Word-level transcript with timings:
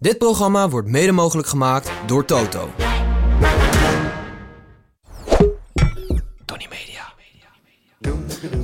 Dit 0.00 0.18
programma 0.18 0.68
wordt 0.68 0.88
mede 0.88 1.12
mogelijk 1.12 1.48
gemaakt 1.48 1.90
door 2.06 2.24
Toto. 2.24 2.68
Tony 6.44 6.68
Media. 6.70 7.12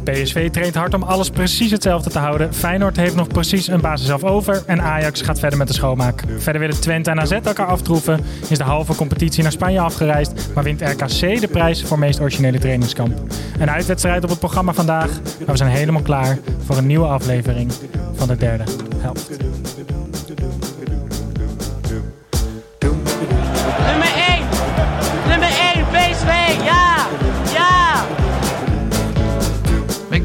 PSV 0.05 0.51
traint 0.51 0.75
hard 0.75 0.95
om 0.95 1.03
alles 1.03 1.31
precies 1.31 1.71
hetzelfde 1.71 2.11
te 2.11 2.19
houden. 2.19 2.55
Feyenoord 2.55 2.97
heeft 2.97 3.15
nog 3.15 3.29
precies 3.29 3.67
een 3.67 3.81
basis 3.81 4.07
zelf 4.07 4.25
over. 4.25 4.63
En 4.67 4.83
Ajax 4.83 5.21
gaat 5.21 5.39
verder 5.39 5.59
met 5.59 5.69
de 5.69 5.75
schoonmaak. 5.75 6.25
Verder 6.39 6.61
willen 6.61 6.81
Twente 6.81 7.11
en 7.11 7.21
AZ 7.21 7.33
elkaar 7.33 7.67
aftroeven. 7.67 8.21
Is 8.49 8.59
de 8.59 8.65
halve 8.65 8.95
competitie 8.95 9.43
naar 9.43 9.53
Spanje 9.53 9.81
afgereisd. 9.81 10.33
Maar 10.55 10.65
wint 10.65 10.81
RKC 10.81 11.41
de 11.41 11.49
prijs 11.51 11.85
voor 11.85 11.99
meest 11.99 12.21
originele 12.21 12.59
trainingskamp. 12.59 13.19
Een 13.59 13.71
uitwedstrijd 13.71 14.25
op 14.25 14.31
het 14.31 14.39
programma 14.39 14.73
vandaag. 14.73 15.11
Maar 15.39 15.47
we 15.47 15.57
zijn 15.57 15.71
helemaal 15.71 16.03
klaar 16.03 16.39
voor 16.65 16.77
een 16.77 16.87
nieuwe 16.87 17.07
aflevering 17.07 17.73
van 18.15 18.29
de 18.29 18.37
derde 18.37 18.65
helft. 18.97 19.31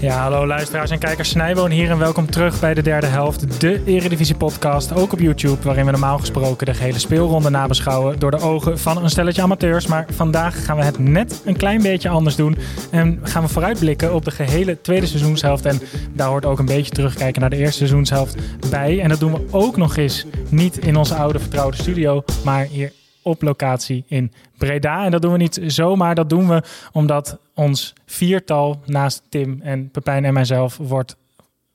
Ja, 0.00 0.22
hallo 0.22 0.46
luisteraars 0.46 0.90
en 0.90 0.98
kijkers. 0.98 1.28
Snijboon 1.28 1.70
hier 1.70 1.90
en 1.90 1.98
welkom 1.98 2.30
terug 2.30 2.60
bij 2.60 2.74
de 2.74 2.82
derde 2.82 3.06
helft. 3.06 3.60
De 3.60 3.82
Eredivisie 3.84 4.36
podcast, 4.36 4.92
ook 4.94 5.12
op 5.12 5.18
YouTube, 5.18 5.62
waarin 5.62 5.84
we 5.84 5.90
normaal 5.90 6.18
gesproken 6.18 6.66
de 6.66 6.74
gehele 6.74 6.98
speelronde 6.98 7.50
nabeschouwen 7.50 8.18
door 8.18 8.30
de 8.30 8.40
ogen 8.40 8.78
van 8.78 9.02
een 9.02 9.10
stelletje 9.10 9.42
amateurs. 9.42 9.86
Maar 9.86 10.06
vandaag 10.10 10.64
gaan 10.64 10.76
we 10.76 10.84
het 10.84 10.98
net 10.98 11.42
een 11.44 11.56
klein 11.56 11.82
beetje 11.82 12.08
anders 12.08 12.36
doen 12.36 12.56
en 12.90 13.20
gaan 13.22 13.42
we 13.42 13.48
vooruitblikken 13.48 14.14
op 14.14 14.24
de 14.24 14.30
gehele 14.30 14.80
tweede 14.80 15.06
seizoenshelft. 15.06 15.66
En 15.66 15.80
daar 16.12 16.28
hoort 16.28 16.44
ook 16.44 16.58
een 16.58 16.66
beetje 16.66 16.92
terugkijken 16.92 17.40
naar 17.40 17.50
de 17.50 17.56
eerste 17.56 17.76
seizoenshelft 17.76 18.36
bij. 18.70 19.00
En 19.00 19.08
dat 19.08 19.20
doen 19.20 19.32
we 19.32 19.40
ook 19.50 19.76
nog 19.76 19.96
eens 19.96 20.26
niet 20.48 20.78
in 20.78 20.96
onze 20.96 21.14
oude 21.14 21.38
vertrouwde 21.38 21.76
studio, 21.76 22.24
maar 22.44 22.64
hier 22.64 22.92
op 23.22 23.42
locatie 23.42 24.04
in 24.06 24.32
Breda. 24.58 25.04
En 25.04 25.10
dat 25.10 25.22
doen 25.22 25.32
we 25.32 25.38
niet 25.38 25.60
zomaar, 25.66 26.14
dat 26.14 26.28
doen 26.30 26.48
we 26.48 26.62
omdat 26.92 27.38
ons 27.54 27.92
viertal 28.06 28.80
naast 28.86 29.22
Tim 29.28 29.60
en 29.62 29.90
Pepijn 29.90 30.24
en 30.24 30.32
mijzelf 30.32 30.76
wordt 30.76 31.16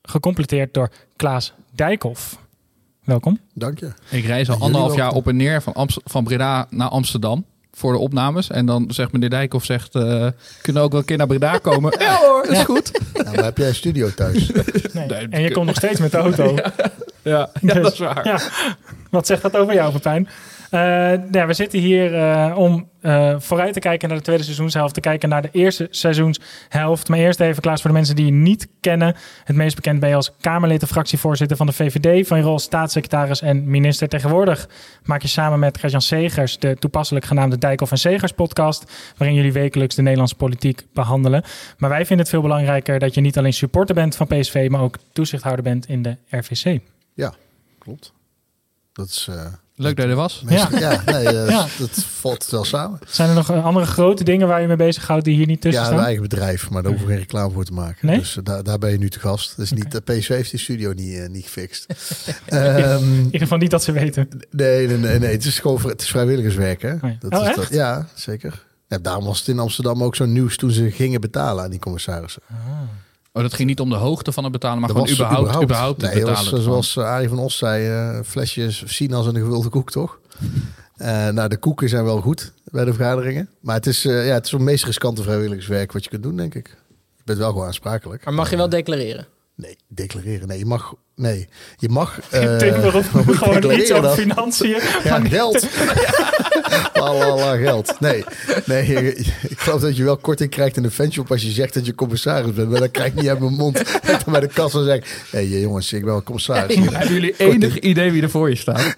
gecompleteerd 0.02 0.74
door 0.74 0.90
Klaas 1.16 1.52
Dijkhoff. 1.70 2.38
Welkom. 3.04 3.38
Dank 3.54 3.78
je. 3.78 3.92
Ik 4.10 4.24
reis 4.24 4.50
al 4.50 4.58
anderhalf 4.60 4.96
jaar 4.96 5.12
op 5.12 5.28
en 5.28 5.36
neer 5.36 5.62
van, 5.62 5.72
Amst- 5.72 6.00
van 6.04 6.24
Breda 6.24 6.66
naar 6.70 6.88
Amsterdam 6.88 7.44
voor 7.72 7.92
de 7.92 7.98
opnames. 7.98 8.50
En 8.50 8.66
dan 8.66 8.84
zegt 8.90 9.12
meneer 9.12 9.30
Dijkhoff, 9.30 9.64
zegt, 9.64 9.94
eh, 9.94 10.02
kunnen 10.62 10.82
we 10.82 10.86
ook 10.86 10.90
wel 10.90 11.00
een 11.00 11.06
keer 11.06 11.16
naar 11.16 11.26
Breda 11.26 11.58
komen? 11.58 11.94
ja 12.02 12.16
hoor, 12.16 12.42
dat 12.42 12.52
is 12.52 12.62
goed. 12.62 13.00
Ja, 13.14 13.22
maar 13.22 13.44
heb 13.44 13.58
jij 13.58 13.68
een 13.68 13.74
studio 13.74 14.10
thuis? 14.10 14.50
Nee. 14.92 15.06
Nee, 15.06 15.26
en 15.30 15.42
je 15.42 15.52
komt 15.52 15.66
nog 15.66 15.76
steeds 15.76 16.00
met 16.00 16.10
de 16.10 16.16
auto. 16.16 16.54
Ja, 17.22 17.50
ja 17.60 17.74
Dus, 17.74 17.82
dat 17.82 17.92
is 17.92 17.98
waar. 17.98 18.26
Ja. 18.26 18.38
Wat 19.10 19.26
zegt 19.26 19.42
dat 19.42 19.56
over 19.56 19.74
jou, 19.74 19.92
Pepijn? 19.92 20.28
Eh, 20.74 20.80
ja, 21.30 21.46
we 21.46 21.52
zitten 21.52 21.78
hier 21.78 22.14
eh, 22.14 22.58
om 22.58 22.88
eh, 23.00 23.34
vooruit 23.38 23.72
te 23.72 23.80
kijken 23.80 24.08
naar 24.08 24.16
de 24.16 24.24
tweede 24.24 24.42
seizoenshelft. 24.42 24.94
Te 24.94 25.00
kijken 25.00 25.28
naar 25.28 25.42
de 25.42 25.48
eerste 25.52 25.86
seizoenshelft. 25.90 27.08
Maar 27.08 27.18
eerst 27.18 27.40
even, 27.40 27.62
Klaas, 27.62 27.80
voor 27.80 27.90
de 27.90 27.96
mensen 27.96 28.16
die 28.16 28.24
je 28.24 28.32
niet 28.32 28.68
kennen. 28.80 29.16
Het 29.44 29.56
meest 29.56 29.74
bekend 29.74 30.00
ben 30.00 30.08
je 30.08 30.14
als 30.14 30.32
Kamerlid 30.40 30.82
en 30.82 30.88
fractievoorzitter 30.88 31.56
van 31.56 31.66
de 31.66 31.72
VVD. 31.72 32.26
Van 32.26 32.38
je 32.38 32.44
rol 32.44 32.58
staatssecretaris 32.58 33.40
en 33.40 33.70
minister. 33.70 34.08
Tegenwoordig 34.08 34.68
maak 35.04 35.22
je 35.22 35.28
samen 35.28 35.58
met 35.58 35.78
Gert-Jan 35.78 36.02
Segers 36.02 36.58
de 36.58 36.76
toepasselijk 36.78 37.24
genaamde 37.24 37.58
Dijkhoff 37.58 37.90
en 37.90 37.98
Segers 37.98 38.32
podcast. 38.32 39.12
Waarin 39.16 39.36
jullie 39.36 39.52
wekelijks 39.52 39.94
de 39.94 40.02
Nederlandse 40.02 40.36
politiek 40.36 40.86
behandelen. 40.92 41.44
Maar 41.78 41.90
wij 41.90 42.06
vinden 42.06 42.18
het 42.18 42.28
veel 42.28 42.42
belangrijker 42.42 42.98
dat 42.98 43.14
je 43.14 43.20
niet 43.20 43.38
alleen 43.38 43.52
supporter 43.52 43.94
bent 43.94 44.16
van 44.16 44.26
PSV. 44.26 44.66
Maar 44.70 44.80
ook 44.80 44.96
toezichthouder 45.12 45.64
bent 45.64 45.88
in 45.88 46.02
de 46.02 46.16
RVC. 46.28 46.80
Ja, 47.14 47.34
klopt. 47.78 48.12
Dat 48.92 49.06
is... 49.06 49.28
Leuk 49.76 49.96
dat 49.96 50.04
je 50.04 50.10
er 50.10 50.16
was. 50.16 50.42
meestal- 50.46 50.78
ja. 50.78 51.02
nee, 51.06 51.26
eh, 51.26 51.48
Ja. 51.56 51.66
dat 51.78 51.90
valt 52.08 52.46
wel 52.50 52.64
samen. 52.64 52.98
Zijn 53.08 53.28
er 53.28 53.34
nog 53.34 53.50
eh, 53.50 53.64
andere 53.64 53.86
grote 53.86 54.24
dingen 54.24 54.48
waar 54.48 54.60
je 54.60 54.66
mee 54.66 54.76
bezighoudt 54.76 55.24
die 55.24 55.36
hier 55.36 55.46
niet 55.46 55.60
tussen 55.60 55.80
Ja, 55.82 55.86
staan? 55.86 55.98
een 55.98 56.04
eigen 56.04 56.22
bedrijf, 56.22 56.70
maar 56.70 56.82
daar 56.82 56.90
hoeven 56.90 57.08
we 57.08 57.12
geen 57.14 57.22
reclame 57.22 57.52
voor 57.52 57.64
te 57.64 57.72
maken. 57.72 58.06
Nee? 58.06 58.18
Dus 58.18 58.36
eh, 58.36 58.44
daar, 58.44 58.62
daar 58.62 58.78
ben 58.78 58.90
je 58.90 58.98
nu 58.98 59.08
te 59.10 59.20
gast. 59.20 59.56
Dus 59.56 59.72
niet, 59.72 59.90
de 59.92 60.00
PSV 60.00 60.28
heeft 60.28 60.50
die 60.50 60.60
studio 60.60 60.92
niet, 60.92 61.28
niet 61.28 61.44
gefixt. 61.44 61.86
Ehm, 62.46 63.02
In 63.02 63.24
ieder 63.24 63.40
geval 63.40 63.58
niet 63.58 63.70
dat 63.70 63.82
ze 63.84 63.92
weten. 63.92 64.28
nee, 64.50 64.86
nee, 64.86 64.96
nee, 64.96 65.18
nee. 65.18 65.30
Het 65.32 65.44
is 65.44 65.58
gewoon 65.58 65.80
het 65.88 66.02
is 66.02 66.08
vrijwilligerswerk, 66.08 66.82
hè? 66.82 66.88
ja. 66.90 67.16
Dat 67.18 67.32
Oh, 67.32 67.40
is 67.40 67.46
echt? 67.46 67.56
dat- 67.56 67.68
ja, 67.70 68.06
zeker. 68.14 68.64
Ja, 68.88 68.98
daarom 68.98 69.24
was 69.24 69.38
het 69.38 69.48
in 69.48 69.58
Amsterdam 69.58 70.02
ook 70.02 70.16
zo 70.16 70.24
nieuws 70.26 70.56
toen 70.56 70.70
ze 70.70 70.90
gingen 70.90 71.20
betalen 71.20 71.64
aan 71.64 71.70
die 71.70 71.78
commissarissen. 71.80 72.42
Oh, 73.36 73.42
dat 73.42 73.54
ging 73.54 73.68
niet 73.68 73.80
om 73.80 73.88
de 73.90 73.96
hoogte 73.96 74.32
van 74.32 74.42
het 74.44 74.52
betalen, 74.52 74.78
maar 74.78 74.88
Dat 74.88 74.96
gewoon 74.96 75.16
was 75.16 75.26
überhaupt, 75.26 75.62
überhaupt, 75.62 76.02
het 76.02 76.10
nee, 76.14 76.20
dat 76.24 76.28
betalen. 76.30 76.50
was, 76.50 76.60
ervan. 76.60 76.72
zoals 76.72 76.96
eh, 76.96 77.04
Arie 77.14 77.28
van 77.28 77.38
Os 77.38 77.56
zei, 77.56 77.86
eh 77.86 78.20
flesjes 78.24 78.82
sinaas 78.86 79.26
en 79.26 79.34
een 79.34 79.42
gevulde 79.44 79.68
koek, 79.68 79.90
toch? 79.90 80.18
Eh, 80.96 81.28
nou, 81.28 81.48
de 81.48 81.56
koeken 81.56 81.88
zijn 81.88 82.04
wel 82.04 82.20
goed 82.20 82.52
bij 82.64 82.84
de 82.84 82.94
vergaderingen. 82.94 83.48
Maar 83.60 83.74
het 83.74 83.86
is, 83.86 84.04
eh, 84.04 84.26
ja, 84.26 84.34
het 84.34 84.44
is 84.46 84.50
het 84.52 84.60
meest 84.60 84.84
riskante 84.84 85.22
vrijwilligerswerk 85.22 85.92
wat 85.92 86.04
je 86.04 86.10
kunt 86.10 86.22
doen, 86.22 86.36
denk 86.36 86.54
ik. 86.54 86.68
Je 87.16 87.22
bent 87.24 87.38
wel 87.38 87.50
gewoon 87.50 87.66
aansprakelijk. 87.66 88.24
Maar 88.24 88.34
mag 88.34 88.50
je 88.50 88.56
wel 88.56 88.68
declareren? 88.68 89.26
Nee, 89.56 89.76
declareren. 89.88 90.48
Nee, 90.48 90.58
je 90.58 90.64
mag... 90.66 90.94
Nee, 91.16 91.48
je 91.76 91.88
mag... 91.88 92.20
eh, 92.30 92.60
je 92.60 92.72
gewoon 92.82 93.28
iets 93.28 93.40
declareren 93.40 93.96
over 93.96 94.02
dan? 94.02 94.14
financiën. 94.16 94.78
Ja, 95.04 95.20
geld. 95.20 95.66
Allemaal 96.92 97.56
geld. 97.56 98.00
Nee, 98.00 98.24
nee 98.64 98.86
je- 98.88 99.14
ik 99.48 99.58
geloof 99.58 99.80
dat 99.80 99.96
je 99.96 100.04
wel 100.04 100.16
korting 100.16 100.50
krijgt 100.50 100.76
in 100.76 100.82
de 100.82 100.90
fanshop 100.90 101.30
als 101.30 101.42
je 101.42 101.50
zegt 101.50 101.74
dat 101.74 101.86
je 101.86 101.94
commissaris 101.94 102.52
bent. 102.52 102.70
Maar 102.70 102.80
dan 102.80 102.90
krijg 102.90 103.08
ik 103.08 103.14
niet 103.14 103.28
uit 103.28 103.38
mijn 103.38 103.52
mond. 103.52 103.76
Dat 103.76 103.86
ik 103.86 104.24
dan 104.24 104.32
bij 104.32 104.40
de 104.40 104.48
kassa 104.48 104.84
zeg, 104.84 105.04
hé 105.30 105.38
hey, 105.38 105.58
jongens, 105.60 105.92
ik 105.92 106.00
ben 106.04 106.10
wel 106.10 106.22
commissaris. 106.22 106.74
Hebben 106.76 107.08
jullie 107.12 107.34
enig 107.36 107.78
idee 107.78 108.10
wie 108.12 108.22
er 108.22 108.30
voor 108.30 108.48
je 108.50 108.56
staat? 108.56 108.94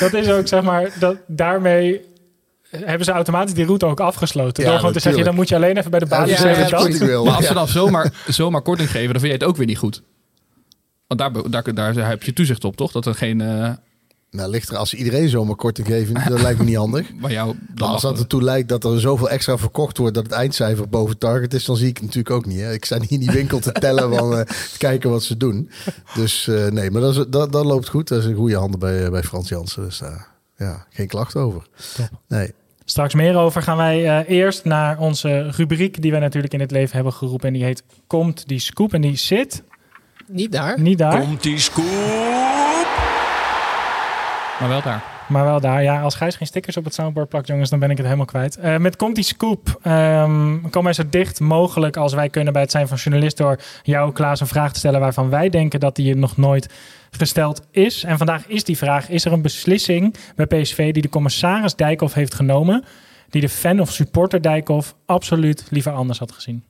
Dat 0.00 0.14
is 0.14 0.28
ook, 0.30 0.48
zeg 0.48 0.62
maar, 0.62 0.90
dat 0.98 1.16
daarmee 1.26 2.00
hebben 2.70 3.04
ze 3.04 3.12
automatisch 3.12 3.54
die 3.54 3.64
route 3.64 3.86
ook 3.86 4.00
afgesloten. 4.00 4.62
Ja, 4.64 4.68
door 4.70 4.78
gewoon 4.78 4.94
te 4.94 5.00
zeggen, 5.00 5.24
dan 5.24 5.34
moet 5.34 5.48
je 5.48 5.54
alleen 5.54 5.76
even 5.76 5.90
bij 5.90 6.00
de 6.00 6.06
Ja, 6.08 6.18
basis 6.18 6.38
zeggen 6.40 6.68
zeg 6.68 6.80
dat. 6.80 6.96
wil. 6.98 7.24
Maar 7.24 7.34
als 7.34 7.44
ze 7.46 7.52
Ja. 7.52 7.58
dan 7.58 7.68
zomaar, 7.68 8.12
zomaar 8.28 8.62
korting 8.62 8.90
geven, 8.90 9.12
dan 9.12 9.20
vind 9.20 9.32
je 9.32 9.38
het 9.38 9.44
ook 9.48 9.56
weer 9.56 9.66
niet 9.66 9.78
goed. 9.78 10.02
Want 11.06 11.20
daar, 11.20 11.50
daar, 11.74 11.94
daar 11.94 12.08
heb 12.08 12.22
je 12.22 12.32
toezicht 12.32 12.64
op, 12.64 12.76
toch? 12.76 12.92
Dat 12.92 13.06
er 13.06 13.14
geen... 13.14 13.40
eh 13.40 13.70
Nou, 14.30 14.50
ligt 14.50 14.68
er 14.68 14.76
als 14.76 14.94
iedereen 14.94 15.28
zomaar 15.28 15.56
korting 15.56 15.86
geven, 15.86 16.14
dat 16.28 16.40
lijkt 16.42 16.58
me 16.58 16.64
niet 16.64 16.76
handig. 16.76 17.06
jou... 17.28 17.46
Maar 17.46 17.56
Dan 17.74 17.88
als 17.88 18.02
dat 18.02 18.18
ertoe 18.18 18.42
lijkt 18.42 18.68
dat 18.68 18.84
er 18.84 19.00
zoveel 19.00 19.28
extra 19.30 19.58
verkocht 19.58 19.98
wordt 19.98 20.14
dat 20.14 20.22
het 20.24 20.32
eindcijfer 20.32 20.88
boven 20.88 21.18
target 21.18 21.54
is, 21.54 21.64
dan 21.64 21.76
zie 21.76 21.88
ik 21.88 21.96
het 21.96 22.04
natuurlijk 22.04 22.34
ook 22.34 22.46
niet. 22.46 22.60
Hè. 22.60 22.72
Ik 22.72 22.84
sta 22.84 22.98
niet 22.98 23.10
in 23.10 23.20
die 23.20 23.30
winkel 23.30 23.58
te 23.58 23.72
tellen 23.84 24.14
van 24.16 24.38
eh, 24.38 24.40
te 24.72 24.78
kijken 24.78 25.10
wat 25.10 25.22
ze 25.22 25.36
doen. 25.36 25.70
Dus 26.14 26.48
eh, 26.48 26.66
nee, 26.66 26.90
maar 26.90 27.00
dat, 27.00 27.16
is, 27.16 27.24
dat, 27.28 27.52
dat 27.52 27.64
loopt 27.64 27.88
goed. 27.88 28.08
Dat 28.08 28.18
is 28.18 28.24
een 28.24 28.34
goede 28.34 28.56
handen 28.56 28.80
bij, 28.80 29.10
bij 29.10 29.22
Frans 29.22 29.48
Jansen. 29.48 29.82
Dus 29.84 30.00
ja, 30.56 30.86
geen 30.90 31.06
klacht 31.06 31.36
over. 31.36 31.62
Nee. 32.28 32.52
Straks 32.84 33.14
meer 33.14 33.36
over 33.36 33.62
gaan 33.62 33.76
wij 33.76 34.18
eh, 34.18 34.36
eerst 34.36 34.64
naar 34.64 34.98
onze 34.98 35.50
rubriek 35.50 36.02
die 36.02 36.10
wij 36.10 36.20
natuurlijk 36.20 36.52
in 36.54 36.60
het 36.60 36.70
leven 36.70 36.94
hebben 36.94 37.12
geroepen. 37.12 37.46
En 37.46 37.52
die 37.54 37.64
heet 37.64 37.82
Komt 38.06 38.48
die 38.48 38.58
Scoop. 38.58 38.94
En 38.94 39.00
die 39.00 39.16
zit 39.16 39.62
Niet 40.26 40.52
daar. 40.52 40.80
niet 40.80 40.98
daar. 40.98 41.20
Komt 41.20 41.42
die 41.42 41.58
scoop? 41.58 41.84
Maar 44.60 44.68
wel 44.68 44.82
daar. 44.82 45.15
Maar 45.28 45.44
wel 45.44 45.60
daar. 45.60 45.82
Ja, 45.82 46.02
als 46.02 46.14
Gijs 46.14 46.36
geen 46.36 46.46
stickers 46.46 46.76
op 46.76 46.84
het 46.84 46.94
soundboard 46.94 47.28
plakt, 47.28 47.46
jongens, 47.46 47.70
dan 47.70 47.78
ben 47.78 47.90
ik 47.90 47.96
het 47.96 48.06
helemaal 48.06 48.26
kwijt. 48.26 48.56
Eh, 48.56 48.76
met 48.76 48.96
Komt 48.96 49.24
Scoop 49.24 49.78
ehm, 49.82 50.60
komen 50.60 50.82
wij 50.82 50.92
zo 50.92 51.02
dicht 51.10 51.40
mogelijk 51.40 51.96
als 51.96 52.14
wij 52.14 52.28
kunnen 52.28 52.52
bij 52.52 52.62
het 52.62 52.70
zijn 52.70 52.88
van 52.88 52.96
journalist 52.96 53.36
door 53.36 53.60
jou, 53.82 54.12
Klaas, 54.12 54.40
een 54.40 54.46
vraag 54.46 54.72
te 54.72 54.78
stellen 54.78 55.00
waarvan 55.00 55.30
wij 55.30 55.48
denken 55.48 55.80
dat 55.80 55.96
die 55.96 56.16
nog 56.16 56.36
nooit 56.36 56.68
gesteld 57.10 57.66
is. 57.70 58.04
En 58.04 58.18
vandaag 58.18 58.46
is 58.46 58.64
die 58.64 58.76
vraag, 58.76 59.08
is 59.08 59.24
er 59.24 59.32
een 59.32 59.42
beslissing 59.42 60.14
bij 60.34 60.46
PSV 60.46 60.92
die 60.92 61.02
de 61.02 61.08
commissaris 61.08 61.74
Dijkhoff 61.74 62.14
heeft 62.14 62.34
genomen, 62.34 62.84
die 63.30 63.40
de 63.40 63.48
fan 63.48 63.80
of 63.80 63.92
supporter 63.92 64.42
Dijkhoff 64.42 64.94
absoluut 65.06 65.66
liever 65.70 65.92
anders 65.92 66.18
had 66.18 66.32
gezien? 66.32 66.64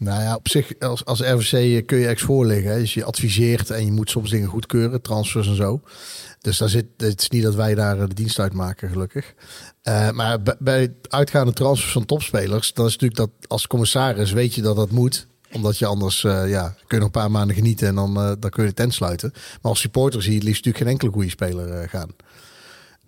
Nou 0.00 0.22
ja, 0.22 0.34
op 0.34 0.48
zich, 0.48 0.72
als, 0.78 1.04
als 1.04 1.20
RVC 1.20 1.86
kun 1.86 1.98
je 1.98 2.06
ex 2.06 2.22
voorliggen. 2.22 2.78
Dus 2.78 2.94
je 2.94 3.04
adviseert 3.04 3.70
en 3.70 3.84
je 3.84 3.92
moet 3.92 4.10
soms 4.10 4.30
dingen 4.30 4.48
goedkeuren, 4.48 5.02
transfers 5.02 5.48
en 5.48 5.56
zo. 5.56 5.80
Dus 6.40 6.58
daar 6.58 6.68
zit, 6.68 6.86
het 6.96 7.20
is 7.20 7.28
niet 7.28 7.42
dat 7.42 7.54
wij 7.54 7.74
daar 7.74 8.08
de 8.08 8.14
dienst 8.14 8.38
uit 8.38 8.52
maken, 8.52 8.88
gelukkig. 8.88 9.34
Uh, 9.84 10.10
maar 10.10 10.38
bij, 10.58 10.94
uitgaande 11.08 11.52
transfers 11.52 11.92
van 11.92 12.04
topspelers, 12.04 12.72
dan 12.74 12.86
is 12.86 12.92
natuurlijk 12.92 13.20
dat 13.20 13.30
als 13.48 13.66
commissaris 13.66 14.32
weet 14.32 14.54
je 14.54 14.62
dat 14.62 14.76
dat 14.76 14.90
moet 14.90 15.28
omdat 15.52 15.78
je 15.78 15.86
anders, 15.86 16.20
ja, 16.20 16.68
kun 16.68 16.86
je 16.88 16.96
nog 16.96 17.04
een 17.04 17.10
paar 17.10 17.30
maanden 17.30 17.56
genieten 17.56 17.88
en 17.88 17.94
dan, 17.94 18.14
dan 18.14 18.50
kun 18.50 18.62
je 18.62 18.68
de 18.68 18.74
tent 18.74 18.94
sluiten. 18.94 19.30
Maar 19.34 19.70
als 19.70 19.80
supporter 19.80 20.22
zie 20.22 20.30
je 20.30 20.36
het 20.36 20.46
liefst 20.46 20.64
natuurlijk 20.64 20.84
geen 20.84 20.92
enkele 20.92 21.12
goede 21.12 21.30
speler 21.30 21.88
gaan. 21.88 22.10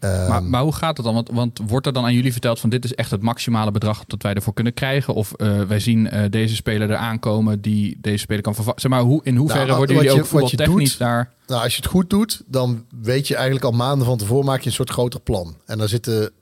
Um, 0.05 0.29
maar, 0.29 0.43
maar, 0.43 0.63
hoe 0.63 0.73
gaat 0.73 0.97
het 0.97 1.07
dan? 1.07 1.15
Want, 1.15 1.31
want, 1.33 1.61
wordt 1.67 1.87
er 1.87 1.93
dan 1.93 2.05
aan 2.05 2.15
jullie 2.15 2.33
verteld 2.33 2.61
van 2.61 2.71
dit 2.71 2.85
is 2.85 2.95
echt 2.95 3.11
het 3.11 3.23
maximale 3.23 3.71
bedrag 3.71 4.05
dat 4.05 4.23
wij 4.23 4.35
ervoor 4.35 4.55
kunnen 4.55 4.75
krijgen? 4.75 5.15
Of 5.15 5.33
wij 5.69 5.81
zien 5.81 6.11
deze 6.31 6.55
speler 6.55 6.91
er 6.91 6.97
aankomen 6.97 7.61
die 7.61 7.99
deze 8.01 8.19
speler 8.19 8.43
kan 8.43 8.55
vervangen? 8.55 8.81
Zeg 8.81 8.91
maar, 8.91 9.01
hoe, 9.01 9.21
in 9.25 9.37
hoeverre 9.37 9.67
nou, 9.67 9.77
worden 9.77 9.97
jullie 9.97 10.11
je, 10.11 10.19
ook 10.19 10.27
voetbaltechnisch 10.27 10.97
daar... 10.97 11.33
Nou, 11.47 11.63
als 11.63 11.77
je 11.77 11.83
het 11.83 11.91
goed 11.91 12.11
doet, 12.11 12.43
dan 12.47 12.85
weet 13.01 13.29
je 13.29 13.35
eigenlijk 13.35 13.65
al 13.65 13.73
maanden 13.73 14.07
van 14.07 14.19
tevoren 14.19 14.45
maak 14.45 14.61
je 14.61 14.67
een 14.67 14.75
soort 14.75 14.91
groter 14.91 15.21
plan. 15.21 15.57
En 15.67 15.79
daar 15.79 15.89
zitten 15.89 16.33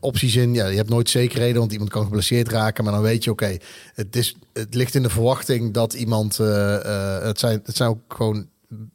opties 0.00 0.36
in. 0.36 0.54
Ja, 0.54 0.66
je 0.66 0.76
hebt 0.76 0.88
nooit 0.88 1.10
zekerheden, 1.10 1.58
want 1.58 1.72
iemand 1.72 1.90
kan 1.90 2.04
geblesseerd 2.04 2.48
raken. 2.48 2.84
Maar 2.84 2.92
dan 2.92 3.02
weet 3.02 3.24
je, 3.24 3.30
oké, 3.30 3.56
het 3.94 4.14
het, 4.14 4.34
het 4.52 4.74
ligt 4.74 4.94
in 4.94 5.02
de 5.02 5.10
verwachting 5.10 5.72
dat 5.72 5.94
iemand. 5.94 6.38
Uh, 6.38 7.22
het, 7.22 7.38
zijn, 7.38 7.60
het 7.64 7.76
zijn 7.76 7.88
ook 7.88 8.00
gewoon 8.08 8.46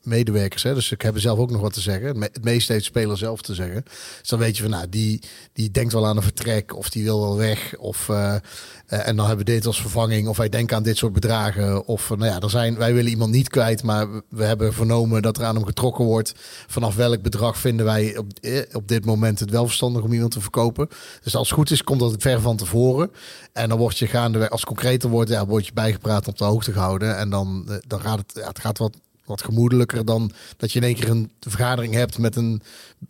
medewerkers. 0.02 0.64
Hè? 0.64 0.74
Dus 0.74 0.92
ik 0.92 1.02
heb 1.02 1.20
zelf 1.20 1.40
ook 1.40 1.52
nog 1.52 1.62
wat 1.62 1.74
te 1.74 1.82
zeggen. 1.82 2.22
Het 2.22 2.44
meeste 2.44 2.74
heeft 2.74 2.86
speler 2.86 3.18
zelf 3.18 3.42
te 3.42 3.54
zeggen. 3.54 3.84
Dus 4.20 4.30
dan 4.30 4.40
weet 4.40 4.58
je 4.58 4.62
van, 4.62 4.72
nou, 4.72 4.90
die, 4.90 5.22
die 5.54 5.72
denkt 5.72 5.94
wel 5.94 6.08
aan 6.08 6.18
een 6.18 6.24
vertrek 6.24 6.76
of 6.76 6.90
die 6.90 7.04
wil 7.04 7.20
wel 7.20 7.38
weg. 7.38 7.76
Of, 7.78 8.08
uh, 8.08 8.16
uh, 8.16 9.08
en 9.08 9.16
dan 9.16 9.28
hebben 9.28 9.46
we 9.46 9.52
dit 9.52 9.66
als 9.66 9.82
vervanging. 9.82 10.28
Of 10.28 10.38
wij 10.38 10.50
denken 10.50 10.76
aan 10.76 10.84
dit 10.84 10.98
soort 10.98 11.14
bedragen. 11.14 11.86
Of 11.86 12.10
nou 12.10 12.26
ja, 12.26 12.40
er 12.40 12.50
zijn, 12.50 12.78
wij 12.78 12.94
willen 12.94 13.12
iemand 13.12 13.32
niet 13.32 13.50
kwijt, 13.50 13.84
maar 13.84 14.08
we 14.30 14.44
hebben 14.44 14.74
vernomen 14.74 15.22
dat 15.22 15.38
er 15.38 15.44
aan 15.44 15.56
hem 15.56 15.66
getrokken 15.66 16.06
wordt. 16.06 16.34
Vanaf 16.68 16.96
welk 16.96 17.22
bedrag 17.22 17.58
vinden 17.58 17.86
wij 17.86 18.18
op, 18.18 18.28
eh, 18.42 18.62
op 18.72 18.88
dit 18.88 19.06
moment 19.06 19.40
het 19.40 19.50
wel 19.50 19.66
verstandig 19.66 20.04
om 20.04 20.14
iemand 20.14 20.32
te 20.32 20.42
verkopen. 20.42 20.88
Dus 21.24 21.36
als 21.36 21.50
het 21.50 21.58
goed 21.58 21.72
is, 21.72 21.84
komt 21.84 22.00
dat 22.00 22.16
ver 22.18 22.42
van 22.42 22.58
tevoren. 22.58 23.12
En 23.54 23.70
dan 23.70 23.78
word 23.78 23.98
je 23.98 24.08
gaandeweg, 24.08 24.50
als 24.50 24.66
concreter 24.66 25.10
wordt, 25.10 25.30
ja, 25.30 25.46
word 25.46 25.66
je 25.66 25.74
bijgepraat 25.74 26.28
op 26.28 26.38
de 26.38 26.44
hoogte 26.44 26.72
gehouden. 26.72 27.18
En 27.18 27.30
dan, 27.30 27.80
dan 27.88 28.02
gaat 28.02 28.18
het, 28.18 28.32
ja, 28.34 28.48
het 28.48 28.60
gaat 28.60 28.78
wat 28.78 28.98
wat 29.32 29.44
gemoedelijker 29.44 30.06
dan 30.06 30.32
dat 30.58 30.72
je 30.72 30.80
in 30.80 30.86
één 30.86 30.96
keer 30.96 31.10
een 31.10 31.32
vergadering 31.40 31.94
hebt 31.94 32.18
met 32.18 32.36
een 32.36 32.62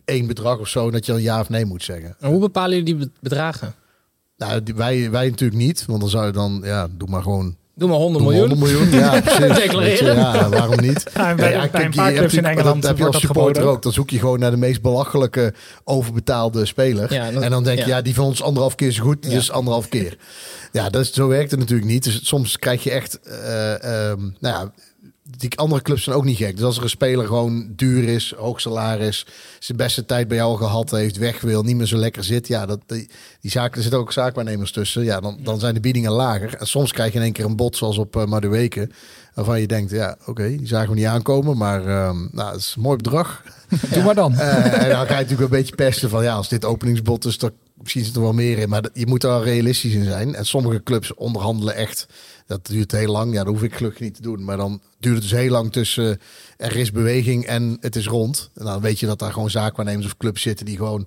één 0.04 0.26
bedrag 0.26 0.58
of 0.58 0.68
zo, 0.68 0.90
dat 0.90 1.06
je 1.06 1.12
een 1.12 1.22
ja 1.22 1.40
of 1.40 1.48
nee 1.48 1.64
moet 1.64 1.82
zeggen. 1.82 2.16
En 2.18 2.30
hoe 2.30 2.40
bepalen 2.40 2.76
jullie 2.76 2.96
die 2.96 3.10
bedragen? 3.20 3.74
Nou, 4.36 4.62
die, 4.62 4.74
wij, 4.74 5.10
wij 5.10 5.28
natuurlijk 5.28 5.60
niet, 5.60 5.84
want 5.86 6.00
dan 6.00 6.10
zou 6.10 6.26
je 6.26 6.32
dan, 6.32 6.60
ja, 6.64 6.88
doe 6.90 7.08
maar 7.08 7.22
gewoon 7.22 7.56
Doe 7.74 7.88
maar 7.88 7.98
100 7.98 8.24
miljoen. 8.24 8.48
100 8.48 8.60
miljoen, 8.60 8.90
ja, 8.90 9.20
precies. 9.20 9.98
Je, 9.98 10.04
ja, 10.04 10.48
waarom 10.48 10.80
niet? 10.80 11.04
Ja, 11.14 11.34
bij, 11.34 11.52
ja, 11.52 11.68
bij 11.72 11.84
een 11.84 11.90
paar 11.90 12.12
clubs 12.12 12.34
in 12.34 12.44
Engeland 12.44 12.82
dat 12.82 12.90
heb 12.90 12.98
je 12.98 13.06
als 13.06 13.20
supporter 13.20 13.62
ook. 13.62 13.82
Dan 13.82 13.92
zoek 13.92 14.10
je 14.10 14.18
gewoon 14.18 14.38
naar 14.38 14.50
de 14.50 14.56
meest 14.56 14.82
belachelijke 14.82 15.54
overbetaalde 15.84 16.66
speler. 16.66 17.12
Ja, 17.12 17.30
en 17.30 17.50
dan 17.50 17.64
denk 17.64 17.78
je, 17.78 17.86
ja. 17.86 18.02
die 18.02 18.14
van 18.14 18.24
ons 18.24 18.42
anderhalf 18.42 18.74
keer 18.74 18.90
zo 18.90 19.02
goed, 19.02 19.30
dus 19.30 19.50
anderhalf 19.50 19.88
keer. 19.88 20.16
Ja, 20.72 20.90
dat 20.90 21.02
is, 21.02 21.12
zo 21.12 21.28
werkt 21.28 21.50
het 21.50 21.60
natuurlijk 21.60 21.90
niet. 21.90 22.04
Dus 22.04 22.26
soms 22.26 22.58
krijg 22.58 22.84
je 22.84 22.90
echt, 22.90 23.18
uh, 23.26 24.10
um, 24.10 24.36
nou 24.40 24.54
ja, 24.54 24.72
die 25.36 25.58
andere 25.58 25.82
clubs 25.82 26.02
zijn 26.02 26.16
ook 26.16 26.24
niet 26.24 26.36
gek. 26.36 26.56
Dus 26.56 26.64
als 26.64 26.76
er 26.76 26.82
een 26.82 26.88
speler 26.88 27.26
gewoon 27.26 27.72
duur 27.76 28.08
is, 28.08 28.34
hoog 28.36 28.60
salaris, 28.60 29.26
zijn 29.58 29.78
beste 29.78 30.04
tijd 30.04 30.28
bij 30.28 30.36
jou 30.36 30.56
gehad 30.56 30.90
heeft, 30.90 31.16
weg 31.16 31.40
wil, 31.40 31.62
niet 31.62 31.76
meer 31.76 31.86
zo 31.86 31.96
lekker 31.96 32.24
zit. 32.24 32.48
Ja, 32.48 32.66
dat, 32.66 32.80
die, 32.86 33.10
die 33.40 33.50
zaken, 33.50 33.76
er 33.76 33.82
zitten 33.82 34.00
ook 34.00 34.12
zaakwaarnemers 34.12 34.72
tussen. 34.72 35.04
Ja, 35.04 35.20
dan, 35.20 35.38
dan 35.42 35.60
zijn 35.60 35.74
de 35.74 35.80
biedingen 35.80 36.12
lager. 36.12 36.54
En 36.54 36.66
soms 36.66 36.92
krijg 36.92 37.12
je 37.12 37.18
in 37.18 37.24
één 37.24 37.32
keer 37.32 37.44
een 37.44 37.56
bot 37.56 37.76
zoals 37.76 37.98
op 37.98 38.16
uh, 38.16 38.24
Madueke. 38.24 38.90
Waarvan 39.34 39.60
je 39.60 39.66
denkt, 39.66 39.90
ja, 39.90 40.16
oké, 40.26 40.56
die 40.56 40.66
zagen 40.66 40.88
we 40.88 40.94
niet 40.94 41.06
aankomen. 41.06 41.56
Maar 41.56 41.80
uh, 41.80 42.10
nou, 42.30 42.52
het 42.52 42.60
is 42.60 42.74
een 42.76 42.82
mooi 42.82 42.96
bedrag. 42.96 43.42
Doe 43.92 44.02
maar 44.02 44.14
dan. 44.14 44.32
Uh, 44.32 44.82
en 44.82 44.88
dan 44.88 45.06
ga 45.06 45.14
je 45.14 45.22
natuurlijk 45.22 45.40
een 45.40 45.48
beetje 45.48 45.74
pesten 45.74 46.10
van, 46.10 46.22
ja, 46.22 46.34
als 46.34 46.48
dit 46.48 46.64
openingsbod 46.64 47.24
is, 47.24 47.38
dan 47.38 47.50
misschien 47.76 48.04
zit 48.04 48.14
er 48.14 48.22
wel 48.22 48.32
meer 48.32 48.58
in. 48.58 48.68
Maar 48.68 48.84
je 48.92 49.06
moet 49.06 49.24
er 49.24 49.42
realistisch 49.42 49.94
in 49.94 50.04
zijn. 50.04 50.34
En 50.34 50.46
sommige 50.46 50.82
clubs 50.82 51.14
onderhandelen 51.14 51.74
echt 51.74 52.06
dat 52.46 52.66
duurt 52.66 52.92
heel 52.92 53.12
lang. 53.12 53.32
Ja, 53.32 53.44
dat 53.44 53.52
hoef 53.52 53.62
ik 53.62 53.74
gelukkig 53.74 54.00
niet 54.00 54.14
te 54.14 54.22
doen. 54.22 54.44
Maar 54.44 54.56
dan 54.56 54.80
duurt 54.98 55.14
het 55.14 55.22
dus 55.22 55.40
heel 55.40 55.50
lang 55.50 55.72
tussen 55.72 56.20
er 56.56 56.76
is 56.76 56.92
beweging 56.92 57.46
en 57.46 57.76
het 57.80 57.96
is 57.96 58.06
rond. 58.06 58.50
En 58.54 58.64
dan 58.64 58.80
weet 58.80 59.00
je 59.00 59.06
dat 59.06 59.18
daar 59.18 59.32
gewoon 59.32 59.50
zaakwaarnemers 59.50 60.06
of 60.06 60.16
clubs 60.16 60.42
zitten 60.42 60.66
die 60.66 60.76
gewoon 60.76 61.06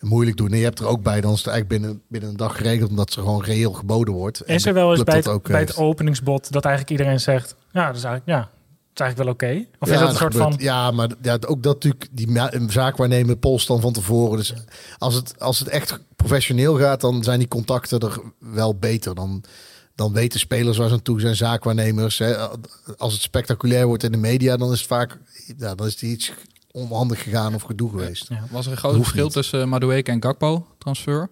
moeilijk 0.00 0.36
doen. 0.36 0.50
En 0.50 0.58
je 0.58 0.64
hebt 0.64 0.78
er 0.78 0.86
ook 0.86 1.02
bij, 1.02 1.20
dan 1.20 1.32
is 1.32 1.38
het 1.38 1.46
eigenlijk 1.46 1.82
binnen, 1.82 2.02
binnen 2.08 2.30
een 2.30 2.36
dag 2.36 2.56
geregeld, 2.56 2.90
omdat 2.90 3.12
ze 3.12 3.20
gewoon 3.20 3.42
reëel 3.42 3.72
geboden 3.72 4.14
wordt. 4.14 4.42
Is 4.46 4.66
er 4.66 4.74
wel 4.74 4.90
eens 4.90 5.04
bij 5.04 5.16
het, 5.16 5.28
ook 5.28 5.48
bij 5.48 5.60
het 5.60 5.76
openingsbod 5.76 6.52
dat 6.52 6.64
eigenlijk 6.64 6.98
iedereen 6.98 7.20
zegt, 7.20 7.56
ja, 7.72 7.86
dat 7.86 7.96
is 7.96 8.04
eigenlijk, 8.04 8.38
ja, 8.38 8.50
is 8.94 9.00
eigenlijk 9.00 9.16
wel 9.16 9.50
oké. 9.50 9.66
Of 9.78 9.88
ja, 9.88 9.94
is 9.94 10.00
dat 10.00 10.08
een 10.08 10.16
soort 10.16 10.32
gebeurt. 10.32 10.54
van... 10.54 10.64
Ja, 10.64 10.90
maar 10.90 11.08
ja, 11.22 11.38
ook 11.46 11.62
dat 11.62 11.74
natuurlijk 11.74 12.08
die 12.10 12.40
zaakwaarnemer 12.68 13.36
pols 13.36 13.66
dan 13.66 13.80
van 13.80 13.92
tevoren. 13.92 14.38
Dus 14.38 14.54
als 14.98 15.14
het, 15.14 15.40
als 15.40 15.58
het 15.58 15.68
echt 15.68 15.98
professioneel 16.16 16.78
gaat, 16.78 17.00
dan 17.00 17.22
zijn 17.22 17.38
die 17.38 17.48
contacten 17.48 18.00
er 18.00 18.20
wel 18.38 18.74
beter. 18.74 19.14
Dan 19.14 19.44
dan 19.94 20.12
weten 20.12 20.40
spelers 20.40 20.76
waar 20.76 20.88
ze 20.88 20.94
aan 20.94 21.02
toe 21.02 21.20
zijn, 21.20 21.36
zaakwaarnemers. 21.36 22.18
Hè. 22.18 22.48
Als 22.96 23.12
het 23.12 23.22
spectaculair 23.22 23.86
wordt 23.86 24.02
in 24.02 24.12
de 24.12 24.18
media, 24.18 24.56
dan 24.56 24.72
is 24.72 24.78
het 24.78 24.88
vaak 24.88 25.18
ja, 25.58 25.74
dan 25.74 25.86
is 25.86 25.92
het 25.92 26.02
iets 26.02 26.32
onhandig 26.70 27.22
gegaan 27.22 27.54
of 27.54 27.62
gedoe 27.62 27.90
geweest. 27.90 28.28
Ja, 28.28 28.44
was 28.50 28.66
er 28.66 28.72
een 28.72 28.78
groot 28.78 28.96
verschil 28.96 29.24
niet. 29.24 29.32
tussen 29.32 29.68
Madueke 29.68 30.10
en 30.10 30.22
Gakpo 30.22 30.66
transfer? 30.78 31.30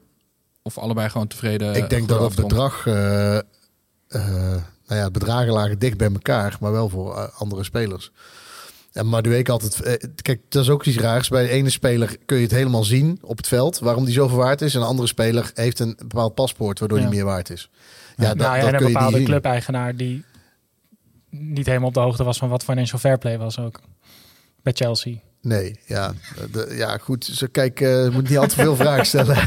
Of 0.63 0.79
allebei 0.79 1.09
gewoon 1.09 1.27
tevreden? 1.27 1.75
Ik 1.75 1.91
denk 1.91 2.09
dat 2.09 2.21
het 2.21 2.35
bedrag, 2.35 2.87
uh, 2.87 2.95
uh, 2.95 3.41
nou 4.87 5.01
ja, 5.01 5.11
bedragen 5.11 5.53
lagen 5.53 5.79
dicht 5.79 5.97
bij 5.97 6.11
elkaar, 6.13 6.57
maar 6.61 6.73
wel 6.73 6.89
voor 6.89 7.17
uh, 7.17 7.41
andere 7.41 7.65
spelers. 7.65 8.13
En 8.93 9.07
Madueke 9.07 9.53
altijd, 9.53 9.83
kijk, 10.23 10.41
dat 10.49 10.63
is 10.63 10.71
ook 10.71 10.85
iets 10.85 10.99
raars. 10.99 11.29
Bij 11.29 11.43
de 11.43 11.49
ene 11.51 11.71
speler 11.71 12.17
kun 12.27 12.37
je 12.37 12.43
het 12.43 12.53
helemaal 12.53 12.85
zien 12.85 13.19
op 13.23 13.37
het 13.37 13.49
veld, 13.49 13.79
waarom 13.79 14.05
die 14.05 14.15
zoveel 14.15 14.37
waard 14.37 14.61
is. 14.63 14.75
En 14.75 14.81
een 14.81 14.87
andere 14.87 15.09
speler 15.09 15.51
heeft 15.55 15.79
een 15.79 15.95
bepaald 15.99 16.35
paspoort, 16.35 16.79
waardoor 16.79 16.99
ja. 16.99 17.05
die 17.05 17.15
meer 17.15 17.25
waard 17.25 17.51
is. 17.51 17.71
Ja, 18.17 18.29
dat, 18.29 18.37
nou 18.37 18.57
ja, 18.57 18.67
en 18.67 18.75
een 18.75 18.93
bepaalde 18.93 19.23
clubeigenaar 19.23 19.97
die 19.97 20.25
niet 21.31 21.67
helemaal 21.67 21.89
op 21.89 21.95
de 21.95 22.01
hoogte 22.01 22.25
was 22.25 22.39
van 22.39 22.49
wat 22.49 22.65
financial 22.65 22.99
fair 22.99 23.19
play 23.19 23.39
was 23.39 23.59
ook. 23.59 23.81
Bij 24.63 24.73
Chelsea. 24.73 25.15
Nee, 25.41 25.79
ja, 25.87 26.13
de, 26.53 26.75
ja 26.77 26.97
goed. 26.97 27.25
Ze 27.25 27.49
kijk, 27.49 27.81
uh, 27.81 28.09
moet 28.09 28.29
niet 28.29 28.39
al 28.39 28.47
te 28.47 28.55
veel 28.55 28.77
vragen 28.77 29.07
stellen. 29.07 29.37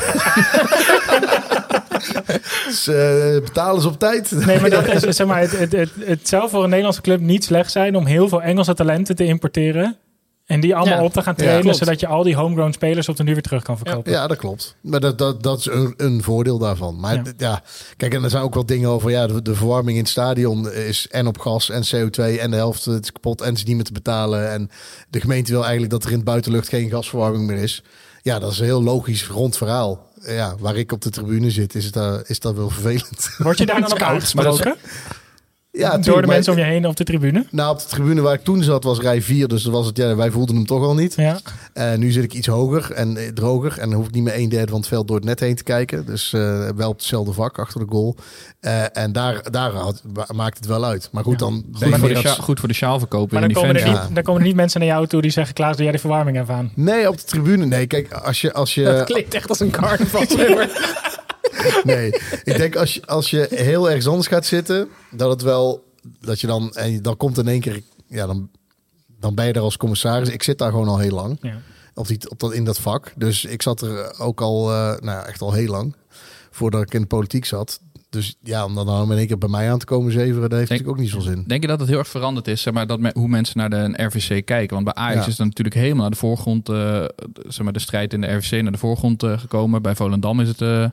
dus, 2.65 2.87
uh, 2.87 3.43
betalen 3.43 3.81
ze 3.81 3.87
op 3.87 3.99
tijd. 3.99 4.31
Nee, 4.31 4.59
maar 4.59 4.69
dat 4.69 5.03
is 5.03 5.15
zeg 5.15 5.27
maar, 5.27 5.39
het, 5.39 5.57
het, 5.57 5.71
het, 5.71 5.91
het 5.99 6.27
zou 6.27 6.49
voor 6.49 6.63
een 6.63 6.69
Nederlandse 6.69 7.01
club 7.01 7.19
niet 7.19 7.43
slecht 7.43 7.71
zijn 7.71 7.95
om 7.95 8.05
heel 8.05 8.29
veel 8.29 8.41
Engelse 8.41 8.73
talenten 8.73 9.15
te 9.15 9.25
importeren. 9.25 9.97
En 10.45 10.59
die 10.59 10.75
allemaal 10.75 10.97
ja. 10.97 11.03
op 11.03 11.13
te 11.13 11.21
gaan 11.21 11.35
trainen, 11.35 11.65
ja, 11.65 11.73
zodat 11.73 11.99
je 11.99 12.07
al 12.07 12.23
die 12.23 12.35
homegrown 12.35 12.71
spelers 12.71 13.09
op 13.09 13.17
de 13.17 13.23
nu 13.23 13.33
weer 13.33 13.41
terug 13.41 13.63
kan 13.63 13.77
verkopen. 13.77 14.11
Ja, 14.11 14.17
ja 14.17 14.27
dat 14.27 14.37
klopt. 14.37 14.75
Maar 14.81 14.99
dat, 14.99 15.17
dat, 15.17 15.43
dat 15.43 15.59
is 15.59 15.65
een, 15.65 15.93
een 15.97 16.23
voordeel 16.23 16.57
daarvan. 16.57 16.99
Maar 16.99 17.21
ja. 17.37 17.61
kijk, 17.97 18.13
en 18.13 18.23
er 18.23 18.29
zijn 18.29 18.43
ook 18.43 18.53
wel 18.53 18.65
dingen 18.65 18.89
over, 18.89 19.09
ja, 19.11 19.27
de, 19.27 19.41
de, 19.41 19.55
verwarming 19.55 19.97
in 19.97 20.03
het 20.03 20.11
stadion 20.11 20.71
is 20.71 21.07
en 21.07 21.27
op 21.27 21.39
gas 21.39 21.69
en 21.69 21.83
CO2 21.83 22.39
en 22.39 22.51
de 22.51 22.57
helft 22.57 22.87
is 22.87 23.11
kapot 23.11 23.41
en 23.41 23.53
is 23.53 23.63
niet 23.63 23.75
meer 23.75 23.85
te 23.85 23.93
betalen. 23.93 24.51
En 24.51 24.69
de 25.09 25.19
gemeente 25.19 25.51
wil 25.51 25.61
eigenlijk 25.61 25.91
dat 25.91 26.03
er 26.03 26.09
in 26.09 26.15
het 26.15 26.25
buitenlucht 26.25 26.69
geen 26.69 26.89
gasverwarming 26.89 27.45
meer 27.45 27.57
is. 27.57 27.83
Ja, 28.21 28.39
dat 28.39 28.51
is 28.51 28.59
een 28.59 28.65
heel 28.65 28.83
logisch 28.83 29.27
rond 29.27 29.57
verhaal. 29.57 30.09
Ja, 30.21 30.55
waar 30.59 30.75
ik 30.75 30.91
op 30.91 31.01
de 31.01 31.09
tribune 31.09 31.51
zit, 31.51 31.75
is, 31.75 31.85
het, 31.85 31.95
uh, 31.95 32.15
is 32.25 32.39
dat 32.39 32.55
wel 32.55 32.69
vervelend. 32.69 33.29
Word 33.37 33.57
je 33.57 33.65
daar 33.65 33.81
dan 33.87 33.91
ook 33.91 34.01
uitgesproken? 34.01 34.75
Ja, 35.77 35.97
door 35.97 36.21
de 36.21 36.27
mensen 36.27 36.53
om 36.53 36.59
je 36.59 36.65
heen 36.65 36.87
op 36.87 36.95
de 36.95 37.03
tribune? 37.03 37.45
Nou, 37.51 37.71
op 37.71 37.79
de 37.79 37.85
tribune 37.85 38.21
waar 38.21 38.33
ik 38.33 38.43
toen 38.43 38.63
zat 38.63 38.83
was 38.83 38.99
rij 38.99 39.21
4. 39.21 39.47
Dus 39.47 39.65
was 39.65 39.85
het, 39.85 39.97
ja, 39.97 40.15
wij 40.15 40.31
voelden 40.31 40.55
hem 40.55 40.65
toch 40.65 40.83
al 40.83 40.95
niet. 40.95 41.13
Ja. 41.15 41.39
Uh, 41.73 41.93
nu 41.93 42.11
zit 42.11 42.23
ik 42.23 42.33
iets 42.33 42.47
hoger 42.47 42.91
en 42.91 43.17
eh, 43.17 43.27
droger. 43.27 43.79
En 43.79 43.89
dan 43.89 43.97
hoef 43.97 44.07
ik 44.07 44.13
niet 44.13 44.23
meer 44.23 44.35
een 44.35 44.49
derde 44.49 44.71
van 44.71 44.79
het 44.79 44.87
veld 44.87 45.07
door 45.07 45.15
het 45.15 45.25
net 45.25 45.39
heen 45.39 45.55
te 45.55 45.63
kijken. 45.63 46.05
Dus 46.05 46.33
uh, 46.33 46.69
wel 46.75 46.89
op 46.89 46.97
hetzelfde 46.97 47.33
vak 47.33 47.59
achter 47.59 47.79
de 47.79 47.85
goal. 47.89 48.15
Uh, 48.61 48.97
en 48.97 49.11
daar, 49.11 49.51
daar 49.51 49.71
had, 49.71 50.03
maakt 50.33 50.57
het 50.57 50.67
wel 50.67 50.85
uit. 50.85 51.09
Maar 51.11 51.23
goed, 51.23 51.39
ja. 51.39 51.45
dan... 51.45 51.65
Goed, 51.71 51.97
voor 51.97 52.07
de 52.07 52.15
sjaal, 52.15 52.35
goed 52.35 52.59
voor 52.59 52.67
de 52.67 52.73
sjaal 52.73 52.99
verkopen. 52.99 53.39
Maar 53.39 53.49
dan 53.49 53.63
komen, 53.63 53.75
er 53.75 53.89
niet, 53.89 54.15
dan 54.15 54.23
komen 54.23 54.41
er 54.41 54.47
niet 54.47 54.55
mensen 54.55 54.79
naar 54.79 54.89
jou 54.89 55.07
toe 55.07 55.21
die 55.21 55.31
zeggen... 55.31 55.53
Klaas, 55.53 55.75
doe 55.75 55.83
jij 55.83 55.93
de 55.93 55.99
verwarming 55.99 56.39
even 56.39 56.55
aan? 56.55 56.71
Nee, 56.75 57.09
op 57.09 57.17
de 57.17 57.23
tribune. 57.23 57.65
Nee, 57.65 57.87
kijk, 57.87 58.13
als 58.13 58.41
je... 58.41 58.53
Als 58.53 58.75
je 58.75 58.83
dat 58.93 59.03
klinkt 59.03 59.33
echt 59.33 59.49
als 59.49 59.59
een 59.59 59.71
carnavalsnummer. 59.71 60.69
nee, 61.83 62.07
ik 62.43 62.57
denk 62.57 62.75
als 62.75 62.93
je, 62.93 63.05
als 63.07 63.29
je 63.29 63.47
heel 63.49 63.87
ergens 63.87 64.07
anders 64.07 64.27
gaat 64.27 64.45
zitten... 64.45 64.87
dat 65.11 65.29
het 65.29 65.41
wel 65.41 65.83
dat 66.19 66.39
je 66.41 66.47
dan, 66.47 66.73
en 66.73 67.01
dan 67.01 67.17
komt 67.17 67.37
in 67.37 67.47
één 67.47 67.59
keer, 67.61 67.81
ja, 68.07 68.25
dan, 68.25 68.49
dan 69.19 69.35
ben 69.35 69.45
je 69.45 69.53
er 69.53 69.61
als 69.61 69.77
commissaris. 69.77 70.29
Ik 70.29 70.43
zit 70.43 70.57
daar 70.57 70.71
gewoon 70.71 70.87
al 70.87 70.97
heel 70.99 71.15
lang. 71.15 71.37
Ja. 71.41 71.57
op 71.93 72.07
die, 72.07 72.29
op 72.29 72.39
dat, 72.39 72.53
in 72.53 72.63
dat 72.63 72.79
vak. 72.79 73.13
Dus 73.15 73.45
ik 73.45 73.61
zat 73.61 73.81
er 73.81 74.19
ook 74.19 74.41
al, 74.41 74.71
eh, 74.71 74.97
nou 74.99 75.25
echt 75.27 75.41
al 75.41 75.53
heel 75.53 75.71
lang, 75.71 75.95
voordat 76.51 76.81
ik 76.81 76.93
in 76.93 77.01
de 77.01 77.07
politiek 77.07 77.45
zat. 77.45 77.79
Dus 78.09 78.35
ja, 78.43 78.65
om 78.65 78.75
dan 78.75 78.85
nou 78.85 79.11
in 79.11 79.17
één 79.17 79.27
keer 79.27 79.37
bij 79.37 79.49
mij 79.49 79.71
aan 79.71 79.79
te 79.79 79.85
komen 79.85 80.11
zeveren, 80.11 80.49
dat 80.49 80.57
heeft 80.59 80.69
Denk- 80.69 80.81
natuurlijk 80.81 80.97
ook 80.97 81.03
niet 81.03 81.09
zoveel 81.09 81.31
zin. 81.35 81.43
Denk 81.47 81.61
je 81.61 81.67
dat 81.67 81.79
het 81.79 81.89
heel 81.89 81.97
erg 81.97 82.07
veranderd 82.07 82.47
is, 82.47 82.61
zeg 82.61 82.73
maar, 82.73 82.87
dat 82.87 82.99
me- 82.99 83.11
hoe 83.13 83.27
mensen 83.27 83.57
naar 83.57 83.69
de 83.69 84.03
RVC 84.03 84.45
kijken? 84.45 84.73
Want 84.73 84.83
bij 84.85 84.93
Ajax 85.03 85.25
Ja. 85.25 85.31
is 85.31 85.35
dan 85.35 85.47
natuurlijk 85.47 85.75
helemaal 85.75 86.01
naar 86.01 86.11
de 86.11 86.17
voorgrond, 86.17 86.69
eh, 86.69 87.03
zeg 87.47 87.63
maar, 87.63 87.73
de 87.73 87.79
strijd 87.79 88.13
in 88.13 88.21
de 88.21 88.27
RVC 88.35 88.61
naar 88.61 88.71
de 88.71 88.77
voorgrond 88.77 89.23
eh, 89.23 89.39
gekomen. 89.39 89.81
Bij 89.81 89.95
Volendam 89.95 90.39
is 90.39 90.47
het... 90.57 90.91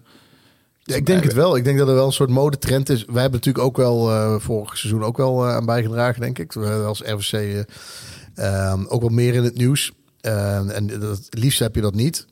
ik 0.85 1.07
denk 1.07 1.25
het 1.25 1.33
wel. 1.33 1.57
Ik 1.57 1.65
denk 1.65 1.79
dat 1.79 1.89
er 1.89 1.95
wel 1.95 2.07
een 2.07 2.13
soort 2.13 2.31
modetrend 2.31 2.89
is. 2.89 3.05
Wij 3.05 3.23
hebben 3.23 3.41
natuurlijk 3.41 3.65
ook 3.65 3.77
wel 3.77 4.11
eh, 4.11 4.35
vorig 4.39 4.79
seizoen 4.79 5.05
ook 5.05 5.17
wel 5.17 5.47
eh, 5.47 5.55
aan 5.55 5.67
bijgedragen, 5.67 6.21
denk 6.21 6.39
ik. 6.39 6.57
Als 6.57 7.03
RVC 7.05 7.33
eh, 7.33 7.63
ehm, 8.35 8.85
ook 8.89 9.01
wel 9.01 9.11
meer 9.11 9.35
in 9.35 9.45
het 9.45 9.57
nieuws. 9.57 9.93
Ehm, 10.21 10.69
en 10.69 10.87
dat, 10.87 11.17
het 11.17 11.39
liefst 11.39 11.59
heb 11.59 11.75
je 11.75 11.81
dat 11.81 11.95
niet. 11.95 12.27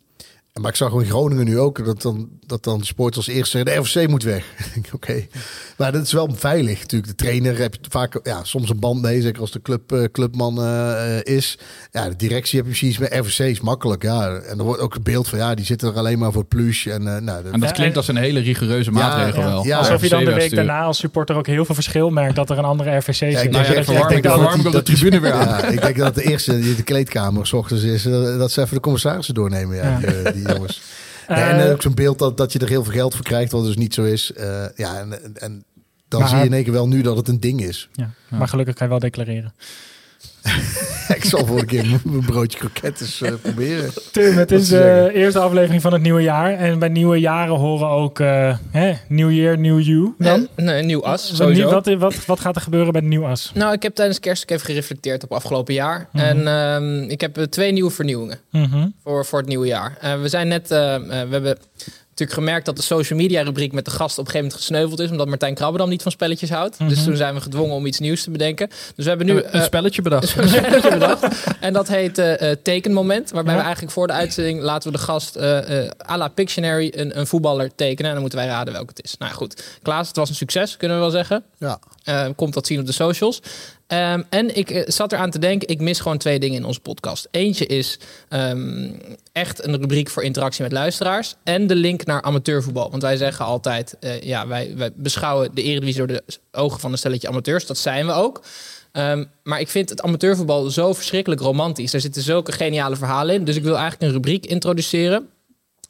Maar 0.60 0.70
ik 0.70 0.76
zag 0.76 0.92
in 0.92 1.04
Groningen 1.04 1.44
nu 1.44 1.58
ook 1.58 1.84
dat 1.84 2.02
dan, 2.02 2.28
dat 2.46 2.64
dan 2.64 2.78
de 2.78 2.84
sport 2.84 3.16
als 3.16 3.26
eerste 3.28 3.58
zeggen, 3.58 3.74
de 3.74 3.88
RVC 3.88 4.08
moet 4.08 4.22
weg. 4.22 4.44
Oké, 4.94 5.26
maar 5.76 5.92
dat 5.92 6.02
is 6.02 6.12
wel 6.12 6.28
veilig 6.34 6.80
natuurlijk. 6.80 7.10
De 7.18 7.24
trainer 7.24 7.58
heb 7.58 7.74
je 7.74 7.80
vaak 7.88 8.20
ja, 8.22 8.44
soms 8.44 8.70
een 8.70 8.78
band 8.78 9.02
mee, 9.02 9.20
zeker 9.22 9.40
als 9.40 9.50
de 9.50 9.62
club, 9.62 9.92
eh, 9.92 10.04
clubman 10.12 10.62
eh, 10.62 11.20
is. 11.22 11.58
Ja, 11.90 12.08
de 12.08 12.16
directie 12.16 12.58
heb 12.58 12.66
je 12.68 12.76
precies 12.76 12.98
met 12.98 13.14
RVC 13.14 13.38
is 13.38 13.60
makkelijk. 13.60 14.02
Ja. 14.02 14.34
En 14.36 14.58
er 14.58 14.64
wordt 14.64 14.80
ook 14.80 14.94
een 14.94 15.02
beeld 15.02 15.28
van, 15.28 15.38
ja, 15.38 15.54
die 15.54 15.64
zitten 15.64 15.88
er 15.88 15.96
alleen 15.96 16.18
maar 16.18 16.32
voor 16.32 16.40
het 16.40 16.48
plush. 16.50 16.86
En, 16.86 17.14
eh, 17.16 17.20
nou, 17.22 17.44
en 17.52 17.60
dat 17.60 17.72
klinkt 17.72 17.96
als 17.96 18.08
een 18.08 18.16
hele 18.16 18.40
rigoureuze 18.40 18.90
maatregel 18.90 19.40
ja, 19.42 19.48
wel. 19.48 19.64
ja. 19.66 19.78
Alsof 19.78 20.02
je 20.02 20.08
dan 20.08 20.24
de 20.24 20.34
week 20.34 20.54
daarna 20.54 20.82
als 20.82 20.98
supporter 20.98 21.36
ook 21.36 21.46
heel 21.46 21.64
veel 21.64 21.74
verschil 21.74 22.10
merkt 22.10 22.36
dat 22.36 22.50
er 22.50 22.58
een 22.58 22.64
andere 22.64 22.96
RVC 22.96 23.14
zit. 23.14 23.18
Ja, 23.32 23.40
ik 23.40 23.52
denk 23.52 23.52
dat 23.52 23.66
je- 23.66 23.92
ik 23.92 24.08
denk 24.08 24.22
dat- 24.22 24.62
de 24.62 24.70
dat- 24.70 24.84
tribune 24.84 25.20
weer 25.20 25.32
aan. 25.40 25.46
Ja, 25.48 25.64
ik 25.64 25.80
denk 25.82 25.96
dat 25.96 26.14
de 26.14 26.22
eerste 26.22 26.60
die 26.60 26.74
de 26.76 26.82
kleedkamer 26.82 27.46
s 27.46 27.52
ochtends 27.52 27.82
is, 27.84 28.02
dat 28.02 28.50
ze 28.52 28.60
even 28.60 28.74
de 28.74 28.80
commissarissen 28.80 29.34
doornemen, 29.34 29.76
ja, 29.76 29.98
Ja. 30.00 30.30
Die, 30.30 30.39
die 30.44 30.54
jongens. 30.54 30.80
Nee, 31.28 31.38
Eh, 31.42 31.62
en 31.64 31.72
ook 31.72 31.82
zo'n 31.82 31.94
beeld 31.94 32.18
dat, 32.18 32.36
dat 32.36 32.52
je 32.52 32.58
er 32.58 32.68
heel 32.68 32.84
veel 32.84 32.92
geld 32.92 33.14
voor 33.14 33.24
krijgt, 33.24 33.52
wat 33.52 33.64
dus 33.64 33.76
niet 33.76 33.94
zo 33.94 34.02
is. 34.04 34.32
Eh, 34.32 34.64
ja, 34.76 34.98
en, 34.98 35.22
en, 35.24 35.36
en 35.36 35.64
dan 36.08 36.20
Maar- 36.20 36.28
zie 36.28 36.38
je 36.38 36.44
in 36.44 36.52
één 36.52 36.64
keer 36.64 36.72
wel 36.72 36.88
nu 36.88 37.02
dat 37.02 37.16
het 37.16 37.28
een 37.28 37.40
ding 37.40 37.62
is. 37.62 37.88
Ja, 37.92 38.10
maar 38.28 38.48
gelukkig 38.48 38.74
kan 38.74 38.84
je 38.86 38.92
wel 38.92 39.00
declareren. 39.02 39.54
ik 41.16 41.24
zal 41.24 41.46
voor 41.46 41.58
een 41.58 41.66
keer 41.66 42.00
mijn 42.04 42.24
broodje 42.32 42.58
krokettes 42.58 43.20
eh, 43.20 43.32
proberen. 43.42 43.90
Tim, 44.12 44.36
het 44.36 44.52
is 44.52 44.68
de 44.68 45.10
eerste 45.14 45.38
aflevering 45.38 45.82
van 45.82 45.92
het 45.92 46.02
nieuwe 46.02 46.22
jaar. 46.22 46.52
En 46.52 46.78
bij 46.78 46.88
nieuwe 46.88 47.16
jaren 47.20 47.54
horen 47.54 47.88
ook 47.88 48.20
eh 48.20 48.56
hè, 48.70 48.92
New 49.08 49.32
Year, 49.32 49.58
New 49.58 49.80
You. 49.80 50.14
Dan? 50.18 50.48
En, 50.54 50.64
nee, 50.64 50.78
een 50.78 50.86
nieuw 50.86 51.04
as, 51.04 51.28
Wat- 51.28 51.36
sowieso. 51.36 51.70
Wat, 51.70 51.94
wat, 51.94 52.26
wat 52.26 52.40
gaat 52.40 52.56
er 52.56 52.62
gebeuren 52.62 52.92
bij 52.92 53.00
de 53.00 53.06
nieuwe 53.06 53.26
as? 53.26 53.50
Nou, 53.54 53.72
ik 53.72 53.82
heb 53.82 53.94
tijdens 53.94 54.20
kerst 54.20 54.42
ook 54.42 54.50
even 54.50 54.66
gereflecteerd 54.66 55.22
op 55.24 55.32
afgelopen 55.32 55.74
jaar. 55.74 56.08
Mhm. 56.12 56.24
En 56.24 56.46
ehm, 56.46 57.02
ik 57.10 57.20
heb 57.20 57.38
eh, 57.38 57.44
twee 57.44 57.72
nieuwe 57.72 57.90
vernieuwingen 57.90 58.38
Mhm. 58.50 58.88
voor, 59.04 59.24
voor 59.26 59.38
het 59.38 59.48
nieuwe 59.48 59.66
jaar. 59.66 59.96
Eh, 60.00 60.20
we 60.20 60.28
zijn 60.28 60.48
net, 60.48 60.70
eh, 60.70 60.94
eh, 60.94 61.02
we 61.08 61.14
hebben 61.32 61.58
natuurlijk 62.20 62.48
gemerkt 62.48 62.66
dat 62.66 62.76
de 62.76 62.82
social 62.82 63.18
media 63.18 63.42
rubriek 63.42 63.72
met 63.72 63.84
de 63.84 63.90
gast 63.90 64.18
op 64.18 64.24
een 64.24 64.30
gegeven 64.30 64.40
moment 64.40 64.60
gesneuveld 64.66 65.00
is. 65.00 65.10
Omdat 65.10 65.28
Martijn 65.28 65.54
Krabbedam 65.54 65.88
niet 65.88 66.02
van 66.02 66.12
spelletjes 66.12 66.50
houdt. 66.50 66.78
Mhm. 66.78 66.88
Dus 66.88 67.04
toen 67.04 67.16
zijn 67.16 67.34
we 67.34 67.40
gedwongen 67.40 67.74
om 67.74 67.86
iets 67.86 67.98
nieuws 67.98 68.22
te 68.22 68.30
bedenken. 68.30 68.68
Dus 68.68 69.04
we 69.04 69.08
hebben 69.08 69.26
nu... 69.26 69.36
Een 69.36 69.44
eh, 69.44 69.62
spelletje 69.62 70.02
bedacht. 70.02 70.36
een 70.36 70.48
spelletje 70.48 70.90
bedacht. 70.98 71.26
En 71.60 71.72
dat 71.72 71.88
heet 71.88 72.18
eh, 72.18 72.50
eh, 72.50 72.56
tekenmoment. 72.62 73.30
Waarbij 73.30 73.52
Ja. 73.52 73.58
we 73.58 73.64
eigenlijk 73.64 73.94
voor 73.94 74.06
de 74.06 74.12
uitzending 74.12 74.62
laten 74.62 74.90
we 74.92 74.96
de 74.96 75.02
gast 75.04 75.36
eh 75.36 75.84
eh 75.84 75.90
à 76.10 76.16
la 76.16 76.28
Pictionary 76.28 76.92
een, 76.96 77.18
een 77.18 77.26
voetballer 77.26 77.74
tekenen. 77.74 78.04
En 78.04 78.12
dan 78.12 78.20
moeten 78.20 78.38
wij 78.38 78.48
raden 78.48 78.72
welke 78.72 78.92
het 78.94 79.04
is. 79.04 79.16
Nou 79.18 79.30
ja, 79.30 79.36
goed. 79.36 79.62
Klaas, 79.82 80.08
het 80.08 80.16
was 80.16 80.28
een 80.28 80.34
succes, 80.34 80.76
kunnen 80.76 80.96
we 80.96 81.02
wel 81.02 81.12
zeggen. 81.12 81.44
Ja. 81.58 81.78
Eh, 82.04 82.26
komt 82.36 82.54
dat 82.54 82.66
zien 82.66 82.80
op 82.80 82.86
de 82.86 82.92
socials. 82.92 83.40
Ehm, 83.90 84.22
en 84.28 84.56
ik 84.56 84.70
eh, 84.70 84.82
zat 84.86 85.12
eraan 85.12 85.30
te 85.30 85.38
denken, 85.38 85.68
ik 85.68 85.80
mis 85.80 86.00
gewoon 86.00 86.18
twee 86.18 86.38
dingen 86.38 86.56
in 86.56 86.64
onze 86.64 86.80
podcast. 86.80 87.28
Eentje 87.30 87.66
is 87.66 87.98
ehm, 88.28 88.90
echt 89.32 89.64
een 89.64 89.76
rubriek 89.76 90.10
voor 90.10 90.22
interactie 90.22 90.62
met 90.62 90.72
luisteraars. 90.72 91.34
En 91.44 91.66
de 91.66 91.74
link 91.74 92.04
naar 92.04 92.22
amateurvoetbal. 92.22 92.90
Want 92.90 93.02
wij 93.02 93.16
zeggen 93.16 93.44
altijd, 93.44 93.96
eh, 94.00 94.20
ja, 94.20 94.46
wij, 94.46 94.72
wij 94.76 94.90
beschouwen 94.94 95.54
de 95.54 95.62
Eredivisie 95.62 95.98
door 95.98 96.06
de 96.06 96.22
ogen 96.52 96.80
van 96.80 96.92
een 96.92 96.98
stelletje 96.98 97.28
amateurs. 97.28 97.66
Dat 97.66 97.78
zijn 97.78 98.06
we 98.06 98.12
ook. 98.12 98.42
Ehm, 98.92 99.24
maar 99.42 99.60
ik 99.60 99.68
vind 99.68 99.88
het 99.88 100.02
amateurvoetbal 100.02 100.70
zo 100.70 100.92
verschrikkelijk 100.92 101.40
romantisch. 101.40 101.92
Er 101.92 102.00
zitten 102.00 102.22
zulke 102.22 102.52
geniale 102.52 102.96
verhalen 102.96 103.34
in. 103.34 103.44
Dus 103.44 103.56
ik 103.56 103.62
wil 103.62 103.76
eigenlijk 103.76 104.02
een 104.02 104.12
rubriek 104.12 104.46
introduceren. 104.46 105.28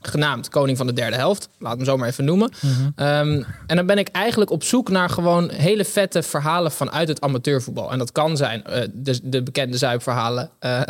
Genaamd 0.00 0.48
Koning 0.48 0.76
van 0.76 0.86
de 0.86 0.92
Derde 0.92 1.16
Helft. 1.16 1.48
Laat 1.58 1.76
hem 1.76 1.84
zo 1.84 1.96
maar 1.96 2.08
even 2.08 2.24
noemen. 2.24 2.52
Ehm, 2.96 3.42
en 3.66 3.76
dan 3.76 3.86
ben 3.86 3.98
ik 3.98 4.08
eigenlijk 4.08 4.50
op 4.50 4.62
zoek 4.64 4.88
naar 4.88 5.10
gewoon 5.10 5.50
hele 5.50 5.84
vette 5.84 6.22
verhalen 6.22 6.72
vanuit 6.72 7.08
het 7.08 7.20
amateurvoetbal. 7.20 7.92
En 7.92 7.98
dat 7.98 8.12
kan 8.12 8.36
zijn 8.36 8.64
eh, 8.64 8.82
de, 8.92 9.20
de 9.22 9.42
bekende 9.42 9.76
zuipverhalen. 9.78 10.50
eh, 10.58 10.80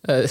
eh, 0.00 0.28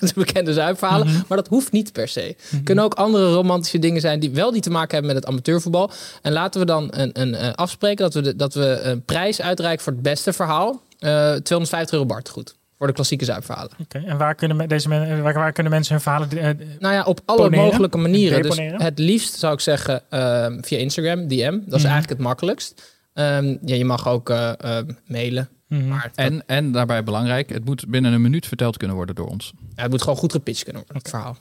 de 0.00 0.12
bekende 0.14 0.52
zuipverhalen. 0.52 1.24
Maar 1.28 1.38
dat 1.38 1.48
hoeft 1.48 1.72
niet 1.72 1.92
per 1.92 2.08
se. 2.08 2.36
Kunnen 2.64 2.84
ook 2.84 2.94
andere 2.94 3.32
romantische 3.32 3.78
dingen 3.78 4.00
zijn 4.00 4.20
die 4.20 4.30
wel 4.30 4.52
die 4.52 4.62
te 4.62 4.70
maken 4.70 4.90
hebben 4.94 5.14
met 5.14 5.22
het 5.22 5.32
amateurvoetbal. 5.32 5.90
En 6.22 6.32
laten 6.32 6.60
we 6.60 6.66
dan 6.66 6.88
een, 6.90 7.20
een, 7.20 7.54
afspreken 7.54 8.04
dat 8.04 8.14
we, 8.14 8.20
de, 8.20 8.36
dat 8.36 8.54
we 8.54 8.80
een 8.82 9.04
prijs 9.04 9.40
uitreiken 9.40 9.84
voor 9.84 9.92
het 9.92 10.02
beste 10.02 10.32
verhaal. 10.32 10.82
Eh 10.98 11.34
250 11.34 11.92
euro 11.92 12.06
Bart, 12.06 12.28
goed. 12.28 12.54
Voor 12.82 12.90
de 12.90 12.96
klassieke 12.96 13.24
zuipverhalen. 13.24 13.70
Oké, 13.80 13.98
En 14.06 14.16
waar 14.18 14.34
kunnen, 14.34 14.68
deze 14.68 14.88
men, 14.88 15.22
waar, 15.22 15.32
waar 15.34 15.52
kunnen 15.52 15.72
mensen 15.72 15.92
hun 15.94 16.02
verhalen... 16.02 16.28
eh, 16.30 16.66
Nou 16.78 16.94
ja, 16.94 17.02
op 17.02 17.20
alle 17.24 17.38
Poneren? 17.42 17.64
mogelijke 17.64 17.98
manieren. 17.98 18.42
Dus 18.42 18.50
Deponeren? 18.56 18.82
het 18.82 18.98
liefst 18.98 19.34
zou 19.38 19.52
ik 19.54 19.60
zeggen 19.60 20.02
ehm, 20.10 20.62
via 20.62 20.78
Instagram, 20.78 21.28
DM. 21.28 21.50
Dat 21.52 21.52
is 21.52 21.64
Mhm. 21.66 21.72
eigenlijk 21.74 22.08
het 22.08 22.18
makkelijkst. 22.18 23.00
Ehm, 23.14 23.56
ja, 23.64 23.74
je 23.74 23.84
mag 23.84 24.08
ook 24.08 24.30
eh, 24.30 24.52
eh, 24.78 24.86
mailen. 25.06 25.48
mhm. 25.68 25.88
Maar 25.88 26.10
En, 26.14 26.42
en 26.46 26.72
daarbij 26.72 27.04
belangrijk, 27.04 27.48
het 27.50 27.64
moet 27.64 27.88
binnen 27.88 28.12
een 28.12 28.20
minuut 28.22 28.46
verteld 28.46 28.76
kunnen 28.76 28.96
worden 28.96 29.14
door 29.14 29.26
ons. 29.28 29.52
ja, 29.76 29.82
het 29.82 29.90
moet 29.90 30.02
gewoon 30.02 30.16
goed 30.18 30.32
gepitcht 30.32 30.62
kunnen 30.64 30.82
worden, 30.82 31.02
het 31.02 31.10
verhaal. 31.10 31.36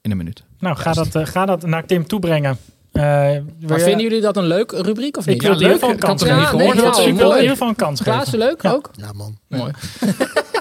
In 0.00 0.10
een 0.10 0.16
minuut. 0.16 0.44
Nou, 0.58 0.76
ga 0.76 0.92
dat, 0.92 1.14
eh, 1.14 1.26
ga 1.26 1.46
dat 1.46 1.66
naar 1.66 1.84
Tim 1.86 2.06
toebrengen. 2.06 2.56
Eh, 2.92 3.02
Maar 3.02 3.78
je- 3.78 3.78
vinden 3.84 4.00
jullie 4.02 4.20
dat 4.20 4.36
een 4.36 4.46
leuk 4.46 4.72
rubriek 4.72 5.16
of 5.16 5.26
niet? 5.26 5.34
Ik 5.34 5.42
wil 5.42 5.50
het 5.50 5.60
in 5.60 5.66
ieder 5.66 5.78
geval 5.80 5.94
een 5.94 6.00
kans 6.00 6.22
geven. 6.22 6.42
Ik 6.42 6.50
wil 6.50 6.84
het- 6.86 6.96
Ja, 6.96 7.02
ik 7.02 7.04
wil 7.04 7.06
in 7.08 7.14
mooi. 7.26 7.34
ieder 7.36 7.50
geval 7.50 7.68
een 7.68 7.76
kans 7.76 8.02
Klaas, 8.02 8.24
geven. 8.24 8.38
leuk 8.38 8.62
Ja. 8.62 8.72
ook? 8.72 8.90
Ja, 8.92 9.12
man. 9.12 9.38
Mooi. 9.48 9.72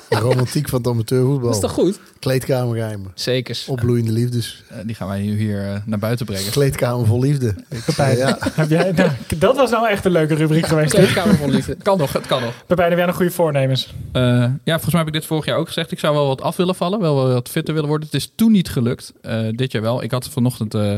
De 0.10 0.16
romantiek 0.24 0.70
van 0.70 0.80
het 0.80 0.88
amateurvoetbal. 0.88 1.46
Dat 1.46 1.56
is 1.56 1.62
toch 1.62 1.72
goed? 1.72 2.00
Kleedkamergeheimen. 2.20 3.12
Zeker. 3.16 3.64
Opbloeiende 3.68 4.12
liefdes. 4.12 4.64
Eh, 4.70 4.78
die 4.86 4.96
gaan 4.96 5.08
wij 5.08 5.22
nu 5.22 5.38
hier 5.38 5.62
eh, 5.68 5.80
naar 5.86 6.00
buiten 6.00 6.26
brengen. 6.26 6.52
Kleedkamer 6.52 7.06
vol 7.06 7.20
liefde. 7.20 7.56
Pepijn, 7.86 8.18
Ja. 8.18 8.38
heb 8.52 8.70
jij, 8.70 8.92
nou, 8.92 9.10
dat 9.38 9.56
was 9.56 9.70
nou 9.72 9.88
echt 9.88 10.06
een 10.06 10.12
leuke 10.12 10.34
rubriek 10.36 10.66
geweest. 10.68 10.94
Kleedkamer 10.94 11.36
van 11.36 11.50
liefde. 11.50 11.76
Kan 11.84 11.98
nog, 11.98 12.14
het 12.14 12.26
kan 12.28 12.42
nog. 12.42 12.54
Pepijn, 12.68 12.90
heb 12.90 12.98
jij 12.98 13.08
nog 13.08 13.16
goede 13.16 13.32
voornemens? 13.32 13.94
Eh, 14.12 14.22
ja, 14.64 14.74
volgens 14.74 14.92
mij 14.94 14.98
heb 15.00 15.08
ik 15.08 15.14
dit 15.14 15.26
vorig 15.26 15.46
jaar 15.46 15.58
ook 15.58 15.68
gezegd. 15.68 15.92
Ik 15.92 16.00
zou 16.00 16.16
wel 16.16 16.28
wat 16.28 16.42
af 16.42 16.56
willen 16.56 16.76
vallen, 16.76 17.00
wel 17.00 17.28
wat 17.34 17.50
fitter 17.50 17.74
willen 17.74 17.90
worden. 17.90 18.08
Het 18.12 18.16
is 18.22 18.32
toen 18.36 18.52
niet 18.52 18.70
gelukt. 18.70 19.14
Eh, 19.22 19.40
dit 19.52 19.72
jaar 19.72 19.82
wel. 19.82 20.04
Ik 20.04 20.12
had 20.12 20.30
vanochtend 20.30 20.74
eh, 20.74 20.98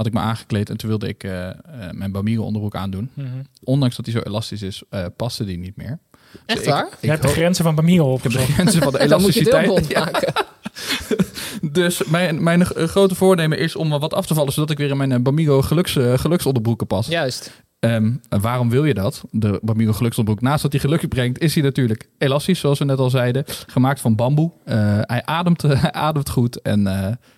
had 0.00 0.08
ik 0.08 0.14
me 0.14 0.20
aangekleed 0.20 0.70
en 0.70 0.76
toen 0.76 0.88
wilde 0.88 1.08
ik 1.08 1.24
eh, 1.24 1.48
eh, 1.48 1.54
mijn 1.92 2.12
Bamigo 2.12 2.42
onderbroek 2.42 2.74
aandoen. 2.74 3.10
Ondanks 3.64 3.96
dat 3.96 4.06
hij 4.06 4.14
zo 4.14 4.20
elastisch 4.20 4.62
is, 4.62 4.82
eh, 4.90 5.06
paste 5.16 5.44
die 5.44 5.58
niet 5.58 5.76
meer. 5.76 5.98
Echt 6.46 6.58
Dus 6.58 6.68
waar? 6.68 6.86
Ik, 6.86 6.96
Je 7.00 7.08
hebt 7.08 7.22
de 7.22 7.28
grenzen 7.28 7.64
van 7.64 7.88
ik 7.88 8.22
heb 8.22 8.32
de 8.32 8.38
grenzen 8.38 8.82
van 8.82 8.92
de 8.92 8.98
Dan 9.08 9.20
moet 9.20 9.34
je 9.34 9.40
elasticiteit. 9.40 10.32
Dus 11.72 12.04
mijn, 12.04 12.42
mijn 12.42 12.64
grote 12.64 13.14
voornemen 13.14 13.58
is 13.58 13.76
om 13.76 13.88
wat 13.88 14.14
af 14.14 14.26
te 14.26 14.34
vallen, 14.34 14.52
zodat 14.52 14.70
ik 14.70 14.78
weer 14.78 14.90
in 14.90 14.96
mijn 14.96 15.22
Bamigo 15.22 15.62
geluks, 15.62 15.92
geluksonderbroeken 16.14 16.86
pas. 16.86 17.06
Juist. 17.06 17.62
En 17.80 18.20
waarom 18.28 18.70
wil 18.70 18.84
je 18.84 18.94
dat? 18.94 19.24
De 19.30 19.58
Bamigo 19.62 19.92
geluksonderbroek, 19.92 20.48
naast 20.48 20.62
dat 20.62 20.72
hij 20.72 20.80
geluk 20.80 21.08
brengt, 21.08 21.38
is 21.38 21.54
hij 21.54 21.62
natuurlijk 21.62 22.08
elastisch, 22.18 22.60
zoals 22.60 22.78
we 22.78 22.84
net 22.84 22.98
al 22.98 23.10
zeiden. 23.10 23.44
Gemaakt 23.66 24.00
van 24.00 24.14
bamboe. 24.14 24.50
Eh, 24.64 24.98
hij, 25.00 25.24
ademt, 25.24 25.64
ademt 25.92 26.30
goed 26.30 26.60
en 26.60 26.86
eh, 26.86 26.94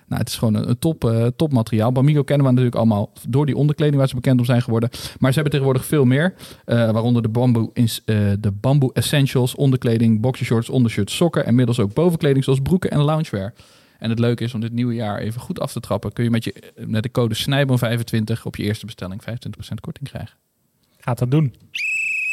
nou, 0.07 0.21
het 0.21 0.29
is 0.29 0.37
gewoon 0.37 0.55
een, 0.55 0.79
top, 0.79 1.05
eh, 1.05 1.27
topmateriaal. 1.37 1.93
Bamigo 1.93 2.23
kennen 2.23 2.47
we 2.47 2.53
natuurlijk 2.53 2.79
allemaal 2.79 3.13
door 3.29 3.47
die 3.47 3.57
onderkleding 3.57 3.99
waar 3.99 4.09
ze 4.09 4.15
bekend 4.15 4.39
om 4.39 4.45
zijn 4.45 4.63
geworden. 4.63 4.89
Maar 4.93 5.33
ze 5.33 5.41
hebben 5.41 5.53
tegenwoordig 5.53 5.85
veel 5.85 6.05
meer, 6.05 6.35
waaronder 6.65 7.23
de 7.23 7.29
bamboe, 7.29 7.71
de 8.41 8.91
essentials, 8.93 9.55
onderkleding, 9.55 10.21
boxershorts, 10.21 10.69
ondershirts, 10.69 11.17
sokken 11.17 11.47
en 11.47 11.55
middels 11.55 11.81
ook 11.81 11.95
bovenkleding 11.95 12.45
zoals 12.45 12.61
broeken 12.61 12.91
en 12.91 13.01
loungewear. 13.01 13.53
En 14.03 14.11
het 14.11 14.19
leuke 14.19 14.45
is 14.45 14.55
om 14.55 14.61
dit 14.61 14.73
nieuwe 14.73 14.95
jaar 14.95 15.19
even 15.19 15.41
goed 15.41 15.61
af 15.61 15.73
te 15.73 15.81
trappen, 15.81 16.13
kun 16.13 16.25
je 16.25 16.31
met, 16.31 16.45
je, 16.45 16.55
met 16.87 17.03
de 17.03 17.11
code 17.11 17.35
SNIJBON25 17.35 18.43
op 18.45 18.57
je 18.57 18.63
eerste 18.63 18.87
bestelling 18.87 19.23
25% 19.23 19.27
korting 19.81 20.09
krijgen. 20.09 20.37
Gaat 20.99 21.19
dat 21.19 21.31
doen. 21.31 21.55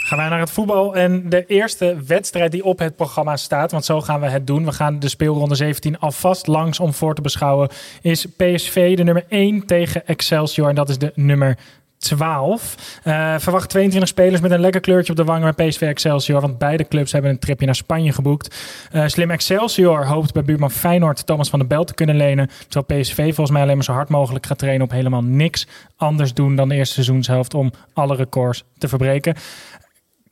Gaan 0.05 0.17
wij 0.17 0.29
naar 0.29 0.39
het 0.39 0.51
voetbal 0.51 0.95
en 0.95 1.29
de 1.29 1.45
eerste 1.45 1.97
wedstrijd 2.07 2.51
die 2.51 2.63
op 2.63 2.79
het 2.79 2.95
programma 2.95 3.37
staat, 3.37 3.71
want 3.71 3.85
zo 3.85 4.01
gaan 4.01 4.19
we 4.19 4.27
het 4.27 4.47
doen. 4.47 4.65
We 4.65 4.71
gaan 4.71 4.99
de 4.99 5.09
speelronde 5.09 5.55
17 5.55 5.99
alvast 5.99 6.47
langs 6.47 6.79
om 6.79 6.93
voor 6.93 7.15
te 7.15 7.21
beschouwen. 7.21 7.69
Is 8.01 8.25
PSV 8.25 8.97
de 8.97 9.03
nummer 9.03 9.25
1 9.27 9.65
tegen 9.65 10.07
Excelsior 10.07 10.69
en 10.69 10.75
dat 10.75 10.89
is 10.89 10.97
de 10.97 11.11
nummer 11.15 11.57
12. 11.99 12.99
Eh, 13.03 13.35
verwacht 13.37 13.69
22 13.69 14.09
spelers 14.09 14.41
met 14.41 14.51
een 14.51 14.59
lekker 14.59 14.81
kleurtje 14.81 15.11
op 15.11 15.17
de 15.17 15.23
wangen 15.23 15.53
bij 15.55 15.67
PSV 15.67 15.81
Excelsior, 15.81 16.41
want 16.41 16.57
beide 16.57 16.87
clubs 16.87 17.11
hebben 17.11 17.31
een 17.31 17.39
tripje 17.39 17.65
naar 17.65 17.75
Spanje 17.75 18.11
geboekt. 18.11 18.55
Eh, 18.91 19.07
slim 19.07 19.31
Excelsior 19.31 20.05
hoopt 20.05 20.33
bij 20.33 20.43
buurman 20.43 20.71
Feyenoord 20.71 21.25
Thomas 21.25 21.49
van 21.49 21.59
der 21.59 21.67
Bel 21.67 21.83
te 21.83 21.93
kunnen 21.93 22.15
lenen, 22.15 22.49
terwijl 22.67 23.01
PSV 23.01 23.23
volgens 23.23 23.51
mij 23.51 23.61
alleen 23.61 23.75
maar 23.75 23.83
zo 23.83 23.93
hard 23.93 24.09
mogelijk 24.09 24.45
gaat 24.45 24.57
trainen 24.57 24.85
op 24.85 24.91
helemaal 24.91 25.23
niks 25.23 25.67
anders 25.95 26.33
doen 26.33 26.55
dan 26.55 26.69
de 26.69 26.75
eerste 26.75 26.93
seizoenshelft 26.93 27.53
om 27.53 27.71
alle 27.93 28.15
records 28.15 28.63
te 28.77 28.87
verbreken. 28.87 29.35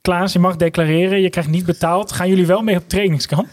Klaas, 0.02 0.34
je 0.34 0.40
mag 0.40 0.56
declareren, 0.56 1.22
je 1.22 1.30
krijgt 1.30 1.50
niet 1.50 1.66
betaald. 1.66 2.12
Gaan 2.12 2.30
jullie 2.30 2.46
wel 2.46 2.62
mee 2.62 2.76
op 2.76 2.90
trainingskamp? 2.90 3.48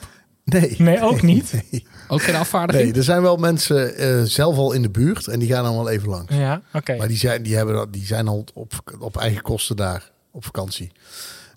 Nee. 0.44 0.74
Nee, 0.78 1.02
ook 1.02 1.22
niet? 1.22 1.52
Nee. 1.70 1.86
Ook 2.08 2.22
geen 2.22 2.34
afvaardiging? 2.34 2.84
Nee, 2.88 2.94
er 2.98 3.04
zijn 3.04 3.22
wel 3.22 3.36
mensen 3.36 3.96
eh, 3.96 4.22
zelf 4.22 4.56
al 4.56 4.72
in 4.72 4.82
de 4.82 4.90
buurt 4.90 5.26
en 5.26 5.38
die 5.38 5.48
gaan 5.48 5.64
dan 5.64 5.74
wel 5.74 5.88
even 5.88 6.08
langs. 6.08 6.34
Ja, 6.34 6.60
oké. 6.72 6.96
Maar 6.96 7.08
die 7.08 7.16
zijn, 7.16 7.42
die, 7.42 7.56
hebben, 7.56 7.74
dat- 7.74 7.92
die 7.92 8.06
zijn 8.06 8.28
al 8.28 8.44
op, 8.54 8.72
op 8.98 9.16
eigen 9.16 9.42
kosten 9.42 9.76
daar 9.76 10.10
op 10.30 10.44
vakantie. 10.44 10.92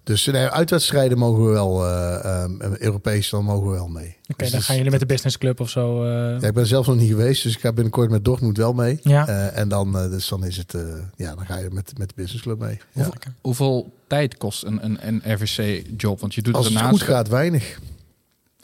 Dus 0.04 0.26
nee, 0.26 0.48
uitwedstrijden 0.48 1.18
mogen 1.18 1.46
we 1.46 1.52
wel, 1.52 1.86
eh, 1.86 2.26
ehm, 2.44 2.52
Europees, 2.80 3.30
dan 3.30 3.44
mogen 3.44 3.68
we 3.68 3.74
wel 3.74 3.88
mee. 3.88 4.08
Oké, 4.22 4.34
Dus 4.38 4.50
dan 4.50 4.58
dus- 4.58 4.66
gaan 4.68 4.76
jullie 4.76 4.92
met 4.92 5.00
de 5.00 5.06
business 5.06 5.38
club 5.38 5.60
of 5.60 5.70
zo. 5.70 6.04
eh, 6.04 6.42
Ja, 6.42 6.48
ik 6.48 6.54
ben 6.54 6.68
zelf 6.68 6.88
nog 6.88 6.96
niet 6.96 7.10
geweest, 7.10 7.44
dus 7.44 7.54
ik 7.54 7.60
ga 7.60 7.74
binnenkort 7.74 8.10
met 8.10 8.26
Dortmund 8.26 8.58
wel 8.58 8.74
mee. 8.74 9.00
Ja. 9.02 9.28
Eh, 9.28 9.58
en 9.58 9.70
dan, 9.70 9.92
dus 9.92 10.28
dan 10.28 10.46
is 10.46 10.58
het, 10.58 10.74
eh, 10.74 10.82
ja, 11.16 11.36
dan 11.36 11.46
ga 11.46 11.58
je 11.58 11.68
met, 11.72 11.98
met 11.98 12.08
de 12.10 12.16
business 12.16 12.44
club 12.44 12.60
mee. 12.60 12.80
Ja. 12.92 13.04
Hoeveel, 13.04 13.14
hoeveel 13.42 13.94
tijd 14.08 14.38
kost 14.38 14.64
een, 14.64 14.86
een, 14.86 15.08
een 15.08 15.22
RVC-job? 15.34 16.20
Want 16.20 16.36
je 16.36 16.42
doet 16.42 16.56
Als 16.56 16.66
het 16.66 16.80
het 16.80 16.90
goed 16.90 17.02
gaat, 17.02 17.28
weinig. 17.28 17.80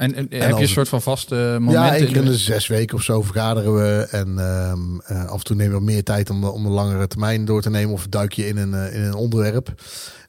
En, 0.03 0.15
en, 0.15 0.41
heb 0.41 0.55
je 0.55 0.62
een 0.62 0.67
soort 0.67 0.89
van 0.89 1.01
vaste 1.01 1.36
momenten? 1.36 1.72
Ja, 1.72 1.95
één 1.95 2.07
keer 2.07 2.15
in 2.15 2.25
de- 2.25 2.38
zes 2.38 2.67
weken 2.67 2.95
of 2.95 3.03
zo 3.03 3.22
vergaderen 3.22 3.75
we. 3.75 4.07
En 4.12 4.39
ehm, 4.39 5.00
eh, 5.00 5.25
af 5.25 5.38
en 5.38 5.43
toe 5.43 5.55
nemen 5.55 5.77
we 5.77 5.83
meer 5.83 6.03
tijd 6.03 6.29
om 6.29 6.41
de, 6.41 6.51
om 6.51 6.63
de 6.63 6.69
langere 6.69 7.07
termijn 7.07 7.45
door 7.45 7.62
te 7.62 7.69
nemen. 7.69 7.93
Of 7.93 8.07
duik 8.07 8.33
je 8.33 8.48
in 8.48 8.57
een, 8.57 8.74
eh, 8.74 8.95
in 8.95 9.01
een 9.01 9.13
onderwerp. 9.13 9.74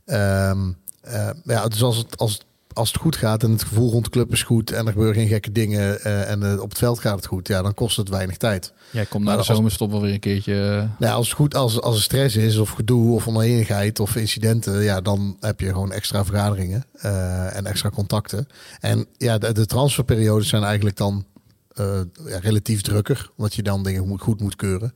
Ehm, 0.05 0.59
eh, 1.01 1.29
ja, 1.45 1.69
dus 1.69 1.83
als 1.83 1.97
het, 1.97 2.19
als, 2.19 2.33
het, 2.33 2.45
als 2.75 2.89
het 2.93 3.01
goed 3.01 3.17
gaat 3.17 3.43
en 3.43 3.51
het 3.51 3.65
gevoel 3.65 3.91
rond 3.91 4.05
de 4.05 4.11
club 4.11 4.33
is 4.33 4.43
goed... 4.43 4.71
en 4.71 4.87
er 4.87 4.93
gebeuren 4.93 5.15
geen 5.15 5.29
gekke 5.29 5.53
dingen 5.53 6.01
eh, 6.01 6.31
en 6.31 6.43
eh, 6.43 6.61
op 6.61 6.69
het 6.69 6.79
veld 6.79 6.99
gaat 6.99 7.17
het 7.17 7.27
goed... 7.27 7.49
ja, 7.49 7.63
dan 7.63 7.75
kost 7.75 7.97
het 7.97 8.09
weinig 8.09 8.37
tijd. 8.37 8.73
Jij 8.91 9.07
komt 9.07 9.25
na 9.25 9.37
de 9.37 9.43
zomerstop 9.43 9.91
wel 9.91 10.01
weer 10.01 10.13
een 10.13 10.21
keertje... 10.21 10.55
eh, 10.55 10.77
Nou, 10.77 10.91
ja, 10.99 11.13
als 11.13 11.27
het 11.27 11.37
goed, 11.37 11.55
als, 11.55 11.81
als 11.81 11.97
er 11.97 12.03
stress 12.03 12.37
is 12.37 12.57
of 12.57 12.71
gedoe 12.71 13.15
of 13.15 13.29
oneenigheid 13.29 14.01
of 14.01 14.17
incidenten, 14.17 14.83
ja, 14.83 15.01
dan 15.01 15.37
heb 15.41 15.61
je 15.61 15.67
gewoon 15.67 15.93
extra 15.93 16.25
vergaderingen 16.25 16.85
en 17.53 17.67
extra 17.67 17.91
contacten. 17.91 18.47
En 18.81 19.07
ja, 19.19 19.39
de, 19.39 19.53
de 19.53 19.67
transferperiodes 19.67 20.49
zijn 20.49 20.63
eigenlijk 20.63 20.97
dan 20.97 21.25
ja, 22.27 22.39
relatief 22.41 22.81
drukker, 22.81 23.31
omdat 23.37 23.55
je 23.55 23.63
dan 23.63 23.83
dingen 23.83 24.19
goed 24.19 24.41
moet 24.41 24.57
keuren. 24.57 24.95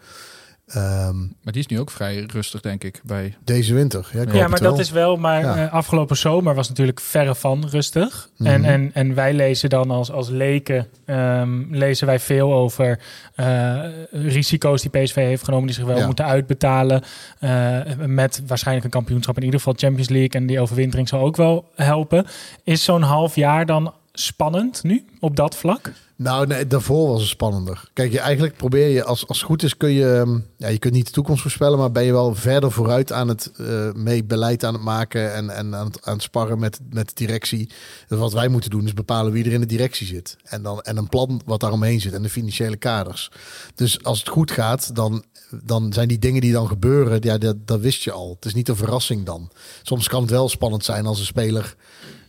Ehm, 0.68 1.18
Maar 1.18 1.52
die 1.52 1.62
is 1.62 1.66
nu 1.66 1.80
ook 1.80 1.90
vrij 1.90 2.24
rustig, 2.32 2.60
denk 2.60 2.84
ik. 2.84 3.00
Bij... 3.04 3.36
deze 3.44 3.74
winter. 3.74 4.08
Ja, 4.12 4.48
maar 4.48 4.58
wel. 4.60 4.70
dat 4.70 4.78
is 4.78 4.90
wel. 4.90 5.16
Maar 5.16 5.40
Ja. 5.42 5.56
eh, 5.66 5.72
afgelopen 5.72 6.16
zomer 6.16 6.54
was 6.54 6.68
natuurlijk 6.68 7.00
verre 7.00 7.34
van 7.34 7.66
rustig. 7.70 8.28
Mhm. 8.36 8.50
En, 8.50 8.64
en, 8.64 8.90
en 8.94 9.14
wij 9.14 9.32
lezen 9.34 9.68
dan 9.70 9.90
als, 9.90 10.10
als 10.10 10.28
leken 10.28 10.86
ehm, 11.04 11.62
lezen 11.70 12.06
wij 12.06 12.18
veel 12.20 12.52
over 12.54 12.98
eh, 13.34 13.76
risico's 14.10 14.82
die 14.82 15.02
PSV 15.02 15.14
heeft 15.14 15.44
genomen, 15.44 15.66
die 15.66 15.74
zich 15.74 15.84
wel 15.84 15.98
Ja. 15.98 16.06
moeten 16.06 16.24
uitbetalen. 16.24 17.02
eh, 17.38 17.78
met 18.06 18.42
waarschijnlijk 18.46 18.84
een 18.86 18.92
kampioenschap 18.92 19.36
in 19.36 19.42
ieder 19.44 19.58
geval 19.58 19.74
Champions 19.76 20.08
League. 20.08 20.40
En 20.40 20.46
die 20.46 20.60
overwintering 20.60 21.08
zal 21.08 21.20
ook 21.20 21.36
wel 21.36 21.68
helpen. 21.74 22.26
Is 22.64 22.84
zo'n 22.84 23.02
half 23.02 23.34
jaar 23.34 23.66
dan 23.66 23.92
spannend 24.20 24.82
nu 24.82 25.04
op 25.20 25.36
dat 25.36 25.56
vlak? 25.56 25.92
Nou, 26.16 26.46
nee, 26.46 26.66
daarvoor 26.66 27.08
was 27.08 27.20
het 27.20 27.30
spannender. 27.30 27.90
Kijk, 27.92 28.12
je 28.12 28.20
eigenlijk 28.20 28.56
probeer 28.56 28.88
je, 28.88 29.04
als, 29.04 29.26
als 29.26 29.38
het 29.38 29.46
goed 29.46 29.62
is, 29.62 29.76
kun 29.76 29.90
je, 29.90 30.14
ehm, 30.14 30.38
ja, 30.56 30.68
je 30.68 30.78
kunt 30.78 30.94
niet 30.94 31.06
de 31.06 31.12
toekomst 31.12 31.42
voorspellen, 31.42 31.78
maar 31.78 31.92
ben 31.92 32.04
je 32.04 32.12
wel 32.12 32.34
verder 32.34 32.72
vooruit 32.72 33.12
aan 33.12 33.28
het 33.28 33.50
eh, 33.56 33.92
mee 33.92 34.24
beleid 34.24 34.64
aan 34.64 34.74
het 34.74 34.82
maken 34.82 35.34
en, 35.34 35.50
en 35.50 35.74
aan, 35.74 35.86
het, 35.86 36.04
aan 36.04 36.12
het 36.12 36.22
sparren 36.22 36.58
met, 36.58 36.80
met 36.90 37.08
de 37.08 37.14
directie. 37.14 37.70
Dus 38.08 38.18
wat 38.18 38.32
wij 38.32 38.48
moeten 38.48 38.70
doen 38.70 38.84
is 38.84 38.94
bepalen 38.94 39.32
wie 39.32 39.44
er 39.44 39.52
in 39.52 39.60
de 39.60 39.66
directie 39.66 40.06
zit. 40.06 40.36
En, 40.44 40.62
dan, 40.62 40.80
en 40.80 40.96
een 40.96 41.08
plan 41.08 41.40
wat 41.44 41.60
daaromheen 41.60 42.00
zit 42.00 42.12
en 42.12 42.22
de 42.22 42.28
financiële 42.28 42.76
kaders. 42.76 43.30
Dus 43.74 44.04
als 44.04 44.18
het 44.18 44.28
goed 44.28 44.50
gaat, 44.50 44.94
dan, 44.94 45.24
dan 45.64 45.92
zijn 45.92 46.08
die 46.08 46.18
dingen 46.18 46.40
die 46.40 46.52
dan 46.52 46.66
gebeuren, 46.66 47.18
ja, 47.22 47.38
dat, 47.38 47.66
dat 47.66 47.80
wist 47.80 48.02
je 48.02 48.12
al. 48.12 48.34
Het 48.34 48.44
is 48.44 48.54
niet 48.54 48.68
een 48.68 48.76
verrassing 48.76 49.26
dan. 49.26 49.50
Soms 49.82 50.08
kan 50.08 50.20
het 50.20 50.30
wel 50.30 50.48
spannend 50.48 50.84
zijn 50.84 51.06
als 51.06 51.18
een 51.18 51.24
speler. 51.24 51.76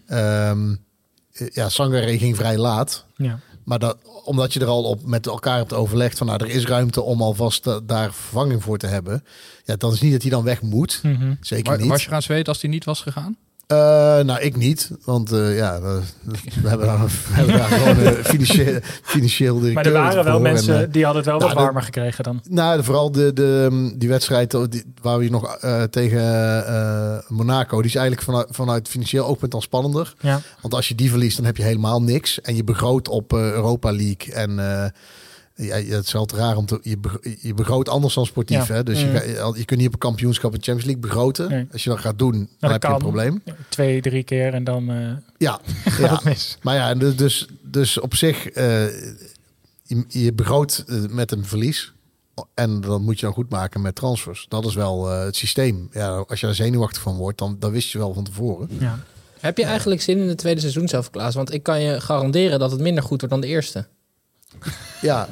ehm 0.06 0.74
ja, 1.54 1.70
Sangare 1.70 2.18
ging 2.18 2.36
vrij 2.36 2.58
laat. 2.58 3.06
Ja. 3.16 3.40
Maar 3.64 3.80
dat, 3.80 3.98
omdat 4.24 4.54
je 4.54 4.60
er 4.60 4.68
al 4.68 4.84
op 4.84 5.06
met 5.06 5.28
elkaar 5.28 5.58
hebt 5.58 5.74
overlegd 5.74 6.18
van 6.18 6.28
nou, 6.28 6.44
er 6.44 6.50
is 6.50 6.66
ruimte 6.66 7.02
om 7.02 7.22
alvast 7.22 7.68
eh, 7.68 7.78
daar 7.84 8.14
vervanging 8.14 8.64
voor 8.64 8.78
te 8.78 8.88
hebben. 8.88 9.24
Ja, 9.66 9.76
dan 9.76 9.94
is 9.94 10.02
niet 10.02 10.12
dat 10.12 10.22
hij 10.22 10.32
dan 10.32 10.44
weg 10.44 10.62
moet. 10.62 11.00
Mhm. 11.04 11.34
Zeker 11.42 11.72
Wa- 11.72 11.78
niet. 11.80 11.88
Was 11.90 12.04
je 12.04 12.10
gaan 12.10 12.22
zweten 12.22 12.48
als 12.48 12.60
die 12.60 12.70
niet 12.70 12.86
was 12.86 13.02
gegaan? 13.02 13.38
Eh, 13.70 13.78
nou, 14.20 14.40
ik 14.40 14.56
niet. 14.56 14.92
Want 15.06 15.32
eh, 15.32 15.58
ja, 15.58 15.82
we, 15.82 16.00
we 16.62 16.68
hebben 16.70 16.88
daar, 16.88 17.00
we 17.06 17.12
hebben 17.34 17.58
daar 17.58 17.68
gewoon 17.70 17.98
een 18.06 18.14
financieel, 18.24 18.80
financieel 19.04 19.60
directeur 19.60 19.92
Maar 19.94 20.02
er 20.02 20.08
waren 20.16 20.24
wel. 20.24 20.36
En, 20.36 20.42
mensen 20.42 20.82
eh, 20.86 20.92
die 20.92 21.04
hadden 21.06 21.22
het 21.24 21.32
wel 21.32 21.40
nou, 21.40 21.50
wat 21.50 21.58
de- 21.60 21.64
warmer 21.64 21.84
gekregen 21.84 22.24
dan. 22.24 22.42
nou, 22.50 22.84
vooral 22.84 23.12
de, 23.12 23.34
de, 23.34 23.92
die 23.98 24.10
wedstrijd 24.10 24.52
die, 24.70 24.84
waar 25.02 25.18
we 25.20 25.30
nog 25.30 25.56
eh, 25.56 25.84
tegen 25.84 26.22
eh, 26.68 27.18
Monaco, 27.28 27.78
die 27.78 27.86
is 27.90 27.96
eigenlijk 27.96 28.26
vanuit, 28.26 28.48
vanuit 28.52 28.88
financieel 28.88 29.26
oogpunt 29.26 29.54
al 29.54 29.62
spannender. 29.62 30.14
Ja. 30.20 30.42
Want 30.62 30.74
als 30.74 30.88
je 30.88 30.96
die 30.96 31.10
verliest, 31.10 31.38
dan 31.38 31.46
heb 31.46 31.58
je 31.58 31.64
helemaal 31.64 32.02
niks. 32.02 32.42
En 32.42 32.56
je 32.56 32.64
begroot 32.64 33.08
op 33.08 33.34
eh, 33.34 33.40
Europa 33.52 33.92
League. 33.92 34.34
En 34.34 34.60
eh, 34.60 34.86
ja, 35.66 35.76
het 35.96 36.06
is 36.06 36.16
altijd 36.16 36.42
raar 36.42 36.58
om 36.58 36.66
te. 36.66 36.80
Je, 36.82 36.98
je 37.42 37.54
begroot 37.54 37.90
anders 37.90 38.14
dan 38.14 38.26
sportief. 38.26 38.68
Ja. 38.68 38.74
Hè? 38.74 38.84
Dus 38.84 39.04
Mm. 39.06 39.12
je, 39.14 39.52
je 39.56 39.66
kunt 39.66 39.80
niet 39.80 39.88
op 39.88 39.94
een 39.94 40.00
kampioenschap 40.00 40.54
en 40.54 40.62
Champions 40.62 40.84
League 40.86 41.02
begroten. 41.02 41.50
Nee. 41.50 41.68
Als 41.72 41.84
je 41.84 41.90
dat 41.90 42.00
gaat 42.00 42.20
doen, 42.20 42.32
dan 42.32 42.48
dat 42.60 42.72
heb 42.72 42.84
je 42.84 42.88
een 42.90 42.98
probleem. 42.98 43.44
Twee, 43.70 44.02
drie 44.02 44.24
keer 44.24 44.54
en 44.54 44.64
dan 44.64 44.90
eh 44.92 45.12
Ja, 45.38 45.60
gaat 45.86 46.00
ja. 46.10 46.14
het 46.16 46.24
mis. 46.24 46.58
maar 46.62 46.76
ja, 46.76 46.94
dus, 46.96 47.16
dus, 47.16 47.48
dus 47.62 48.00
op 48.00 48.16
zich, 48.16 48.50
eh, 48.50 48.86
je, 49.84 50.06
je 50.08 50.34
begroot 50.34 50.84
eh, 50.88 50.96
met 51.10 51.32
een 51.32 51.46
verlies. 51.46 51.94
En 52.54 52.82
dan 52.82 53.02
moet 53.04 53.20
je 53.20 53.26
dan 53.26 53.36
goed 53.36 53.50
maken 53.50 53.82
met 53.82 53.96
transfers. 53.96 54.46
Dat 54.50 54.66
is 54.66 54.76
wel 54.76 55.12
eh, 55.12 55.24
het 55.24 55.36
systeem. 55.36 55.90
Ja, 55.92 56.08
als 56.28 56.40
je 56.40 56.48
er 56.48 56.56
zenuwachtig 56.56 57.02
van 57.02 57.16
wordt, 57.18 57.38
dan, 57.38 57.56
dan 57.60 57.72
wist 57.72 57.92
je 57.92 57.98
wel 57.98 58.14
van 58.14 58.24
tevoren. 58.24 58.70
Ja. 58.80 59.00
Heb 59.40 59.58
je 59.58 59.64
eigenlijk 59.66 60.02
zin 60.02 60.18
in 60.18 60.28
het 60.28 60.38
tweede 60.38 60.60
seizoen 60.60 60.88
zelf, 60.88 61.10
Klaas? 61.10 61.36
Want 61.36 61.54
ik 61.54 61.64
kan 61.64 61.82
je 61.82 62.02
garanderen 62.02 62.60
dat 62.60 62.72
het 62.72 62.80
minder 62.80 63.04
goed 63.04 63.20
wordt 63.20 63.30
dan 63.30 63.42
de 63.42 63.48
eerste. 63.48 63.88
Ja, 65.02 65.28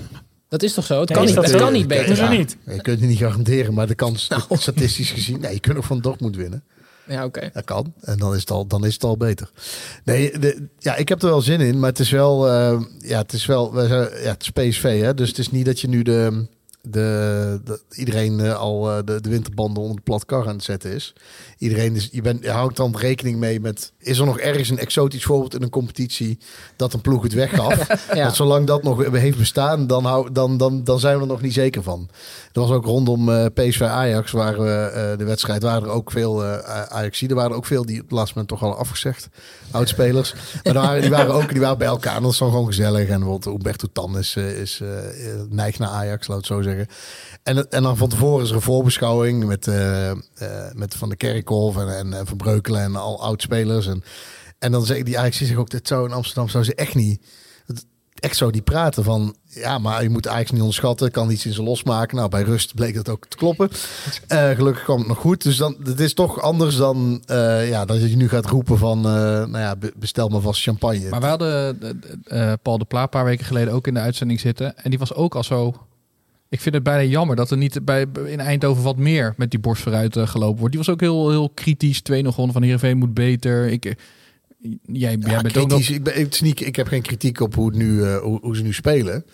Dat 0.49 0.63
is 0.63 0.73
toch 0.73 0.85
zo? 0.85 0.99
Het 0.99 1.11
kan, 1.11 1.21
is 1.23 1.27
niet, 1.27 1.35
dat 1.35 1.45
het 1.45 1.53
zo? 1.53 1.59
kan 1.59 1.73
niet 1.73 1.87
beter. 1.87 2.29
Niet? 2.29 2.57
Je 2.65 2.81
kunt 2.81 2.99
het 2.99 3.09
niet 3.09 3.17
garanderen, 3.17 3.73
maar 3.73 3.87
de 3.87 3.95
kans 3.95 4.27
Nou. 4.27 4.41
statistisch 4.57 5.11
gezien, 5.11 5.39
nee, 5.39 5.53
je 5.53 5.59
kunt 5.59 5.77
ook 5.77 5.83
van 5.83 5.99
Dortmund 5.99 6.35
winnen. 6.35 6.63
Ja, 7.07 7.25
oké. 7.25 7.49
Dat 7.53 7.63
kan. 7.63 7.93
En 8.01 8.17
dan 8.17 8.33
is 8.33 8.39
het 8.39 8.51
al, 8.51 8.67
dan 8.67 8.85
is 8.85 8.93
het 8.93 9.03
al 9.03 9.17
beter. 9.17 9.51
Nee, 10.03 10.39
de, 10.39 10.67
ja, 10.77 10.95
ik 10.95 11.09
heb 11.09 11.21
er 11.21 11.29
wel 11.29 11.41
zin 11.41 11.59
in, 11.61 11.79
maar 11.79 11.89
het 11.89 11.99
is 11.99 12.11
wel, 12.11 12.47
eh, 12.47 12.81
ja, 12.99 13.17
het 13.17 13.33
is 13.33 13.45
wel, 13.45 13.71
zijn, 13.75 14.09
ja, 14.23 14.29
het 14.31 14.41
is 14.41 14.49
PSV, 14.49 15.01
hè? 15.01 15.13
Dus 15.13 15.27
het 15.27 15.37
is 15.37 15.51
niet 15.51 15.65
dat 15.65 15.79
je 15.79 15.87
nu 15.87 16.01
de, 16.01 16.47
de, 16.81 17.61
de 17.63 17.81
iedereen 17.95 18.39
eh, 18.39 18.55
al 18.55 18.91
eh, 18.91 18.97
de, 19.05 19.21
de 19.21 19.29
winterbanden 19.29 19.81
onder 19.81 19.95
de 19.95 20.01
plat 20.01 20.25
kar 20.25 20.47
aan 20.47 20.55
het 20.55 20.63
zetten 20.63 20.91
is. 20.91 21.13
Iedereen 21.57 21.95
is, 21.95 22.09
je, 22.11 22.21
bent, 22.21 22.43
je 22.43 22.49
houdt 22.49 22.75
dan 22.75 22.97
rekening 22.97 23.37
mee 23.37 23.59
met, 23.59 23.93
is 23.99 24.19
er 24.19 24.25
nog 24.25 24.39
ergens 24.39 24.69
een 24.69 24.79
exotisch 24.79 25.23
voorbeeld 25.23 25.55
in 25.55 25.61
een 25.61 25.69
competitie 25.69 26.37
dat 26.75 26.93
een 26.93 27.01
ploeg 27.01 27.23
het 27.23 27.33
weggaf? 27.33 27.75
Ja. 28.13 28.23
Want 28.23 28.35
zolang 28.35 28.67
dat 28.67 28.83
nog 28.83 29.11
heeft 29.11 29.37
bestaan, 29.37 29.87
dan, 29.87 30.05
hou, 30.05 30.31
dan, 30.31 30.57
dan, 30.57 30.83
dan 30.83 30.99
zijn 30.99 31.15
we 31.15 31.21
er 31.21 31.27
nog 31.27 31.41
niet 31.41 31.53
zeker 31.53 31.83
van. 31.83 32.09
Er 32.57 32.63
was 32.63 32.71
ook 32.71 32.85
rondom 32.85 33.29
eh, 33.29 33.45
PSV 33.53 33.81
Ajax, 33.81 34.31
waar 34.31 34.61
we 34.61 34.69
eh, 34.69 35.17
de 35.17 35.23
wedstrijd, 35.23 35.63
waren 35.63 35.83
er 35.83 35.89
ook 35.89 36.11
veel 36.11 36.43
uh, 36.43 36.81
Ajaxiden, 36.81 37.35
waren 37.35 37.51
er 37.51 37.57
ook 37.57 37.65
veel 37.65 37.85
die 37.85 37.95
op 37.95 38.03
het 38.03 38.11
laatste 38.11 38.37
moment 38.37 38.59
toch 38.59 38.69
al 38.69 38.77
afgezegd, 38.77 39.27
oudspelers. 39.71 40.33
Maar 40.63 40.73
waren, 40.73 41.01
die 41.01 41.09
waren 41.09 41.33
ook 41.33 41.49
die 41.49 41.59
waren 41.59 41.77
bij 41.77 41.87
elkaar 41.87 42.15
en 42.15 42.21
dat 42.21 42.31
is 42.31 42.37
dan 42.37 42.49
gewoon 42.49 42.65
gezellig. 42.65 43.07
En 43.07 43.19
bijvoorbeeld 43.19 43.45
Humberto 43.45 43.87
Tan 43.93 44.17
is, 44.17 44.35
is 44.35 44.81
neigt 45.49 45.79
naar 45.79 45.89
Ajax, 45.89 46.27
laat 46.27 46.37
het 46.37 46.45
zo 46.45 46.61
zeggen. 46.61 46.87
En, 47.43 47.71
en 47.71 47.83
dan 47.83 47.97
van 47.97 48.09
tevoren 48.09 48.43
is 48.43 48.49
er 48.49 48.55
een 48.55 48.61
voorbeschouwing 48.61 49.45
met, 49.45 49.69
met 50.73 50.95
Van 50.95 51.09
de 51.09 51.15
Kerkhof 51.15 51.77
en, 51.77 52.13
en, 52.13 52.27
Van 52.27 52.37
Breukelen 52.37 52.81
en 52.81 52.95
al 52.95 53.21
oudspelers. 53.21 53.87
En, 53.87 54.03
en 54.59 54.71
dan 54.71 54.85
zeggen 54.85 55.05
die 55.05 55.19
Ajax 55.19 55.37
zich 55.37 55.57
ook, 55.57 55.69
dat 55.69 55.87
zou 55.87 56.07
in 56.07 56.13
Amsterdam 56.13 56.49
zou 56.49 56.63
ze 56.63 56.75
echt 56.75 56.95
niet 56.95 57.19
echt 58.19 58.37
zo 58.37 58.51
die 58.51 58.61
praten 58.61 59.03
van 59.03 59.35
ja, 59.59 59.77
maar 59.77 60.03
je 60.03 60.09
moet 60.09 60.25
eigenlijk 60.25 60.51
niet 60.51 60.61
onderschatten, 60.61 61.11
kan 61.11 61.31
iets 61.31 61.45
in 61.45 61.53
ze 61.53 61.63
losmaken. 61.63 62.17
Nou, 62.17 62.29
bij 62.29 62.41
rust 62.41 62.75
bleek 62.75 62.95
dat 62.95 63.09
ook 63.09 63.25
te 63.25 63.37
kloppen. 63.37 63.69
Uh, 64.27 64.49
gelukkig 64.59 64.83
kwam 64.83 64.97
het 64.97 65.07
nog 65.07 65.17
goed. 65.17 65.43
Dus 65.43 65.57
dan, 65.57 65.77
het 65.83 65.99
is 65.99 66.13
toch 66.13 66.41
anders 66.41 66.75
dan 66.75 67.23
uh, 67.31 67.69
ja, 67.69 67.85
dat 67.85 68.09
je 68.09 68.15
nu 68.15 68.29
gaat 68.29 68.45
roepen 68.45 68.77
van, 68.77 68.97
uh, 68.97 69.03
nou 69.03 69.57
ja, 69.57 69.75
bestel 69.95 70.29
maar 70.29 70.41
vast 70.41 70.61
champagne. 70.61 71.09
Maar 71.09 71.21
we 71.21 71.25
hadden 71.25 71.77
Paul 72.61 72.77
de 72.77 72.85
Pla 72.85 73.01
een 73.01 73.09
paar 73.09 73.25
weken 73.25 73.45
geleden 73.45 73.73
ook 73.73 73.87
in 73.87 73.93
de 73.93 73.99
uitzending 73.99 74.39
zitten. 74.39 74.77
En 74.77 74.89
die 74.89 74.99
was 74.99 75.13
ook 75.13 75.35
al 75.35 75.43
zo... 75.43 75.73
Ik 76.49 76.61
vind 76.61 76.75
het 76.75 76.83
bijna 76.83 77.03
jammer 77.03 77.35
dat 77.35 77.51
er 77.51 77.57
niet 77.57 77.85
bij, 77.85 78.05
in 78.25 78.39
Eindhoven 78.39 78.83
wat 78.83 78.97
meer 78.97 79.33
met 79.37 79.51
die 79.51 79.59
borst 79.59 79.81
vooruit 79.83 80.17
gelopen 80.19 80.59
wordt. 80.59 80.75
Die 80.75 80.83
was 80.85 80.93
ook 80.93 80.99
heel, 80.99 81.29
heel 81.29 81.49
kritisch. 81.49 81.99
2-0 81.99 82.03
gewonnen 82.03 82.53
van 82.53 82.61
Heerenveen 82.61 82.97
moet 82.97 83.13
beter. 83.13 83.67
Ik, 83.67 83.95
Jij, 84.85 85.11
ja, 85.19 85.29
jij 85.29 85.41
bent 85.41 85.41
kritisch. 85.41 85.61
ook 85.61 85.69
nog... 85.69 85.81
ik, 85.81 86.03
ben, 86.03 86.13
het 86.13 86.33
is 86.33 86.41
niet, 86.41 86.65
ik 86.65 86.75
heb 86.75 86.87
geen 86.87 87.01
kritiek 87.01 87.39
op 87.39 87.55
hoe, 87.55 87.65
het 87.67 87.75
nu, 87.75 87.91
uh, 87.91 88.17
hoe, 88.17 88.39
hoe, 88.41 88.55
ze 88.55 88.63
nu 88.63 88.73
spelen. 88.73 89.25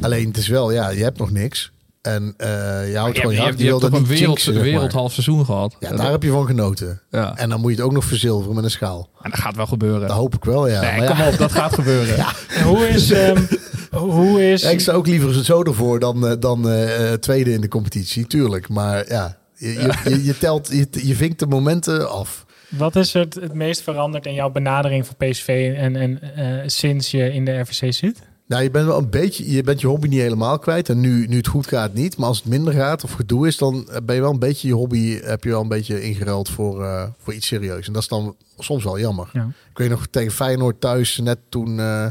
Alleen 0.00 0.26
het 0.26 0.36
is 0.36 0.48
wel, 0.48 0.72
ja, 0.72 0.88
je 0.88 1.02
hebt 1.02 1.18
nog 1.18 1.30
niks. 1.30 1.72
En 2.02 2.34
uh, 2.38 2.46
je 2.90 2.96
houdt 2.98 3.18
gewoon 3.18 3.32
je, 3.32 3.38
je, 3.38 3.42
hart, 3.42 3.58
je, 3.58 3.64
je 3.64 3.70
hebt 3.70 3.80
toch 3.80 3.92
een 3.92 4.06
wereld, 4.06 4.18
jinxen, 4.18 4.54
zeg 4.54 4.62
wereld 4.62 4.92
half 4.92 5.12
seizoen 5.12 5.44
gehad. 5.44 5.76
Ja, 5.80 5.96
daar 5.96 6.10
heb 6.10 6.22
je 6.22 6.30
van 6.30 6.46
genoten. 6.46 7.00
Ja. 7.10 7.36
En 7.36 7.48
dan 7.48 7.60
moet 7.60 7.70
je 7.70 7.76
het 7.76 7.86
ook 7.86 7.92
nog 7.92 8.04
verzilveren 8.04 8.54
met 8.54 8.64
een 8.64 8.70
schaal. 8.70 9.08
En 9.22 9.30
dat 9.30 9.40
gaat 9.40 9.56
wel 9.56 9.66
gebeuren. 9.66 10.08
Dat 10.08 10.16
hoop 10.16 10.34
ik 10.34 10.44
wel, 10.44 10.68
ja. 10.68 10.80
Nee, 10.80 10.98
maar 10.98 11.06
kom 11.06 11.16
ja. 11.16 11.28
op, 11.28 11.38
dat 11.38 11.52
gaat 11.52 11.74
gebeuren. 11.80 12.16
ja. 12.16 12.32
Hoe 12.64 12.88
is... 12.88 13.10
Um, 13.10 13.48
hoe 13.90 14.50
is... 14.50 14.62
Ja, 14.62 14.68
ik 14.68 14.80
sta 14.80 14.92
ook 14.92 15.06
liever 15.06 15.44
zo 15.44 15.62
ervoor 15.62 16.00
dan, 16.00 16.24
uh, 16.24 16.32
dan 16.38 16.70
uh, 16.70 17.12
tweede 17.12 17.52
in 17.52 17.60
de 17.60 17.68
competitie, 17.68 18.26
tuurlijk. 18.26 18.68
Maar 18.68 19.08
ja, 19.08 19.38
je, 19.54 19.72
je, 19.72 19.94
je, 20.04 20.24
je 20.24 20.38
telt, 20.38 20.68
je, 20.68 20.88
je 20.90 21.14
vinkt 21.14 21.38
de 21.38 21.46
momenten 21.46 22.10
af. 22.10 22.44
Wat 22.76 22.96
is 22.96 23.12
het, 23.12 23.34
het 23.34 23.54
meest 23.54 23.82
veranderd 23.82 24.26
in 24.26 24.34
jouw 24.34 24.50
benadering 24.50 25.06
voor 25.06 25.16
PSV 25.16 25.74
en, 25.76 25.96
en 25.96 26.36
eh, 26.36 26.62
sinds 26.66 27.10
je 27.10 27.32
in 27.32 27.44
de 27.44 27.58
RVC 27.58 27.92
zit? 27.92 28.22
Nou, 28.46 28.62
je 28.62 28.70
bent 28.70 28.86
wel 28.86 28.98
een 28.98 29.10
beetje, 29.10 29.50
je 29.50 29.62
bent 29.62 29.80
je 29.80 29.86
hobby 29.86 30.08
niet 30.08 30.20
helemaal 30.20 30.58
kwijt. 30.58 30.88
En 30.88 31.00
nu, 31.00 31.26
nu 31.26 31.36
het 31.36 31.46
goed 31.46 31.66
gaat 31.66 31.94
niet. 31.94 32.16
Maar 32.16 32.28
als 32.28 32.38
het 32.38 32.46
minder 32.46 32.72
gaat 32.72 33.04
of 33.04 33.12
gedoe 33.12 33.46
is, 33.46 33.56
dan 33.56 33.88
ben 34.04 34.14
je 34.14 34.20
wel 34.20 34.30
een 34.30 34.38
beetje 34.38 34.68
je 34.68 34.74
hobby, 34.74 35.20
heb 35.22 35.44
je 35.44 35.50
wel 35.50 35.60
een 35.60 35.68
beetje 35.68 36.02
ingeruild 36.02 36.48
voor, 36.48 36.84
eh, 36.84 37.06
voor 37.18 37.34
iets 37.34 37.46
serieus. 37.46 37.86
En 37.86 37.92
dat 37.92 38.02
is 38.02 38.08
dan 38.08 38.36
soms 38.58 38.84
wel 38.84 38.98
jammer. 38.98 39.30
Ja. 39.32 39.48
Ik 39.70 39.78
weet 39.78 39.90
nog 39.90 40.06
tegen 40.10 40.32
Feyenoord 40.32 40.80
thuis, 40.80 41.18
net 41.18 41.38
toen 41.48 41.78
eh, 41.78 42.06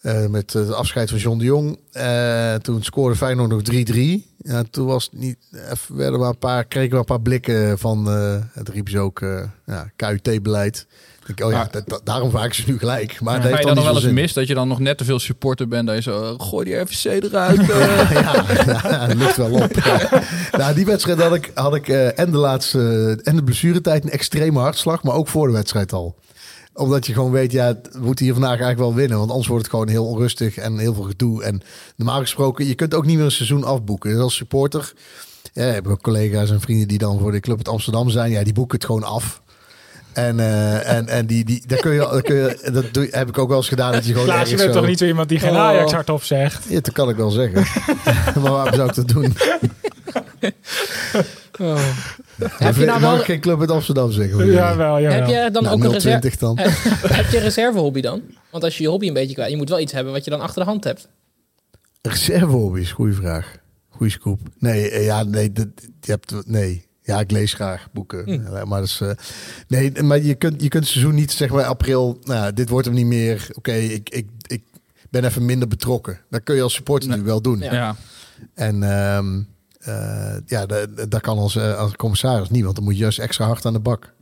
eh, 0.00 0.26
met 0.26 0.52
het 0.52 0.72
afscheid 0.72 1.10
van 1.10 1.18
John 1.18 1.38
de 1.38 1.44
Jong. 1.44 1.78
eh, 1.92 2.54
toen 2.54 2.82
scoorde 2.82 3.16
Feyenoord 3.16 3.50
nog 3.50 3.62
3-3. 3.62 4.26
Ja, 4.38 4.62
toen 4.70 4.86
was 4.86 5.04
het 5.10 5.20
niet, 5.20 5.36
even, 5.70 5.96
werden 5.96 6.20
we 6.20 6.26
een 6.26 6.38
paar, 6.38 6.64
kregen 6.64 6.90
we 6.90 6.96
een 6.98 7.04
paar 7.04 7.20
blikken 7.20 7.78
van, 7.78 8.10
eh 8.10 8.36
het 8.52 8.68
riep 8.68 8.88
ze 8.88 8.98
ook, 8.98 9.20
eh 9.20 9.40
ja, 9.66 9.90
KUT-beleid. 9.96 10.86
Ik, 11.26 11.44
oh 11.44 11.50
ja, 11.50 11.56
Maar- 11.56 11.68
da- 11.70 11.80
da- 11.86 12.00
daarom 12.04 12.30
vaak 12.30 12.52
ze 12.52 12.62
nu 12.66 12.78
gelijk. 12.78 13.20
Maar 13.20 13.42
heeft 13.42 13.58
je 13.58 13.64
dan 13.64 13.64
dan 13.66 13.74
nog 13.74 13.84
wel 13.84 13.94
niet 13.94 14.02
eens 14.04 14.12
mis 14.12 14.32
dat 14.32 14.46
je 14.46 14.54
dan 14.54 14.68
nog 14.68 14.78
net 14.78 14.98
te 14.98 15.04
veel 15.04 15.18
supporter 15.18 15.68
bent? 15.68 15.86
Dat 15.86 15.96
je 15.96 16.02
zo, 16.02 16.22
eh, 16.38 16.46
gooi 16.46 16.64
die 16.64 16.74
RVC 16.74 17.04
eruit. 17.04 17.58
eh. 17.70 18.10
ja, 18.12 18.44
ja, 18.66 19.06
dat 19.06 19.16
lukt 19.16 19.36
wel 19.36 19.50
op. 19.50 19.72
Ja. 19.74 20.22
Nou, 20.58 20.74
die 20.74 20.86
wedstrijd 20.86 21.20
had 21.20 21.34
ik, 21.34 21.50
had 21.54 21.74
ik 21.74 21.88
eh, 21.88 22.18
en 22.18 22.30
de 22.30 22.36
laatste 22.36 23.18
en 23.22 23.36
de 23.36 23.44
blessuretijd 23.44 24.04
een 24.04 24.10
extreme 24.10 24.58
hartslag, 24.58 25.02
maar 25.02 25.14
ook 25.14 25.28
voor 25.28 25.46
de 25.46 25.52
wedstrijd 25.52 25.92
al. 25.92 26.16
Omdat 26.78 27.06
je 27.06 27.12
gewoon 27.12 27.30
weet, 27.30 27.52
ja, 27.52 27.74
we 27.92 27.98
moeten 28.00 28.24
hier 28.24 28.34
vandaag 28.34 28.50
eigenlijk 28.60 28.80
wel 28.80 28.94
winnen. 28.94 29.18
Want 29.18 29.30
anders 29.30 29.48
wordt 29.48 29.62
het 29.62 29.72
gewoon 29.72 29.88
heel 29.88 30.06
onrustig 30.06 30.56
en 30.56 30.78
heel 30.78 30.94
veel 30.94 31.02
gedoe. 31.02 31.42
En 31.44 31.62
normaal 31.96 32.20
gesproken, 32.20 32.66
je 32.66 32.74
kunt 32.74 32.94
ook 32.94 33.04
niet 33.06 33.16
meer 33.16 33.24
een 33.24 33.30
seizoen 33.30 33.64
afboeken. 33.64 34.10
Dus 34.10 34.20
als 34.20 34.34
supporter, 34.34 34.92
ja, 35.52 35.62
heb 35.62 35.84
ik 35.84 35.90
ook 35.90 36.02
collega's 36.02 36.50
en 36.50 36.60
vrienden 36.60 36.88
die 36.88 36.98
dan 36.98 37.18
voor 37.18 37.32
de 37.32 37.40
club 37.40 37.58
het 37.58 37.68
Amsterdam 37.68 38.10
zijn. 38.10 38.30
Ja, 38.30 38.42
die 38.44 38.52
boeken 38.52 38.76
het 38.76 38.86
gewoon 38.86 39.02
af. 39.04 39.42
En, 40.12 40.40
eh, 40.40 40.92
en, 40.96 41.08
en 41.08 41.26
die, 41.26 41.44
die, 41.44 41.62
daar 41.66 41.78
kun 41.78 41.92
je, 41.92 41.98
daar 41.98 42.22
kun 42.22 42.34
je, 42.36 42.70
dat 42.72 42.84
doe, 42.94 43.08
heb 43.10 43.28
ik 43.28 43.38
ook 43.38 43.48
wel 43.48 43.56
eens 43.56 43.68
gedaan. 43.68 43.92
Dat 43.92 44.06
je 44.06 44.12
gewoon 44.12 44.26
Klaas, 44.26 44.50
je 44.50 44.56
bent 44.56 44.72
zo- 44.72 44.78
toch 44.78 44.88
niet 44.88 44.98
zo 44.98 45.04
iemand 45.04 45.28
die 45.28 45.38
geen 45.38 45.50
Oh. 45.50 45.56
Ajax 45.56 45.92
hardop 45.92 46.22
zegt? 46.22 46.64
Ja, 46.68 46.80
dat 46.80 46.92
kan 46.92 47.08
ik 47.08 47.16
wel 47.16 47.30
zeggen. 47.30 47.64
maar 48.42 48.52
waarom 48.52 48.74
zou 48.74 48.88
ik 48.88 48.94
dat 48.94 49.08
doen? 49.08 49.34
Heb 52.38 52.74
je 52.74 52.84
nou 52.84 53.00
wel... 53.00 53.18
geen 53.18 53.40
club 53.40 53.60
uit 53.60 53.70
Amsterdam 53.70 54.10
zeggen? 54.10 54.34
hoor. 54.34 54.52
Jawel, 54.52 55.00
jawel. 55.00 55.18
Heb 55.18 55.26
je 55.26 55.50
dan 55.52 55.62
Nou, 55.62 55.74
ook 55.74 55.84
een 55.84 55.92
reserve... 55.92 56.18
020 56.18 56.36
dan. 56.40 56.58
heb 57.18 57.30
je 57.30 57.36
een 57.36 57.42
reservehobby 57.42 58.00
dan? 58.00 58.22
Want 58.50 58.64
als 58.64 58.76
je 58.76 58.82
je 58.82 58.88
hobby 58.88 59.06
een 59.06 59.12
beetje 59.12 59.34
kwijt... 59.34 59.50
Je 59.50 59.56
moet 59.56 59.68
wel 59.68 59.80
iets 59.80 59.92
hebben 59.92 60.12
wat 60.12 60.24
je 60.24 60.30
dan 60.30 60.40
achter 60.40 60.62
de 60.62 60.68
hand 60.68 60.84
hebt. 60.84 61.08
Reservehobby's, 62.02 62.90
goede 62.90 63.12
vraag. 63.12 63.56
Goeie 63.88 64.12
scoop. 64.12 64.40
Nee, 64.58 64.90
eh, 64.90 65.04
ja, 65.04 65.22
nee, 65.22 65.52
dat, 65.52 65.66
je 66.00 66.10
hebt, 66.10 66.34
nee. 66.46 66.86
Ja, 67.02 67.20
ik 67.20 67.30
lees 67.30 67.52
graag 67.52 67.88
boeken. 67.92 68.24
Hm. 68.24 68.54
Ja, 68.54 68.64
Maar, 68.64 68.80
dat 68.80 68.88
is, 68.88 69.00
eh, 69.00 69.10
nee, 69.68 70.02
maar 70.02 70.22
je 70.22 70.34
kunt, 70.34 70.62
je 70.62 70.68
kunt 70.68 70.82
het 70.84 70.92
seizoen 70.92 71.14
niet 71.14 71.32
zeggen 71.32 71.56
bij 71.56 71.66
april, 71.66 72.18
nou, 72.24 72.52
dit 72.52 72.68
wordt 72.68 72.86
hem 72.86 72.94
niet 72.94 73.06
meer. 73.06 73.48
Oké, 73.52 73.72
ik, 73.72 74.10
ik, 74.10 74.28
ik 74.46 74.62
ben 75.10 75.24
even 75.24 75.44
minder 75.44 75.68
betrokken. 75.68 76.20
Dat 76.30 76.42
kun 76.42 76.54
je 76.54 76.62
als 76.62 76.74
supporter 76.74 77.08
natuurlijk 77.08 77.34
wel 77.34 77.52
doen. 77.52 77.58
Ja. 77.58 77.72
ja. 77.72 77.96
En 78.54 78.82
ehm, 78.82 79.38
eh, 79.38 79.44
ja, 80.46 80.66
dat, 80.66 81.10
dat 81.10 81.20
kan 81.20 81.38
als, 81.38 81.56
eh, 81.56 81.78
als 81.78 81.96
commissaris 81.96 82.50
niet, 82.50 82.64
want 82.64 82.74
dan 82.76 82.84
moet 82.84 82.94
je 82.94 83.00
juist 83.00 83.18
extra 83.18 83.46
hard 83.46 83.64
aan 83.64 83.72
de 83.72 83.78
bak. 83.78 84.12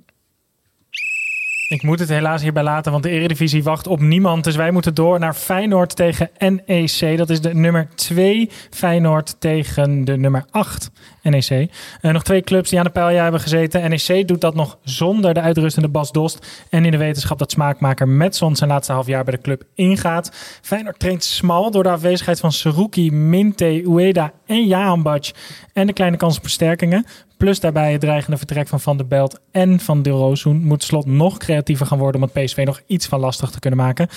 Ik 1.68 1.82
moet 1.82 1.98
het 1.98 2.08
helaas 2.08 2.42
hierbij 2.42 2.62
laten, 2.62 2.92
want 2.92 3.04
de 3.04 3.10
Eredivisie 3.10 3.62
wacht 3.62 3.86
op 3.86 4.00
niemand. 4.00 4.44
Dus 4.44 4.56
wij 4.56 4.70
moeten 4.70 4.94
door 4.94 5.18
naar 5.18 5.34
Feyenoord 5.34 5.96
tegen 5.96 6.30
NEC. 6.38 7.16
Dat 7.16 7.30
is 7.30 7.40
de 7.40 7.54
nummer 7.54 7.88
2 7.94 8.50
Feyenoord 8.70 9.36
tegen 9.40 10.04
de 10.04 10.16
nummer 10.16 10.44
8 10.50 10.90
NEC. 11.22 11.70
Eh, 12.00 12.12
nog 12.12 12.22
twee 12.22 12.42
clubs 12.42 12.70
die 12.70 12.78
aan 12.78 12.84
de 12.84 12.90
pijlja 12.90 13.22
hebben 13.22 13.40
gezeten. 13.40 13.90
NEC 13.90 14.28
doet 14.28 14.40
dat 14.40 14.54
nog 14.54 14.78
zonder 14.82 15.34
de 15.34 15.40
uitrustende 15.40 15.88
Bas 15.88 16.12
Dost. 16.12 16.66
En 16.70 16.84
in 16.84 16.90
de 16.90 16.96
wetenschap 16.96 17.38
dat 17.38 17.50
smaakmaker 17.50 18.08
Metson 18.08 18.56
zijn 18.56 18.70
laatste 18.70 18.92
half 18.92 19.06
jaar 19.06 19.24
bij 19.24 19.34
de 19.34 19.40
club 19.40 19.62
ingaat. 19.74 20.58
Feyenoord 20.62 20.98
traint 20.98 21.24
smal 21.24 21.70
door 21.70 21.82
de 21.82 21.88
afwezigheid 21.88 22.40
van 22.40 22.52
Seruki, 22.52 23.12
Minte, 23.12 23.82
Ueda 23.86 24.32
en 24.46 24.66
Jahanbach. 24.66 25.30
En 25.72 25.86
de 25.86 25.92
kleine 25.92 26.16
kans 26.16 26.36
op 26.36 26.42
versterkingen. 26.42 27.06
Plus 27.36 27.60
daarbij 27.60 27.92
het 27.92 28.00
dreigende 28.00 28.36
vertrek 28.36 28.68
van 28.68 28.80
Van 28.80 28.96
der 28.96 29.06
Belt 29.06 29.40
en 29.50 29.80
van 29.80 30.02
De 30.02 30.10
Rooshoen. 30.10 30.64
Moet 30.64 30.82
Slot 30.82 31.06
nog 31.06 31.36
creatiever 31.56 31.86
gaan 31.86 31.98
worden 31.98 32.22
om 32.22 32.28
het 32.32 32.44
PSV 32.44 32.62
nog 32.64 32.82
iets 32.86 33.06
van 33.06 33.20
lastig 33.20 33.50
te 33.50 33.58
kunnen 33.58 33.78
maken. 33.78 34.08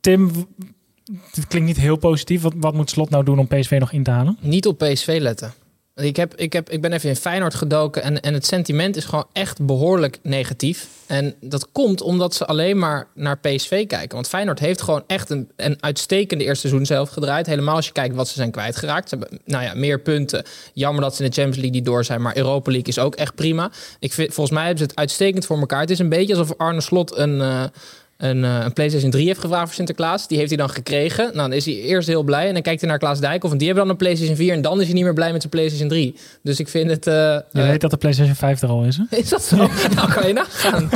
Tim, 0.00 0.30
dit 1.32 1.46
klinkt 1.46 1.68
niet 1.68 1.76
heel 1.76 1.96
positief. 1.96 2.42
Wat, 2.42 2.54
wat 2.56 2.74
moet 2.74 2.90
Slot 2.90 3.10
nou 3.10 3.24
doen 3.24 3.38
om 3.38 3.46
PSV 3.46 3.76
nog 3.80 3.92
in 3.92 4.02
te 4.02 4.10
halen? 4.10 4.36
Niet 4.40 4.66
op 4.66 4.78
PSV 4.78 5.18
letten. 5.20 5.52
Ik, 5.96 6.16
heb, 6.16 6.34
ik, 6.34 6.52
heb, 6.52 6.70
ik 6.70 6.80
ben 6.80 6.92
even 6.92 7.08
in 7.08 7.16
Feyenoord 7.16 7.54
gedoken 7.54 8.02
en, 8.02 8.20
en 8.20 8.34
het 8.34 8.46
sentiment 8.46 8.96
is 8.96 9.04
gewoon 9.04 9.26
echt 9.32 9.66
behoorlijk 9.66 10.18
negatief. 10.22 10.88
En 11.06 11.34
dat 11.40 11.72
komt 11.72 12.00
omdat 12.00 12.34
ze 12.34 12.46
alleen 12.46 12.78
maar 12.78 13.06
naar 13.14 13.38
PSV 13.38 13.86
kijken. 13.86 14.14
Want 14.14 14.28
Feyenoord 14.28 14.58
heeft 14.58 14.82
gewoon 14.82 15.04
echt 15.06 15.30
een, 15.30 15.50
een 15.56 15.76
uitstekende 15.80 16.44
eerste 16.44 16.68
seizoen 16.68 16.86
zelf 16.86 17.10
gedraaid. 17.10 17.46
Helemaal 17.46 17.74
als 17.74 17.86
je 17.86 17.92
kijkt 17.92 18.14
wat 18.14 18.28
ze 18.28 18.34
zijn 18.34 18.50
kwijtgeraakt. 18.50 19.08
Ze 19.08 19.16
hebben 19.16 19.40
nou 19.44 19.64
ja, 19.64 19.74
meer 19.74 20.00
punten. 20.00 20.44
Jammer 20.72 21.02
dat 21.02 21.16
ze 21.16 21.22
in 21.22 21.28
de 21.28 21.34
Champions 21.34 21.60
League 21.60 21.76
niet 21.76 21.86
door 21.86 22.04
zijn. 22.04 22.22
Maar 22.22 22.36
Europa 22.36 22.70
League 22.70 22.88
is 22.88 22.98
ook 22.98 23.14
echt 23.14 23.34
prima. 23.34 23.70
Ik 23.98 24.12
vind, 24.12 24.34
volgens 24.34 24.56
mij 24.56 24.66
hebben 24.66 24.82
ze 24.82 24.90
het 24.90 24.98
uitstekend 24.98 25.46
voor 25.46 25.58
elkaar. 25.58 25.80
Het 25.80 25.90
is 25.90 25.98
een 25.98 26.08
beetje 26.08 26.36
alsof 26.36 26.58
Arne 26.58 26.80
Slot 26.80 27.16
een... 27.16 27.40
eh, 27.40 27.64
een, 28.22 28.44
eh, 28.44 28.58
een 28.64 28.72
PlayStation 28.72 29.10
3 29.10 29.26
heeft 29.26 29.40
gevraagd 29.40 29.64
voor 29.66 29.74
Sinterklaas. 29.74 30.28
Die 30.28 30.36
heeft 30.38 30.48
hij 30.50 30.58
dan 30.58 30.70
gekregen. 30.70 31.24
Nou, 31.24 31.36
dan 31.36 31.52
is 31.52 31.64
hij 31.64 31.74
eerst 31.74 32.08
heel 32.08 32.22
blij. 32.22 32.46
En 32.46 32.52
dan 32.52 32.62
kijkt 32.62 32.80
hij 32.80 32.90
naar 32.90 32.98
Klaas 32.98 33.20
Dijkhoff. 33.20 33.52
En 33.52 33.58
die 33.58 33.66
hebben 33.66 33.84
dan 33.86 33.92
een 33.92 33.98
PlayStation 34.00 34.36
4. 34.36 34.52
En 34.52 34.62
dan 34.62 34.78
is 34.80 34.84
hij 34.86 34.94
niet 34.94 35.04
meer 35.04 35.14
blij 35.14 35.30
met 35.32 35.40
zijn 35.40 35.52
PlayStation 35.52 35.88
3. 35.88 36.14
Dus 36.42 36.60
ik 36.60 36.68
vind 36.68 36.90
het... 36.90 37.06
eh, 37.06 37.14
Je 37.14 37.44
eh, 37.52 37.66
weet 37.68 37.80
dat 37.80 37.90
de 37.90 37.96
PlayStation 37.96 38.34
5 38.36 38.62
er 38.62 38.68
al 38.68 38.84
is, 38.84 38.96
hè? 38.96 39.16
is 39.16 39.28
dat 39.28 39.42
zo? 39.42 39.56
nou 39.96 40.12
kan 40.12 40.26
je 40.26 40.32
nagaan. 40.32 40.90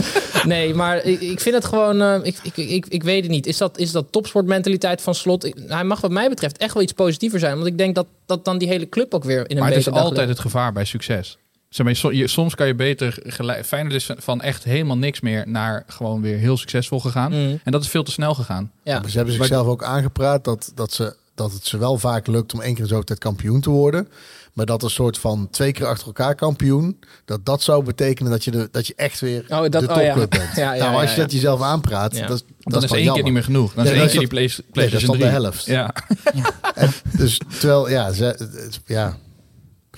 Nee, 0.45 0.75
maar 0.75 1.05
ik, 1.05 1.21
ik 1.21 1.41
vind 1.41 1.55
het 1.55 1.65
gewoon... 1.65 2.03
eh, 2.03 2.15
ik, 2.23 2.37
ik, 2.43 2.57
ik, 2.57 2.87
ik 2.89 3.03
weet 3.03 3.23
het 3.23 3.31
niet. 3.31 3.47
Is 3.47 3.57
dat, 3.57 3.79
is 3.79 3.93
dat 3.93 4.07
topsportmentaliteit 4.11 5.01
van 5.03 5.15
Slot? 5.15 5.45
Ik- 5.45 5.57
hij 5.67 5.85
mag 5.85 6.01
wat 6.01 6.11
mij 6.11 6.29
betreft 6.29 6.59
echt 6.59 6.75
wel 6.75 6.83
iets 6.83 6.93
positiever 6.93 7.39
zijn. 7.39 7.55
Want 7.55 7.67
ik 7.67 7.79
denk 7.79 7.95
dat, 7.95 8.07
dat 8.27 8.45
dan 8.45 8.59
die 8.59 8.69
hele 8.69 8.89
club 8.89 9.15
ook 9.15 9.25
weer 9.25 9.39
in 9.51 9.57
een 9.57 9.62
Maar 9.62 9.69
het 9.73 9.79
is 9.79 9.91
altijd 9.91 10.29
het 10.29 10.39
gevaar 10.39 10.73
bij 10.73 10.85
succes. 10.85 11.39
Zeg 11.77 11.87
maar, 11.87 12.29
soms 12.29 12.55
kan 12.55 12.67
je 12.67 12.75
beter 12.75 13.19
gelijk. 13.23 13.65
Feyenoord 13.67 13.95
is 13.95 14.11
van 14.19 14.43
echt 14.43 14.65
helemaal 14.65 14.97
niks 14.97 15.21
meer 15.21 15.45
naar 15.49 15.85
gewoon 15.87 16.21
weer 16.23 16.39
heel 16.39 16.57
succesvol 16.57 17.01
gegaan. 17.01 17.33
Mm, 17.33 17.61
En 17.65 17.73
dat 17.73 17.83
is 17.83 17.89
veel 17.89 18.03
te 18.03 18.11
snel 18.11 18.35
gegaan. 18.35 18.71
ja. 18.83 19.01
Maar 19.01 19.11
ze 19.11 19.17
hebben 19.17 19.35
zichzelf 19.35 19.67
ook 19.67 19.85
aangepraat 19.85 20.45
dat, 20.45 20.73
dat, 20.75 20.93
ze, 20.93 21.17
dat 21.35 21.53
het 21.53 21.65
ze 21.67 21.79
wel 21.79 21.99
vaak 21.99 22.27
lukt 22.27 22.55
om 22.55 22.61
één 22.61 22.73
keer 22.75 22.83
in 22.83 22.89
zoveel 22.89 23.05
tijd 23.05 23.19
kampioen 23.19 23.61
te 23.61 23.71
worden. 23.71 24.09
Maar 24.53 24.67
dat 24.67 24.83
een 24.83 24.91
soort 24.91 25.19
van 25.19 25.49
twee 25.51 25.73
keer 25.73 25.87
achter 25.87 26.07
elkaar 26.07 26.35
kampioen, 26.35 26.99
dat 27.25 27.45
dat 27.47 27.62
zou 27.62 27.85
betekenen 27.85 28.31
dat 28.31 28.45
je, 28.45 28.51
de, 28.51 28.69
dat 28.71 28.87
je 28.87 28.95
echt 28.97 29.21
weer 29.21 29.45
Oh, 29.49 29.61
dat- 29.61 29.73
de 29.73 29.79
oh, 29.79 29.85
ja. 29.85 30.03
topclub 30.05 30.31
bent. 30.31 30.57
Ja, 30.57 30.73
ja, 30.75 30.85
nou, 30.85 30.95
als 30.95 31.03
ja, 31.05 31.11
je 31.11 31.17
ja. 31.17 31.23
dat 31.23 31.33
jezelf 31.33 31.62
aanpraat, 31.62 32.17
Ja. 32.17 32.27
dat, 32.27 32.45
dat 32.59 32.73
dan 32.73 32.83
is 32.83 32.91
één 32.93 33.12
keer 33.12 33.23
niet 33.23 33.33
meer 33.33 33.45
genoeg. 33.45 33.75
Dan 33.75 33.85
is 33.85 33.91
één 33.91 34.01
keer 34.01 34.11
die 34.11 34.21
dat- 34.21 34.29
Play- 34.29 34.41
nee, 34.41 34.51
dat 34.57 34.67
is 34.67 34.71
PlayStation 34.73 35.19
dan 35.19 35.29
de 35.29 35.33
3. 35.35 35.41
helft. 35.43 35.65
Ja. 35.67 35.95
En 36.75 36.91
dus 37.19 37.41
terwijl, 37.59 37.89
ja, 37.91 38.12
ze, 38.12 38.49
ja 38.87 39.17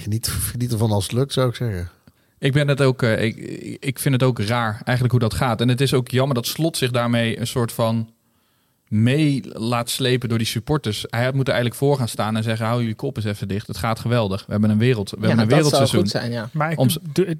geniet, 0.00 0.28
geniet 0.28 0.72
ervan 0.72 0.90
als 0.90 1.02
het 1.02 1.12
lukt, 1.12 1.32
zou 1.32 1.48
ik 1.48 1.54
zeggen. 1.54 1.90
Ik 2.38 2.52
ben 2.52 2.68
het 2.68 2.80
ook. 2.80 3.02
eh, 3.02 3.22
ik, 3.24 3.36
ik 3.80 3.98
vind 3.98 4.14
het 4.14 4.22
ook 4.22 4.38
raar 4.40 4.72
eigenlijk 4.84 5.10
hoe 5.10 5.20
dat 5.28 5.34
gaat. 5.34 5.60
En 5.60 5.68
het 5.68 5.80
is 5.80 5.94
ook 5.94 6.08
jammer 6.10 6.34
dat 6.34 6.46
Slot 6.46 6.76
zich 6.76 6.90
daarmee 6.90 7.40
een 7.40 7.46
soort 7.46 7.72
van 7.72 8.10
mee 8.88 9.42
laat 9.52 9.90
slepen 9.90 10.28
door 10.28 10.38
die 10.38 10.46
supporters. 10.46 11.04
Hij 11.08 11.24
had 11.24 11.34
moeten 11.34 11.52
eigenlijk 11.54 11.82
voor 11.84 11.96
gaan 11.96 12.08
staan 12.08 12.36
en 12.36 12.42
zeggen: 12.42 12.66
hou 12.66 12.80
jullie 12.80 12.94
kop 12.94 13.16
eens 13.16 13.24
even 13.24 13.48
dicht. 13.48 13.66
Het 13.66 13.76
gaat 13.76 13.98
geweldig. 14.00 14.44
We 14.46 14.52
hebben 14.52 14.70
een 14.70 14.78
wereld. 14.78 15.10
We 15.10 15.16
Ja, 15.20 15.26
hebben 15.26 15.44
een 15.44 15.48
dat 15.48 15.58
zou 15.58 15.62
wereldseizoen. 15.70 16.00
goed 16.00 16.10
zijn, 16.10 16.32
ja. 16.32 16.48
Maar 16.52 16.72
ik, 16.72 16.78
Om- 16.78 16.88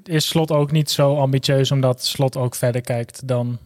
is 0.03 0.27
Slot 0.27 0.51
ook 0.51 0.71
niet 0.71 0.91
zo 0.91 1.15
ambitieus 1.17 1.71
omdat 1.71 2.05
Slot 2.05 2.37
ook 2.37 2.55
verder 2.55 2.81
kijkt 2.81 3.27
dan 3.27 3.57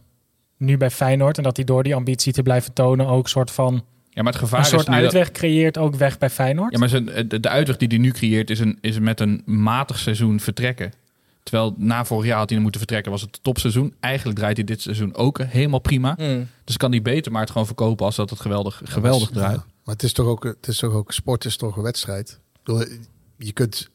nu 0.56 0.76
bij 0.76 0.90
Feyenoord. 0.90 1.36
En 1.36 1.42
dat 1.42 1.56
hij 1.56 1.64
door 1.64 1.82
die 1.82 1.94
ambitie 1.94 2.32
te 2.32 2.42
blijven 2.42 2.72
tonen 2.72 3.06
ook 3.06 3.28
soort 3.28 3.50
van 3.50 3.84
Ja, 4.14 4.22
maar 4.22 4.32
het 4.32 4.40
gevaar 4.42 4.58
een 4.58 4.64
is 4.64 4.70
soort 4.70 4.86
nu 4.88 4.94
dat- 4.94 5.02
uitweg 5.02 5.30
creëert 5.30 5.78
ook 5.78 5.94
weg 5.94 6.18
bij 6.18 6.30
Feyenoord. 6.30 6.72
Ja, 6.72 6.78
maar 6.78 6.88
zijn, 6.88 7.04
de, 7.04 7.40
de 7.40 7.48
uitweg 7.48 7.76
die 7.76 7.88
hij 7.88 7.98
nu 7.98 8.10
creëert 8.10 8.50
is, 8.50 8.58
een, 8.60 8.78
is 8.80 8.98
met 8.98 9.20
een 9.20 9.42
matig 9.44 9.98
seizoen 9.98 10.40
vertrekken. 10.40 10.92
Terwijl 11.42 11.74
na 11.76 12.04
vorig 12.04 12.26
jaar 12.26 12.38
had 12.38 12.50
hij 12.50 12.58
moeten 12.58 12.80
vertrekken, 12.80 13.10
was 13.12 13.20
het 13.20 13.38
topseizoen. 13.42 13.94
Eigenlijk 14.00 14.38
draait 14.38 14.56
hij 14.56 14.66
dit 14.66 14.80
seizoen 14.80 15.14
ook 15.14 15.38
helemaal 15.42 15.78
prima. 15.78 16.14
Mm. 16.18 16.48
Dus 16.64 16.76
kan 16.76 16.90
hij 16.90 17.02
beter 17.02 17.32
maar 17.32 17.40
het 17.40 17.50
gewoon 17.50 17.66
verkopen 17.66 18.06
als 18.06 18.16
dat 18.16 18.30
het 18.30 18.40
geweldig, 18.40 18.80
geweldig 18.84 19.28
Ja, 19.28 19.34
draait. 19.34 19.56
maar 19.84 19.94
het 19.94 20.02
is 20.02 20.12
toch 20.12 20.26
ook, 20.26 20.44
het 20.44 20.66
is 20.68 20.78
toch 20.78 20.92
ook, 20.92 21.12
sport 21.12 21.44
is 21.44 21.56
toch 21.56 21.76
een 21.76 21.82
wedstrijd. 21.82 22.40
Je 23.36 23.52
kunt, 23.52 23.88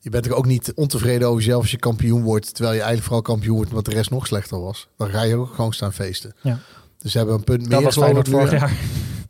je 0.00 0.10
bent 0.10 0.26
er 0.26 0.34
ook 0.34 0.46
niet 0.46 0.72
ontevreden 0.74 1.28
over 1.28 1.40
jezelf 1.40 1.60
als 1.62 1.70
je 1.70 1.76
kampioen 1.76 2.22
wordt, 2.22 2.54
terwijl 2.54 2.74
je 2.74 2.82
eigenlijk 2.82 3.02
vooral 3.06 3.22
kampioen 3.34 3.54
wordt, 3.56 3.70
omdat 3.70 3.84
de 3.84 3.90
rest 3.90 4.10
nog 4.10 4.26
slechter 4.26 4.60
was. 4.60 4.88
Dan 4.96 5.08
ga 5.08 5.22
je 5.22 5.36
ook 5.36 5.54
gewoon 5.54 5.72
staan 5.72 5.92
feesten. 5.92 6.34
Ja. 6.42 6.58
Dus 6.98 7.12
ze 7.12 7.18
hebben 7.18 7.36
een 7.36 7.44
punt 7.44 7.60
dat 7.60 7.70
meer 7.70 7.82
was 7.82 7.96
Feyenoord 7.96 8.26
nu. 8.26 8.32
vorig 8.32 8.50
jaar. 8.50 8.72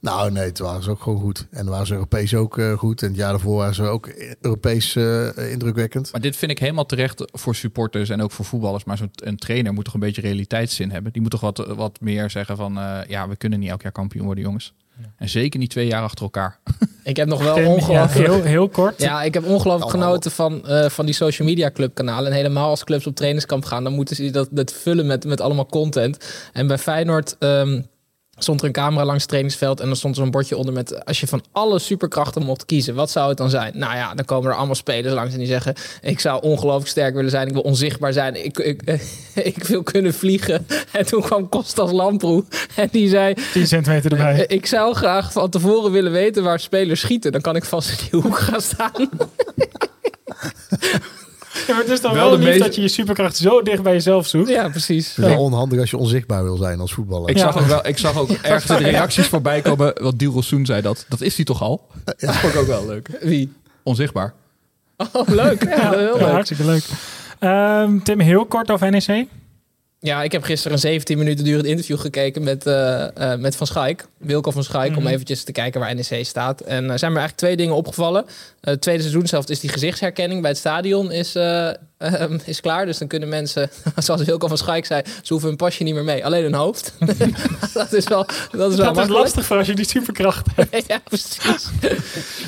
Nou 0.01 0.31
nee, 0.31 0.45
het 0.45 0.59
waren 0.59 0.83
ze 0.83 0.91
ook 0.91 1.03
gewoon 1.03 1.21
goed. 1.21 1.47
En 1.51 1.59
dan 1.63 1.69
waren 1.69 1.87
ze 1.87 1.93
Europees 1.93 2.35
ook 2.35 2.59
eh, 2.59 2.73
goed. 2.73 3.03
En 3.03 3.09
het 3.09 3.17
jaar 3.17 3.31
daarvoor 3.31 3.57
waren 3.57 3.75
ze 3.75 3.83
ook 3.83 4.11
Europees 4.41 4.97
eh, 4.97 5.51
indrukwekkend. 5.51 6.13
Maar 6.13 6.21
dit 6.21 6.37
vind 6.37 6.51
ik 6.51 6.59
helemaal 6.59 6.87
terecht 6.87 7.25
voor 7.33 7.55
supporters 7.55 8.09
en 8.09 8.23
ook 8.23 8.33
voor 8.33 8.45
voetballers. 8.45 8.85
Maar 8.85 8.97
zo'n 8.97 9.11
een 9.15 9.37
trainer 9.37 9.73
moet 9.73 9.85
toch 9.85 9.95
een 9.95 10.01
beetje 10.01 10.23
realiteitszin 10.23 10.91
hebben. 10.91 11.13
Die 11.13 11.23
moet 11.23 11.31
toch 11.31 11.41
wat, 11.41 11.67
wat 11.77 12.01
meer 12.01 12.31
zeggen 12.31 12.57
van... 12.57 12.79
eh, 12.79 12.99
ja, 13.09 13.29
we 13.29 13.37
kunnen 13.37 13.59
niet 13.59 13.71
elk 13.71 13.83
jaar 13.83 13.93
kampioen 13.93 14.25
worden, 14.25 14.45
jongens. 14.45 14.75
En 15.17 15.29
zeker 15.29 15.59
niet 15.59 15.71
twee 15.71 15.87
jaar 15.87 16.03
achter 16.03 16.25
elkaar. 16.25 16.59
Ik 17.03 17.17
heb 17.17 17.29
nog 17.29 17.43
wel 17.43 17.55
Tim, 17.55 17.65
ja, 17.65 17.71
ongelooflijk... 17.71 18.27
heel, 18.27 18.43
heel 18.43 18.69
kort. 18.69 19.01
Ja, 19.01 19.23
ik 19.23 19.35
heb 19.35 19.45
ongelooflijk 19.45 19.91
genoten 19.91 20.31
van, 20.31 20.67
eh, 20.67 20.89
van 20.89 21.05
die 21.05 21.15
social 21.15 21.49
media 21.49 21.71
club 21.71 21.95
kanalen. 21.95 22.31
En 22.31 22.37
helemaal 22.37 22.69
als 22.69 22.85
clubs 22.85 23.07
op 23.07 23.15
trainingskamp 23.15 23.65
gaan, 23.65 23.85
dan 23.85 23.93
moeten 23.93 24.17
ze 24.17 24.31
dat, 24.31 24.49
dat 24.51 24.73
vullen 24.73 25.07
met, 25.07 25.25
met 25.25 25.41
allemaal 25.41 25.67
content. 25.67 26.19
En 26.53 26.67
bij 26.67 26.79
Feyenoord 26.79 27.37
ehm, 27.39 27.81
stond 28.39 28.61
er 28.61 28.67
een 28.67 28.73
camera 28.73 29.05
langs 29.05 29.21
het 29.21 29.29
trainingsveld. 29.29 29.81
En 29.81 29.87
dan 29.87 29.97
stond 29.97 30.17
er 30.17 30.23
zo'n 30.23 30.31
bordje 30.31 30.57
onder 30.57 30.75
met... 30.75 31.05
Als 31.05 31.21
je 31.21 31.27
van 31.27 31.45
alle 31.53 31.79
superkrachten 31.79 32.43
mocht 32.43 32.65
kiezen, 32.65 32.95
wat 32.95 33.11
zou 33.11 33.29
het 33.29 33.39
dan 33.39 33.51
zijn? 33.51 33.79
Nou 33.79 33.95
ja, 33.95 34.15
dan 34.15 34.25
komen 34.25 34.51
er 34.51 34.57
allemaal 34.57 34.75
spelers 34.75 35.15
langs 35.15 35.33
en 35.33 35.39
die 35.39 35.49
zeggen... 35.49 35.75
Ik 36.01 36.21
zou 36.21 36.43
ongelooflijk 36.43 36.91
sterk 36.91 37.15
willen 37.15 37.31
zijn. 37.31 37.47
Ik 37.47 37.53
wil 37.53 37.63
onzichtbaar 37.63 38.13
zijn. 38.13 38.45
Ik, 38.45 38.59
ik, 38.59 38.83
ik 39.55 39.65
wil 39.65 39.83
kunnen 39.83 40.15
vliegen. 40.15 40.67
En 40.93 41.07
toen 41.07 41.23
kwam 41.23 41.49
Kostas 41.49 41.93
Lamproe 41.93 42.45
en 42.77 42.89
die 42.93 43.09
zei... 43.09 43.35
10 43.53 43.67
centimeter 43.67 44.11
erbij. 44.11 44.45
Ik 44.47 44.67
zou 44.67 44.95
graag 44.95 45.33
van 45.33 45.51
tevoren 45.51 45.93
willen 45.93 46.13
weten 46.13 46.43
waar 46.43 46.61
spelers 46.61 47.01
schieten. 47.01 47.33
Dan 47.33 47.41
kan 47.41 47.57
ik 47.57 47.65
vast 47.65 47.91
in 47.91 47.97
die 48.11 48.21
hoek 48.21 48.39
gaan 48.39 48.61
staan. 48.61 49.09
Ja, 51.69 51.75
maar 51.75 51.83
het 51.83 51.93
is 51.93 52.01
toch 52.01 52.13
Wel 52.13 52.21
wel, 52.21 52.31
de 52.31 52.37
lief 52.39 52.47
meest- 52.47 52.61
dat 52.61 52.75
je 52.75 52.81
je 52.81 52.89
superkracht 52.89 53.37
zo 53.37 53.63
dicht 53.63 53.83
bij 53.83 53.93
jezelf 53.93 54.27
zoekt. 54.27 54.49
Ja, 54.49 54.69
precies. 54.69 55.17
Het 55.17 55.25
is 55.25 55.31
wel 55.33 55.43
onhandig 55.43 55.81
als 55.81 55.91
je 55.91 55.97
onzichtbaar 55.97 56.43
wil 56.45 56.57
zijn 56.57 56.81
als 56.81 56.93
voetballer. 56.93 57.31
Ik, 57.31 57.37
Ja. 57.37 57.43
zag 57.53 57.59
ook 57.63 57.67
wel, 57.69 57.87
ik 57.87 57.99
zag 57.99 58.19
ook 58.19 58.31
ergens 58.43 58.71
in 58.71 58.77
de 58.85 58.91
reacties 58.91 59.27
voorbij 59.27 59.61
komen. 59.61 59.93
Wat 60.03 60.19
Diel 60.19 60.43
Soen 60.43 60.67
zei 60.67 60.83
dat. 60.83 61.05
Dat 61.09 61.21
is 61.21 61.37
hij 61.37 61.45
toch 61.45 61.63
al? 61.63 61.87
Dat 62.05 62.35
vond 62.37 62.53
ik 62.55 62.61
ook 62.61 62.67
wel 62.67 62.87
leuk. 62.87 63.09
Wie? 63.21 63.53
Onzichtbaar. 63.83 64.35
Oh, 65.13 65.29
leuk. 65.29 65.65
Ja, 65.65 65.91
heel 65.91 66.01
Ja, 66.19 66.25
leuk. 66.25 66.31
hartstikke 66.33 66.65
leuk. 66.65 66.85
Ehm, 67.39 67.99
Tim, 67.99 68.21
heel 68.21 68.47
kort 68.47 68.71
over 68.71 68.91
NEC. 68.91 69.27
Ja, 70.01 70.23
ik 70.23 70.33
heb 70.33 70.43
gisteren 70.43 70.73
een 70.73 70.79
17 70.79 71.19
minuten 71.19 71.45
durend 71.45 71.67
interview 71.67 71.99
gekeken 71.99 72.43
met, 72.43 72.67
eh, 72.67 73.33
eh, 73.33 73.41
met 73.41 73.57
Van 73.57 73.67
Schaik. 73.67 74.07
Wilco 74.19 74.51
van 74.51 74.65
Schaik, 74.65 74.97
om 74.97 75.03
Mhm. 75.03 75.13
eventjes 75.13 75.45
te 75.45 75.53
kijken 75.53 75.81
waar 75.81 75.95
NEC 75.95 76.25
staat. 76.27 76.61
En 76.61 76.91
er 76.91 76.99
zijn 76.99 77.13
me 77.13 77.19
eigenlijk 77.19 77.37
twee 77.37 77.57
dingen 77.57 77.75
opgevallen. 77.75 78.25
Eh, 78.27 78.31
het 78.61 78.81
tweede 78.81 79.01
seizoen 79.03 79.27
zelf 79.27 79.49
is 79.49 79.61
die 79.61 79.71
gezichtsherkenning 79.71 80.41
bij 80.41 80.51
het 80.51 80.59
stadion 80.59 81.13
is, 81.13 81.33
eh, 81.99 82.21
ehm, 82.21 82.39
is 82.45 82.61
klaar. 82.61 82.87
Dus 82.87 82.99
dan 82.99 83.09
kunnen 83.09 83.29
mensen, 83.29 83.71
zoals 83.97 84.23
Wilco 84.23 84.49
van 84.49 84.59
Schaik 84.59 84.87
zei, 84.87 85.03
ze 85.23 85.33
hoeven 85.33 85.49
hun 85.49 85.59
pasje 85.59 85.83
niet 85.83 85.95
meer 85.95 86.05
mee. 86.05 86.25
Alleen 86.25 86.43
hun 86.43 86.55
hoofd. 86.55 86.93
dat 87.73 87.93
is 87.93 88.09
wel, 88.09 88.27
dat 88.51 88.73
is 88.73 88.77
wel 88.79 88.93
Dat 88.93 89.05
is 89.05 89.11
lastig 89.11 89.45
voor 89.45 89.57
als 89.57 89.67
je 89.67 89.75
die 89.75 89.89
superkracht 89.89 90.47
hebt. 90.57 90.87
ja, 90.87 90.99
precies. 91.05 91.69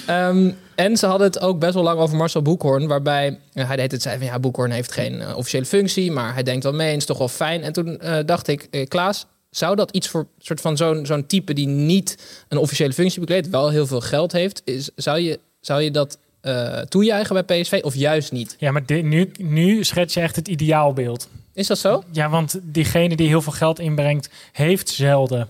Ehm, 0.07 0.51
en 0.75 0.97
ze 0.97 1.07
hadden 1.07 1.27
het 1.27 1.41
ook 1.41 1.59
best 1.59 1.75
wel 1.75 1.83
lang 1.83 1.99
over 1.99 2.17
Marcel 2.17 2.43
Boekhoorn. 2.43 2.87
Waarbij 2.87 3.39
eh, 3.53 3.67
hij 3.67 3.77
deed 3.77 3.93
het 3.93 4.03
zei 4.03 4.19
van 4.19 4.27
ja, 4.27 4.39
Boekhoorn 4.39 4.71
heeft 4.71 4.93
geen 4.93 5.21
eh, 5.21 5.37
officiële 5.37 5.65
functie. 5.65 6.13
Maar 6.13 6.35
hij 6.35 6.43
denkt 6.43 6.65
wel 6.65 6.73
mee 6.73 6.91
en 6.91 6.97
is 6.97 7.05
toch 7.05 7.19
wel 7.19 7.29
fijn. 7.29 7.63
En 7.63 7.73
toen 7.73 8.01
eh, 8.01 8.19
dacht 8.27 8.49
ik, 8.49 8.87
Klaas, 8.89 9.27
zou 9.51 9.77
dat 9.77 9.91
iets 9.91 10.09
voor 10.09 10.27
soort 10.39 10.61
van 10.61 10.77
zo'n 10.77 11.07
zo'n 11.07 11.27
type 11.27 11.53
die 11.53 11.67
niet 11.67 12.17
een 12.49 12.59
officiële 12.59 12.93
functie 12.93 13.21
bekleedt, 13.21 13.49
wel 13.49 13.71
heel 13.71 13.87
veel 13.87 14.01
geld 14.01 14.33
heeft, 14.33 14.63
is, 14.65 14.91
zou, 14.97 15.19
je, 15.19 15.41
zou 15.61 15.83
je 15.83 15.91
dat 15.91 16.19
eh 16.41 16.81
toejuichen 16.81 17.45
bij 17.45 17.61
PSV 17.61 17.81
of 17.83 17.95
juist 17.95 18.33
niet? 18.33 18.57
Ja, 18.59 18.71
maar 18.71 18.87
dit, 18.87 19.05
nu, 19.05 19.31
nu 19.39 19.85
schets 19.85 20.15
je 20.15 20.21
echt 20.21 20.37
het 20.37 20.49
ideaalbeeld. 20.49 21.29
Is 21.53 21.67
dat 21.67 21.79
zo? 21.79 22.03
Ja, 22.11 22.29
want 22.31 22.61
diegene 22.63 23.17
die 23.17 23.29
heel 23.29 23.43
veel 23.43 23.53
geld 23.53 23.79
inbrengt, 23.79 24.31
heeft 24.53 24.89
zelden 24.89 25.49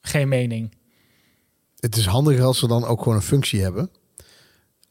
geen 0.00 0.28
mening. 0.28 0.74
Het 1.76 1.96
is 1.96 2.06
handiger 2.06 2.44
als 2.44 2.58
ze 2.58 2.66
dan 2.66 2.84
ook 2.84 3.02
gewoon 3.02 3.14
een 3.16 3.22
functie 3.22 3.62
hebben. 3.62 3.90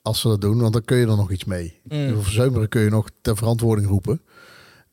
Als 0.01 0.21
ze 0.21 0.27
dat 0.27 0.41
doen, 0.41 0.59
want 0.59 0.73
dan 0.73 0.83
kun 0.83 0.97
je 0.97 1.07
er 1.07 1.15
nog 1.15 1.31
iets 1.31 1.45
mee. 1.45 1.79
Mm. 1.83 2.13
Voor 2.13 2.31
Zeumeren 2.31 2.69
kun 2.69 2.81
je 2.81 2.89
nog 2.89 3.09
ter 3.21 3.37
verantwoording 3.37 3.87
roepen. 3.87 4.21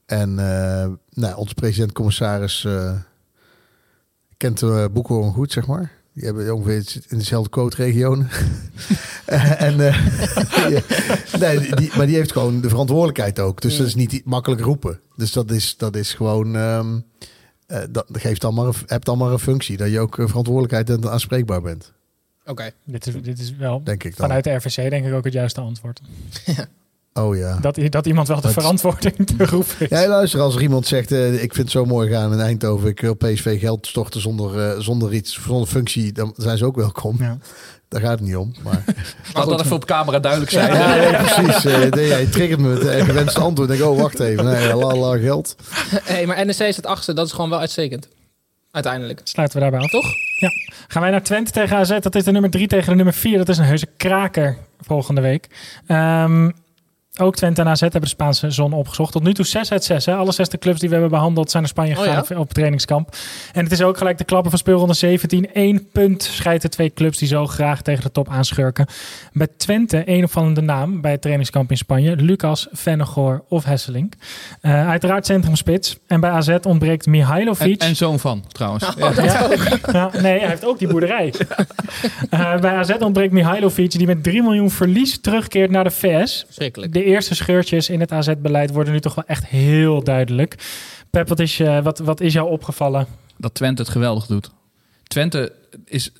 En 0.06 0.38
eh, 0.38 0.88
nou, 1.10 1.36
onze 1.36 1.54
president-commissaris 1.54 2.64
eh, 2.64 2.94
kent 4.36 4.58
de 4.58 4.90
Boekhoorn 4.92 5.32
goed, 5.32 5.52
zeg 5.52 5.66
maar. 5.66 5.95
Die 6.16 6.24
hebben 6.24 6.54
ongeveer 6.54 6.84
in 7.08 7.18
dezelfde 7.18 7.50
quote-regio. 7.50 8.12
en, 9.58 9.80
eh, 9.80 10.06
ja. 10.74 10.80
nee, 11.38 11.74
die- 11.74 11.90
maar 11.96 12.06
die 12.06 12.14
heeft 12.16 12.32
gewoon 12.32 12.60
de 12.60 12.68
verantwoordelijkheid 12.68 13.38
ook. 13.38 13.60
Dus 13.60 13.76
dat 13.76 13.86
is 13.86 13.94
niet 13.94 14.24
makkelijk 14.24 14.60
roepen. 14.60 15.00
Dus 15.16 15.32
dat 15.32 15.50
is, 15.50 15.76
dat 15.76 15.96
is 15.96 16.14
gewoon... 16.14 16.56
ehm 16.56 16.98
eh, 17.66 17.82
dat 17.90 18.06
geeft 18.12 18.40
dan 18.40 18.54
maar 18.54 18.66
een, 18.66 18.74
heb 18.86 19.04
dan 19.04 19.18
maar 19.18 19.32
een 19.32 19.38
functie. 19.38 19.76
Dat 19.76 19.90
je 19.90 20.00
ook 20.00 20.18
eh, 20.18 20.26
verantwoordelijkheid 20.26 20.90
en 20.90 21.10
aanspreekbaar 21.10 21.62
bent. 21.62 21.92
Oké. 22.44 22.70
Dit 22.84 23.06
is, 23.06 23.14
dit 23.22 23.38
is 23.38 23.56
wel 23.56 23.82
Denk 23.84 24.04
ik 24.04 24.16
dan. 24.16 24.26
vanuit 24.26 24.44
de 24.44 24.50
RVC 24.54 24.90
denk 24.90 25.06
ik 25.06 25.12
ook 25.12 25.24
het 25.24 25.32
juiste 25.32 25.60
antwoord. 25.60 26.00
Oh 27.18 27.36
ja. 27.36 27.58
Dat, 27.60 27.78
dat 27.88 28.06
iemand 28.06 28.28
wel 28.28 28.36
de 28.36 28.42
Dat- 28.42 28.52
verantwoording 28.52 29.26
te 29.26 29.46
roepen 29.46 29.74
is. 29.78 29.88
Ja, 29.88 30.08
luister, 30.08 30.40
als 30.40 30.54
er 30.54 30.62
iemand 30.62 30.86
zegt, 30.86 31.12
eh, 31.12 31.32
ik 31.32 31.38
vind 31.54 31.56
het 31.56 31.70
zo 31.70 31.84
mooi 31.84 32.10
gaan 32.10 32.32
in 32.32 32.40
Eindhoven, 32.40 32.88
ik 32.88 33.00
wil 33.00 33.14
PSV 33.14 33.60
geld 33.60 33.86
storten 33.86 34.20
zonder, 34.20 34.70
eh, 34.70 34.78
zonder 34.80 35.14
iets, 35.14 35.40
zonder 35.46 35.68
functie, 35.68 36.12
dan 36.12 36.34
zijn 36.36 36.58
ze 36.58 36.64
ook 36.64 36.76
welkom. 36.76 37.16
Ja. 37.18 37.38
Daar 37.88 38.00
gaat 38.00 38.10
het 38.18 38.20
niet 38.20 38.36
om. 38.36 38.54
Maar... 38.62 38.84
Laat 39.34 39.48
dat 39.48 39.60
even 39.60 39.76
op 39.76 39.84
camera 39.84 40.18
duidelijk 40.18 40.50
zijn. 40.52 40.74
ja, 40.74 40.94
nee, 40.94 41.16
precies. 41.16 41.64
eh, 41.64 41.90
nee, 41.90 42.06
ja, 42.06 42.16
je 42.16 42.28
triggert 42.28 42.60
me 42.60 42.68
met 42.68 42.86
een 42.86 43.04
gewenste 43.04 43.40
antwoord. 43.40 43.70
Ik 43.70 43.78
denk, 43.78 43.90
oh, 43.90 44.00
wacht 44.00 44.20
even. 44.20 44.44
Nee, 44.44 44.74
la, 44.74 44.94
la, 44.96 45.16
geld. 45.18 45.56
hey, 46.02 46.26
maar 46.26 46.46
NEC 46.46 46.58
is 46.58 46.76
het 46.76 46.86
achtste, 46.86 47.12
dat 47.12 47.26
is 47.26 47.32
gewoon 47.32 47.50
wel 47.50 47.58
uitstekend. 47.58 48.08
Uiteindelijk. 48.70 49.20
Sluiten 49.24 49.56
we 49.56 49.62
daarbij 49.62 49.80
af. 49.84 49.90
Toch? 49.90 50.06
Ja. 50.40 50.50
Gaan 50.88 51.02
wij 51.02 51.10
naar 51.10 51.22
Twente 51.22 51.50
tegen 51.50 51.76
AZ. 51.76 51.98
Dat 52.00 52.14
is 52.14 52.24
de 52.24 52.32
nummer 52.32 52.50
3 52.50 52.66
tegen 52.66 52.88
de 52.90 52.94
nummer 52.96 53.14
4. 53.14 53.38
Dat 53.38 53.48
is 53.48 53.58
een 53.58 53.64
heuse 53.64 53.88
kraker 53.96 54.56
volgende 54.80 55.20
week. 55.20 55.46
Ehm, 55.86 56.50
ook 57.20 57.36
Twente 57.36 57.60
en 57.60 57.68
AZ 57.68 57.80
hebben 57.80 58.00
de 58.00 58.06
Spaanse 58.06 58.50
zon 58.50 58.72
opgezocht. 58.72 59.12
Tot 59.12 59.22
nu 59.22 59.34
toe 59.34 59.44
6 59.44 59.72
uit 59.72 59.84
6. 59.84 60.06
Hè. 60.06 60.14
Alle 60.14 60.32
zes 60.32 60.48
de 60.48 60.58
clubs 60.58 60.78
die 60.80 60.88
we 60.88 60.94
hebben 60.94 61.12
behandeld 61.12 61.50
zijn 61.50 61.62
naar 61.62 61.72
Spanje 61.72 61.92
Oh, 61.92 61.98
gegaan 62.02 62.24
ja? 62.28 62.38
op, 62.38 62.52
trainingskamp. 62.52 63.16
En 63.52 63.62
het 63.62 63.72
is 63.72 63.82
ook 63.82 63.98
gelijk 63.98 64.18
de 64.18 64.24
klapper 64.24 64.50
van 64.50 64.58
speelronde 64.58 64.94
17. 64.94 65.48
Eén 65.52 65.88
punt 65.92 66.22
scheidt 66.22 66.62
de 66.62 66.68
twee 66.68 66.92
clubs 66.92 67.18
die 67.18 67.28
zo 67.28 67.46
graag 67.46 67.82
tegen 67.82 68.02
de 68.02 68.10
top 68.12 68.28
aanschurken. 68.28 68.86
Bij 69.32 69.48
Twente 69.56 70.04
één 70.04 70.24
opvallende 70.24 70.60
naam 70.60 71.00
bij 71.00 71.10
het 71.10 71.20
trainingskamp 71.20 71.70
in 71.70 71.76
Spanje. 71.76 72.16
Lucas, 72.16 72.66
Vennegoor 72.72 73.44
of 73.48 73.64
Hesselink. 73.64 74.14
Eh, 74.60 74.88
uiteraard 74.88 75.26
centrumspits. 75.26 75.98
En 76.06 76.20
bij 76.20 76.30
AZ 76.30 76.56
ontbreekt 76.62 77.06
Mihailovic. 77.06 77.80
En, 77.82 77.88
en 77.88 77.96
zoon 77.96 78.18
van, 78.18 78.44
trouwens. 78.48 78.88
Ja. 78.96 79.12
Ja. 79.22 79.48
Ja, 79.92 80.10
nee, 80.20 80.38
hij 80.38 80.48
heeft 80.48 80.64
ook 80.64 80.78
die 80.78 80.88
boerderij. 80.88 81.34
Eh, 82.30 82.58
bij 82.58 82.74
AZ 82.74 82.90
ontbreekt 82.98 83.32
Mihailovic, 83.32 83.90
die 83.90 84.06
met 84.06 84.22
3 84.22 84.42
miljoen 84.42 84.70
verlies 84.70 85.20
terugkeert 85.20 85.70
naar 85.70 85.84
de 85.84 85.90
VS. 85.90 86.42
Verschrikkelijk. 86.46 86.92
De 86.92 87.05
eerste 87.06 87.34
scheurtjes 87.34 87.88
in 87.88 88.00
het 88.00 88.12
AZ-beleid 88.12 88.72
worden 88.72 88.92
nu 88.92 89.00
toch 89.00 89.14
wel 89.14 89.24
echt 89.26 89.46
heel 89.46 90.04
duidelijk. 90.04 90.54
Pep, 91.10 91.28
wat 91.28 91.40
is, 91.40 91.56
je, 91.56 91.80
wat, 91.82 91.98
wat 91.98 92.20
is 92.20 92.32
jou 92.32 92.50
opgevallen? 92.50 93.06
dat 93.36 93.54
Twente 93.54 93.82
het 93.82 93.90
geweldig 93.90 94.26
doet. 94.26 94.50
Twente 95.02 95.52
is 95.84 96.12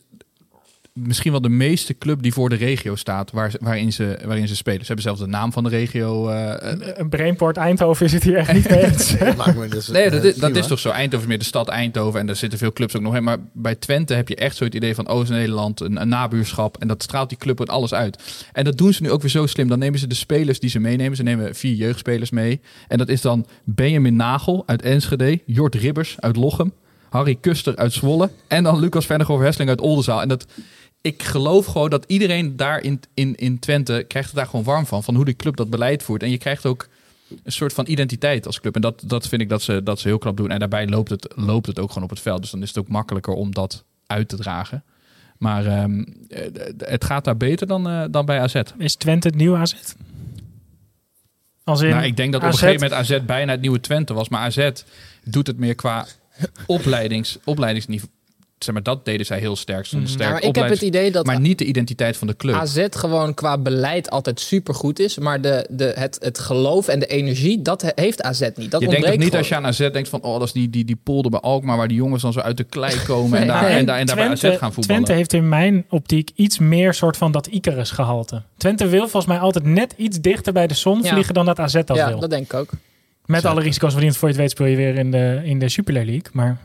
misschien 0.96 1.30
wel 1.32 1.40
de 1.40 1.48
meeste 1.48 1.98
club 1.98 2.22
die 2.22 2.32
voor 2.32 2.48
de 2.48 2.54
regio 2.54 2.94
staat 2.94 3.30
waar, 3.30 3.52
waarin, 3.60 3.92
ze, 3.92 4.18
waarin 4.24 4.48
ze 4.48 4.56
spelen. 4.56 4.80
Ze 4.80 4.86
hebben 4.86 5.04
zelfs 5.04 5.20
de 5.20 5.26
naam 5.26 5.52
van 5.52 5.64
de 5.64 5.70
regio. 5.70 6.28
eh, 6.28 6.72
eh, 6.72 6.78
Een 6.94 7.08
Brainport 7.08 7.56
Eindhoven 7.56 8.06
is 8.06 8.12
het 8.12 8.22
hier 8.22 8.36
echt 8.36 8.52
niet 8.52 8.70
mee 8.70 8.84
eens. 8.90 9.16
Dus, 9.70 9.88
nee, 9.88 10.10
dat, 10.10 10.22
eh, 10.22 10.28
is, 10.28 10.34
dat 10.36 10.50
is 10.50 10.52
prima. 10.52 10.66
toch 10.66 10.78
zo. 10.78 10.90
Eindhoven 10.90 11.20
is 11.20 11.26
meer 11.28 11.38
de 11.38 11.44
stad 11.44 11.68
Eindhoven 11.68 12.20
en 12.20 12.26
daar 12.26 12.36
zitten 12.36 12.58
veel 12.58 12.72
clubs 12.72 12.96
ook 12.96 13.02
nog 13.02 13.16
in. 13.16 13.24
Maar 13.24 13.36
bij 13.52 13.74
Twente 13.74 14.14
heb 14.14 14.28
je 14.28 14.36
echt 14.36 14.56
zo 14.56 14.64
het 14.64 14.74
idee 14.74 14.94
van 14.94 15.08
Oost-Nederland, 15.08 15.80
een, 15.80 16.00
een 16.00 16.08
nabuurschap. 16.08 16.76
En 16.78 16.88
dat 16.88 17.02
straalt 17.02 17.28
die 17.28 17.38
club 17.38 17.60
en 17.60 17.66
alles 17.66 17.94
uit. 17.94 18.44
En 18.52 18.64
dat 18.64 18.78
doen 18.78 18.92
ze 18.92 19.02
nu 19.02 19.10
ook 19.10 19.20
weer 19.22 19.30
zo 19.30 19.46
slim. 19.46 19.68
Dan 19.68 19.78
nemen 19.78 19.98
ze 19.98 20.06
de 20.06 20.14
spelers 20.14 20.60
die 20.60 20.70
ze 20.70 20.78
meenemen. 20.78 21.16
Ze 21.16 21.22
nemen 21.22 21.54
vier 21.54 21.74
jeugdspelers 21.74 22.30
mee. 22.30 22.60
En 22.88 22.98
dat 22.98 23.08
is 23.08 23.20
dan 23.20 23.46
Benjamin 23.64 24.16
Nagel 24.16 24.62
uit 24.66 24.82
Enschede, 24.82 25.40
Jort 25.46 25.74
Ribbers 25.74 26.16
uit 26.20 26.36
Lochem, 26.36 26.72
Harry 27.10 27.36
Kuster 27.40 27.76
uit 27.76 27.92
Zwolle 27.92 28.30
en 28.48 28.64
dan 28.64 28.78
Lucas 28.80 29.06
Vennegoor 29.06 29.42
Hesseling 29.42 29.70
uit 29.70 29.80
Oldenzaal. 29.80 30.22
En 30.22 30.28
dat, 30.28 30.46
ik 31.06 31.22
geloof 31.22 31.66
gewoon 31.66 31.90
dat 31.90 32.04
iedereen 32.06 32.56
daar 32.56 32.82
in, 32.82 33.00
in, 33.14 33.34
in 33.34 33.58
Twente 33.58 34.04
krijgt 34.08 34.28
er 34.28 34.36
daar 34.36 34.46
gewoon 34.46 34.64
warm 34.64 34.86
van. 34.86 35.02
Van 35.02 35.14
hoe 35.14 35.24
die 35.24 35.36
club 35.36 35.56
dat 35.56 35.70
beleid 35.70 36.02
voert. 36.02 36.22
En 36.22 36.30
je 36.30 36.38
krijgt 36.38 36.66
ook 36.66 36.88
een 37.42 37.52
soort 37.52 37.72
van 37.72 37.86
identiteit 37.88 38.46
als 38.46 38.60
club. 38.60 38.74
En 38.74 38.80
dat, 38.80 39.02
dat 39.06 39.28
vind 39.28 39.42
ik 39.42 39.48
dat 39.48 39.62
ze, 39.62 39.82
dat 39.82 40.00
ze 40.00 40.08
heel 40.08 40.18
knap 40.18 40.36
doen. 40.36 40.50
En 40.50 40.58
daarbij 40.58 40.88
loopt 40.88 41.10
het, 41.10 41.32
loopt 41.34 41.66
het 41.66 41.78
ook 41.78 41.88
gewoon 41.88 42.04
op 42.04 42.10
het 42.10 42.20
veld. 42.20 42.40
Dus 42.40 42.50
dan 42.50 42.62
is 42.62 42.68
het 42.68 42.78
ook 42.78 42.88
makkelijker 42.88 43.32
om 43.32 43.54
dat 43.54 43.84
uit 44.06 44.28
te 44.28 44.36
dragen. 44.36 44.84
Maar 45.38 45.66
ehm, 45.66 46.04
eh, 46.28 46.40
het 46.78 47.04
gaat 47.04 47.24
daar 47.24 47.36
beter 47.36 47.66
dan, 47.66 47.88
eh, 47.88 48.04
dan 48.10 48.26
bij 48.26 48.40
AZ. 48.40 48.60
Is 48.78 48.96
Twente 48.96 49.28
het 49.28 49.36
nieuwe 49.36 49.56
AZ? 49.56 49.74
Als 51.64 51.80
in 51.80 51.88
Nou, 51.88 52.04
ik 52.04 52.16
denk 52.16 52.32
dat 52.32 52.42
op 52.42 52.46
een 52.46 52.54
gegeven 52.54 52.88
moment 52.88 53.00
AZ 53.00 53.18
bijna 53.26 53.52
het 53.52 53.60
nieuwe 53.60 53.80
Twente 53.80 54.14
was. 54.14 54.28
Maar 54.28 54.40
AZ 54.40 54.70
doet 55.24 55.46
het 55.46 55.58
meer 55.58 55.74
qua 55.74 56.06
opleidings, 56.66 57.38
opleidingsniveau. 57.44 58.14
Zeg 58.66 58.74
maar, 58.74 58.82
dat 58.84 59.04
deden 59.04 59.26
zij 59.26 59.38
heel 59.38 59.56
sterk. 59.56 59.86
Ja, 59.86 59.98
maar 59.98 60.06
ik 60.06 60.18
heb 60.18 60.32
het 60.32 60.46
opleidings- 60.46 60.82
idee 60.82 61.10
dat 61.10 61.26
Maar 61.26 61.40
niet 61.40 61.58
de 61.58 61.64
identiteit 61.64 62.16
van 62.16 62.26
de 62.26 62.36
club. 62.36 62.54
AZ 62.54 62.86
gewoon 62.90 63.34
qua 63.34 63.58
beleid 63.58 64.10
altijd 64.10 64.40
supergoed 64.40 64.98
is. 64.98 65.18
Maar 65.18 65.40
de, 65.40 65.66
de, 65.70 65.92
het, 65.96 66.18
het 66.20 66.38
geloof 66.38 66.88
en 66.88 66.98
de 66.98 67.06
energie, 67.06 67.62
dat 67.62 67.82
he- 67.82 67.90
heeft 67.94 68.22
AZ 68.22 68.40
niet. 68.54 68.70
Dat 68.70 68.80
je 68.80 68.88
denkt 68.88 69.06
niet 69.06 69.22
gewoon. 69.22 69.36
als 69.38 69.48
je 69.48 69.54
aan 69.54 69.66
AZ 69.66 69.78
denkt 69.78 70.08
van... 70.08 70.22
oh, 70.22 70.32
dat 70.38 70.42
is 70.46 70.52
die, 70.52 70.70
die, 70.70 70.84
die 70.84 70.98
polder 71.02 71.30
bij 71.30 71.40
Alkmaar... 71.40 71.76
waar 71.76 71.88
die 71.88 71.96
jongens 71.96 72.22
dan 72.22 72.32
zo 72.32 72.40
uit 72.40 72.56
de 72.56 72.64
klei 72.64 72.94
komen... 73.06 73.38
en, 73.40 73.46
daar, 73.56 73.62
Nee, 73.62 73.72
en, 73.78 73.86
daar, 73.86 73.98
en 73.98 74.06
daar 74.06 74.16
bij 74.16 74.28
AZ 74.28 74.40
gaan 74.42 74.72
voetballen. 74.72 74.82
Twente 74.82 75.12
heeft 75.12 75.32
in 75.32 75.48
mijn 75.48 75.84
optiek 75.88 76.30
iets 76.34 76.58
meer 76.58 76.94
soort 76.94 77.16
van 77.16 77.32
dat 77.32 77.46
Icarus 77.46 77.90
gehalte. 77.90 78.42
Twente 78.56 78.86
wil 78.88 79.00
volgens 79.00 79.26
mij 79.26 79.38
altijd 79.38 79.64
net 79.64 79.94
iets 79.96 80.20
dichter 80.20 80.52
bij 80.52 80.66
de 80.66 80.74
zon 80.74 81.02
Ja. 81.02 81.08
vliegen 81.12 81.34
dan 81.34 81.44
dat 81.46 81.58
AZ 81.58 81.72
dat 81.84 81.96
Ja, 81.96 82.08
wil. 82.08 82.20
dat 82.20 82.30
denk 82.30 82.44
ik 82.44 82.54
ook. 82.54 82.70
Met 83.26 83.44
alle 83.44 83.60
risico's 83.60 83.90
waarin 83.92 84.08
het 84.10 84.18
voor 84.18 84.28
je 84.28 84.34
het 84.34 84.42
weet 84.42 84.52
speel 84.52 84.66
je 84.66 84.76
weer 84.76 84.94
in 84.96 85.10
de, 85.10 85.40
in 85.44 85.58
de 85.58 85.68
Super 85.68 85.92
League. 85.94 86.22
Maar 86.32 86.58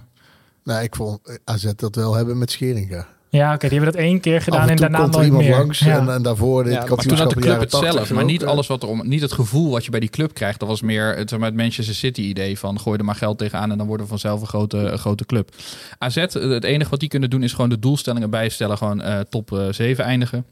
Nou, 0.64 0.84
ik 0.84 0.96
vond 0.96 1.40
AZ 1.44 1.72
dat 1.76 1.96
wel 1.96 2.14
hebben 2.14 2.38
met 2.38 2.52
Scheringa. 2.52 3.08
Ja, 3.32 3.54
oké, 3.54 3.68
die 3.70 3.78
hebben 3.78 3.94
dat 3.94 4.04
één 4.04 4.20
keer 4.20 4.42
gedaan 4.42 4.62
en 4.62 4.70
en 4.70 4.76
daarna 4.76 4.98
komt 5.00 5.16
er 5.16 5.20
nooit 5.20 5.34
meer. 5.34 5.58
langs 5.58 5.80
Ja. 5.80 5.98
en, 6.00 6.10
en 6.10 6.22
daarvoor 6.22 6.64
dit 6.64 6.74
Ja, 6.74 6.80
maar 6.80 6.90
Maar 6.90 6.98
toen 6.98 7.18
had 7.18 7.30
de 7.30 7.36
club 7.36 7.60
het 7.60 7.70
80 7.70 7.94
zelf, 7.94 8.12
maar 8.12 8.26
niet 8.26 8.42
eh, 8.42 8.48
alles 8.48 8.68
wat 8.68 8.84
er 8.84 8.90
om, 8.90 9.08
niet 9.08 9.22
het 9.22 9.32
gevoel 9.32 9.72
wat 9.72 9.86
je 9.86 9.92
bij 9.92 10.00
die 10.00 10.10
club 10.10 10.34
krijgt. 10.34 10.60
Dat 10.60 10.68
was 10.68 10.82
meer 10.82 11.16
het, 11.16 11.30
het 11.30 11.56
Manchester 11.56 11.96
City 11.96 12.22
idee 12.22 12.60
van 12.60 12.80
gooi 12.80 12.98
er 12.98 13.06
maar 13.06 13.16
geld 13.16 13.38
tegenaan 13.38 13.72
en 13.72 13.78
dan 13.78 13.88
worden 13.88 14.06
we 14.06 14.12
vanzelf 14.12 14.42
een 14.42 14.48
grote, 14.48 14.78
een 14.78 14.98
grote 15.00 15.26
club. 15.26 15.50
AZ, 15.98 16.18
eh, 16.18 16.26
het 16.34 16.64
enige 16.64 16.90
wat 16.90 17.00
die 17.00 17.10
kunnen 17.10 17.30
doen 17.30 17.44
is 17.44 17.54
gewoon 17.54 17.70
de 17.70 17.80
doelstellingen 17.80 18.30
bijstellen, 18.30 18.78
gewoon 18.78 19.02
eh, 19.02 19.20
top 19.20 19.52
eh 19.52 19.68
7 19.70 20.06
eindigen. 20.06 20.46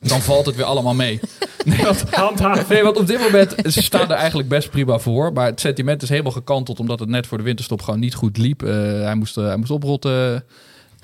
Dan 0.00 0.20
valt 0.22 0.46
het 0.46 0.56
weer 0.56 0.64
allemaal 0.64 0.94
mee. 0.94 1.20
Nee, 1.66 1.82
want, 1.82 2.14
Handhaven. 2.14 2.64
nee, 2.68 2.82
want 2.82 2.96
op 2.96 3.06
dit 3.06 3.20
moment, 3.20 3.54
ze 3.72 3.82
staan 3.82 4.10
er 4.10 4.16
eigenlijk 4.16 4.48
best 4.48 4.70
prima 4.70 4.98
voor. 4.98 5.32
Maar 5.32 5.46
het 5.46 5.60
sentiment 5.60 6.02
is 6.02 6.08
helemaal 6.08 6.32
gekanteld 6.32 6.80
omdat 6.80 6.98
het 6.98 7.08
net 7.08 7.26
voor 7.26 7.38
de 7.38 7.44
winterstop 7.44 7.82
gewoon 7.82 8.00
niet 8.00 8.14
goed 8.14 8.36
liep. 8.36 8.62
Eh, 8.62 8.72
hij, 9.02 9.14
moest, 9.14 9.36
eh, 9.36 9.44
hij 9.44 9.56
moest 9.56 9.70
oprotten. 9.70 10.44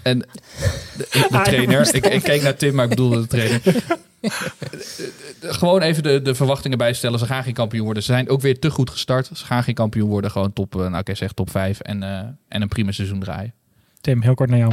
En 0.03 0.19
de, 0.97 1.41
trainer, 1.43 1.95
ik, 1.95 2.07
ik 2.07 2.23
keek 2.23 2.43
naar 2.43 2.57
Tim, 2.57 2.75
maar 2.75 2.85
ik 2.85 2.91
bedoelde 2.91 3.21
de 3.21 3.27
trainer. 3.27 3.61
Gewoon 5.41 5.83
even 5.83 6.03
de, 6.03 6.23
de 6.23 6.35
verwachtingen 6.35 6.79
bijstellen. 6.79 7.19
Ze 7.19 7.27
gaan 7.27 7.43
geen 7.43 7.53
kampioen 7.53 7.85
worden. 7.85 8.03
Ze 8.03 8.13
zijn 8.13 8.29
ook 8.29 8.41
weer 8.41 8.59
te 8.59 8.71
goed 8.71 8.91
gestart. 8.91 9.31
Ze 9.33 9.45
gaan 9.45 9.63
geen 9.63 9.75
kampioen 9.75 10.09
worden. 10.09 10.31
Gewoon 10.31 10.53
top, 10.53 10.81
eh, 10.81 10.89
nou 10.89 11.05
zeg 11.13 11.33
top 11.33 11.51
5 11.51 11.81
en, 11.81 12.03
eh, 12.03 12.19
en 12.49 12.63
een 12.63 12.69
prima 12.69 12.93
seizoen 12.93 13.21
draaien. 13.21 13.55
Tim, 14.01 14.23
heel 14.23 14.35
kort 14.35 14.51
naar 14.51 14.59
jou. 14.59 14.73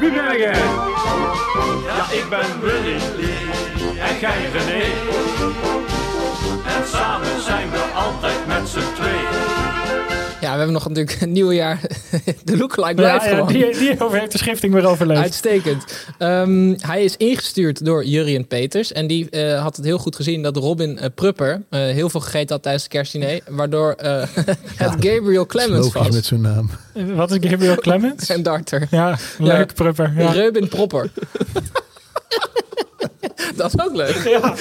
Wie 0.00 0.10
ben 0.10 0.38
jij? 0.38 0.54
Ja, 1.86 2.10
ik 2.10 2.28
ben 2.28 2.60
Willy. 2.60 2.96
En 3.98 4.18
jij 4.20 4.50
René. 4.52 4.84
En 6.76 6.86
samen 6.86 7.40
zijn 7.42 7.70
we 7.70 7.82
altijd 7.94 8.46
met 8.46 8.68
z'n 8.68 8.94
tweeën. 8.94 9.49
Ja, 10.50 10.56
we 10.56 10.62
hebben 10.62 10.82
nog 10.82 10.88
natuurlijk 10.88 11.20
een 11.20 11.32
nieuwe 11.32 11.54
jaar. 11.54 11.80
De 12.44 12.56
lookalike 12.56 12.94
blijft 12.94 13.24
Ja, 13.24 13.30
ja, 13.30 13.36
gewoon. 13.36 13.52
die, 13.52 13.78
die 13.78 14.00
over 14.00 14.18
heeft 14.18 14.32
de 14.32 14.38
schifting 14.38 14.72
weer 14.72 14.86
overleefd. 14.86 15.20
Uitstekend. 15.20 15.84
Ehm, 16.18 16.74
hij 16.78 17.04
is 17.04 17.16
ingestuurd 17.16 17.84
door 17.84 18.04
Jurien 18.04 18.46
Peters. 18.46 18.92
En 18.92 19.06
die 19.06 19.30
eh, 19.30 19.62
had 19.62 19.76
het 19.76 19.84
heel 19.84 19.98
goed 19.98 20.16
gezien 20.16 20.42
dat 20.42 20.56
Robin 20.56 20.98
eh, 20.98 21.08
Prupper 21.14 21.62
eh, 21.70 21.80
heel 21.80 22.10
veel 22.10 22.20
gegeten 22.20 22.48
had 22.54 22.62
tijdens 22.62 22.82
het 22.84 22.92
kerstdiner. 22.92 23.40
Waardoor 23.48 23.92
eh, 23.92 24.22
het 24.84 24.92
Gabriel 25.00 25.46
Clemens 25.46 25.92
was. 25.92 26.10
met 26.10 26.24
zijn 26.24 26.40
naam. 26.40 26.70
Wat 27.14 27.30
is 27.30 27.50
Gabriel 27.50 27.76
Clemens? 27.76 28.28
En 28.40 28.42
darter. 28.42 28.86
Ja, 28.90 29.18
leuk, 29.38 29.74
prupper. 29.74 30.12
Ja. 30.16 30.30
Reubin 30.30 30.68
Propper. 30.68 31.10
Dat 33.62 33.74
is 33.74 33.84
ook 33.84 33.94
leuk. 33.96 34.16
Ja, 34.30 34.54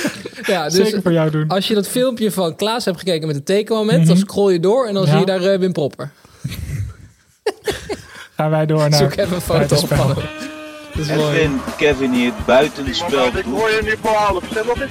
Ja, 0.45 0.63
dus 0.63 0.73
zeker 0.73 1.01
voor 1.01 1.11
jou 1.11 1.29
doen. 1.29 1.47
als 1.47 1.67
je 1.67 1.73
dat 1.73 1.87
filmpje 1.87 2.31
van 2.31 2.55
Klaas 2.55 2.85
hebt 2.85 2.97
gekeken 2.97 3.27
met 3.27 3.35
het 3.35 3.45
tekenmoment, 3.45 4.07
dan 4.07 4.17
scroll 4.17 4.51
je 4.51 4.59
door 4.59 4.87
en 4.87 4.93
dan 4.93 5.03
Ja. 5.03 5.09
zie 5.09 5.19
je 5.19 5.25
daar 5.25 5.39
Reubin 5.39 5.71
Propper. 5.71 6.11
Gaan 8.35 8.49
wij 8.49 8.65
door 8.65 8.89
naar 8.89 8.93
Zoek 8.93 9.15
even 9.15 9.35
een 9.35 9.41
foto 9.41 9.53
op 9.53 9.67
buitenspel. 9.67 9.97
van 9.97 10.07
hem. 10.07 10.15
Dat 10.95 11.05
is 11.05 11.15
mooi. 11.15 11.37
Edwin, 11.37 11.59
Kevin 11.77 12.11
hier, 12.13 12.31
buitenspel. 12.45 13.25
Ik 13.27 13.45
hoor 13.45 13.69
je 13.69 13.79
nu 13.83 13.95
verhalen. 14.01 14.41
Vertel 14.41 14.65
wat 14.65 14.77
is 14.77 14.89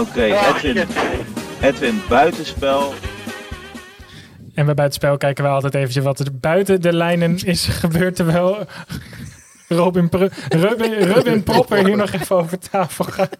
Oké, 0.00 0.22
Edwin, 0.22 0.86
Edwin, 1.60 2.02
buitenspel. 2.08 2.94
En 4.54 4.64
bij 4.64 4.74
buitenspel 4.74 5.16
kijken 5.16 5.44
we 5.44 5.50
altijd 5.50 5.74
eventjes 5.74 6.04
wat 6.04 6.18
er 6.18 6.26
buiten 6.40 6.80
de 6.82 6.92
lijnen 6.92 7.36
is 7.44 7.64
gebeurd. 7.82 8.16
Terwijl 8.16 8.66
Robin, 9.68 10.08
Rubin 10.48 11.42
Propper 11.42 11.86
hier 11.86 11.96
nog 11.96 12.12
even 12.12 12.36
over 12.36 12.58
tafel 12.58 13.04
gaat. 13.04 13.38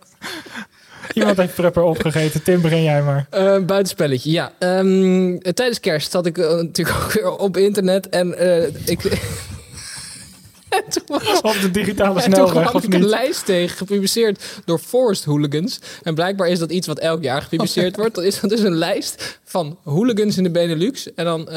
Iemand 1.13 1.37
heeft 1.37 1.55
Prupper 1.55 1.83
opgegeten. 1.83 2.43
Tim, 2.43 2.61
begin 2.61 2.83
jij 2.83 3.03
maar. 3.03 3.27
Eh, 3.31 3.59
buitenspelletje, 3.59 4.31
ja. 4.31 4.53
Ehm, 4.59 5.39
tijdens 5.39 5.81
kerst 5.81 6.11
zat 6.11 6.27
ik 6.27 6.39
eh, 6.39 6.55
natuurlijk 6.55 6.99
ook 7.05 7.13
weer 7.13 7.37
op 7.37 7.57
internet 7.57 8.09
en 8.09 8.39
eh, 8.39 8.67
ik... 8.85 9.05
en 10.69 10.83
toen 10.89 11.03
was, 11.07 11.41
Op 11.41 11.61
de 11.61 11.71
digitale 11.71 12.23
en 12.23 12.33
toen 12.33 12.49
snelweg, 12.49 12.69
kwam 12.69 12.83
ik 12.83 12.95
een 12.95 13.07
lijst 13.07 13.45
tegen, 13.45 13.77
gepubliceerd 13.77 14.45
door 14.65 14.79
Forest 14.79 15.25
Hooligans. 15.25 15.81
En 16.03 16.15
blijkbaar 16.15 16.49
is 16.49 16.59
dat 16.59 16.71
iets 16.71 16.87
wat 16.87 16.99
elk 16.99 17.23
jaar 17.23 17.43
gepubliceerd 17.43 17.97
wordt. 18.01 18.15
Dat 18.15 18.25
is 18.25 18.41
dat 18.41 18.51
dus 18.51 18.61
een 18.61 18.77
lijst 18.77 19.41
van 19.45 19.79
hooligans 19.85 20.37
in 20.37 20.43
de 20.43 20.51
Benelux. 20.51 21.15
En 21.15 21.25
dan 21.25 21.49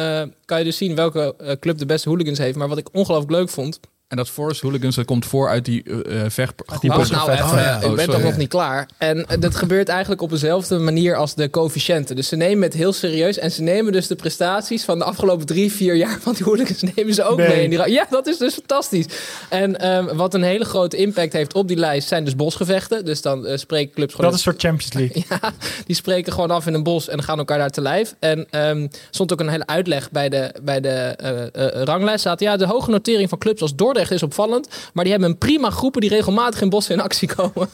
kan 0.46 0.58
je 0.60 0.64
dus 0.64 0.78
zien 0.78 0.96
welke 0.96 1.58
club 1.60 1.78
de 1.78 1.86
beste 1.86 2.10
hooligans 2.10 2.38
heeft. 2.38 2.58
Maar 2.58 2.68
wat 2.68 2.78
ik 2.78 2.88
ongelooflijk 2.92 3.32
leuk 3.32 3.50
vond, 3.50 3.80
En 4.10 4.18
dat 4.18 4.30
Forest 4.30 4.62
Hooligans, 4.62 4.96
dat 4.96 5.06
komt 5.06 5.26
voor 5.26 5.50
uit 5.50 5.66
die 5.66 5.84
uh, 5.86 6.22
vechtgroep. 6.28 6.92
Wacht 6.96 7.12
nou 7.12 7.32
Oh, 7.32 7.38
ja. 7.38 7.76
ik 7.76 7.96
ben 7.96 8.08
Oh, 8.08 8.14
toch 8.14 8.24
nog 8.24 8.38
niet 8.38 8.50
klaar. 8.50 8.90
En 8.98 9.26
eh, 9.28 9.40
dat 9.40 9.56
gebeurt 9.64 9.90
eigenlijk 9.90 10.22
op 10.22 10.30
dezelfde 10.30 10.78
manier 10.78 11.16
als 11.16 11.36
de 11.36 11.50
coëfficiënten. 11.50 12.16
Dus 12.16 12.28
ze 12.28 12.36
nemen 12.36 12.64
het 12.64 12.74
heel 12.74 12.94
serieus 12.94 13.38
en 13.38 13.52
ze 13.52 13.62
nemen 13.62 13.92
dus 13.92 14.08
de 14.08 14.16
prestaties 14.16 14.84
van 14.84 15.00
de 15.00 15.06
afgelopen 15.06 15.46
drie, 15.46 15.72
vier 15.72 15.96
jaar 15.96 16.18
van 16.22 16.34
die 16.34 16.44
hooligans 16.44 16.84
nemen 16.96 17.14
ze 17.14 17.24
ook 17.24 17.38
Nee. 17.38 17.48
mee. 17.48 17.64
In 17.64 17.70
die 17.70 17.92
ja, 17.92 18.06
dat 18.10 18.28
is 18.28 18.38
dus 18.38 18.54
fantastisch. 18.54 19.06
En 19.50 19.80
ehm, 19.80 20.16
wat 20.16 20.34
een 20.34 20.44
hele 20.44 20.66
grote 20.66 20.98
impact 20.98 21.34
heeft 21.34 21.54
op 21.54 21.68
die 21.68 21.78
lijst 21.78 22.08
zijn 22.08 22.24
dus 22.24 22.36
bosgevechten. 22.36 23.06
Dus 23.06 23.22
dan 23.22 23.46
eh, 23.46 23.58
spreken 23.58 23.94
clubs 23.94 24.14
gewoon... 24.14 24.32
Dat 24.32 24.40
is 24.40 24.46
een 24.46 24.52
soort 24.52 24.64
Champions 24.64 24.94
League. 24.94 25.26
Ja, 25.42 25.52
die 25.86 25.96
spreken 25.96 26.34
gewoon 26.34 26.52
af 26.52 26.68
in 26.68 26.74
een 26.74 26.84
bos 26.84 27.08
en 27.08 27.24
gaan 27.24 27.38
elkaar 27.38 27.58
daar 27.58 27.70
te 27.70 27.82
lijf. 27.82 28.16
En 28.20 28.48
ehm 28.50 28.88
stond 29.10 29.34
ook 29.34 29.40
een 29.40 29.50
hele 29.50 29.66
uitleg 29.68 30.12
bij 30.12 30.30
de, 30.30 30.54
bij 30.64 30.80
de 30.80 30.90
eh, 30.90 31.44
eh, 31.46 31.84
ranglijst. 31.84 32.20
Staat, 32.20 32.40
ja, 32.40 32.58
de 32.58 32.66
hoge 32.66 32.90
notering 32.90 33.30
van 33.30 33.38
clubs 33.38 33.62
als 33.62 33.76
Dordrecht 33.76 33.98
is 34.08 34.24
opvallend. 34.24 34.68
Maar 34.94 35.04
die 35.04 35.14
hebben 35.14 35.30
een 35.32 35.38
prima 35.38 35.70
groepen 35.70 36.02
die 36.02 36.10
regelmatig 36.10 36.62
in 36.62 36.70
bossen 36.70 36.96
in 36.96 37.02
actie 37.02 37.28
komen. 37.36 37.70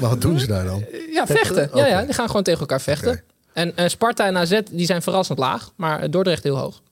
Maar 0.00 0.10
wat 0.10 0.20
doen 0.20 0.38
ze 0.38 0.46
daar 0.46 0.64
dan? 0.64 0.84
Ja, 1.12 1.26
vechten. 1.26 1.70
Ja, 1.74 1.86
ja, 1.86 2.04
die 2.04 2.14
gaan 2.14 2.26
gewoon 2.26 2.42
tegen 2.42 2.60
elkaar 2.60 2.80
vechten. 2.80 3.22
En 3.52 3.76
eh, 3.76 3.88
Sparta 3.88 4.26
en 4.26 4.36
AZ 4.36 4.60
die 4.70 4.86
zijn 4.86 5.02
verrassend 5.02 5.38
laag, 5.38 5.72
maar 5.76 6.10
Dordrecht 6.10 6.42
heel 6.42 6.56
hoog. 6.58 6.82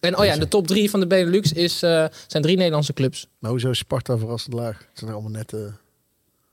En 0.00 0.18
oh 0.18 0.24
ja, 0.24 0.36
de 0.36 0.48
top 0.48 0.66
drie 0.66 0.90
van 0.90 1.00
de 1.00 1.06
Benelux 1.06 1.52
is, 1.52 1.82
eh, 1.82 2.04
zijn 2.26 2.42
drie 2.42 2.56
Nederlandse 2.56 2.92
clubs. 2.92 3.26
Maar 3.38 3.50
hoezo 3.50 3.70
is 3.70 3.78
Sparta 3.78 4.18
verrassend 4.18 4.54
laag? 4.54 4.78
Het 4.78 4.98
zijn 4.98 5.10
allemaal 5.12 5.30
net... 5.30 5.52
eh, 5.52 5.60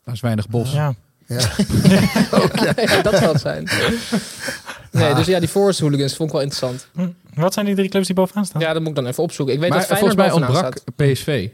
Dat 0.05 0.13
is 0.13 0.19
weinig 0.21 0.47
bos. 0.49 0.71
Ja. 0.71 0.93
ja. 1.27 1.39
ja, 2.75 3.01
dat 3.01 3.17
zal 3.17 3.31
het 3.33 3.41
zijn. 3.41 3.67
Nee, 4.91 5.13
dus 5.13 5.25
ja, 5.25 5.39
die 5.39 5.47
Forest 5.49 5.80
Hooligans 5.80 6.15
vond 6.15 6.30
ik 6.30 6.36
wel 6.36 6.43
interessant. 6.45 6.88
Hm. 6.93 7.39
Wat 7.41 7.54
zijn 7.54 7.65
die 7.65 7.75
drie 7.75 7.89
clubs 7.89 8.06
die 8.06 8.15
bovenaan 8.15 8.45
staan? 8.45 8.62
Ja, 8.62 8.73
dat 8.73 8.80
moet 8.82 8.89
ik 8.89 8.95
dan 8.95 9.08
even 9.08 9.23
opzoeken. 9.23 9.56
Ik 9.56 9.60
weet 9.62 9.69
Maar 9.69 9.78
dat 9.80 9.88
Feyenoord 9.88 10.13
volgens 10.15 10.34
mij 10.36 10.39
bovenaan 10.39 10.71
ontbrak 10.71 10.93
staat. 10.95 11.12
PSV. 11.13 11.49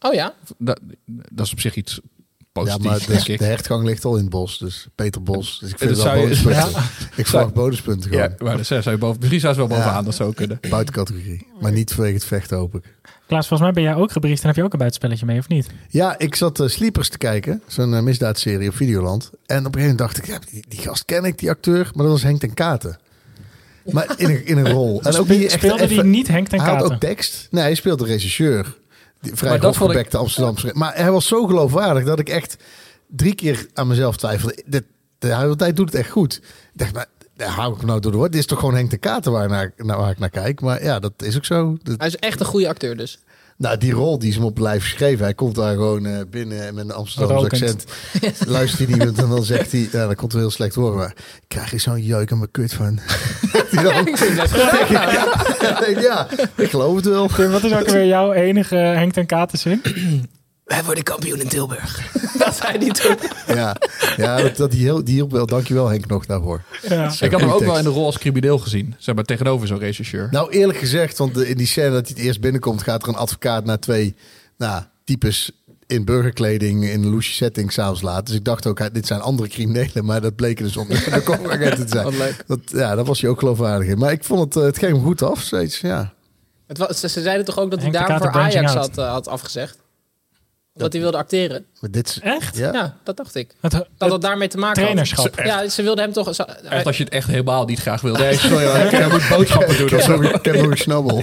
Oh 0.00 0.14
ja? 0.14 0.34
Dat, 0.58 0.80
dat 1.06 1.46
is 1.46 1.52
op 1.52 1.60
zich 1.60 1.74
iets 1.74 2.00
ja, 2.52 2.76
maar 2.78 2.98
de, 3.06 3.32
ik. 3.32 3.38
de 3.38 3.44
hertgang 3.44 3.84
ligt 3.84 4.04
al 4.04 4.14
in 4.16 4.20
het 4.20 4.30
bos. 4.30 4.58
Dus 4.58 4.86
Peter 4.94 5.22
Bos. 5.22 5.58
Dus 5.58 5.70
ik 5.70 5.78
vind 5.78 5.94
Dat 5.96 6.04
het 6.04 6.12
wel 6.12 6.22
bonuspunten. 6.22 6.82
Ik 7.16 7.26
verwacht 7.26 7.52
bonuspunten 7.54 8.10
gewoon. 8.10 8.28
Ja, 8.38 8.44
maar 8.44 8.56
dat 8.56 8.66
zou 8.66 8.90
je 8.90 8.96
boven, 8.98 9.16
misschien 9.20 9.40
zou 9.40 9.52
ze 9.54 9.58
wel 9.58 9.68
bovenaan, 9.68 9.94
Ja. 9.94 10.02
dat 10.02 10.14
zou 10.14 10.34
kunnen. 10.34 10.58
Buitencategorie. 10.70 11.46
Maar 11.60 11.72
niet 11.72 11.92
vanwege 11.92 12.14
het 12.14 12.24
vechten, 12.24 12.56
hoop 12.56 12.74
ik. 12.74 12.82
Klaas, 13.26 13.46
volgens 13.48 13.70
mij 13.72 13.82
ben 13.82 13.92
jij 13.92 14.02
ook 14.02 14.12
gebriefd 14.12 14.40
en 14.40 14.46
heb 14.46 14.56
je 14.56 14.62
ook 14.64 14.72
een 14.72 14.78
buitenspelletje 14.78 15.26
mee, 15.26 15.38
of 15.38 15.48
niet? 15.48 15.66
Ja, 15.88 16.18
ik 16.18 16.34
zat 16.34 16.60
uh, 16.60 16.68
Sleepers 16.68 17.08
te 17.08 17.18
kijken. 17.18 17.62
Zo'n 17.66 17.92
uh, 17.92 18.00
misdaadserie 18.00 18.68
op 18.68 18.76
Videoland. 18.76 19.30
En 19.46 19.66
op 19.66 19.74
een 19.74 19.80
gegeven 19.80 19.80
moment 19.80 19.98
dacht 19.98 20.18
ik, 20.18 20.26
ja, 20.26 20.38
die, 20.50 20.64
die 20.68 20.78
gast 20.80 21.04
ken 21.04 21.24
ik, 21.24 21.38
die 21.38 21.50
acteur. 21.50 21.90
Maar 21.94 22.04
dat 22.04 22.12
was 22.12 22.22
Henk 22.22 22.40
ten 22.40 22.54
Katen. 22.54 22.98
Maar 23.84 24.14
in 24.16 24.30
een, 24.30 24.46
in 24.46 24.56
een 24.58 24.70
rol. 24.70 25.00
En 25.02 25.16
ook 25.16 25.28
echt 25.28 25.50
speelde 25.52 25.86
die 25.86 26.02
niet 26.02 26.28
Henk 26.28 26.48
ten 26.48 26.60
Hij 26.60 26.68
had 26.68 26.78
Katen? 26.78 26.94
ook 26.94 27.00
tekst. 27.00 27.48
Nee, 27.50 27.62
hij 27.62 27.74
speelde 27.74 28.04
de 28.04 28.10
regisseur. 28.10 28.76
Die 29.20 29.34
vrij 29.34 29.50
Maar 29.50 29.60
dat 29.60 29.76
vond 29.76 29.90
ik- 29.90 29.96
opgebekte 29.96 30.16
Amsterdamse. 30.16 30.70
Maar 30.74 30.96
hij 30.96 31.10
was 31.10 31.26
zo 31.26 31.46
geloofwaardig 31.46 32.04
dat 32.04 32.18
ik 32.18 32.28
echt 32.28 32.56
drie 33.06 33.34
keer 33.34 33.66
aan 33.74 33.86
mezelf 33.86 34.16
twijfelde. 34.16 34.62
De 35.18 35.34
hele 35.36 35.56
tijd 35.56 35.76
doet 35.76 35.86
het 35.92 36.00
echt 36.00 36.10
goed. 36.10 36.34
Ik 36.36 36.42
dacht, 36.72 36.94
maar 36.94 37.06
daar 37.36 37.48
hou 37.48 37.72
ik 37.72 37.78
hem 37.78 37.86
nou 37.86 38.00
door 38.00 38.12
de. 38.12 38.18
Dit 38.18 38.34
is 38.34 38.46
toch 38.46 38.58
gewoon 38.58 38.74
Henk 38.74 38.90
ten 38.90 38.98
Katen 38.98 39.32
waar, 39.32 39.48
naar, 39.48 39.72
naar, 39.76 39.98
waar 39.98 40.10
ik 40.10 40.18
naar 40.18 40.30
kijk. 40.30 40.60
Maar 40.60 40.82
ja, 40.82 40.98
dat 40.98 41.12
is 41.16 41.36
ook 41.36 41.44
zo. 41.44 41.76
Dat- 41.82 41.98
Hij 41.98 42.06
is 42.06 42.16
echt 42.16 42.40
een 42.40 42.46
goede 42.46 42.68
acteur 42.68 42.96
dus. 42.96 43.18
nou, 43.56 43.78
die 43.78 43.92
rol 43.92 44.18
die 44.18 44.28
is 44.28 44.34
hem 44.34 44.44
op 44.44 44.58
lijf 44.58 44.82
geschreven. 44.82 45.24
Hij 45.24 45.34
komt 45.34 45.54
daar 45.54 45.74
gewoon 45.74 46.06
eh, 46.06 46.20
binnen 46.30 46.74
met 46.74 46.84
een 46.84 46.92
Amsterdamse 46.92 47.44
accent. 47.44 47.84
Luistert 48.46 48.88
hij 48.88 48.98
iemand 48.98 49.18
en 49.18 49.28
dan 49.28 49.44
zegt 49.44 49.72
hij... 49.72 49.88
Ja, 49.92 50.06
dat 50.06 50.16
komt 50.16 50.32
wel 50.32 50.40
heel 50.40 50.50
slecht 50.50 50.74
horen, 50.74 50.96
maar... 50.96 51.14
Ik 51.16 51.48
krijg 51.48 51.70
hier 51.70 51.80
zo'n 51.80 52.02
jeuk 52.02 52.32
aan 52.32 52.38
mijn 52.38 52.50
kut 52.50 52.74
van. 52.74 52.98
Die 53.70 53.82
dan- 53.82 54.06
Ik 54.06 54.16
vind 54.16 54.40
goed. 54.40 54.88
ja, 54.88 55.78
ik 55.78 55.84
denk, 55.86 56.00
ja, 56.00 56.26
ik 56.56 56.70
geloof 56.70 56.96
het 56.96 57.04
wel. 57.04 57.26
Tim, 57.28 57.50
wat 57.50 57.64
is 57.64 57.72
ook 57.74 57.88
weer 57.88 58.06
jouw 58.06 58.32
enige 58.32 58.74
Henk 58.76 59.12
ten 59.12 59.26
Katen 59.26 59.58
zin? 59.58 59.82
Wij 60.64 60.84
worden 60.84 61.04
kampioen 61.04 61.40
in 61.40 61.48
Tilburg. 61.48 62.12
dat 62.38 62.56
zei 62.56 62.78
hij 62.78 62.88
toen. 62.88 63.16
Ja, 63.56 63.76
ja 64.16 64.36
dat, 64.36 64.56
dat 64.56 64.70
die, 64.70 64.82
heel, 64.82 65.04
die 65.04 65.14
hielp 65.14 65.30
wel. 65.30 65.46
Dankjewel 65.46 65.88
Henk 65.88 66.06
nog 66.06 66.26
daarvoor. 66.26 66.62
Ja. 66.88 67.12
Ik 67.20 67.30
had 67.32 67.40
hem 67.40 67.50
ook 67.50 67.64
wel 67.64 67.78
in 67.78 67.84
de 67.84 67.90
rol 67.90 68.04
als 68.06 68.18
crimineel 68.18 68.58
gezien. 68.58 68.94
Zeg 68.98 69.14
maar 69.14 69.24
tegenover 69.24 69.66
zo'n 69.66 69.78
rechercheur. 69.78 70.28
Nou, 70.30 70.50
eerlijk 70.50 70.78
gezegd, 70.78 71.18
want 71.18 71.36
in 71.42 71.56
die 71.56 71.66
scène 71.66 71.90
dat 71.90 72.06
hij 72.06 72.14
het 72.16 72.26
eerst 72.26 72.40
binnenkomt... 72.40 72.82
gaat 72.82 73.02
er 73.02 73.08
een 73.08 73.14
advocaat 73.14 73.64
naar 73.64 73.78
twee 73.78 74.14
nou, 74.58 74.82
types 75.04 75.50
in 75.88 76.04
burgerkleding... 76.04 76.84
in 76.84 77.02
een 77.02 77.10
loesje 77.10 77.32
setting 77.32 77.72
s'avonds 77.72 78.02
laat. 78.02 78.26
Dus 78.26 78.34
ik 78.36 78.44
dacht 78.44 78.66
ook, 78.66 78.94
dit 78.94 79.06
zijn 79.06 79.20
andere 79.20 79.48
criminelen... 79.48 80.04
maar 80.04 80.20
dat 80.20 80.36
bleken 80.36 80.64
dus 80.64 80.76
om 80.76 80.88
de 80.88 81.22
kopagenten 81.24 81.86
te 81.86 81.92
zijn. 81.92 82.34
Dat, 82.46 82.60
ja, 82.64 82.94
daar 82.94 83.04
was 83.04 83.20
hij 83.20 83.30
ook 83.30 83.38
geloofwaardig 83.38 83.88
in. 83.88 83.98
Maar 83.98 84.12
ik 84.12 84.24
vond 84.24 84.40
het, 84.40 84.56
eh, 84.56 84.62
het 84.62 84.78
ging 84.78 84.92
hem 84.92 85.02
goed 85.02 85.22
af 85.22 85.40
steeds, 85.40 85.80
ja. 85.80 86.12
Het 86.66 86.78
was, 86.78 87.00
ze, 87.00 87.08
ze 87.08 87.22
zeiden 87.22 87.44
toch 87.44 87.58
ook 87.58 87.70
dat 87.70 87.82
hij 87.82 87.90
daarvoor 87.90 88.30
Ajax 88.30 88.74
had, 88.74 88.98
eh, 88.98 89.10
had 89.10 89.28
afgezegd? 89.28 89.78
Dat 90.78 90.92
hij 90.92 91.02
wilde 91.02 91.16
acteren. 91.16 91.64
Maar 91.80 91.90
dit 91.90 92.08
is, 92.08 92.20
Echt? 92.22 92.56
ja. 92.56 92.72
Ja, 92.72 92.96
dat 93.04 93.16
dacht 93.16 93.34
ik. 93.34 93.54
Het, 93.60 93.72
Dat 93.72 93.88
dat 94.10 94.22
daarmee 94.22 94.48
te 94.48 94.58
maken 94.58 94.82
trainerschap. 94.82 95.36
had. 95.36 95.46
Ja, 95.46 95.68
ze 95.68 95.82
wilde 95.82 96.00
hem 96.00 96.12
toch... 96.12 96.34
Zo, 96.34 96.42
Echt 96.42 96.86
als 96.86 96.96
je 96.96 97.04
het 97.04 97.12
echt 97.12 97.28
helemaal 97.28 97.64
niet 97.64 97.78
graag 97.78 98.00
wil. 98.00 98.14
Nee, 98.14 98.36
sorry, 98.36 98.64
hoor. 98.66 98.76
ik 98.76 98.90
heb 98.90 99.10
moet 99.10 99.28
boodschappen 99.28 99.76
doen. 99.78 99.88
Heb 100.42 100.44
nog 100.54 100.70
een 100.70 100.76
snabbel. 100.76 101.22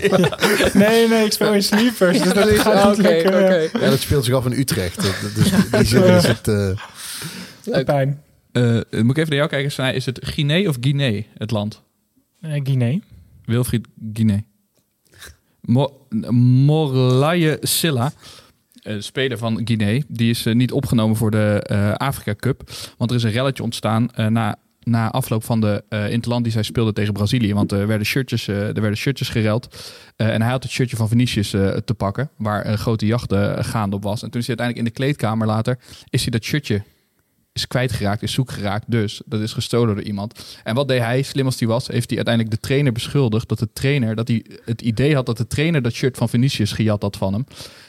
Nee, 0.73 1.07
nee, 1.07 1.25
ik 1.25 1.31
speel 1.31 1.53
in 1.53 1.63
sleepers. 1.63 2.21
Dus 2.21 2.33
dat 2.33 2.97
lekker. 2.97 3.43
oké. 3.43 3.69
Ja, 3.79 3.89
dat 3.89 3.99
speelt 3.99 4.25
zich 4.25 4.33
af 4.33 4.45
in 4.45 4.51
Utrecht. 4.51 4.95
Dat- 4.95 5.35
Dus 5.35 5.51
in 5.51 5.65
die 5.71 5.83
zin 5.85 6.03
is 6.03 6.27
het... 6.27 6.47
eh. 6.47 7.83
Pijn. 7.83 8.21
Eh, 8.51 8.63
moet 8.73 8.83
ik 8.91 9.17
even 9.17 9.29
naar 9.29 9.37
jou 9.37 9.49
kijken, 9.49 9.71
Snij. 9.71 9.93
Is 9.93 10.05
het 10.05 10.19
Guinea 10.21 10.69
of 10.69 10.77
Guinea, 10.81 11.21
het 11.37 11.51
land? 11.51 11.81
Eh, 12.41 12.51
Guinea. 12.63 12.99
Wilfried 13.45 13.87
Guinea. 14.13 14.39
Mo 15.61 16.07
Morlaye 16.65 17.57
Silla, 17.61 18.11
eh, 18.85 18.95
speler 18.99 19.37
van 19.37 19.61
Guinea, 19.63 20.01
die 20.07 20.29
is 20.29 20.45
eh, 20.45 20.53
niet 20.53 20.71
opgenomen 20.71 21.15
voor 21.15 21.31
de 21.31 21.61
eh, 21.63 21.91
Afrika 21.91 22.35
Cup. 22.35 22.71
Want 22.97 23.09
er 23.09 23.17
is 23.17 23.23
een 23.23 23.31
relletje 23.31 23.63
ontstaan 23.63 24.09
na, 24.29 24.55
na 24.83 25.11
afloop 25.11 25.43
van 25.43 25.61
de 25.61 25.83
eh 25.89 26.11
interland 26.11 26.43
die 26.43 26.53
zij 26.53 26.63
speelde 26.63 26.93
tegen 26.93 27.13
Brazilië. 27.13 27.53
Want 27.53 27.71
er 27.71 27.87
werden 27.87 28.07
shirtjes, 28.07 28.47
er 28.47 28.73
werden 28.73 28.97
shirtjes 28.97 29.29
gereld. 29.29 29.93
En 30.15 30.41
hij 30.41 30.51
had 30.51 30.63
het 30.63 30.71
shirtje 30.71 30.95
van 30.95 31.07
Vinicius 31.07 31.53
eh, 31.53 31.69
te 31.69 31.93
pakken, 31.93 32.29
waar 32.37 32.65
een 32.65 32.77
grote 32.77 33.05
jacht 33.05 33.33
gaande 33.59 33.95
op 33.95 34.03
was. 34.03 34.23
En 34.23 34.29
toen 34.29 34.41
is 34.41 34.47
hij 34.47 34.57
uiteindelijk 34.57 34.77
in 34.77 34.93
de 34.93 34.99
kleedkamer 34.99 35.47
later, 35.47 35.79
is 36.09 36.21
hij 36.21 36.31
dat 36.31 36.43
shirtje 36.43 36.83
is 37.55 37.67
kwijtgeraakt, 37.67 38.23
is 38.23 38.33
zoek 38.33 38.51
geraakt. 38.51 38.91
Dus 38.91 39.21
dat 39.25 39.41
is 39.41 39.53
gestolen 39.53 39.95
door 39.95 40.03
iemand. 40.03 40.59
En 40.63 40.75
wat 40.75 40.87
deed 40.87 41.01
hij, 41.01 41.21
slim 41.21 41.45
als 41.45 41.59
hij 41.59 41.67
was, 41.67 41.87
heeft 41.87 42.07
hij 42.07 42.17
uiteindelijk 42.17 42.55
de 42.55 42.67
trainer 42.67 42.91
beschuldigd 42.91 43.49
dat 43.49 43.59
de 43.59 43.69
trainer, 43.73 44.15
dat 44.15 44.27
hij 44.27 44.45
het 44.65 44.81
idee 44.81 45.15
had 45.15 45.25
dat 45.25 45.37
de 45.37 45.47
trainer 45.47 45.81
dat 45.81 45.93
shirt 45.93 46.17
van 46.17 46.29
Vinicius 46.29 46.71
gejat 46.71 47.01
had 47.01 47.17
van 47.17 47.33
hem. 47.33 47.45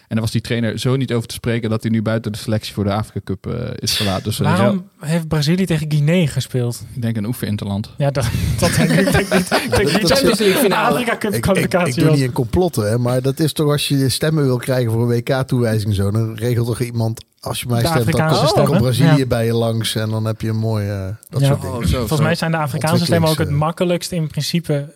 En 0.08 0.14
daar 0.14 0.20
was 0.20 0.30
die 0.30 0.40
trainer 0.40 0.78
zo 0.78 0.96
niet 0.96 1.12
over 1.12 1.28
te 1.28 1.34
spreken 1.34 1.70
dat 1.70 1.82
hij 1.82 1.90
nu 1.90 2.02
buiten 2.02 2.32
de 2.32 2.38
selectie 2.38 2.74
voor 2.74 2.84
de 2.84 2.92
Afrika 2.92 3.20
Cup 3.24 3.46
eh, 3.46 3.70
is 3.74 3.96
gelaten. 3.96 4.24
Dus 4.24 4.40
eh, 4.40 4.56
Waarom 4.56 4.88
heeft 5.00 5.28
Brazilië 5.28 5.66
tegen 5.66 5.86
Guinea 5.90 6.26
gespeeld? 6.26 6.84
ik 6.94 7.02
denk 7.02 7.16
een 7.16 7.26
oefeninterland. 7.26 7.90
Ja, 7.96 8.10
dat, 8.10 8.26
dat 8.58 8.74
denk 8.74 8.90
ik. 8.90 9.12
Denk 9.12 9.32
niet. 9.32 9.48
Denk 9.76 10.08
dat- 10.08 10.62
dat. 10.62 10.72
Afrika 10.72 11.16
Cup 11.16 11.22
ik, 11.22 11.28
ik, 11.28 11.34
ik 11.34 11.40
kwalificatie 11.40 12.02
doe 12.02 12.10
niet 12.10 12.20
in 12.20 12.32
complotten, 12.32 12.88
hè, 12.88 12.98
maar 12.98 13.22
dat 13.22 13.40
is 13.40 13.52
toch 13.52 13.70
als 13.70 13.88
je 13.88 14.08
stemmen 14.08 14.44
wil 14.44 14.56
krijgen 14.56 14.92
voor 14.92 15.02
een 15.02 15.08
WK-toewijzing 15.08 15.94
zo, 15.94 16.10
dan 16.10 16.34
regelt 16.36 16.66
toch 16.66 16.80
iemand, 16.80 17.24
als 17.40 17.60
je 17.60 17.66
mij 17.66 17.80
De 17.82 17.86
stemt, 17.86 18.04
dan 18.12 18.20
Afrikaanse 18.20 18.44
komt, 18.44 18.56
dan 18.56 18.66
komt 18.66 18.80
Brazilië 18.80 19.18
ja. 19.18 19.26
bij 19.26 19.44
je 19.46 19.52
langs 19.54 19.94
en 19.94 20.10
dan 20.10 20.24
heb 20.24 20.40
je 20.40 20.48
een 20.48 20.56
mooi, 20.56 20.88
eh, 20.88 21.06
dat 21.30 21.40
Ja. 21.40 21.46
soort 21.46 21.60
dingen. 21.60 21.76
Oh, 21.76 21.84
zo, 21.84 21.98
Volgens 21.98 22.20
mij 22.20 22.34
zijn 22.34 22.50
de 22.50 22.56
Afrikaanse 22.56 23.04
stemmen 23.04 23.30
ook 23.30 23.38
het 23.38 23.50
makkelijkst 23.50 24.12
in 24.12 24.26
principe 24.28 24.92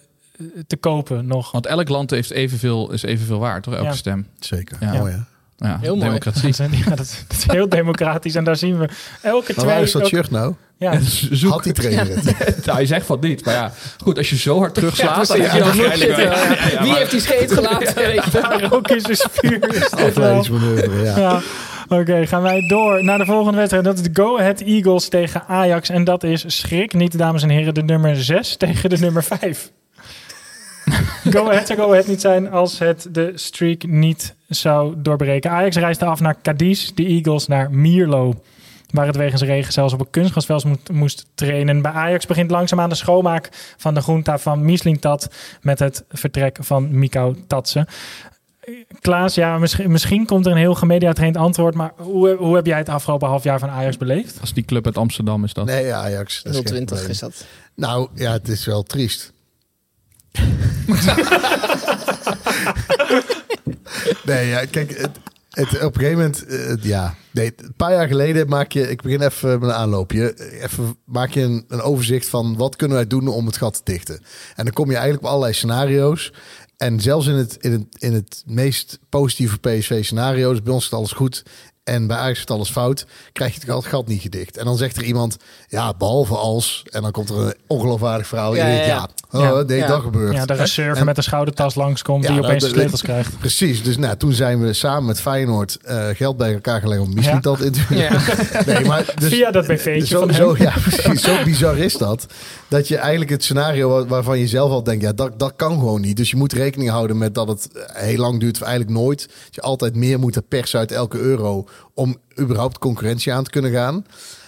te 0.66 0.76
kopen 0.76 1.26
nog. 1.26 1.51
Want 1.53 1.66
elk 1.66 1.88
land 1.88 2.11
heeft 2.11 2.30
evenveel, 2.30 2.93
is 2.93 3.03
evenveel 3.03 3.38
waard, 3.38 3.62
toch? 3.62 3.74
Elke 3.74 3.86
Ja. 3.86 3.93
stem. 3.95 4.26
Zeker, 4.41 4.76
Ja. 4.80 4.93
mooi 4.93 5.12
hè. 5.12 5.18
Ja, 5.66 5.78
Heel 5.80 5.97
mooi. 5.97 6.07
democratie. 6.09 6.55
Ja, 6.84 6.88
dat, 6.88 6.97
dat 7.28 7.36
is 7.38 7.45
heel 7.47 7.68
democratisch 7.68 8.34
en 8.34 8.45
daar 8.45 8.57
zien 8.57 8.78
we 8.78 8.88
elke 9.22 9.53
Maar 9.57 9.64
waar 9.64 9.74
twee... 9.74 9.86
is 9.86 9.93
dat 9.93 10.07
shirt 10.07 10.30
nou? 10.30 10.55
ja, 10.76 10.99
Zoek. 11.30 11.51
Had 11.53 11.62
die 11.64 11.72
trainer 11.72 12.07
het? 12.09 12.66
Nou, 12.66 12.80
je 12.80 12.86
zegt 12.86 13.07
van 13.07 13.18
niet. 13.20 13.45
Maar 13.45 13.55
ja, 13.55 13.72
goed, 14.03 14.18
als 14.18 14.30
je 14.30 14.36
zo 14.36 14.59
hard 14.59 14.74
terugslaat... 14.74 15.28
Ja, 15.36 15.59
dan- 15.59 15.76
Dan 15.76 15.76
je 15.76 16.07
Ja, 16.07 16.18
ja, 16.20 16.68
ja, 16.72 16.82
Wie 16.82 16.95
heeft 16.95 17.11
die 17.11 17.20
scheet 17.20 17.53
gelaten? 17.53 17.95
Weet 17.95 18.24
je 18.24 18.30
wel. 18.30 18.43
daar 18.43 18.72
ook 18.72 18.88
is 18.88 19.26
vuur. 19.30 19.61
Dit 19.61 19.91
wel. 19.95 20.07
Afleidingsmanoeuvre, 20.09 21.03
ja. 21.05 21.18
Ja. 21.18 21.41
Oké, 21.88 22.26
gaan 22.26 22.43
wij 22.43 22.61
door 22.68 23.05
naar 23.05 23.18
de 23.18 23.24
volgende 23.24 23.57
wedstrijd. 23.57 23.84
Dat 23.84 23.99
is 23.99 24.03
de 24.03 24.11
Go 24.22 24.38
Ahead 24.38 24.61
Eagles 24.61 25.09
tegen 25.09 25.43
Ajax. 25.47 25.88
En 25.88 26.05
dat 26.05 26.22
is 26.24 26.45
schrik 26.47 26.93
niet, 26.93 27.18
dames 27.18 27.43
en 27.43 27.49
heren, 27.49 27.74
de 27.74 27.82
nummer 27.82 28.16
6 28.22 28.57
tegen 28.57 28.91
de 28.91 28.99
nummer 28.99 29.24
5. 29.24 29.70
Go 31.24 31.48
Ahead 31.48 31.66
zou 31.66 31.78
Go 31.78 31.90
Ahead 31.90 32.06
niet 32.06 32.20
zijn 32.20 32.50
als 32.50 32.78
het 32.78 33.08
de 33.10 33.32
streak 33.34 33.86
niet 33.86 34.34
zou 34.48 34.94
doorbreken. 34.96 35.50
Ajax 35.50 35.76
reisde 35.76 36.04
af 36.04 36.20
naar 36.20 36.40
Cadiz, 36.42 36.90
de 36.94 37.04
Eagles 37.04 37.46
naar 37.46 37.70
Mierlo. 37.70 38.34
Waar 38.90 39.06
het 39.06 39.16
wegens 39.16 39.42
regen 39.42 39.72
zelfs 39.72 39.92
op 39.92 40.00
een 40.00 40.10
kunstgrasveld 40.10 40.64
moest, 40.64 40.90
moest 40.92 41.26
trainen. 41.34 41.82
Bij 41.82 41.92
Ajax 41.92 42.26
begint 42.26 42.50
langzaamaan 42.50 42.88
de 42.88 42.94
schoonmaak 42.94 43.48
van 43.76 43.94
de 43.94 44.00
groenta 44.00 44.38
van 44.38 44.64
Mislintat 44.64 45.30
met 45.62 45.78
het 45.78 46.04
vertrek 46.08 46.58
van 46.60 46.98
Mikau 46.98 47.36
Tatsen. 47.46 47.86
Klaas, 49.00 49.34
ja, 49.34 49.58
misschien, 49.58 49.90
misschien 49.90 50.26
komt 50.26 50.46
er 50.46 50.52
een 50.52 50.58
heel 50.58 50.74
gemediatraind 50.74 51.36
antwoord, 51.36 51.74
maar 51.74 51.92
hoe, 51.96 52.36
hoe 52.38 52.54
heb 52.54 52.66
jij 52.66 52.78
het 52.78 52.88
afgelopen 52.88 53.28
half 53.28 53.44
jaar 53.44 53.58
van 53.58 53.70
Ajax 53.70 53.96
beleefd? 53.96 54.40
Als 54.40 54.52
die 54.52 54.64
club 54.64 54.86
uit 54.86 54.96
Amsterdam 54.96 55.44
is 55.44 55.52
dat. 55.52 55.66
Nee, 55.66 55.92
Ajax. 55.92 56.42
dat 56.42 56.52
is 56.52 56.58
geen 56.58 56.66
020 56.66 56.86
probleem. 56.86 57.10
is 57.10 57.18
dat. 57.18 57.46
Nou, 57.74 58.08
ja, 58.14 58.32
het 58.32 58.48
is 58.48 58.64
wel 58.64 58.82
triest. 58.82 59.32
nee, 64.26 64.48
ja, 64.48 64.64
kijk, 64.64 64.98
het, 64.98 65.18
het, 65.50 65.84
op 65.84 65.94
een 65.94 66.00
gegeven 66.00 66.18
moment, 66.18 66.46
eh, 66.46 66.74
ja, 66.80 67.14
nee, 67.30 67.52
een 67.56 67.74
paar 67.76 67.92
jaar 67.92 68.06
geleden 68.06 68.48
maak 68.48 68.72
je, 68.72 68.90
ik 68.90 69.02
begin 69.02 69.22
even 69.22 69.58
met 69.58 69.68
een 69.68 69.74
aanloopje, 69.74 70.34
even 70.62 70.96
maak 71.04 71.30
je 71.30 71.40
een, 71.40 71.64
een 71.68 71.80
overzicht 71.80 72.28
van 72.28 72.56
wat 72.56 72.76
kunnen 72.76 72.96
wij 72.96 73.06
doen 73.06 73.28
om 73.28 73.46
het 73.46 73.56
gat 73.56 73.74
te 73.74 73.92
dichten. 73.92 74.20
En 74.56 74.64
dan 74.64 74.72
kom 74.72 74.86
je 74.86 74.94
eigenlijk 74.94 75.24
op 75.24 75.28
allerlei 75.28 75.52
scenario's. 75.52 76.32
En 76.76 77.00
zelfs 77.00 77.26
in 77.26 77.34
het, 77.34 77.56
in 77.60 77.72
het, 77.72 77.86
in 77.98 78.12
het 78.12 78.42
meest 78.46 78.98
positieve 79.08 79.58
PSV-scenario, 79.58 80.50
dus 80.50 80.62
bij 80.62 80.72
ons 80.72 80.84
is 80.84 80.92
alles 80.92 81.12
goed 81.12 81.42
en 81.91 82.07
bij 82.07 82.16
Ajax 82.16 82.32
is 82.34 82.41
het 82.41 82.51
alles 82.51 82.70
fout, 82.70 83.07
krijg 83.32 83.55
je 83.55 83.72
het 83.72 83.84
gat- 83.86 84.07
niet 84.09 84.20
gedicht. 84.22 84.57
En 84.57 84.64
dan 84.64 84.76
zegt 84.76 84.97
er 84.97 85.03
iemand, 85.03 85.36
ja, 85.68 85.95
behalve 85.99 86.34
als, 86.36 86.82
en 86.91 87.03
dan 87.03 87.11
komt 87.11 87.30
er 87.30 87.36
een 87.38 87.55
ongeloofwaardig 87.66 88.26
verhaal. 88.26 88.55
Ja, 88.55 88.66
Ja, 88.66 88.70
je 88.70 88.76
denkt, 88.76 88.86
ja, 88.86 89.09
ja, 89.32 89.41
ja. 89.45 89.53
oh, 89.61 89.66
nee, 89.66 89.78
Ja. 89.78 89.86
dat 89.86 90.01
gebeurt. 90.03 90.32
Ja, 90.34 90.45
de 90.47 90.55
reserve 90.55 91.01
En- 91.01 91.07
met 91.07 91.16
de 91.16 91.22
schoudertas 91.22 91.74
langskomt 91.74 92.26
die 92.26 92.38
opeens 92.38 92.53
de 92.62 92.66
dat- 92.66 92.70
sleutels 92.76 93.03
krijgt. 93.03 93.38
Precies, 93.38 93.82
dus 93.82 93.97
nou, 93.97 94.16
toen 94.16 94.32
zijn 94.32 94.61
we 94.61 94.72
samen 94.72 95.05
met 95.05 95.20
Feyenoord 95.20 95.78
eh, 95.82 96.07
geld 96.12 96.36
bij 96.36 96.53
elkaar 96.53 96.80
gelegd 96.80 97.01
om 97.01 97.14
misschien 97.14 97.34
Ja. 97.36 97.41
dat 97.43 97.61
in 97.61 97.72
te 97.72 97.80
Ja. 97.91 98.11
Nee, 98.66 98.84
maar 98.84 99.05
dus, 99.18 99.28
Via 99.28 99.51
dat 99.51 99.66
BV'tje 99.66 100.07
zo, 100.07 100.20
van 100.20 100.34
zo, 100.34 100.55
ja, 100.59 100.70
precies, 100.82 101.22
zo 101.22 101.45
bizar 101.45 101.78
is 101.78 101.97
dat. 101.97 102.26
Dat 102.68 102.88
je 102.88 102.97
eigenlijk 102.97 103.30
het 103.30 103.43
scenario 103.45 103.88
waar- 103.88 104.07
waarvan 104.07 104.38
je 104.38 104.47
zelf 104.49 104.70
al 104.70 104.82
denkt, 104.82 105.03
ja, 105.03 105.12
dat, 105.12 105.38
dat 105.38 105.53
kan 105.57 105.72
gewoon 105.78 106.01
niet. 106.01 106.16
Dus 106.16 106.30
je 106.30 106.36
moet 106.36 106.53
rekening 106.53 106.91
houden 106.91 107.18
met 107.18 107.34
dat 107.34 107.49
het 107.49 107.68
eh, 107.72 108.03
heel 108.03 108.18
lang 108.18 108.41
duurt, 108.41 108.57
of 108.57 108.62
eigenlijk 108.62 108.99
nooit. 108.99 109.20
Dat 109.20 109.55
je 109.55 109.61
altijd 109.61 109.95
meer 109.97 110.18
moet 110.18 110.49
persen 110.49 110.78
uit 110.78 110.93
elke 110.93 111.18
euro 111.18 111.64
om 111.94 112.16
überhaupt 112.38 112.78
concurrentie 112.78 113.32
aan 113.32 113.44
te 113.44 113.50
kunnen 113.50 113.72
gaan. 113.72 114.04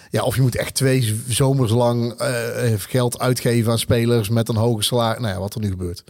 Ja, 0.09 0.23
of 0.23 0.35
je 0.35 0.41
moet 0.41 0.55
echt 0.55 0.75
twee 0.75 1.21
zomers 1.27 1.71
lang 1.71 2.13
eh, 2.13 2.73
geld 2.77 3.19
uitgeven 3.19 3.71
aan 3.71 3.79
spelers 3.79 4.29
met 4.29 4.49
een 4.49 4.55
hoge 4.55 4.83
salaris. 4.83 5.21
Nou 5.21 5.33
ja, 5.33 5.39
wat 5.39 5.53
er 5.53 5.61
nu 5.61 5.69
gebeurt. 5.69 6.03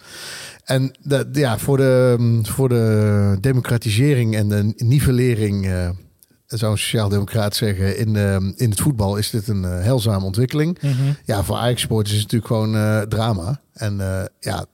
En 0.63 0.91
de, 1.01 1.29
ja, 1.31 1.57
voor, 1.57 1.77
de, 1.77 2.15
mm, 2.17 2.45
voor 2.45 2.69
de 2.69 3.37
democratisering 3.41 4.35
en 4.35 4.49
de 4.49 4.73
nivellering, 4.77 5.67
eh, 5.67 5.89
zou 6.57 6.71
een 6.71 6.77
sociaal-democraat 6.77 7.55
zeggen, 7.55 7.97
in, 7.97 8.13
de, 8.13 8.53
in 8.55 8.69
het 8.69 8.81
voetbal 8.81 9.17
is 9.17 9.29
dit 9.29 9.47
een 9.47 9.65
eh, 9.65 9.71
heilzame 9.71 10.25
ontwikkeling. 10.25 10.77
Mhm. 10.81 10.93
Ja, 11.25 11.43
voor 11.43 11.55
Ajax-sporters 11.55 12.15
is 12.15 12.21
het 12.21 12.31
natuurlijk 12.31 12.53
gewoon 12.53 12.75
eh, 12.75 13.01
drama. 13.01 13.61
En 13.73 14.01
eh, 14.01 14.25
ja, 14.39 14.65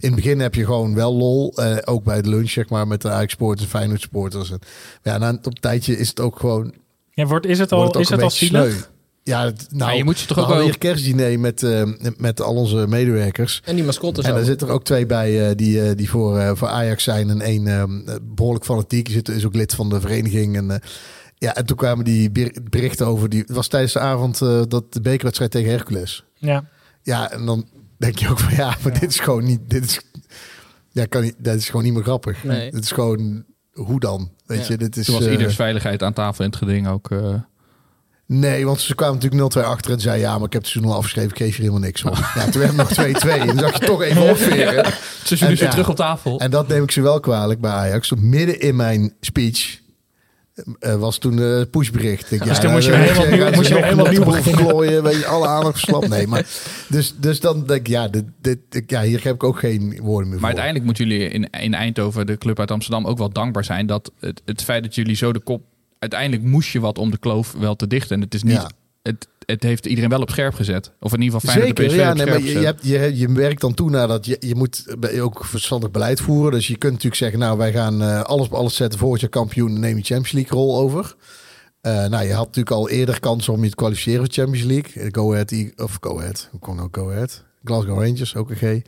in 0.00 0.12
het 0.12 0.14
begin 0.14 0.40
heb 0.40 0.54
je 0.54 0.64
gewoon 0.64 0.94
wel 0.94 1.14
lol. 1.14 1.52
eh, 1.56 1.76
ook 1.84 2.04
bij 2.04 2.22
de 2.22 2.28
lunch, 2.28 2.50
zeg 2.50 2.68
maar, 2.68 2.86
met 2.86 3.02
de 3.02 3.10
Ajax-sporters 3.10 3.62
en 3.64 3.70
Feyenoord-sporters. 3.70 4.50
En, 4.50 4.58
ja, 5.02 5.18
na 5.18 5.28
een, 5.28 5.40
tijdje 5.60 5.98
is 5.98 6.08
het 6.08 6.20
ook 6.20 6.38
gewoon... 6.38 6.74
Ja, 7.10 7.26
wordt, 7.26 7.46
is 7.46 7.58
het 7.58 7.70
wordt 7.70 7.94
al, 7.94 7.94
ook 7.94 8.00
is 8.00 8.10
een 8.10 8.14
het 8.14 8.22
al 8.24 8.28
beetje 8.30 8.46
zielig? 8.46 8.72
sneu. 8.72 8.82
Ja, 9.22 9.44
het- 9.44 9.66
nou, 9.70 9.90
Ja, 9.90 9.96
je 9.96 10.04
moet 10.04 10.18
ze 10.18 10.26
toch 10.26 10.36
we 10.36 10.42
ook 10.42 10.48
wel- 10.48 10.60
hier 10.60 10.78
kerstdiner 10.78 11.40
met, 11.40 11.62
eh, 11.62 11.82
met 12.16 12.40
al 12.40 12.54
onze 12.54 12.86
medewerkers. 12.88 13.62
En 13.64 13.74
die 13.74 13.84
mascottes 13.84 14.24
En 14.24 14.34
er 14.36 14.44
zitten 14.44 14.68
er 14.68 14.72
ook 14.72 14.84
twee 14.84 15.06
bij 15.06 15.48
eh, 15.48 15.56
die, 15.56 15.94
die 15.94 16.10
voor, 16.10 16.38
eh, 16.38 16.50
voor 16.54 16.68
Ajax 16.68 17.04
zijn. 17.04 17.30
En 17.30 17.40
één 17.40 17.66
eh, 17.66 17.84
behoorlijk 18.22 18.64
fanatiek. 18.64 19.04
Die 19.04 19.14
zit, 19.14 19.28
is 19.28 19.44
ook 19.46 19.54
lid 19.54 19.74
van 19.74 19.88
de 19.88 20.00
vereniging. 20.00 20.56
En, 20.56 20.70
eh, 20.70 20.76
ja, 21.38 21.54
en 21.56 21.66
toen 21.66 21.76
kwamen 21.76 22.04
die 22.04 22.30
ber- 22.30 22.56
berichten 22.70 23.06
over... 23.06 23.28
Die, 23.28 23.40
het 23.40 23.50
was 23.50 23.68
tijdens 23.68 23.92
de 23.92 23.98
avond 23.98 24.40
eh, 24.42 24.62
dat 24.68 24.92
de 24.92 25.00
bekerwedstrijd 25.00 25.50
tegen 25.50 25.70
Hercules. 25.70 26.24
Ja. 26.34 26.64
Ja, 27.02 27.30
en 27.32 27.46
dan 27.46 27.66
denk 28.00 28.18
je 28.18 28.28
ook 28.28 28.38
van 28.38 28.54
ja, 28.54 28.76
maar 28.82 28.92
dit 29.00 29.10
is 29.10 29.18
gewoon 29.20 29.44
niet... 29.44 29.60
Dit 29.70 29.84
is, 29.84 30.00
ja, 30.90 31.04
kan 31.06 31.22
niet, 31.22 31.34
dat 31.38 31.56
is 31.56 31.66
gewoon 31.66 31.84
niet 31.84 31.92
meer 31.94 32.02
grappig. 32.02 32.44
Nee. 32.44 32.70
Dit 32.70 32.84
is 32.84 32.90
gewoon... 32.92 33.44
Hoe 33.72 34.00
dan? 34.00 34.30
Weet 34.46 34.58
Ja. 34.60 34.64
je, 34.68 34.76
dit 34.76 34.96
is... 34.96 35.04
Toen 35.06 35.14
was 35.14 35.24
eh, 35.26 35.32
ieders 35.32 35.54
veiligheid 35.54 36.02
aan 36.02 36.12
tafel 36.12 36.44
in 36.44 36.50
het 36.50 36.58
geding 36.58 36.88
ook... 36.88 37.10
eh, 37.10 37.34
Nee, 38.26 38.66
want 38.66 38.80
ze 38.80 38.94
kwamen 38.94 39.14
natuurlijk 39.20 39.56
0-2 39.56 39.62
achter 39.64 39.92
en 39.92 40.00
zei 40.00 40.20
ja, 40.20 40.36
maar 40.38 40.46
ik 40.46 40.52
heb 40.52 40.62
het 40.62 40.70
seizoen 40.70 40.92
al 40.92 40.98
afgeschreven, 40.98 41.30
ik 41.30 41.36
geef 41.36 41.46
hier 41.48 41.58
helemaal 41.58 41.80
niks 41.80 42.00
voor. 42.00 42.18
Ja, 42.34 42.44
toen 42.50 42.60
werd 42.60 42.76
het 42.76 42.96
nog 43.22 43.24
2-2 43.24 43.28
en 43.40 43.46
dan 43.46 43.58
zag 43.58 43.78
je 43.80 43.86
toch 43.86 44.02
even 44.02 44.30
opveren. 44.30 44.92
Ze 45.24 45.36
zijn 45.36 45.50
nu 45.50 45.56
weer 45.56 45.70
terug 45.70 45.88
op 45.88 45.96
tafel. 45.96 46.40
En 46.40 46.50
dat 46.50 46.68
neem 46.68 46.82
ik 46.82 46.90
ze 46.90 47.00
wel 47.00 47.20
kwalijk 47.20 47.60
bij 47.60 47.70
Ajax. 47.70 48.12
Midden 48.16 48.60
in 48.60 48.76
mijn 48.76 49.14
speech 49.20 49.79
eh, 50.80 50.94
was 50.94 51.18
toen 51.18 51.36
de 51.36 51.68
pushbericht. 51.70 52.32
Ik, 52.32 52.44
dus 52.44 52.60
dan 52.60 52.72
moest 52.72 52.84
je 52.86 52.90
weer 52.90 53.00
helemaal 53.00 53.26
nieuw- 53.36 53.50
moest 53.54 53.68
je 53.68 53.74
weer 53.74 53.84
helemaal 53.84 54.10
nieuw 54.10 54.24
beginnen. 54.24 55.02
weet 55.02 55.16
je, 55.18 55.26
alle 55.26 55.46
aandacht 55.46 55.78
verslapt. 55.78 56.08
Nee, 56.08 56.26
maar 56.26 56.46
dus, 56.88 57.14
dus 57.16 57.40
dan 57.40 57.66
denk 57.66 57.80
ik, 57.80 57.86
ja, 57.86 58.08
dit, 58.08 58.24
dit, 58.40 58.58
ik- 58.70 58.90
ja, 58.90 59.02
hier 59.02 59.20
heb 59.24 59.34
ik 59.34 59.44
ook 59.44 59.58
geen 59.58 59.80
woorden 60.02 60.02
meer 60.02 60.28
Maar 60.28 60.38
voor. 60.38 60.44
uiteindelijk 60.60 60.84
moeten 60.84 61.06
jullie 61.08 61.28
in, 61.28 61.50
in 61.50 61.74
Eindhoven, 61.74 62.26
de 62.26 62.38
club 62.38 62.58
uit 62.58 62.70
Amsterdam, 62.70 63.06
ook 63.06 63.18
wel 63.18 63.30
dankbaar 63.32 63.64
zijn 63.64 63.86
dat 63.86 64.12
het, 64.20 64.42
het 64.44 64.62
feit 64.62 64.82
dat 64.82 64.94
jullie 64.94 65.16
zo 65.16 65.32
de 65.32 65.40
kop. 65.40 65.62
Uiteindelijk 65.98 66.42
moest 66.42 66.70
je 66.70 66.80
wat 66.80 66.98
om 66.98 67.10
de 67.10 67.18
kloof 67.18 67.52
wel 67.58 67.76
te 67.76 67.86
dichten. 67.86 68.16
En 68.16 68.22
het 68.22 68.34
is 68.34 68.42
niet. 68.42 68.52
Ja. 68.52 68.70
Het, 69.02 69.28
het 69.50 69.62
heeft 69.62 69.86
iedereen 69.86 70.10
wel 70.10 70.20
op 70.20 70.30
scherp 70.30 70.54
gezet. 70.54 70.92
Of 71.00 71.12
in 71.12 71.22
ieder 71.22 71.40
geval 71.40 71.54
fijn 71.54 71.66
dat 71.66 71.76
de 71.76 71.86
PSV 71.86 71.96
ja. 71.96 72.14
Nee, 72.14 72.26
maar 72.26 72.42
je, 72.42 72.58
je, 72.58 72.64
hebt, 72.64 72.86
je, 72.86 73.16
je 73.16 73.32
werkt 73.32 73.60
dan 73.60 73.74
toe 73.74 73.90
naar 73.90 74.08
dat 74.08 74.26
je, 74.26 74.36
je 74.40 74.54
moet 74.54 74.96
ook 75.20 75.44
verstandig 75.44 75.90
beleid 75.90 76.20
voeren. 76.20 76.52
Dus 76.52 76.66
je 76.66 76.76
kunt 76.76 76.92
natuurlijk 76.92 77.20
zeggen, 77.20 77.38
nou, 77.38 77.58
wij 77.58 77.72
gaan 77.72 78.02
eh, 78.02 78.20
alles 78.20 78.46
op 78.46 78.52
alles 78.52 78.76
zetten. 78.76 78.98
Volgend 78.98 79.20
jaar 79.20 79.30
kampioen, 79.30 79.80
neem 79.80 79.96
je 79.96 80.02
Champions 80.02 80.32
League 80.32 80.58
rol 80.58 80.78
over. 80.78 81.16
Eh, 81.80 81.92
nou, 82.06 82.24
je 82.24 82.32
had 82.32 82.46
natuurlijk 82.46 82.76
al 82.76 82.88
eerder 82.88 83.20
kans 83.20 83.48
om 83.48 83.62
je 83.62 83.70
te 83.70 83.76
kwalificeren 83.76 84.18
voor 84.18 84.34
Champions 84.34 84.66
League. 84.66 85.02
Eh, 85.02 85.08
Go 85.12 85.32
Ahead, 85.32 85.54
of 85.76 85.98
Go 86.00 86.18
Ahead, 86.18 86.48
hoe 86.50 86.60
kon 86.60 86.80
ook 86.80 86.96
Go 86.96 87.10
Ahead? 87.10 87.44
Glasgow 87.64 88.02
Rangers, 88.02 88.36
ook 88.36 88.50
een 88.50 88.56
G. 88.56 88.82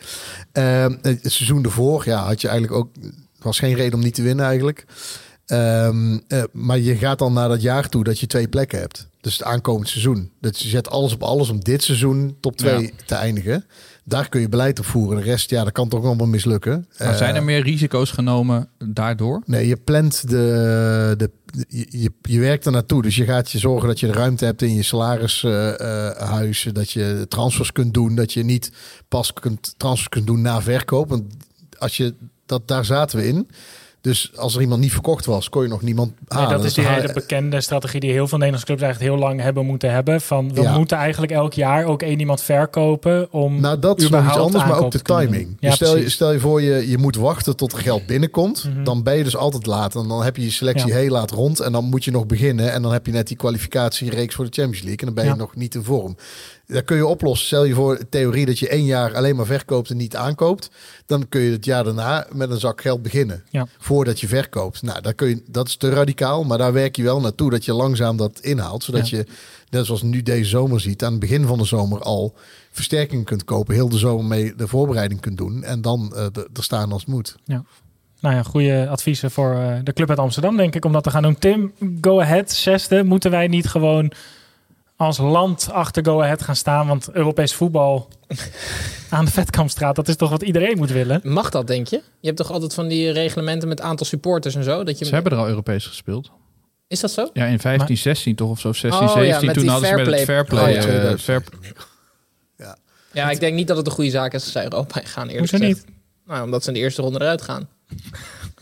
Ehm, 0.53 0.95
het 1.03 1.33
seizoen 1.33 1.65
ervoor, 1.65 2.03
ja, 2.05 2.25
had 2.25 2.41
je 2.41 2.49
eigenlijk 2.49 2.79
ook... 2.79 2.89
was 3.39 3.59
geen 3.59 3.75
reden 3.75 3.95
om 3.95 4.05
niet 4.05 4.15
te 4.15 4.23
winnen 4.23 4.47
eigenlijk. 4.47 4.87
Ehm, 5.47 6.19
eh, 6.29 6.43
maar 6.53 6.79
je 6.79 6.97
gaat 6.97 7.19
dan 7.19 7.33
naar 7.33 7.49
dat 7.49 7.63
jaar 7.63 7.89
toe 7.89 8.05
dat 8.05 8.19
je 8.19 8.27
twee 8.27 8.49
plekken 8.49 8.79
hebt. 8.79 9.09
Dus 9.23 9.33
het 9.39 9.47
aankomend 9.47 9.89
seizoen. 9.89 10.31
Dat 10.41 10.59
je 10.61 10.69
zet 10.69 10.91
alles 10.91 11.13
op 11.13 11.23
alles 11.23 11.49
om 11.51 11.61
dit 11.61 11.83
seizoen 11.83 12.37
top 12.41 12.57
2 12.57 12.83
Ja. 12.83 12.89
te 13.07 13.15
eindigen. 13.15 13.65
Daar 14.05 14.29
kun 14.29 14.41
je 14.41 14.49
beleid 14.49 14.79
op 14.79 14.85
voeren. 14.85 15.17
De 15.19 15.23
rest, 15.25 15.51
ja, 15.51 15.65
dat 15.65 15.73
kan 15.73 15.89
toch 15.89 16.05
allemaal 16.05 16.27
mislukken. 16.27 16.87
Maar 16.99 17.09
Eh, 17.09 17.17
zijn 17.17 17.35
er 17.35 17.43
meer 17.43 17.63
risico's 17.63 18.11
genomen 18.11 18.69
daardoor? 18.79 19.43
Nee, 19.47 19.67
je 19.67 19.77
plant 19.77 20.29
de, 20.29 21.15
de 21.17 21.31
je, 21.69 22.11
je, 22.23 22.41
werkt 22.41 22.67
er 22.67 22.73
naartoe. 22.73 23.03
Dus 23.03 23.17
je 23.17 23.25
gaat 23.25 23.51
je 23.51 23.59
zorgen 23.59 23.89
dat 23.89 24.01
je 24.01 24.07
de 24.07 24.13
ruimte 24.13 24.45
hebt 24.45 24.63
in 24.63 24.75
je 24.75 24.83
salarishuis. 24.83 26.69
dat 26.73 26.91
je 26.91 27.27
transfers 27.29 27.73
kunt 27.73 27.95
doen. 27.95 28.15
Dat 28.15 28.33
je 28.33 28.45
niet 28.45 28.73
pas 29.09 29.33
kunt, 29.33 29.75
transfers 29.77 30.09
kunt 30.09 30.27
doen 30.27 30.41
na 30.41 30.63
verkoop. 30.63 31.09
Want 31.09 31.25
als 31.79 31.97
je, 31.97 32.15
dat, 32.47 32.69
daar 32.69 32.85
zaten 32.85 33.19
we 33.19 33.27
in. 33.27 33.49
Dus 34.03 34.33
als 34.37 34.55
er 34.55 34.61
iemand 34.61 34.81
niet 34.81 34.93
verkocht 34.93 35.25
was, 35.27 35.49
kon 35.49 35.63
je 35.63 35.69
nog 35.69 35.83
niemand 35.83 36.09
Nee, 36.29 36.39
halen. 36.41 36.57
dat 36.57 36.65
is 36.67 36.75
die 36.75 36.85
ha- 36.85 36.95
hele 36.95 37.13
bekende 37.13 37.61
strategie 37.61 38.01
die 38.01 38.11
heel 38.11 38.27
veel 38.29 38.39
Nederlandse 38.39 38.67
clubs 38.67 38.83
eigenlijk 38.83 39.13
heel 39.13 39.23
lang 39.29 39.41
hebben 39.41 39.67
moeten 39.67 39.93
hebben. 39.93 40.21
Van 40.21 40.55
we 40.55 40.63
Ja. 40.63 40.77
moeten 40.77 40.97
eigenlijk 40.97 41.33
elk 41.33 41.53
jaar 41.53 41.85
ook 41.85 42.03
één 42.03 42.19
iemand 42.21 42.43
verkopen 42.43 43.33
om 43.33 43.61
Nou, 43.61 43.79
dat 43.79 44.01
is 44.01 44.09
nog 44.09 44.27
iets 44.27 44.37
anders, 44.37 44.65
maar 44.65 44.79
ook 44.79 44.91
de 44.91 45.03
timing. 45.03 45.57
Dus 45.61 45.75
stel, 45.75 45.97
je, 45.97 46.09
stel 46.09 46.33
je 46.33 46.41
voor, 46.41 46.63
je, 46.63 46.89
je 46.91 46.99
moet 46.99 47.17
wachten 47.17 47.57
tot 47.57 47.73
er 47.73 47.79
geld 47.79 48.07
binnenkomt. 48.07 48.65
Mhm. 48.75 48.85
Dan 48.85 49.03
ben 49.03 49.17
je 49.17 49.25
dus 49.25 49.37
altijd 49.37 49.67
laat. 49.67 49.95
En 49.95 50.09
dan 50.09 50.23
heb 50.23 50.37
je 50.37 50.43
je 50.43 50.51
selectie 50.51 50.89
Ja. 50.89 50.95
heel 50.97 51.11
laat 51.11 51.31
rond. 51.31 51.61
En 51.61 51.73
dan 51.73 51.85
moet 51.85 52.05
je 52.05 52.11
nog 52.11 52.27
beginnen. 52.27 52.73
En 52.73 52.83
dan 52.83 52.93
heb 52.93 53.07
je 53.07 53.13
net 53.13 53.27
die 53.29 53.37
kwalificatiereeks 53.37 54.35
voor 54.35 54.45
de 54.45 54.51
Champions 54.55 54.83
League. 54.85 54.99
En 55.01 55.07
dan 55.07 55.15
ben 55.15 55.25
je 55.33 55.35
nog 55.39 55.55
niet 55.57 55.75
in 55.75 55.83
vorm. 55.85 56.17
Dat 56.73 56.85
kun 56.85 56.97
je 56.97 57.07
oplossen. 57.07 57.47
Stel 57.47 57.65
je 57.65 57.75
voor, 57.75 58.09
theorie 58.09 58.47
dat 58.47 58.59
je 58.59 58.69
één 58.69 58.85
jaar 58.85 59.15
alleen 59.15 59.37
maar 59.37 59.47
verkoopt 59.47 59.91
en 59.91 59.97
niet 59.97 60.17
aankoopt. 60.17 60.71
Dan 61.07 61.29
kun 61.29 61.41
je 61.41 61.51
het 61.53 61.65
jaar 61.65 61.85
daarna 61.85 62.27
met 62.33 62.51
een 62.51 62.61
zak 62.61 62.81
geld 62.81 63.03
beginnen. 63.03 63.45
Ja. 63.51 63.67
Voordat 63.79 64.21
je 64.21 64.29
verkoopt. 64.29 64.83
Nou, 64.83 65.01
daar 65.01 65.15
kun 65.15 65.29
je, 65.29 65.43
dat 65.49 65.69
is 65.69 65.77
te 65.77 65.91
radicaal. 65.91 66.45
Maar 66.45 66.59
daar 66.59 66.73
werk 66.73 66.97
je 66.97 67.03
wel 67.03 67.21
naartoe 67.21 67.51
dat 67.51 67.65
je 67.65 67.73
langzaam 67.73 68.17
dat 68.17 68.39
inhaalt. 68.41 68.85
Zodat 68.85 69.09
Ja. 69.09 69.19
je, 69.19 69.27
net 69.71 69.87
zoals 69.87 70.03
nu 70.03 70.23
deze 70.23 70.49
zomer 70.49 70.81
ziet, 70.81 71.05
aan 71.05 71.11
het 71.11 71.21
begin 71.21 71.47
van 71.47 71.59
de 71.59 71.65
zomer 71.65 72.01
al 72.01 72.35
versterking 72.71 73.25
kunt 73.25 73.45
kopen. 73.45 73.75
Heel 73.75 73.89
de 73.89 73.99
zomer 73.99 74.25
mee 74.25 74.55
de 74.57 74.67
voorbereiding 74.69 75.21
kunt 75.21 75.37
doen. 75.37 75.65
En 75.65 75.81
dan 75.83 76.09
de- 76.33 76.49
er 76.55 76.63
staan 76.63 76.93
als 76.93 77.01
het 77.03 77.11
moet. 77.11 77.37
Ja. 77.45 77.65
Nou 78.21 78.35
ja, 78.35 78.43
goede 78.43 78.89
adviezen 78.89 79.31
voor 79.31 79.55
eh, 79.55 79.75
de 79.83 79.93
club 79.93 80.09
uit 80.09 80.19
Amsterdam, 80.19 80.57
denk 80.57 80.75
ik, 80.75 80.85
om 80.85 80.93
dat 80.93 81.03
te 81.03 81.11
gaan 81.11 81.23
doen. 81.23 81.39
Tim, 81.39 81.73
go 82.01 82.21
ahead, 82.21 82.53
zesde. 82.53 83.05
Moeten 83.05 83.31
wij 83.31 83.47
niet 83.49 83.67
gewoon 83.69 84.13
als 84.97 85.19
land 85.19 85.69
achter 85.73 86.05
go 86.05 86.23
ahead 86.23 86.43
gaan 86.43 86.57
staan? 86.57 86.87
Want 86.87 87.09
Europees 87.13 87.55
voetbal 87.55 88.09
aan 89.11 89.25
de 89.25 89.31
Vetkampstraat, 89.31 89.97
dat 89.97 90.09
is 90.09 90.17
toch 90.17 90.31
wat 90.31 90.43
iedereen 90.43 90.77
moet 90.77 90.91
willen? 90.91 91.21
Mag 91.25 91.51
dat, 91.51 91.67
denk 91.67 91.87
je? 91.87 91.97
Je 92.21 92.27
hebt 92.27 92.37
toch 92.37 92.51
altijd 92.51 92.75
van 92.75 92.89
die 92.89 93.11
reglementen 93.11 93.69
met 93.69 93.81
aantal 93.81 94.07
supporters 94.07 94.55
en 94.55 94.65
zo? 94.65 94.85
Dat 94.85 94.99
je... 94.99 95.05
Ze 95.05 95.15
hebben 95.15 95.33
er 95.33 95.39
al 95.39 95.49
Europees 95.49 95.87
gespeeld. 95.87 96.31
Is 96.89 97.01
dat 97.01 97.11
zo? 97.11 97.31
Ja, 97.33 97.45
in 97.47 97.59
15, 97.59 97.97
16 97.99 98.35
toch 98.35 98.51
of 98.51 98.61
zo, 98.61 98.73
16, 98.73 99.09
Oh, 99.09 99.09
ja, 99.09 99.23
17. 99.23 99.47
met 99.47 99.55
toen 99.55 99.69
hadden 99.69 99.89
ze 99.89 99.95
met 99.95 100.07
het 100.07 100.15
fair 100.15 100.27
fair 100.27 100.45
play. 100.45 100.63
play. 100.63 100.77
Oh, 100.77 100.83
ja, 100.83 100.89
eh, 100.89 101.15
2000. 101.17 101.23
fair- 101.23 101.43
Ja, 103.15 103.31
ik 103.31 103.41
denk 103.41 103.55
niet 103.55 103.67
dat 103.69 103.77
het 103.77 103.87
een 103.87 103.93
goede 103.93 104.11
zaak 104.11 104.33
is 104.35 104.43
als 104.43 104.53
zij 104.53 104.63
Europa 104.65 105.01
gaan 105.05 105.29
eerlijk 105.29 105.51
Hoezo 105.51 105.57
gezegd. 105.67 105.87
niet? 105.87 105.95
Nou, 106.27 106.45
omdat 106.45 106.63
ze 106.63 106.69
in 106.69 106.75
de 106.75 106.81
eerste 106.81 107.03
ronde 107.03 107.21
eruit 107.21 107.43
gaan. 107.43 107.69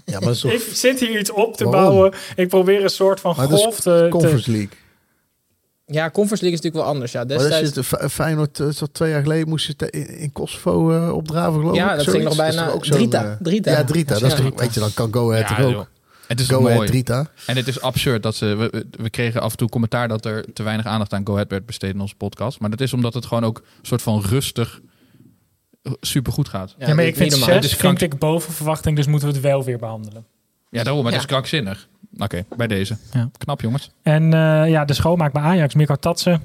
Ja, 0.05 0.21
maar 0.21 0.39
toch 0.39 0.53
Ik 0.53 0.61
zit 0.73 1.01
hier 1.01 1.19
iets 1.19 1.33
op 1.33 1.57
te 1.57 1.65
Waarom? 1.65 1.85
bouwen. 1.91 2.13
Ik 2.37 2.49
probeer 2.49 2.83
een 2.83 2.89
soort 2.91 3.21
van 3.21 3.35
Maar 3.37 3.49
dat 3.49 3.59
is 3.59 3.63
golf 3.65 3.81
te... 3.81 3.83
te- 3.83 4.07
Conference 4.11 4.51
League. 4.51 4.69
Ja, 5.93 6.11
Conference 6.11 6.45
League 6.45 6.53
is 6.53 6.61
natuurlijk 6.65 6.75
wel 6.85 6.85
anders. 6.93 7.13
Ja, 7.13 7.19
Maar 7.19 7.29
destijds... 7.39 7.77
het 7.77 7.87
Fe- 7.87 8.09
Feyenoord, 8.11 8.61
eh, 8.61 8.67
is 8.67 8.79
dat 8.79 8.95
twee 8.95 9.11
jaar 9.11 9.23
geleden, 9.23 9.49
moest 9.49 9.67
je 9.67 9.75
het 9.77 9.91
in, 9.95 10.09
in 10.19 10.33
Kosovo 10.33 10.91
eh, 10.91 11.13
opdraven, 11.13 11.53
geloof 11.61 11.75
ik. 11.75 11.79
Ja, 11.81 11.97
dat 11.97 12.09
ging 12.09 12.25
nog 12.25 12.35
Zoiets. 12.35 12.55
bijna- 12.57 12.69
is 12.69 12.75
ook 12.75 12.85
Drita, 12.85 13.25
eh, 13.25 13.33
Drita. 13.41 13.71
Ja, 13.71 13.85
Drita. 13.85 14.13
Dat 14.19 14.23
is 14.23 14.39
Ja. 14.39 14.45
toch, 14.45 14.61
weet 14.61 14.75
je, 14.75 14.81
dan 14.81 14.95
kan 14.95 15.13
Go 15.13 15.33
Ahead 15.33 15.49
Ja, 15.49 15.65
ook. 15.65 15.71
joh. 15.73 15.85
Het 16.27 16.41
is 16.41 16.49
Go 16.49 16.61
mooi. 16.61 16.73
Ahead 16.75 16.87
Drita. 16.87 17.27
En 17.47 17.57
het 17.57 17.69
is 17.69 17.81
absurd 17.81 18.23
dat 18.23 18.35
ze. 18.35 18.71
We, 18.91 19.11
kregen 19.11 19.41
af 19.41 19.51
en 19.51 19.57
toe 19.57 19.69
commentaar 19.69 20.09
dat 20.09 20.25
er 20.25 20.53
te 20.53 20.63
weinig 20.63 20.87
aandacht 20.87 21.13
aan 21.13 21.27
Go 21.27 21.33
Ahead 21.33 21.51
werd 21.51 21.67
besteed 21.67 21.95
in 21.95 22.01
onze 22.01 22.15
podcast. 22.15 22.61
Maar 22.61 22.71
dat 22.71 22.81
is 22.81 22.93
omdat 22.93 23.15
het 23.15 23.27
gewoon 23.27 23.45
ook 23.45 23.59
een 23.59 23.87
soort 23.87 24.03
van 24.03 24.21
rustig 24.29 24.81
super 26.01 26.33
goed 26.33 26.49
gaat. 26.49 26.75
Ja, 26.79 26.95
maar 26.95 27.05
ik 27.05 27.17
vind 27.17 27.33
zes 27.33 27.47
Het 27.47 27.65
is 27.65 27.69
vind 27.71 27.81
krank- 27.81 28.01
ik 28.13 28.19
boven 28.19 28.53
verwachting, 28.53 28.97
dus 28.97 29.07
moeten 29.07 29.29
we 29.29 29.35
het 29.35 29.43
wel 29.43 29.65
weer 29.65 29.79
behandelen. 29.79 30.25
Ja, 30.71 30.83
daarom. 30.83 31.05
Het 31.05 31.15
Ja. 31.15 31.21
is 31.21 31.27
krankzinnig. 31.27 31.89
Oké, 32.19 32.45
bij 32.57 32.67
deze. 32.67 32.97
Ja. 33.13 33.31
Knap, 33.39 33.61
jongens. 33.61 33.91
En 34.03 34.35
eh, 34.35 34.69
ja, 34.71 34.85
de 34.85 34.95
schoonmaak 34.95 35.33
bij 35.33 35.43
Ajax, 35.43 35.75
Mirko 35.75 35.95
Tatsen, 35.97 36.43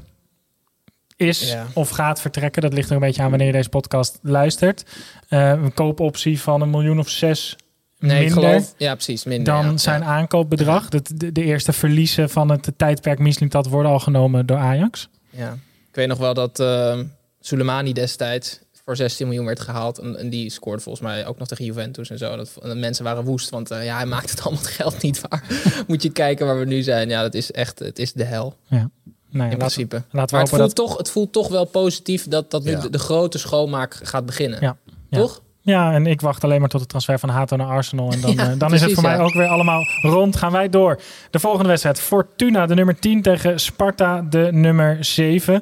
is 1.16 1.52
Ja. 1.52 1.66
of 1.74 1.90
gaat 1.90 2.22
vertrekken. 2.22 2.62
Dat 2.62 2.74
ligt 2.74 2.90
er 2.90 2.96
een 2.96 3.02
beetje 3.02 3.22
aan 3.22 3.30
wanneer 3.30 3.48
je 3.48 3.54
deze 3.54 3.70
podcast 3.70 4.20
luistert. 4.22 4.86
Eh, 5.28 5.50
een 5.50 5.74
koopoptie 5.74 6.42
van 6.42 6.62
een 6.62 6.70
miljoen 6.70 7.00
of 7.00 7.10
zes 7.10 7.56
Nee, 8.00 8.26
ik 8.26 8.26
minder 8.26 8.44
geloof... 8.50 8.74
Ja, 8.78 8.94
precies. 8.94 9.24
Minder, 9.24 9.54
dan 9.54 9.66
ja. 9.72 9.78
zijn 9.78 10.02
Ja. 10.02 10.08
aankoopbedrag. 10.08 10.90
De, 10.90 11.02
de, 11.16 11.32
de 11.32 11.44
eerste 11.44 11.74
verliezen 11.74 12.30
van 12.30 12.52
het 12.52 12.72
tijdperk 12.78 13.20
Mislintat 13.20 13.68
worden 13.68 13.92
al 13.92 14.00
genomen 14.00 14.46
door 14.46 14.58
Ajax. 14.58 15.10
Ja. 15.30 15.52
Ik 15.90 15.96
weet 15.96 16.08
nog 16.08 16.18
wel 16.18 16.34
dat 16.34 16.60
uh, 16.60 17.00
Soleimani 17.40 17.94
destijds 17.94 18.60
voor 18.86 18.96
16 18.96 19.28
miljoen 19.28 19.46
werd 19.46 19.60
gehaald. 19.60 19.98
En, 19.98 20.18
en 20.18 20.30
die 20.30 20.50
scoorde 20.50 20.82
volgens 20.82 21.04
mij 21.06 21.26
ook 21.26 21.38
nog 21.38 21.48
tegen 21.48 21.66
Juventus 21.66 22.10
en 22.10 22.18
zo. 22.18 22.36
Dat, 22.36 22.52
en 22.62 22.70
de 22.70 22.76
mensen 22.76 23.04
waren 23.04 23.24
woest, 23.24 23.50
want 23.50 23.72
eh, 23.72 23.86
ja, 23.86 23.96
hij 23.98 24.06
maakt 24.06 24.30
het 24.30 24.42
allemaal 24.44 24.64
het 24.64 24.72
geld 24.72 25.02
niet 25.02 25.22
waar. 25.30 25.44
Moet 25.88 26.04
je 26.04 26.10
kijken 26.10 26.46
waar 26.46 26.60
we 26.60 26.66
nu 26.66 26.82
zijn. 26.82 27.10
Ja, 27.10 27.22
dat 27.22 27.34
is 27.34 27.52
echt, 27.52 27.80
het 27.80 28.00
is 28.00 28.14
de 28.14 28.24
hel. 28.24 28.56
Ja. 28.68 28.90
Ja, 29.30 29.42
in 29.44 29.50
laten, 29.50 29.58
principe. 29.58 29.96
laten 29.96 30.10
we 30.12 30.18
Maar 30.32 30.40
het 30.40 30.50
voelt, 30.50 30.62
dat... 30.62 30.76
toch, 30.76 30.98
het 30.98 31.10
voelt 31.10 31.32
toch 31.34 31.48
wel 31.48 31.66
positief 31.66 32.28
dat, 32.28 32.52
dat 32.52 32.64
nu 32.64 32.72
Ja. 32.72 32.80
de, 32.80 32.90
de 32.90 33.00
grote 33.00 33.38
schoonmaak 33.38 34.00
gaat 34.04 34.26
beginnen. 34.26 34.62
Ja. 34.62 34.78
Ja. 35.10 35.18
Toch? 35.18 35.42
Ja, 35.66 35.94
en 35.94 36.08
ik 36.08 36.22
wacht 36.22 36.44
alleen 36.44 36.60
maar 36.60 36.70
tot 36.70 36.82
de 36.82 36.88
transfer 36.88 37.20
van 37.20 37.30
Hato 37.30 37.56
naar 37.56 37.68
Arsenal. 37.68 38.12
En 38.12 38.22
dan, 38.22 38.32
Ja, 38.36 38.52
eh, 38.52 38.58
dan 38.58 38.74
is 38.74 38.82
het 38.82 38.94
voor 38.94 39.04
mij 39.04 39.20
ook 39.20 39.34
weer 39.34 39.48
allemaal 39.48 39.82
rond. 40.02 40.36
Gaan 40.36 40.52
wij 40.52 40.70
door. 40.70 41.00
De 41.30 41.40
volgende 41.40 41.68
wedstrijd. 41.68 42.00
Fortuna, 42.00 42.66
de 42.66 42.76
nummer 42.76 43.00
10 43.00 43.22
tegen 43.22 43.60
Sparta, 43.60 44.22
de 44.22 44.50
nummer 44.52 44.98
7. 45.06 45.54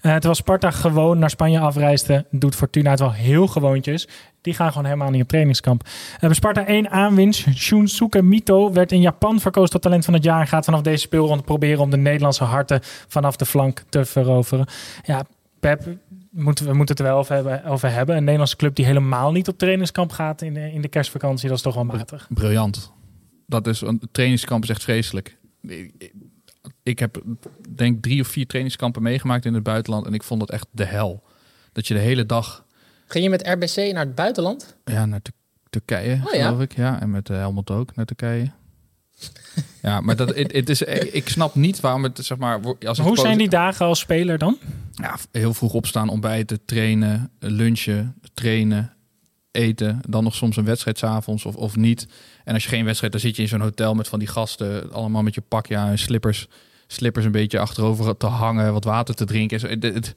Eh 0.00 0.12
terwijl 0.12 0.34
Sparta 0.34 0.70
gewoon 0.70 1.18
naar 1.18 1.30
Spanje 1.30 1.60
afreisde, 1.60 2.26
doet 2.30 2.54
Fortuna 2.54 2.90
het 2.90 3.00
wel 3.00 3.12
heel 3.12 3.46
gewoontjes. 3.46 4.08
Die 4.40 4.54
gaan 4.54 4.68
gewoon 4.68 4.84
helemaal 4.84 5.10
niet 5.10 5.22
op 5.22 5.28
trainingskamp. 5.28 5.82
Bij 6.20 6.32
Sparta 6.32 6.66
1 6.66 6.90
aanwinst. 6.90 7.46
Shunsuke 7.54 8.22
Mito 8.22 8.72
werd 8.72 8.92
in 8.92 9.00
Japan 9.00 9.40
verkozen 9.40 9.70
tot 9.70 9.82
talent 9.82 10.04
van 10.04 10.14
het 10.14 10.24
jaar. 10.24 10.40
En 10.40 10.46
gaat 10.46 10.64
vanaf 10.64 10.80
deze 10.80 11.00
speelronde 11.00 11.42
proberen 11.42 11.80
om 11.80 11.90
de 11.90 11.96
Nederlandse 11.96 12.44
harten 12.44 12.80
vanaf 13.08 13.36
de 13.36 13.46
flank 13.46 13.82
te 13.88 14.04
veroveren. 14.04 14.66
Ja, 15.02 15.24
Pep, 15.60 15.86
moeten, 16.30 16.66
we 16.66 16.72
moeten 16.74 16.96
het 16.96 17.04
er 17.04 17.10
wel 17.10 17.18
over 17.20 17.34
hebben, 17.34 17.64
over 17.64 17.90
hebben. 17.92 18.16
Een 18.16 18.22
Nederlandse 18.22 18.56
club 18.56 18.74
die 18.74 18.84
helemaal 18.84 19.32
niet 19.32 19.48
op 19.48 19.58
trainingskamp 19.58 20.10
gaat 20.12 20.42
in 20.42 20.54
de, 20.54 20.72
in 20.72 20.80
de 20.80 20.88
kerstvakantie. 20.88 21.48
Dat 21.48 21.56
is 21.56 21.62
toch 21.62 21.74
wel 21.74 21.84
matig. 21.84 22.26
Briljant. 22.30 22.92
Dat 23.46 23.66
is, 23.66 23.80
een 23.80 24.00
trainingskamp 24.12 24.62
is 24.62 24.68
echt 24.70 24.82
vreselijk. 24.82 25.36
Ik- 25.62 26.12
Ik 26.82 26.98
heb 26.98 27.22
denk 27.68 28.02
drie 28.02 28.20
of 28.20 28.26
vier 28.28 28.46
trainingskampen 28.46 29.02
meegemaakt 29.02 29.44
in 29.44 29.54
het 29.54 29.62
buitenland. 29.62 30.06
En 30.06 30.14
ik 30.14 30.22
vond 30.22 30.40
het 30.40 30.50
echt 30.50 30.66
de 30.70 30.84
hel. 30.84 31.22
Dat 31.72 31.86
je 31.86 31.94
de 31.94 32.00
hele 32.00 32.26
dag 32.26 32.64
Ging 33.06 33.24
je 33.24 33.30
met 33.30 33.46
RBC 33.46 33.92
naar 33.92 34.04
het 34.04 34.14
buitenland? 34.14 34.76
ja, 34.84 35.06
naar 35.06 35.22
Tur- 35.22 35.32
Turkije, 35.70 36.20
Oh, 36.26 36.32
ja. 36.34 36.46
geloof 36.46 36.60
ik. 36.62 36.76
Ja, 36.76 37.00
en 37.00 37.10
met 37.10 37.28
uh, 37.28 37.36
Helmut 37.36 37.70
ook 37.70 37.94
naar 37.96 38.04
Turkije. 38.04 38.50
ja, 39.82 40.00
maar 40.00 40.16
dat, 40.16 40.34
het, 40.34 40.52
het 40.52 40.68
is, 40.68 40.82
ik 40.82 41.28
snap 41.28 41.54
niet 41.54 41.80
waarom 41.80 42.02
het, 42.02 42.18
zeg 42.22 42.38
maar... 42.38 42.60
Als 42.86 42.98
het 42.98 43.06
Hoe 43.06 43.18
zijn 43.18 43.38
die 43.38 43.48
dagen 43.48 43.86
als 43.86 43.98
speler 43.98 44.38
dan? 44.38 44.58
Ja, 44.92 45.16
heel 45.32 45.54
vroeg 45.54 45.72
opstaan, 45.72 46.08
ontbijten, 46.08 46.64
trainen, 46.64 47.30
lunchen, 47.38 48.14
trainen, 48.34 48.92
eten. 49.50 50.00
Dan 50.08 50.24
nog 50.24 50.34
soms 50.34 50.56
een 50.56 50.64
wedstrijd 50.64 50.98
's 50.98 51.02
avonds 51.02 51.44
of, 51.44 51.56
of 51.56 51.76
niet. 51.76 52.08
En 52.44 52.54
als 52.54 52.62
je 52.62 52.68
geen 52.68 52.84
wedstrijd, 52.84 53.12
dan 53.12 53.20
zit 53.20 53.36
je 53.36 53.42
in 53.42 53.48
zo'n 53.48 53.60
hotel 53.60 53.94
met 53.94 54.08
van 54.08 54.18
die 54.18 54.28
gasten. 54.28 54.92
Allemaal 54.92 55.22
met 55.22 55.34
je 55.34 55.40
pakje 55.40 55.76
en 55.76 55.98
slippers. 55.98 56.46
Slippers 56.86 57.24
een 57.24 57.32
beetje 57.32 57.58
achterover 57.58 58.16
te 58.16 58.26
hangen, 58.26 58.72
wat 58.72 58.84
water 58.84 59.14
te 59.14 59.24
drinken. 59.24 59.80
Het, 59.80 60.14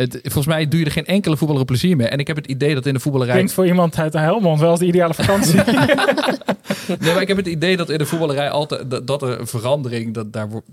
het- 0.00 0.18
volgens 0.22 0.46
mij 0.46 0.68
doe 0.68 0.78
je 0.80 0.86
er 0.86 0.92
geen 0.92 1.06
enkele 1.06 1.36
voetballer 1.36 1.64
plezier 1.64 1.96
mee. 1.96 2.06
En 2.08 2.18
ik 2.18 2.26
heb 2.26 2.36
het 2.36 2.46
idee 2.46 2.74
dat 2.74 2.86
in 2.86 2.94
de 2.94 3.00
voetballerij... 3.00 3.34
Klinkt 3.34 3.52
voor 3.52 3.66
iemand 3.66 3.98
uit 3.98 4.12
de 4.12 4.18
Helmond 4.18 4.60
wel 4.60 4.70
als 4.70 4.78
de 4.78 4.86
ideale 4.86 5.14
vakantie. 5.14 5.60
Nee, 7.00 7.12
maar 7.12 7.22
ik 7.22 7.28
heb 7.28 7.36
het 7.36 7.46
idee 7.46 7.76
dat 7.76 7.90
in 7.90 7.98
de 7.98 8.06
voetballerij 8.06 8.50
altijd 8.50 8.90
dat, 8.90 9.06
dat 9.06 9.22
er 9.22 9.40
een 9.40 9.46
verandering 9.46 10.14
dat 10.14 10.32
daar 10.32 10.48
wordt 10.48 10.66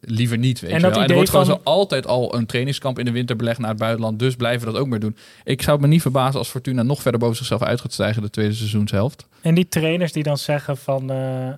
liever 0.00 0.38
niet 0.38 0.60
weet 0.60 0.70
En 0.70 0.76
je 0.76 0.82
dat 0.82 0.92
wel. 0.94 1.02
En 1.02 1.08
er 1.08 1.14
wordt 1.14 1.30
gewoon 1.30 1.44
zo 1.46 1.60
altijd 1.64 2.06
al 2.06 2.34
een 2.34 2.46
trainingskamp 2.46 2.98
in 2.98 3.04
de 3.04 3.10
winter 3.10 3.36
belegd 3.36 3.58
naar 3.58 3.68
het 3.70 3.78
buitenland, 3.78 4.18
dus 4.18 4.34
blijven 4.36 4.66
we 4.66 4.72
dat 4.72 4.82
ook 4.82 4.88
meer 4.88 5.00
doen. 5.00 5.16
Ik 5.44 5.62
zou 5.62 5.80
me 5.80 5.86
niet 5.86 6.02
verbazen 6.02 6.38
als 6.38 6.48
Fortuna 6.48 6.82
nog 6.82 7.02
verder 7.02 7.20
boven 7.20 7.36
zichzelf 7.36 7.62
uit 7.62 7.80
gaat 7.80 7.92
stijgen 7.92 8.22
de 8.22 8.30
tweede 8.30 8.54
seizoenshelft. 8.54 9.26
en 9.42 9.54
die 9.54 9.68
trainers 9.68 10.12
die 10.12 10.22
dan 10.22 10.38
zeggen 10.38 10.76
van... 10.76 11.10
eh, 11.10 11.48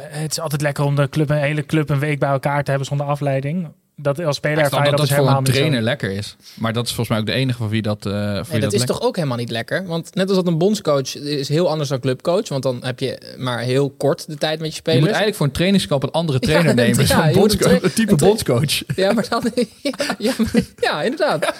het 0.00 0.30
is 0.30 0.40
altijd 0.40 0.62
lekker 0.62 0.84
om 0.84 0.94
de 0.96 1.08
club, 1.08 1.30
een 1.30 1.36
hele 1.36 1.66
club 1.66 1.90
een 1.90 1.98
week 1.98 2.18
bij 2.18 2.28
elkaar 2.30 2.64
te 2.64 2.70
hebben 2.70 2.88
zonder 2.88 3.06
afleiding. 3.06 3.68
Dat 3.96 4.24
als 4.24 4.36
speler 4.36 4.58
ervaar 4.58 4.84
je 4.84 4.90
dat 4.90 4.98
dat, 4.98 4.98
dat 4.98 5.00
dus 5.08 5.08
voor 5.08 5.16
helemaal 5.18 5.38
een 5.40 5.46
zo. 5.46 5.52
trainer 5.52 5.82
lekker 5.82 6.10
is. 6.10 6.36
Maar 6.54 6.72
dat 6.72 6.84
is 6.86 6.88
volgens 6.94 7.08
mij 7.08 7.18
ook 7.18 7.26
de 7.26 7.32
enige 7.32 7.58
van 7.58 7.68
wie 7.68 7.82
dat. 7.82 8.06
eh 8.06 8.12
voor 8.12 8.20
wie 8.20 8.32
Nee, 8.32 8.42
dat 8.44 8.60
dat 8.60 8.72
is 8.72 8.78
lekker- 8.78 8.96
toch 8.96 9.06
ook 9.06 9.16
helemaal 9.16 9.36
niet 9.36 9.50
lekker? 9.50 9.86
Want 9.86 10.14
net 10.14 10.26
als 10.28 10.36
dat 10.36 10.46
een 10.46 10.58
bondscoach 10.58 11.16
is 11.16 11.48
heel 11.48 11.68
anders 11.70 11.88
dan 11.88 12.00
clubcoach. 12.00 12.48
Want 12.48 12.62
dan 12.62 12.78
heb 12.84 12.98
je 13.00 13.34
maar 13.38 13.58
heel 13.58 13.90
kort 13.90 14.26
de 14.26 14.36
tijd 14.36 14.58
met 14.58 14.68
je 14.68 14.72
Je 14.74 14.78
spelers. 14.78 15.00
moet 15.00 15.08
eigenlijk 15.08 15.36
voor 15.36 15.46
een 15.46 15.52
trainingskamp 15.52 16.02
een 16.02 16.10
andere 16.10 16.38
Ja, 16.40 16.46
trainer 16.46 16.74
nemen. 16.74 17.06
ja, 17.06 17.22
je 17.22 17.32
een 17.34 17.38
bondscoach, 17.38 17.78
tra- 17.78 17.88
een 17.88 17.92
type 17.94 18.10
een 18.10 18.16
bondscoach. 18.16 18.82
Ja, 18.96 19.12
maar 19.12 19.26
dan... 19.28 19.42
Ja, 19.82 19.92
ja, 20.18 20.32
maar- 20.38 20.62
ja 20.80 21.02
inderdaad. 21.02 21.54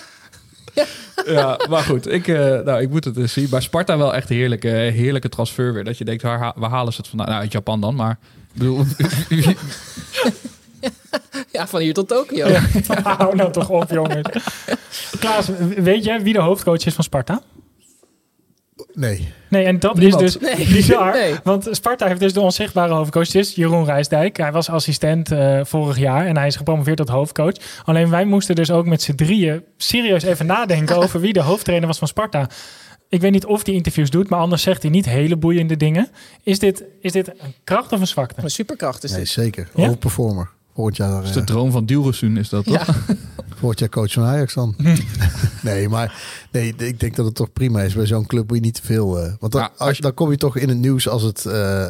ja, 1.27 1.59
maar 1.69 1.83
goed. 1.83 2.11
Ik, 2.13 2.29
eh, 2.29 2.37
nou, 2.61 2.81
ik 2.81 2.91
moet 2.91 3.05
het 3.05 3.17
eens 3.17 3.33
zien. 3.33 3.47
Maar 3.51 3.63
Sparta 3.63 3.99
wel 3.99 4.15
echt 4.15 4.29
heerlijke, 4.29 4.69
heerlijke 4.69 5.29
transfer 5.29 5.73
weer. 5.73 5.85
Dat 5.85 5.99
je 5.99 6.05
denkt, 6.05 6.23
waar, 6.23 6.53
waar 6.57 6.71
halen 6.71 6.93
ze 6.93 6.99
het 7.01 7.09
vandaan? 7.09 7.29
Nou, 7.29 7.41
uit 7.41 7.53
Japan 7.53 7.81
dan, 7.81 7.95
maar... 7.95 8.19
Ik 8.55 8.61
bedoel, 8.61 8.85
Ja, 11.53 11.67
van 11.67 11.81
hier 11.81 11.95
tot 11.95 12.09
Tokio. 12.09 12.49
Hou 13.03 13.37
nou 13.37 13.53
toch 13.53 13.69
op, 13.69 13.91
jongens. 13.91 14.29
Klaas, 15.19 15.49
weet 15.77 16.05
jij 16.05 16.23
wie 16.23 16.33
de 16.33 16.41
hoofdcoach 16.41 16.85
is 16.87 16.95
van 16.95 17.05
Sparta? 17.05 17.43
Nee. 18.93 19.33
Nee, 19.49 19.65
en 19.65 19.79
dat 19.79 19.95
Niemand. 19.97 20.23
is 20.23 20.33
dus 20.39 20.57
Nee. 20.57 20.67
bizar. 20.73 21.13
Nee. 21.13 21.35
Want 21.45 21.69
Sparta 21.71 22.07
heeft 22.07 22.21
dus 22.21 22.33
de 22.33 22.41
onzichtbare 22.41 22.93
hoofdcoach. 22.95 23.27
Het 23.27 23.35
is 23.35 23.55
Jeroen 23.55 23.85
Rijsdijk. 23.85 24.37
Hij 24.37 24.53
was 24.53 24.69
assistent 24.71 25.31
eh, 25.31 25.61
vorig 25.65 25.99
jaar 25.99 26.27
en 26.27 26.37
hij 26.37 26.47
is 26.47 26.57
gepromoveerd 26.57 26.97
tot 26.97 27.09
hoofdcoach. 27.09 27.55
Alleen 27.85 28.11
wij 28.11 28.25
moesten 28.25 28.55
dus 28.55 28.71
ook 28.71 28.87
met 28.87 29.03
z'n 29.03 29.15
drieën 29.15 29.63
serieus 29.77 30.23
even 30.23 30.47
nadenken 30.47 30.97
over 31.03 31.21
wie 31.21 31.33
de 31.33 31.41
hoofdtrainer 31.43 31.87
was 31.89 31.99
van 31.99 32.09
Sparta. 32.09 32.49
Ik 33.09 33.21
weet 33.21 33.33
niet 33.33 33.47
of 33.47 33.67
hij 33.67 33.75
interviews 33.75 34.11
doet, 34.11 34.29
maar 34.29 34.41
anders 34.41 34.63
zegt 34.63 34.83
hij 34.83 34.91
niet 34.91 35.05
hele 35.05 35.37
boeiende 35.37 35.77
dingen. 35.77 36.09
Is 36.43 36.59
dit, 36.59 36.85
is 37.01 37.13
dit 37.13 37.29
een 37.29 37.55
kracht 37.65 37.93
of 37.93 38.01
een 38.01 38.07
zwakte? 38.07 38.43
Een 38.43 38.51
superkracht 38.51 39.05
is 39.05 39.11
Nee, 39.11 39.21
dit. 39.21 39.29
zeker. 39.29 39.69
Ja? 39.75 39.83
Overperformer. 39.85 40.51
Volgend 40.75 40.97
jaar, 40.97 41.11
dat 41.11 41.23
is 41.23 41.29
eh, 41.29 41.35
de 41.35 41.45
droom 41.45 41.71
van 41.71 41.87
Dilrosun, 41.87 42.37
is 42.37 42.49
dat 42.49 42.65
toch? 42.65 42.87
Ja. 42.87 42.95
volgend 43.59 43.79
jaar 43.81 43.89
coach 43.89 44.13
van 44.13 44.23
Ajax 44.25 44.55
dan. 44.55 44.75
nee, 45.63 45.89
maar 45.89 46.23
nee, 46.53 46.75
ik 46.77 47.01
denk 47.01 47.17
dat 47.17 47.25
het 47.27 47.35
toch 47.35 47.53
prima 47.53 47.81
is. 47.83 47.95
Bij 47.95 48.07
zo'n 48.07 48.27
club 48.27 48.47
moet 48.49 48.57
je 48.57 48.63
niet 48.63 48.75
te 48.75 48.83
veel... 48.85 49.19
eh, 49.21 49.33
want 49.41 49.53
dan, 49.53 49.61
Ja, 49.61 49.71
als 49.77 49.97
je- 49.97 50.03
dan 50.03 50.15
kom 50.15 50.31
je 50.31 50.37
toch 50.37 50.57
in 50.57 50.69
het 50.69 50.79
nieuws 50.79 51.09
als 51.09 51.23
het... 51.23 51.47
eh, 51.47 51.87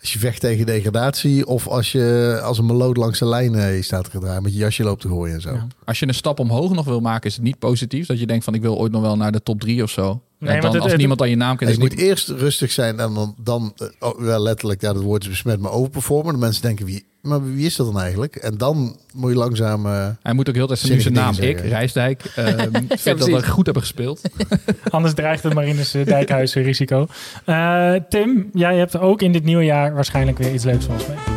als 0.00 0.12
je 0.12 0.18
vecht 0.18 0.40
tegen 0.40 0.66
degradatie 0.66 1.46
of 1.46 1.66
als 1.68 1.92
je 1.92 2.40
als 2.42 2.58
een 2.58 2.66
meloot 2.66 2.96
langs 2.96 3.18
de 3.18 3.26
lijn 3.26 3.54
eh, 3.54 3.82
staat 3.82 4.10
te 4.10 4.18
draaien 4.18 4.42
met 4.42 4.52
je 4.52 4.58
jasje 4.58 4.82
loopt 4.82 5.00
te 5.00 5.08
gooien 5.08 5.34
en 5.34 5.40
zo. 5.40 5.52
Ja. 5.52 5.66
Als 5.84 5.98
je 5.98 6.08
een 6.08 6.14
stap 6.14 6.38
omhoog 6.38 6.72
nog 6.74 6.84
wil 6.84 7.00
maken, 7.00 7.28
is 7.28 7.34
het 7.34 7.44
niet 7.44 7.58
positief. 7.58 8.06
Dat 8.06 8.18
je 8.18 8.26
denkt 8.26 8.44
van, 8.44 8.54
ik 8.54 8.60
wil 8.62 8.78
ooit 8.78 8.92
nog 8.92 9.02
wel 9.02 9.16
naar 9.16 9.32
de 9.32 9.42
top 9.42 9.60
drie 9.60 9.82
of 9.82 9.90
zo. 9.90 10.04
Nee, 10.38 10.54
en 10.54 10.60
want 10.60 10.62
dan, 10.62 10.72
het- 10.72 10.80
als 10.80 10.90
het- 10.90 10.98
niemand 11.00 11.20
aan 11.20 11.30
je 11.30 11.36
naam 11.36 11.56
kent, 11.56 11.70
je 11.70 11.76
is 11.76 11.82
moet 11.82 11.92
het 11.92 12.00
eerst 12.00 12.28
rustig 12.28 12.70
zijn 12.72 13.00
en 13.00 13.14
dan, 13.14 13.34
dan 13.42 13.72
eh, 13.76 13.86
oh, 14.08 14.20
wel 14.20 14.40
letterlijk, 14.42 14.80
ja, 14.80 14.92
dat 14.92 15.02
woord 15.02 15.22
is 15.22 15.28
besmet, 15.28 15.60
maar 15.60 15.72
overperformen. 15.72 16.32
De 16.32 16.38
mensen 16.40 16.62
denken, 16.62 16.86
wie, 16.86 17.04
maar 17.24 17.54
wie 17.54 17.66
is 17.66 17.76
dat 17.76 17.86
dan 17.92 18.00
eigenlijk? 18.00 18.36
En 18.36 18.56
dan 18.56 18.96
moet 19.14 19.30
je 19.30 19.36
langzaam... 19.36 19.86
eh, 19.86 20.08
Hij 20.22 20.32
moet 20.32 20.48
ook 20.48 20.54
heel 20.54 20.66
tijd 20.66 20.78
zijn, 20.78 21.12
naam, 21.12 21.34
ik. 21.38 21.60
Rijsdijk. 21.60 22.22
ehm 22.34 22.70
vind 22.88 23.18
dat 23.18 23.28
we 23.28 23.46
goed 23.46 23.64
hebben 23.64 23.82
gespeeld. 23.82 24.20
Anders 24.90 25.14
dreigt 25.14 25.42
het 25.42 25.54
Marinus 25.54 25.94
eh, 25.94 26.06
Dijkhuizen 26.06 26.62
risico. 26.62 27.06
Eh, 27.44 27.92
Tim, 28.08 28.50
jij 28.52 28.76
hebt 28.76 28.98
ook 28.98 29.22
in 29.22 29.32
dit 29.32 29.44
nieuwe 29.44 29.64
jaar 29.64 29.94
waarschijnlijk 29.94 30.38
weer 30.38 30.52
iets 30.54 30.64
leuks 30.64 30.84
voor 30.84 30.94
ons 30.94 31.06
mee. 31.06 31.33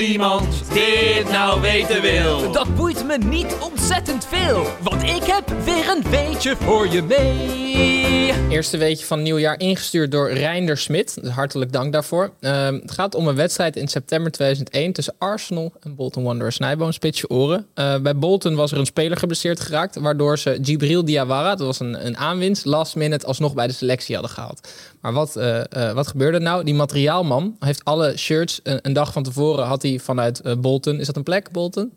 Iemand 0.00 0.72
dit 0.72 1.30
nou 1.30 1.60
weten 1.60 2.02
wil. 2.02 2.52
Dat 2.52 2.74
boeit 2.74 3.06
me 3.06 3.18
niet 3.18 3.56
ontzettend 3.60 4.26
veel, 4.26 4.66
want 4.82 5.02
ik 5.02 5.22
heb 5.22 5.48
weer 5.64 5.88
een 5.88 6.10
weetje 6.10 6.56
voor 6.56 6.88
je 6.88 7.02
mee. 7.02 8.06
Eerste 8.48 8.76
weetje 8.76 9.06
van 9.06 9.22
nieuwjaar 9.22 9.60
ingestuurd 9.60 10.10
door 10.10 10.30
Reinder 10.30 10.78
Smit. 10.78 11.18
Dus 11.22 11.30
hartelijk 11.30 11.72
dank 11.72 11.92
daarvoor. 11.92 12.32
Ehm, 12.40 12.74
het 12.74 12.90
gaat 12.90 13.14
om 13.14 13.28
een 13.28 13.34
wedstrijd 13.34 13.76
in 13.76 13.88
september 13.88 14.32
2001 14.32 14.92
tussen 14.92 15.14
Arsenal 15.18 15.72
en 15.80 15.94
Bolton 15.94 16.22
Wanderers. 16.22 16.54
Snijboom, 16.56 16.92
spits 16.92 17.20
je 17.20 17.30
oren. 17.30 17.66
Eh, 17.74 17.98
bij 17.98 18.16
Bolton 18.16 18.54
was 18.54 18.72
er 18.72 18.78
een 18.78 18.86
speler 18.86 19.18
geblesseerd 19.18 19.60
geraakt, 19.60 19.96
waardoor 19.96 20.38
ze 20.38 20.58
Gibril 20.62 21.04
Diawara, 21.04 21.54
dat 21.54 21.66
was 21.66 21.80
een, 21.80 22.06
een 22.06 22.16
aanwinst, 22.16 22.64
last 22.64 22.96
minute 22.96 23.26
alsnog 23.26 23.54
bij 23.54 23.66
de 23.66 23.72
selectie 23.72 24.14
hadden 24.14 24.34
gehaald. 24.34 24.68
Maar 25.06 25.14
wat, 25.14 25.36
eh, 25.36 25.88
eh, 25.88 25.94
wat 25.94 26.06
gebeurde 26.06 26.38
nou? 26.38 26.64
Die 26.64 26.74
materiaalman 26.74 27.56
heeft 27.60 27.84
alle 27.84 28.16
shirts 28.16 28.60
een, 28.62 28.78
een 28.82 28.92
dag 28.92 29.12
van 29.12 29.22
tevoren 29.22 29.64
had 29.64 29.82
hij 29.82 29.98
vanuit 29.98 30.40
eh, 30.40 30.54
Bolton. 30.58 31.00
Is 31.00 31.06
dat 31.06 31.16
een 31.16 31.22
plek, 31.22 31.50
Bolton? 31.50 31.92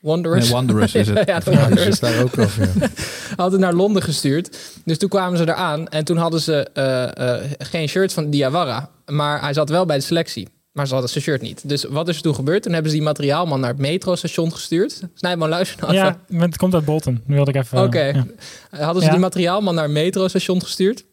Wanderers. 0.00 0.44
Nee, 0.44 0.52
Wanderers 0.52 0.94
is 0.94 1.08
het. 1.08 1.28
ja, 1.28 1.40
Wanderers 1.44 2.00
daar 2.00 2.22
ook 2.22 2.34
wel 2.34 2.48
voor. 2.48 2.68
had 3.36 3.52
het 3.52 3.60
naar 3.60 3.72
Londen 3.72 4.02
gestuurd. 4.02 4.58
Dus 4.84 4.98
toen 4.98 5.08
kwamen 5.08 5.38
ze 5.38 5.48
eraan 5.48 5.88
en 5.88 6.04
toen 6.04 6.16
hadden 6.16 6.40
ze 6.40 6.68
eh, 6.72 7.34
eh, 7.34 7.50
geen 7.58 7.88
shirt 7.88 8.12
van 8.12 8.30
Diawara. 8.30 8.90
Maar 9.06 9.40
hij 9.40 9.52
zat 9.52 9.68
wel 9.68 9.86
bij 9.86 9.96
de 9.96 10.02
selectie. 10.02 10.48
Maar 10.72 10.86
ze 10.86 10.92
hadden 10.92 11.10
zijn 11.10 11.24
shirt 11.24 11.42
niet. 11.42 11.68
Dus 11.68 11.84
wat 11.84 12.08
is 12.08 12.16
er 12.16 12.22
toen 12.22 12.34
gebeurd? 12.34 12.62
Toen 12.62 12.72
hebben 12.72 12.90
ze 12.90 12.96
die 12.96 13.06
materiaalman 13.06 13.60
naar 13.60 13.70
het 13.70 13.78
metrostation 13.78 14.52
gestuurd. 14.52 15.00
Snijman, 15.14 15.48
luister 15.48 15.80
nou 15.80 15.92
even. 15.92 16.16
Ja, 16.28 16.38
het 16.38 16.56
komt 16.56 16.74
uit 16.74 16.84
Bolton. 16.84 17.22
Nu 17.26 17.34
wilde 17.34 17.50
ik 17.50 17.56
even... 17.56 17.82
Oké. 17.82 18.04
ja. 18.04 18.24
Hadden 18.70 19.02
ze 19.02 19.08
Ja. 19.08 19.14
die 19.14 19.20
materiaalman 19.20 19.74
naar 19.74 19.84
het 19.84 19.92
metrostation 19.92 20.62
gestuurd. 20.62 21.04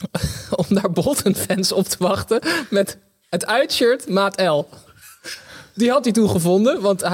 om 0.66 0.66
daar 0.68 0.90
Bolton-fans 0.92 1.72
op 1.72 1.86
te 1.86 1.96
wachten. 1.98 2.40
Met 2.70 2.98
het 3.28 3.46
uitshirt 3.46 4.08
maat 4.08 4.40
L. 4.40 4.68
Die 5.74 5.90
had 5.90 6.04
hij 6.04 6.12
toen 6.12 6.28
gevonden. 6.30 6.80
Want 6.80 7.02
eh, 7.02 7.10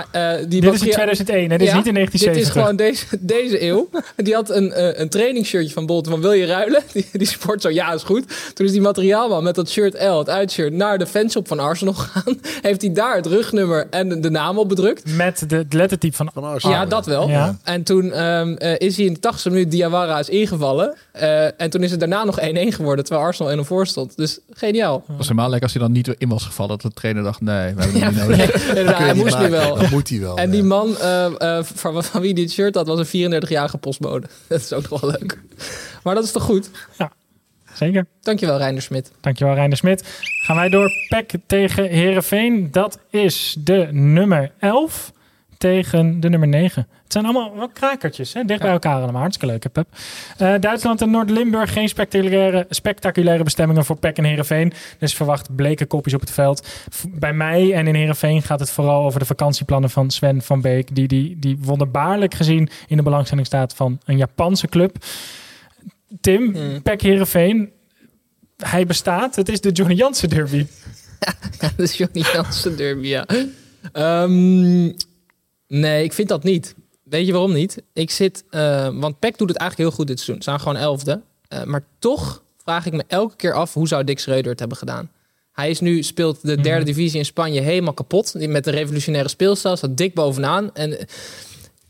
die 0.48 0.61
Dit 0.61 0.74
is 0.74 0.80
in 0.80 0.86
materia- 0.88 0.92
2001, 0.94 1.50
hè? 1.50 1.59
Dit 1.59 1.68
is 1.68 1.74
niet 1.74 1.86
in 1.86 1.94
Dit 1.94 2.14
is 2.14 2.20
1970. 2.20 2.52
gewoon 2.52 2.76
deze, 2.76 3.04
deze 3.20 3.62
eeuw. 3.62 3.88
Die 4.16 4.34
had 4.34 4.50
een, 4.50 4.72
eh, 4.72 4.98
een 5.00 5.09
trainingsshirtje 5.09 5.72
van 5.72 5.86
Bolton 5.86 6.12
van 6.12 6.20
wil 6.20 6.32
je 6.32 6.46
ruilen? 6.46 6.82
Die, 6.92 7.06
die 7.12 7.26
sport 7.26 7.62
zo, 7.62 7.70
ja 7.70 7.92
is 7.92 8.02
goed. 8.02 8.24
Toen 8.54 8.66
is 8.66 8.72
die 8.72 8.80
materiaalman 8.80 9.42
met 9.42 9.54
dat 9.54 9.68
shirt 9.70 10.02
L, 10.02 10.18
het 10.18 10.28
uitshirt, 10.28 10.72
naar 10.72 10.98
de 10.98 11.06
fanshop 11.06 11.48
van 11.48 11.59
Arsenal 11.59 11.94
gegaan. 11.94 12.38
Heeft 12.62 12.82
hij 12.82 12.92
daar 12.92 13.16
het 13.16 13.26
rugnummer 13.26 13.86
en 13.90 14.20
de 14.20 14.30
naam 14.30 14.59
op 14.59 14.68
bedrukt. 14.68 15.16
Met 15.16 15.44
de, 15.48 15.56
het 15.56 15.72
lettertype 15.72 16.16
van... 16.16 16.30
Van 16.34 16.44
Arsenal. 16.44 16.76
Ja, 16.76 16.86
dat 16.86 17.06
wel. 17.06 17.28
Ja. 17.28 17.59
En 17.64 17.82
toen 17.82 18.12
ehm, 18.12 18.52
eh, 18.54 18.74
is 18.78 18.96
hij 18.96 19.06
in 19.06 19.16
de 19.20 19.32
80ste 19.32 19.50
minuut 19.50 19.70
Diawara 19.70 20.18
is 20.18 20.28
ingevallen. 20.28 20.94
Eh, 21.12 21.61
en 21.61 21.70
toen 21.70 21.82
is 21.82 21.90
het 21.90 22.00
daarna 22.00 22.24
nog 22.24 22.40
1-1 22.40 22.42
geworden, 22.74 23.04
terwijl 23.04 23.26
Arsenal 23.26 23.52
1-0 23.52 23.61
voor 23.64 23.86
stond. 23.86 24.16
Dus 24.16 24.38
geniaal. 24.52 25.02
Het 25.06 25.16
was 25.16 25.28
helemaal 25.28 25.48
lekker 25.48 25.62
als 25.68 25.72
hij 25.72 25.82
dan 25.82 25.92
niet 25.92 26.14
in 26.18 26.28
was 26.28 26.44
gevallen. 26.44 26.78
Dat 26.78 26.92
de 26.92 27.00
trainer 27.00 27.22
dacht, 27.22 27.40
nee, 27.40 27.74
we 27.74 27.82
hebben 27.82 28.00
hem 28.02 28.14
niet 28.14 28.22
nodig. 28.28 28.46
Hij 28.55 29.14
moest 29.14 29.38
nu 29.38 29.49
maken. 29.49 29.51
wel. 29.51 29.74
Dat 29.76 29.90
moet 29.90 30.09
hij 30.09 30.20
wel. 30.20 30.36
En 30.36 30.46
ja. 30.46 30.53
die 30.53 30.62
man 30.62 30.99
eh, 30.99 31.24
eh, 31.59 31.64
van, 31.64 32.05
van 32.05 32.20
wie 32.20 32.34
die 32.34 32.44
het 32.44 32.53
shirt 32.53 32.74
had, 32.74 32.86
was 32.86 33.12
een 33.12 33.42
34-jarige 33.42 33.78
postbode. 33.78 34.26
Dat 34.49 34.61
is 34.61 34.72
ook 34.72 34.88
nog 34.88 35.01
wel 35.01 35.11
leuk. 35.11 35.38
Maar 36.03 36.14
dat 36.14 36.24
is 36.24 36.32
toch 36.32 36.42
goed? 36.42 36.70
Zeker. 37.74 38.07
Dankjewel, 38.20 38.57
Reiner 38.57 38.82
Smit. 38.82 39.11
Dankjewel, 39.20 39.55
Reiner 39.55 39.76
Smit. 39.76 40.05
Gaan 40.42 40.57
wij 40.57 40.68
door 40.68 40.90
PEC 41.09 41.32
tegen 41.46 41.88
Herenveen. 41.88 42.68
Dat 42.70 42.99
is 43.11 43.57
de 43.59 43.88
nummer 43.90 44.53
11 44.59 45.12
tegen 45.59 46.20
de 46.20 46.28
nummer 46.28 46.48
9. 46.48 46.86
Het 47.02 47.12
zijn 47.12 47.24
allemaal 47.24 47.56
wel 47.56 47.68
krakertjes, 47.68 48.32
hè? 48.32 48.44
dicht 48.44 48.61
bij 48.61 48.70
elkaar 48.70 49.02
allemaal. 49.02 49.20
Hartstikke 49.20 49.52
leuk, 49.52 49.72
Pep. 49.72 49.88
Eh, 50.38 50.54
Duitsland 50.61 51.00
en 51.02 51.11
Noord-Limburg, 51.11 51.72
geen 51.72 51.88
spectaculaire, 51.88 52.66
spectaculaire 52.68 53.44
bestemmingen 53.44 53.84
voor 53.84 53.96
PEC 53.98 54.16
en 54.16 54.24
Herenveen. 54.24 54.72
Dus 54.98 55.14
verwacht 55.14 55.56
bleke 55.56 55.86
kopjes 55.86 56.14
op 56.14 56.20
het 56.20 56.30
veld. 56.30 56.66
Bij 57.09 57.32
mij 57.32 57.72
en 57.74 57.86
in 57.86 57.94
Herenveen 57.94 58.42
gaat 58.42 58.61
het 58.61 58.70
vooral 58.70 59.04
over 59.04 59.20
de 59.20 59.26
vakantieplannen 59.26 59.90
van 59.90 60.11
Sven 60.11 60.42
van 60.42 60.61
Beek. 60.61 60.94
Die, 60.94 61.09
die, 61.09 61.38
die 61.38 61.59
wonderbaarlijk 61.61 62.34
gezien 62.34 62.68
in 62.86 62.96
de 62.96 63.02
belangstelling 63.02 63.46
staat 63.46 63.74
van 63.74 64.00
een 64.04 64.16
Japanse 64.16 64.68
club. 64.68 64.96
Tim, 66.20 66.42
Mm. 66.42 66.82
PEC 66.82 67.00
Herenveen, 67.00 67.70
hij 68.56 68.86
bestaat. 68.86 69.36
Het 69.36 69.48
is 69.48 69.61
de 69.61 69.70
Johnny 69.70 69.94
Jansen 69.94 70.28
derby. 70.28 70.66
Ja, 71.61 71.70
is 71.76 71.96
Johnny 71.96 72.24
Jansen 72.32 72.76
derby, 72.76 73.06
ja. 73.06 73.26
Ehm, 73.92 74.92
nee, 75.68 76.04
ik 76.04 76.12
vind 76.12 76.28
dat 76.28 76.42
niet. 76.42 76.74
Weet 77.02 77.26
je 77.26 77.32
waarom 77.32 77.52
niet? 77.52 77.82
Ik 77.92 78.10
zit... 78.10 78.44
eh, 78.50 78.88
want 78.92 79.18
PEC 79.18 79.38
doet 79.38 79.48
het 79.48 79.58
eigenlijk 79.58 79.90
heel 79.90 79.98
goed 79.98 80.06
dit 80.06 80.16
seizoen. 80.20 80.42
Ze 80.42 80.50
zijn 80.50 80.60
gewoon 80.60 80.76
elfde. 80.76 81.20
Eh, 81.48 81.62
maar 81.62 81.84
toch 81.98 82.42
vraag 82.62 82.86
ik 82.86 82.92
me 82.92 83.04
elke 83.06 83.36
keer 83.36 83.52
af... 83.52 83.74
hoe 83.74 83.88
zou 83.88 84.04
Dick 84.04 84.18
Schreuder 84.18 84.50
het 84.50 84.58
hebben 84.58 84.78
gedaan? 84.78 85.10
Hij 85.52 85.70
is 85.70 85.80
nu, 85.80 86.02
speelt 86.02 86.42
de 86.42 86.60
derde 86.60 86.84
divisie 86.84 87.18
in 87.18 87.24
Spanje 87.24 87.60
helemaal 87.60 87.92
kapot. 87.94 88.34
Met 88.34 88.64
de 88.64 88.70
revolutionaire 88.70 89.28
speelstijl 89.28 89.76
staat 89.76 89.96
dik 89.96 90.14
bovenaan. 90.14 90.74
En 90.74 90.98
eh, 90.98 91.06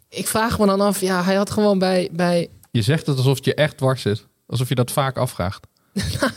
ik 0.09 0.26
vraag 0.26 0.59
me 0.59 0.66
dan 0.66 0.81
af... 0.81 1.01
Ja, 1.01 1.24
hij 1.24 1.35
had 1.35 1.51
gewoon 1.51 1.79
bij... 1.79 2.09
bij 2.12 2.49
Je 2.70 2.83
zegt 2.83 3.07
het 3.07 3.16
alsof 3.16 3.37
het 3.37 3.45
je 3.45 3.55
echt 3.55 3.76
dwars 3.76 4.03
zit. 4.03 4.26
Alsof 4.47 4.68
je 4.68 4.74
dat 4.74 4.91
vaak 4.91 5.16
afvraagt. 5.16 5.66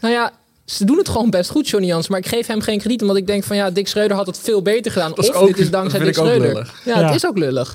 Nou 0.00 0.14
ja, 0.14 0.32
ze 0.76 0.84
doen 0.84 0.98
het 0.98 1.08
gewoon 1.08 1.30
best 1.30 1.50
goed, 1.50 1.68
Johnny 1.68 1.88
Jans. 1.88 2.08
Maar 2.08 2.18
ik 2.18 2.26
geef 2.26 2.46
hem 2.46 2.60
geen 2.60 2.78
krediet, 2.78 3.00
omdat 3.02 3.16
ik 3.16 3.26
denk 3.26 3.44
van 3.44 3.56
ja, 3.56 3.70
Dick 3.70 3.88
Schreuder 3.88 4.16
had 4.16 4.26
het 4.26 4.38
veel 4.38 4.62
beter 4.62 4.92
gedaan. 4.92 5.10
Dat 5.14 5.24
is 5.24 5.30
of 5.30 5.36
ook- 5.36 5.46
dit 5.46 5.58
is 5.58 5.70
dankzij 5.70 6.00
Dick 6.00 6.14
Schreuder. 6.14 6.72
Ja, 6.84 7.00
Ja. 7.00 7.06
het 7.06 7.14
is 7.14 7.26
ook 7.26 7.38
lullig. 7.38 7.74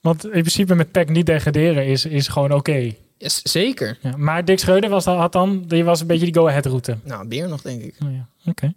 Want 0.00 0.24
in 0.24 0.30
principe 0.30 0.74
met 0.74 0.90
PEC 0.92 1.08
niet 1.08 1.26
degraderen 1.26 1.86
is, 1.86 2.04
is 2.04 2.28
gewoon 2.28 2.52
oké. 2.52 2.94
Zeker. 3.18 3.98
Ja, 4.00 4.16
maar 4.16 4.44
Dick 4.44 4.58
Schreuder 4.58 4.90
was 4.90 5.04
dan, 5.04 5.18
had 5.18 5.32
dan, 5.32 5.64
die 5.66 5.84
was 5.84 6.00
een 6.00 6.06
beetje 6.06 6.24
die 6.24 6.34
go-ahead 6.34 6.66
route. 6.66 6.96
Nou, 7.04 7.26
meer 7.26 7.48
nog, 7.48 7.62
denk 7.62 7.82
ik. 7.82 7.94
Oh, 8.04 8.12
ja. 8.12 8.26
Oké. 8.46 8.72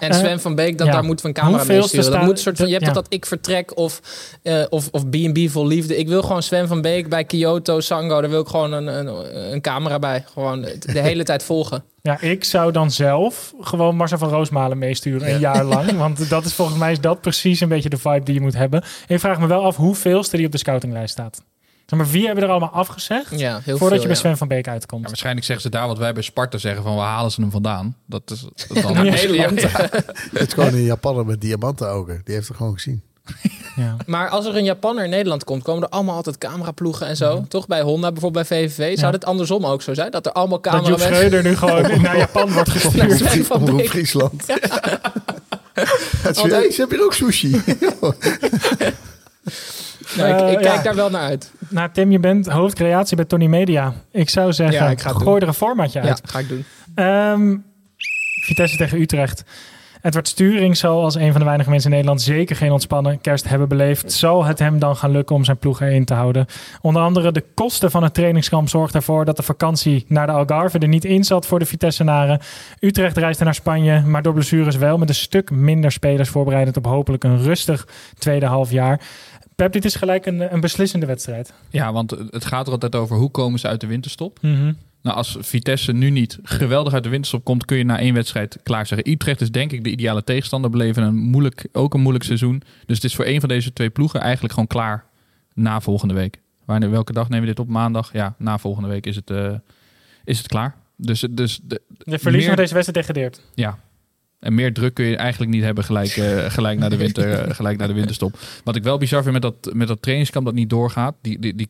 En 0.00 0.10
Eh, 0.10 0.18
Sven 0.18 0.40
van 0.40 0.54
Beek, 0.54 0.78
dat, 0.78 0.86
ja. 0.86 0.92
daar 0.92 1.04
moeten 1.04 1.24
we 1.24 1.30
een 1.30 1.42
camera 1.42 1.64
mee 1.64 1.82
sturen. 1.82 2.10
Dat 2.10 2.22
moet 2.22 2.38
soort 2.38 2.56
van, 2.56 2.66
je 2.66 2.72
hebt 2.72 2.86
ja. 2.86 2.92
dat 2.92 3.06
ik 3.08 3.26
vertrek 3.26 3.76
of, 3.76 4.00
eh, 4.42 4.64
of, 4.68 4.88
of 4.90 5.08
B&B 5.08 5.50
vol 5.50 5.66
liefde. 5.66 5.96
Ik 5.96 6.08
wil 6.08 6.22
gewoon 6.22 6.42
Sven 6.42 6.68
van 6.68 6.80
Beek 6.80 7.08
bij 7.08 7.24
Kyoto, 7.24 7.80
Sango. 7.80 8.20
Daar 8.20 8.30
wil 8.30 8.40
ik 8.40 8.48
gewoon 8.48 8.72
een, 8.72 8.86
een, 8.86 9.52
een 9.52 9.60
camera 9.60 9.98
bij. 9.98 10.24
Gewoon 10.32 10.62
de 10.62 11.00
hele 11.10 11.24
tijd 11.24 11.42
volgen. 11.42 11.84
Ja, 12.02 12.20
ik 12.20 12.44
zou 12.44 12.72
dan 12.72 12.90
zelf 12.90 13.54
gewoon 13.60 13.96
Marcel 13.96 14.18
van 14.18 14.28
Roosmalen 14.28 14.78
meesturen 14.78 15.32
een 15.32 15.40
jaar 15.40 15.64
lang. 15.64 15.96
Want 16.04 16.28
dat 16.28 16.44
is 16.44 16.54
volgens 16.54 16.78
mij 16.78 16.92
is 16.92 17.00
dat 17.00 17.20
precies 17.20 17.60
een 17.60 17.68
beetje 17.68 17.88
de 17.88 17.98
vibe 17.98 18.24
die 18.24 18.34
je 18.34 18.40
moet 18.40 18.54
hebben. 18.54 18.82
Ik 19.06 19.20
vraag 19.20 19.38
me 19.38 19.46
wel 19.46 19.64
af 19.64 19.76
hoeveelste 19.76 20.36
die 20.36 20.46
op 20.46 20.52
de 20.52 20.58
scoutinglijst 20.58 21.12
staat. 21.12 21.42
Zeg 21.86 21.98
maar, 21.98 22.08
wie 22.10 22.26
hebben 22.26 22.44
er 22.44 22.50
allemaal 22.50 22.68
afgezegd 22.70 23.38
Ja, 23.38 23.52
heel 23.52 23.60
voordat 23.62 23.78
veel, 23.88 23.96
je 23.96 24.02
bij 24.02 24.08
ja. 24.10 24.14
Sven 24.14 24.36
van 24.36 24.48
Beek 24.48 24.68
uitkomt? 24.68 25.02
Ja, 25.02 25.08
waarschijnlijk 25.08 25.46
zeggen 25.46 25.64
ze 25.64 25.70
daar 25.76 25.86
wat 25.86 25.98
wij 25.98 26.12
bij 26.12 26.22
Sparta 26.22 26.58
zeggen 26.58 26.82
van 26.82 26.94
waar 26.94 27.08
halen 27.08 27.30
ze 27.30 27.40
hem 27.40 27.50
vandaan. 27.50 27.96
Dat 28.06 28.22
is 28.30 28.40
dat 28.68 28.82
dan 28.82 28.92
Ja, 29.04 29.10
Nederland. 29.12 29.60
ja, 29.60 29.70
Het 30.32 30.46
is 30.46 30.52
gewoon 30.54 30.72
een 30.72 30.82
Japaner 30.82 31.26
met 31.26 31.40
diamanten 31.40 31.88
ogen. 31.90 32.20
Die 32.24 32.34
heeft 32.34 32.48
er 32.48 32.54
gewoon 32.54 32.72
gezien. 32.74 33.02
Ja. 33.76 33.96
Maar 34.06 34.28
als 34.28 34.46
er 34.46 34.56
een 34.56 34.64
Japanner 34.64 35.04
in 35.04 35.10
Nederland 35.10 35.44
komt, 35.44 35.62
komen 35.62 35.82
er 35.82 35.88
allemaal 35.88 36.14
altijd 36.14 36.38
cameraploegen 36.38 37.06
en 37.06 37.16
zo. 37.16 37.44
Toch 37.48 37.66
bij 37.66 37.82
Honda, 37.82 38.12
bijvoorbeeld 38.12 38.48
bij 38.48 38.58
VVV. 38.58 38.76
Zou 38.98 39.06
Ja. 39.06 39.10
dit 39.10 39.24
andersom 39.24 39.66
ook 39.66 39.82
zo 39.82 39.94
zijn? 39.94 40.10
Dat 40.10 40.26
er 40.26 40.32
allemaal 40.32 40.60
Dat 40.60 40.72
Joep 40.72 40.82
cameramensen... 40.82 41.14
Schreuder 41.16 41.42
nu 41.50 41.56
gewoon 41.56 42.02
naar 42.02 42.16
Japan 42.18 42.52
wordt 42.52 42.70
gestuurd. 42.70 43.50
Omroep. 43.50 43.86
Friesland. 43.86 44.46
Het 46.22 46.36
is 46.36 46.42
hey, 46.42 46.70
ze 46.70 46.80
hebben 46.80 46.96
hier 46.96 47.04
ook 47.06 47.14
sushi. 47.14 47.60
Nou, 50.16 50.30
ik, 50.30 50.36
ik 50.52 50.58
Eh, 50.58 50.62
kijk 50.62 50.76
ja. 50.76 50.82
daar 50.82 50.94
wel 50.94 51.10
naar 51.10 51.20
uit. 51.22 51.52
Nou, 51.68 51.88
Tim, 51.92 52.10
je 52.10 52.18
bent 52.18 52.46
hoofdcreatie 52.46 53.16
bij 53.16 53.24
Tony 53.24 53.46
Media. 53.46 53.92
Ik 54.10 54.30
zou 54.30 54.52
zeggen, 54.52 54.82
Ja, 54.84 54.90
ik 54.90 55.00
gooi 55.00 55.40
er 55.40 55.48
een 55.48 55.54
formatje 55.54 56.02
Ja, 56.02 56.08
uit. 56.08 56.20
ga 56.24 56.38
ik 56.38 56.48
doen. 56.48 56.64
Ehm, 56.94 57.56
Vitesse 58.44 58.76
tegen 58.76 59.00
Utrecht. 59.00 59.44
Edward 60.02 60.28
Sturing 60.28 60.76
zal 60.76 61.02
als 61.02 61.14
een 61.14 61.30
van 61.30 61.40
de 61.40 61.46
weinige 61.46 61.70
mensen 61.70 61.88
in 61.90 61.94
Nederland 61.96 62.22
zeker 62.22 62.56
geen 62.56 62.70
ontspannen 62.72 63.20
kerst 63.20 63.48
hebben 63.48 63.68
beleefd. 63.68 64.12
Zal 64.12 64.44
het 64.44 64.58
hem 64.58 64.78
dan 64.78 64.96
gaan 64.96 65.10
lukken 65.10 65.36
om 65.36 65.44
zijn 65.44 65.56
ploeg 65.58 65.80
erin 65.80 66.04
te 66.04 66.14
houden? 66.14 66.46
Onder 66.80 67.02
andere 67.02 67.32
de 67.32 67.44
kosten 67.54 67.90
van 67.90 68.02
het 68.02 68.14
trainingskamp 68.14 68.68
zorgt 68.68 68.94
ervoor 68.94 69.24
dat 69.24 69.36
de 69.36 69.42
vakantie 69.42 70.04
naar 70.08 70.26
de 70.26 70.32
Algarve 70.32 70.78
er 70.78 70.88
niet 70.88 71.04
in 71.04 71.24
zat 71.24 71.46
voor 71.46 71.58
de 71.58 71.66
Vitessenaren. 71.66 72.40
Utrecht 72.80 73.16
reisde 73.16 73.44
naar 73.44 73.54
Spanje, 73.54 74.00
maar 74.00 74.22
door 74.22 74.32
blessures 74.32 74.76
wel 74.76 74.98
met 74.98 75.08
een 75.08 75.14
stuk 75.14 75.50
minder 75.50 75.92
spelers 75.92 76.28
voorbereidend 76.28 76.76
op 76.76 76.86
hopelijk 76.86 77.24
een 77.24 77.42
rustig 77.42 77.86
tweede 78.18 78.46
halfjaar. 78.46 79.00
Pep, 79.56 79.72
dit 79.72 79.84
is 79.84 79.94
gelijk 79.94 80.26
een, 80.26 80.52
een 80.54 80.60
beslissende 80.60 81.06
wedstrijd. 81.06 81.52
Ja, 81.70 81.92
want 81.92 82.10
het 82.10 82.44
gaat 82.44 82.66
er 82.66 82.72
altijd 82.72 82.94
over 82.94 83.16
hoe 83.16 83.30
komen 83.30 83.58
ze 83.58 83.68
uit 83.68 83.80
de 83.80 83.86
winterstop. 83.86 84.38
Mhm. 84.42 84.72
Nou, 85.02 85.16
als 85.16 85.36
Vitesse 85.40 85.92
nu 85.92 86.10
niet 86.10 86.38
geweldig 86.42 86.92
uit 86.92 87.02
de 87.02 87.08
winterstop 87.08 87.44
komt, 87.44 87.64
kun 87.64 87.76
je 87.76 87.84
na 87.84 87.98
één 87.98 88.14
wedstrijd 88.14 88.58
klaar 88.62 88.86
zeggen. 88.86 89.10
Utrecht 89.10 89.40
is 89.40 89.50
denk 89.50 89.72
ik 89.72 89.84
de 89.84 89.90
ideale 89.90 90.24
tegenstander. 90.24 90.70
Beleven 90.70 91.02
een 91.02 91.14
moeilijk, 91.16 91.66
ook 91.72 91.94
een 91.94 92.00
moeilijk 92.00 92.24
seizoen. 92.24 92.62
Dus 92.86 92.96
het 92.96 93.04
is 93.04 93.14
voor 93.14 93.24
een 93.26 93.40
van 93.40 93.48
deze 93.48 93.72
twee 93.72 93.90
ploegen 93.90 94.20
eigenlijk 94.20 94.52
gewoon 94.52 94.68
klaar 94.68 95.04
na 95.54 95.80
volgende 95.80 96.14
week. 96.14 96.40
Wanneer, 96.64 96.90
welke 96.90 97.12
dag 97.12 97.28
nemen 97.28 97.40
we 97.46 97.54
dit 97.54 97.58
op? 97.60 97.68
Maandag? 97.68 98.12
Ja, 98.12 98.34
na 98.38 98.58
volgende 98.58 98.88
week 98.88 99.06
is 99.06 99.16
het, 99.16 99.30
eh, 99.30 99.52
is 100.24 100.38
het 100.38 100.46
klaar. 100.46 100.74
Dus, 100.96 101.26
dus 101.30 101.60
de, 101.62 101.80
De 101.88 102.18
verlies 102.18 102.40
meer- 102.40 102.46
van 102.48 102.56
deze 102.56 102.74
wedstrijd 102.74 103.06
degradeert. 103.06 103.40
Ja. 103.54 103.78
En 104.42 104.54
meer 104.54 104.72
druk 104.72 104.94
kun 104.94 105.04
je 105.04 105.16
eigenlijk 105.16 105.50
niet 105.50 105.62
hebben 105.62 105.84
gelijk, 105.84 106.16
eh, 106.16 106.50
gelijk, 106.50 106.78
naar, 106.78 106.90
de 106.90 106.96
winter, 106.96 107.32
eh, 107.32 107.54
gelijk 107.54 107.78
naar 107.78 107.88
de 107.88 107.94
winterstop. 107.94 108.38
Wat 108.64 108.76
ik 108.76 108.82
wel 108.82 108.98
bizar 108.98 109.22
vind 109.22 109.32
met 109.32 109.42
dat, 109.42 109.74
met 109.74 109.88
dat 109.88 110.02
trainingskamp 110.02 110.44
dat 110.44 110.54
niet 110.54 110.70
doorgaat. 110.70 111.14
Die, 111.20 111.38
die, 111.38 111.54
die 111.54 111.68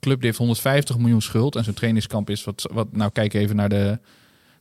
club 0.00 0.22
heeft 0.22 0.38
150 0.38 0.98
miljoen 0.98 1.22
schuld. 1.22 1.56
En 1.56 1.64
zo'n 1.64 1.74
trainingskamp 1.74 2.30
is 2.30 2.44
wat, 2.44 2.68
wat 2.72 2.96
nou 2.96 3.10
kijk 3.10 3.34
even 3.34 3.56
naar 3.56 3.68
de, 3.68 3.98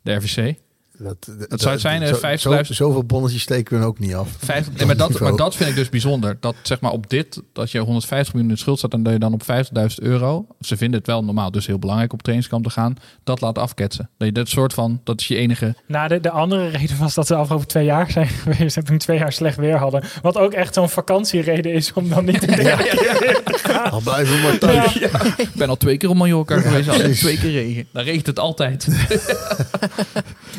de 0.01 0.13
RVC. 0.13 0.55
Dat, 0.97 1.15
Dat 1.49 1.59
zou 1.61 1.71
het 1.71 1.81
zijn, 1.81 2.01
eh, 2.01 2.07
zo- 2.07 2.15
50.000 2.19 2.67
zo- 2.67 2.73
Zoveel 2.73 3.03
bonnetjes 3.03 3.41
steken 3.41 3.79
we 3.79 3.85
ook 3.85 3.99
niet 3.99 4.13
af. 4.15 4.29
Nee, 4.77 4.85
maar, 4.85 4.97
dat, 4.97 5.19
maar 5.19 5.35
dat 5.35 5.55
vind 5.55 5.69
ik 5.69 5.75
dus 5.75 5.89
bijzonder. 5.89 6.37
Dat 6.39 6.55
zeg 6.63 6.79
maar 6.79 6.91
op 6.91 7.09
dit, 7.09 7.41
dat 7.53 7.71
je 7.71 7.79
150 7.79 8.33
miljoen 8.33 8.49
in 8.49 8.55
de 8.55 8.61
schuld 8.61 8.77
staat, 8.77 8.91
dan 8.91 9.03
dat 9.03 9.13
je 9.13 9.19
dan 9.19 9.33
op 9.33 9.43
50.000 9.43 9.95
euro. 9.95 10.47
Ze 10.61 10.77
vinden 10.77 10.97
het 10.97 11.07
wel 11.07 11.23
normaal, 11.23 11.51
dus 11.51 11.67
heel 11.67 11.79
belangrijk 11.79 12.13
op 12.13 12.21
trainingskamp 12.21 12.63
te 12.63 12.69
gaan. 12.69 12.95
Dat 13.23 13.41
laat 13.41 13.57
afketsen. 13.57 14.09
Dat 14.17 14.27
je 14.27 14.33
dat 14.33 14.49
soort 14.49 14.73
van, 14.73 15.01
dat 15.03 15.19
is 15.21 15.27
je 15.27 15.35
enige. 15.35 15.75
Nou, 15.87 16.07
de, 16.07 16.19
de 16.19 16.29
andere 16.29 16.67
reden 16.67 16.97
was 16.97 17.13
dat 17.13 17.27
ze 17.27 17.33
de 17.33 17.39
afgelopen 17.39 17.67
twee 17.67 17.85
jaar 17.85 18.11
zijn 18.11 18.27
geweest 18.43 18.77
en 18.77 18.83
toen 18.83 18.97
twee 18.97 19.17
jaar 19.17 19.31
slecht 19.33 19.57
weer 19.57 19.77
hadden. 19.77 20.03
Wat 20.21 20.37
ook 20.37 20.53
echt 20.53 20.73
zo'n 20.73 20.89
vakantiereden 20.89 21.73
is 21.73 21.93
om 21.93 22.09
dan 22.09 22.25
niet 22.25 22.39
te 22.41 22.53
gaan. 23.63 23.91
Al 23.91 24.01
blijven 24.01 24.41
maar 24.41 24.57
thuis. 24.57 24.95
Ik 25.37 25.49
ben 25.55 25.69
al 25.69 25.77
twee 25.77 25.97
keer 25.97 26.09
op 26.09 26.15
Mallorca 26.15 26.59
geweest, 26.59 26.89
al 26.89 26.95
twee 27.11 27.37
keer 27.37 27.51
regen. 27.51 27.87
Dan 27.91 28.03
regent 28.03 28.25
het 28.27 28.39
altijd. 28.39 28.87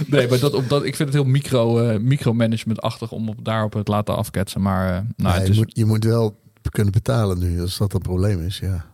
nee, 0.07 0.29
maar 0.41 0.51
dat, 0.51 0.61
op 0.61 0.69
dat, 0.69 0.85
ik 0.85 0.97
vind 0.97 1.09
het 1.09 1.23
heel 1.23 1.31
micro, 1.31 1.79
eh, 1.79 1.99
micromanagement-achtig 1.99 3.13
om 3.13 3.29
op, 3.29 3.45
daarop 3.45 3.73
het 3.73 3.89
laten 3.89 4.17
afketsen. 4.17 4.61
Maar 4.61 4.95
eh, 4.95 5.01
nou, 5.17 5.43
je, 5.43 5.49
is, 5.49 5.57
moet, 5.57 5.71
je 5.77 5.85
moet 5.85 6.05
wel 6.05 6.43
kunnen 6.71 6.93
betalen 6.93 7.39
nu, 7.39 7.61
als 7.61 7.79
dat 7.79 7.93
het 7.93 8.03
probleem 8.03 8.41
is. 8.41 8.59
Ja. 8.59 8.85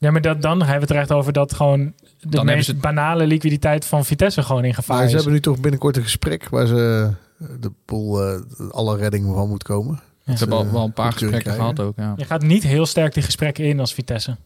Ja, 0.00 0.10
maar 0.10 0.20
dat, 0.20 0.42
dan 0.42 0.58
hebben 0.58 0.74
we 0.74 0.80
het 0.80 0.90
er 0.90 0.96
echt 0.96 1.12
over 1.12 1.32
dat 1.32 1.54
gewoon 1.54 1.92
de 2.20 2.44
meest 2.44 2.66
ze 2.66 2.74
banale 2.74 3.26
liquiditeit 3.26 3.84
van 3.84 4.04
Vitesse 4.04 4.42
gewoon 4.42 4.64
in 4.64 4.74
gevaar 4.74 4.96
Maar 4.96 5.04
ze 5.04 5.10
is. 5.10 5.14
hebben 5.14 5.32
nu 5.32 5.40
toch 5.40 5.60
binnenkort 5.60 5.96
een 5.96 6.02
gesprek 6.02 6.48
waar 6.48 6.66
ze 6.66 7.10
eh, 7.38 7.46
de 7.60 7.72
pool 7.84 8.22
eh, 8.22 8.40
alle 8.70 8.96
redding 8.96 9.34
van 9.34 9.48
moet 9.48 9.62
komen. 9.62 10.00
ze 10.24 10.32
hebben 10.32 10.56
al 10.56 10.72
wel 10.72 10.84
een 10.84 10.92
paar 10.92 11.12
gesprekken 11.12 11.40
krijgen. 11.40 11.62
gehad 11.62 11.80
ook. 11.80 11.96
Ja. 11.96 12.14
Je 12.16 12.24
gaat 12.24 12.42
niet 12.42 12.62
heel 12.62 12.86
sterk 12.86 13.14
die 13.14 13.22
gesprekken 13.22 13.64
in 13.64 13.80
als 13.80 13.94
Vitesse. 13.94 14.36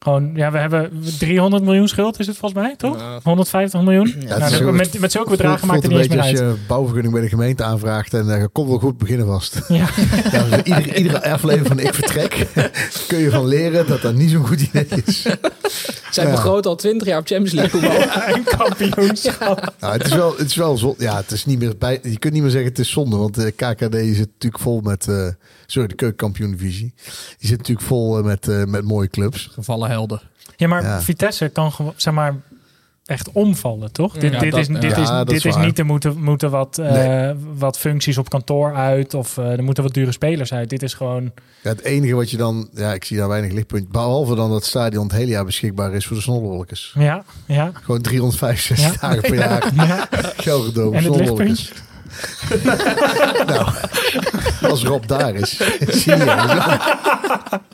Gewoon, 0.00 0.30
ja, 0.34 0.50
we 0.50 0.58
hebben 0.58 0.90
300 1.18 1.62
miljoen 1.64 1.88
schuld, 1.88 2.18
is 2.18 2.26
het 2.26 2.36
volgens 2.36 2.60
mij, 2.60 2.76
toch? 2.76 2.98
Ja. 2.98 3.20
150 3.22 3.80
miljoen. 3.82 4.06
Ja, 4.20 4.26
het 4.28 4.38
Nou, 4.38 4.54
zo- 4.54 4.72
met, 4.72 4.98
met 5.00 5.12
zulke 5.12 5.30
bedragen 5.30 5.58
Voelt- 5.58 5.70
maakt 5.72 5.82
het 5.82 5.92
niet 5.92 6.00
eens 6.00 6.10
een 6.10 6.16
meer 6.16 6.24
beetje 6.24 6.38
uit. 6.40 6.48
als 6.48 6.56
je 6.56 6.60
een 6.62 6.66
bouwvergunning 6.68 7.14
bij 7.14 7.22
de 7.22 7.28
gemeente 7.28 7.62
aanvraagt 7.64 8.14
en 8.14 8.26
uh, 8.26 8.44
kom 8.52 8.68
wel 8.68 8.78
goed 8.78 8.98
beginnen 8.98 9.26
vast. 9.26 9.60
Ja. 9.68 9.88
Ja, 10.32 10.42
dus 10.42 10.62
iedere, 10.62 10.94
iedere 10.94 11.22
aflevering 11.30 11.66
van 11.68 11.78
Ik 11.78 11.94
Vertrek 11.94 12.46
kun 13.08 13.18
je 13.18 13.30
van 13.30 13.46
leren 13.46 13.86
dat 13.86 14.02
dat 14.02 14.14
niet 14.14 14.30
zo'n 14.30 14.46
goed 14.46 14.60
idee 14.60 14.86
is. 15.04 15.26
Zij 16.10 16.24
Ja. 16.24 16.30
begroten 16.30 16.70
al 16.70 16.76
20 16.76 17.08
jaar 17.08 17.18
op 17.18 17.26
Champions 17.26 17.52
League 17.52 17.80
voetbal. 17.80 18.02
een 18.34 18.44
kampioenschap. 18.44 19.72
Nou, 19.80 19.92
het 19.92 20.06
is 20.06 20.14
wel, 20.14 20.30
het 20.36 20.46
is 20.48 20.56
wel 20.56 20.76
zonde. 20.76 21.02
Ja, 21.04 21.16
het 21.16 21.30
is 21.30 21.44
niet 21.46 21.58
meer 21.58 21.74
bij. 21.78 21.98
Je 22.02 22.18
kunt 22.18 22.32
niet 22.32 22.42
meer 22.42 22.50
zeggen 22.50 22.68
het 22.70 22.78
is 22.78 22.90
zonde, 22.90 23.16
want 23.16 23.34
de 23.34 23.50
KKD 23.50 23.94
zit 23.94 24.28
natuurlijk 24.32 24.62
vol 24.62 24.80
met. 24.80 25.08
eh, 25.08 25.26
sorry, 25.70 25.88
de 25.88 25.94
keukenkampioen 25.94 26.50
divisie. 26.50 26.92
Die 27.38 27.48
zit 27.48 27.58
natuurlijk 27.58 27.86
vol 27.86 28.18
eh, 28.18 28.24
met, 28.24 28.48
eh, 28.48 28.64
met 28.64 28.84
mooie 28.84 29.08
clubs. 29.08 29.48
Gevallen 29.52 29.90
helden. 29.90 30.20
Ja, 30.56 30.68
maar 30.68 30.82
Ja. 30.82 31.00
Vitesse 31.02 31.48
kan 31.48 31.72
gewoon, 31.72 31.92
zeg 31.96 32.14
maar, 32.14 32.34
echt 33.04 33.32
omvallen, 33.32 33.92
toch? 33.92 34.12
Dit, 34.18 34.32
Ja, 34.32 34.38
dit, 34.38 34.50
dat- 34.50 34.60
is, 34.60 34.66
dit, 34.66 34.82
ja, 34.82 35.20
is, 35.20 35.26
dit 35.26 35.44
is 35.44 35.56
niet, 35.56 35.78
er 35.78 35.86
moeten, 35.86 36.22
moeten 36.22 36.50
wat, 36.50 36.78
eh, 36.78 36.92
Nee. 36.92 37.34
wat 37.56 37.78
functies 37.78 38.18
op 38.18 38.28
kantoor 38.30 38.74
uit 38.74 39.14
of 39.14 39.38
eh, 39.38 39.50
er 39.52 39.62
moeten 39.64 39.82
wat 39.82 39.94
dure 39.94 40.12
spelers 40.12 40.52
uit. 40.52 40.70
Dit 40.70 40.82
is 40.82 40.94
gewoon... 40.94 41.32
Ja, 41.62 41.70
het 41.70 41.82
enige 41.82 42.14
wat 42.14 42.30
je 42.30 42.36
dan. 42.36 42.68
Ja, 42.74 42.92
ik 42.94 43.04
zie 43.04 43.16
daar 43.16 43.28
weinig 43.28 43.52
lichtpunt. 43.52 43.88
Behalve 43.88 44.34
dan 44.34 44.48
dat 44.48 44.56
het 44.58 44.66
stadion 44.66 45.02
het 45.06 45.12
hele 45.12 45.30
jaar 45.30 45.44
beschikbaar 45.44 45.92
is 45.94 46.06
voor 46.06 46.16
de 46.16 46.22
snollebolletjes. 46.22 46.94
Ja, 46.98 47.24
ja. 47.46 47.70
Gewoon 47.74 48.00
365 48.02 48.80
Ja. 48.80 49.08
dagen 49.08 49.20
per 49.20 49.34
jaar. 49.34 49.70
ja. 49.74 50.08
Gelderdoom, 50.36 50.94
En 50.94 51.04
het 51.04 51.14
snollebolletjes. 51.14 51.72
nou, 53.46 53.68
als 54.62 54.84
Rob 54.84 55.06
daar 55.06 55.34
is, 55.34 55.60
zie 55.88 56.16
je. 56.16 56.36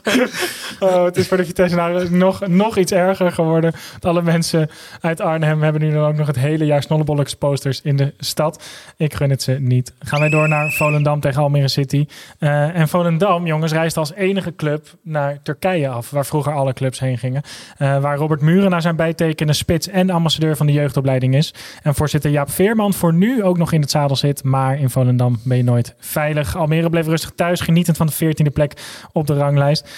Oh, 0.79 1.03
het 1.03 1.17
is 1.17 1.27
voor 1.27 1.37
de 1.37 1.45
Vitesse 1.45 2.07
nog, 2.09 2.47
nog 2.47 2.77
iets 2.77 2.91
erger 2.91 3.31
geworden. 3.31 3.73
Alle 4.01 4.21
mensen 4.21 4.69
uit 5.01 5.21
Arnhem 5.21 5.61
hebben 5.61 5.81
nu 5.81 5.91
dan 5.93 6.05
ook 6.05 6.15
nog 6.15 6.27
het 6.27 6.35
hele 6.35 6.65
jaar 6.65 6.83
Snollebolleks 6.83 7.35
posters 7.35 7.81
in 7.81 7.95
de 7.95 8.13
stad. 8.17 8.63
Ik 8.97 9.13
gun 9.13 9.29
het 9.29 9.41
ze 9.41 9.57
niet. 9.59 9.93
Gaan 9.99 10.19
wij 10.19 10.29
door 10.29 10.47
naar 10.47 10.71
Volendam 10.71 11.19
tegen 11.19 11.41
Almere 11.41 11.67
City. 11.67 12.07
Eh, 12.39 12.75
en 12.75 12.87
Volendam, 12.87 13.45
jongens, 13.47 13.71
reist 13.71 13.97
als 13.97 14.13
enige 14.13 14.55
club 14.55 14.87
naar 15.01 15.39
Turkije 15.43 15.89
af. 15.89 16.09
Waar 16.09 16.25
vroeger 16.25 16.53
alle 16.53 16.73
clubs 16.73 16.99
heen 16.99 17.17
gingen. 17.17 17.41
Eh, 17.77 17.99
waar 17.99 18.17
Robert 18.17 18.41
Muren 18.41 18.69
naar 18.69 18.81
zijn 18.81 18.95
bijtekende 18.95 19.53
spits 19.53 19.87
en 19.87 20.09
ambassadeur 20.09 20.55
van 20.55 20.65
de 20.65 20.73
jeugdopleiding 20.73 21.35
is. 21.35 21.53
En 21.83 21.95
voorzitter 21.95 22.31
Jaap 22.31 22.51
Veerman 22.51 22.93
voor 22.93 23.13
nu 23.13 23.43
ook 23.43 23.57
nog 23.57 23.71
in 23.71 23.81
het 23.81 23.91
zadel 23.91 24.15
zit. 24.15 24.24
Maar 24.43 24.79
in 24.79 24.89
Volendam 24.89 25.39
ben 25.43 25.57
je 25.57 25.63
nooit 25.63 25.95
veilig. 25.99 26.55
Almere 26.55 26.89
bleef 26.89 27.05
rustig 27.05 27.31
thuis, 27.35 27.61
genietend 27.61 27.97
van 27.97 28.07
de 28.07 28.13
14e 28.13 28.53
plek 28.53 28.73
op 29.11 29.27
de 29.27 29.33
ranglijst. 29.33 29.89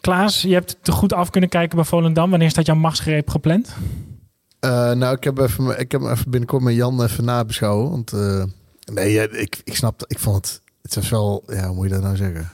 Klaas, 0.00 0.42
je 0.42 0.52
hebt 0.52 0.76
te 0.82 0.92
goed 0.92 1.12
af 1.12 1.30
kunnen 1.30 1.50
kijken 1.50 1.76
bij 1.76 1.84
Volendam. 1.84 2.30
Wanneer 2.30 2.50
staat 2.50 2.66
jouw 2.66 2.76
machtsgreep 2.76 3.30
gepland? 3.30 3.74
Eh, 4.60 4.92
nou, 4.92 5.16
ik 5.16 5.24
heb, 5.24 5.38
even, 5.38 5.80
ik 5.80 5.92
heb 5.92 6.02
even 6.02 6.30
binnenkort 6.30 6.62
met 6.62 6.74
Jan 6.74 7.02
even 7.02 7.24
nabeschouwen. 7.24 7.90
Want 7.90 8.12
eh, 8.12 8.44
nee, 8.92 9.30
ik, 9.30 9.60
ik 9.64 9.76
snap 9.76 10.04
Ik 10.06 10.18
vond 10.18 10.36
het. 10.36 10.62
Het 10.82 10.96
is 10.96 11.08
wel. 11.08 11.42
Ja, 11.46 11.66
hoe 11.66 11.74
moet 11.74 11.86
je 11.86 11.92
dat 11.92 12.02
nou 12.02 12.16
zeggen? 12.16 12.50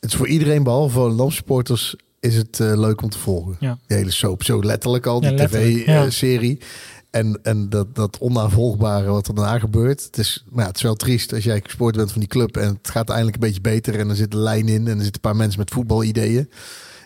Het 0.00 0.10
is 0.10 0.16
voor 0.16 0.28
iedereen, 0.28 0.62
behalve 0.62 0.94
voor 0.94 1.32
supporters 1.32 1.96
is 2.20 2.36
het 2.36 2.60
eh, 2.60 2.78
leuk 2.78 3.02
om 3.02 3.08
te 3.08 3.18
volgen. 3.18 3.56
Ja. 3.60 3.78
Die 3.86 3.96
hele 3.96 4.10
soap, 4.10 4.42
zo 4.42 4.62
letterlijk 4.62 5.06
al, 5.06 5.20
die 5.20 5.36
Ja, 5.86 6.08
ja. 6.10 6.10
En, 7.10 7.38
en 7.42 7.68
dat, 7.68 7.94
dat 7.94 8.18
onnavolgbare 8.18 9.10
wat 9.10 9.28
er 9.28 9.34
daarna 9.34 9.58
gebeurt. 9.58 10.04
Het 10.04 10.18
is, 10.18 10.44
maar 10.50 10.60
ja, 10.62 10.66
het 10.68 10.76
is 10.76 10.82
wel 10.82 10.94
triest 10.94 11.32
als 11.34 11.44
jij 11.44 11.60
gesport 11.64 11.96
bent 11.96 12.10
van 12.10 12.20
die 12.20 12.28
club. 12.28 12.56
En 12.56 12.68
het 12.82 12.90
gaat 12.90 13.08
eindelijk 13.08 13.34
een 13.36 13.42
beetje 13.42 13.60
beter. 13.60 13.98
En 13.98 14.08
er 14.08 14.16
zit 14.16 14.34
een 14.34 14.40
lijn 14.40 14.68
in. 14.68 14.86
En 14.86 14.96
er 14.96 15.02
zitten 15.04 15.14
een 15.14 15.20
paar 15.20 15.36
mensen 15.36 15.58
met 15.58 15.70
voetbalideeën. 15.70 16.50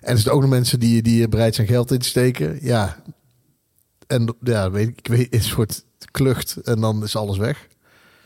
En 0.00 0.12
er 0.14 0.18
zijn 0.18 0.34
ook 0.34 0.40
nog 0.40 0.50
mensen 0.50 0.80
die, 0.80 1.02
die 1.02 1.28
bereid 1.28 1.54
zijn 1.54 1.66
geld 1.66 1.90
in 1.90 1.98
te 1.98 2.08
steken. 2.08 2.58
Ja. 2.62 3.02
En 4.06 4.34
ja, 4.42 4.70
weet 4.70 4.88
ik, 4.88 4.98
ik 4.98 5.06
weet, 5.06 5.34
een 5.34 5.42
soort 5.42 5.84
klucht 6.10 6.56
en 6.56 6.80
dan 6.80 7.02
is 7.02 7.16
alles 7.16 7.36
weg. 7.38 7.66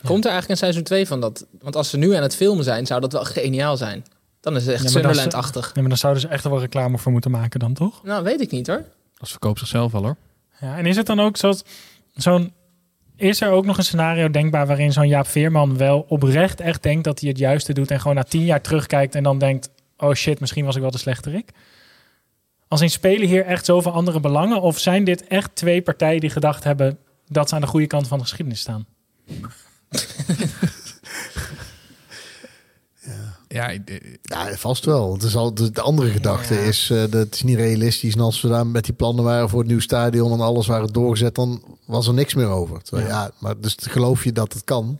Komt 0.05 0.25
er 0.25 0.31
eigenlijk 0.31 0.49
een 0.49 0.57
seizoen 0.57 0.83
2 0.83 1.07
van 1.07 1.21
dat? 1.21 1.45
Want 1.61 1.75
als 1.75 1.89
ze 1.89 1.97
nu 1.97 2.13
aan 2.13 2.21
het 2.21 2.35
filmen 2.35 2.63
zijn, 2.63 2.85
zou 2.85 3.01
dat 3.01 3.11
wel 3.13 3.23
geniaal 3.25 3.77
zijn. 3.77 4.05
Dan 4.39 4.55
is 4.55 4.65
het 4.65 4.73
echt 4.73 4.83
Ja, 4.83 4.91
maar 4.91 5.01
dan- 5.01 5.13
Sunderland-achtig. 5.13 5.65
Ja, 5.73 5.79
maar 5.81 5.89
dan 5.89 5.97
zouden 5.97 6.21
ze 6.21 6.27
echt 6.27 6.43
er 6.43 6.49
wel 6.49 6.59
reclame 6.59 6.97
voor 6.97 7.11
moeten 7.11 7.31
maken 7.31 7.59
dan, 7.59 7.73
toch? 7.73 8.03
Nou, 8.03 8.23
weet 8.23 8.41
ik 8.41 8.51
niet 8.51 8.67
hoor. 8.67 8.83
Dat 9.17 9.29
verkoopt 9.29 9.59
zichzelf 9.59 9.91
wel 9.91 10.01
hoor. 10.03 10.15
Ja, 10.59 10.77
en 10.77 10.85
is 10.85 10.95
het 10.95 11.05
dan 11.05 11.19
ook 11.19 11.37
zoals 11.37 11.63
zo'n. 12.13 12.53
Is 13.15 13.41
er 13.41 13.49
ook 13.49 13.65
nog 13.65 13.77
een 13.77 13.83
scenario 13.83 14.29
denkbaar 14.29 14.67
waarin 14.67 14.93
zo'n 14.93 15.07
Jaap 15.07 15.27
Veerman 15.27 15.77
wel 15.77 16.05
oprecht 16.07 16.59
echt 16.59 16.83
denkt 16.83 17.03
dat 17.03 17.19
hij 17.19 17.29
het 17.29 17.37
juiste 17.37 17.73
doet 17.73 17.91
en 17.91 17.99
gewoon 17.99 18.15
na 18.15 18.23
tien 18.23 18.45
jaar 18.45 18.61
terugkijkt 18.61 19.15
en 19.15 19.23
dan 19.23 19.37
denkt: 19.37 19.69
oh 19.97 20.13
shit, 20.13 20.39
misschien 20.39 20.65
was 20.65 20.75
ik 20.75 20.81
wel 20.81 20.91
de 20.91 20.97
slechterik? 20.97 21.51
Als 22.67 22.81
in 22.81 22.89
spelen 22.89 23.27
hier 23.27 23.45
echt 23.45 23.65
zoveel 23.65 23.91
andere 23.91 24.19
belangen? 24.19 24.61
Of 24.61 24.79
zijn 24.79 25.03
dit 25.03 25.27
echt 25.27 25.55
twee 25.55 25.81
partijen 25.81 26.19
die 26.19 26.29
gedacht 26.29 26.63
hebben 26.63 26.97
dat 27.27 27.49
ze 27.49 27.55
aan 27.55 27.61
de 27.61 27.67
goede 27.67 27.87
kant 27.87 28.07
van 28.07 28.17
de 28.17 28.23
geschiedenis 28.23 28.59
staan? 28.59 28.85
Ja, 33.47 33.67
ik- 33.67 34.19
Ja, 34.21 34.47
vast 34.55 34.85
wel. 34.85 35.13
Het 35.13 35.23
is 35.23 35.35
al, 35.35 35.53
de, 35.53 35.71
de 35.71 35.81
andere 35.81 36.09
gedachte 36.09 36.65
is 36.65 36.89
eh, 36.89 36.97
dat 36.97 37.11
het 37.13 37.33
is 37.35 37.43
niet 37.43 37.55
realistisch. 37.57 38.13
En 38.13 38.19
als 38.21 38.41
we 38.41 38.47
daar 38.47 38.67
met 38.67 38.85
die 38.85 38.93
plannen 38.93 39.23
waren 39.23 39.49
voor 39.49 39.59
het 39.59 39.67
nieuw 39.67 39.79
stadion 39.79 40.31
en 40.31 40.39
alles 40.41 40.67
waren 40.67 40.93
doorgezet, 40.93 41.35
dan 41.35 41.63
was 41.85 42.07
er 42.07 42.13
niks 42.13 42.33
meer 42.33 42.47
over. 42.47 42.81
Terwijl, 42.83 43.07
ja. 43.07 43.31
maar 43.39 43.59
dus 43.59 43.75
geloof 43.79 44.23
je 44.23 44.31
dat 44.31 44.53
het 44.53 44.63
kan? 44.63 44.99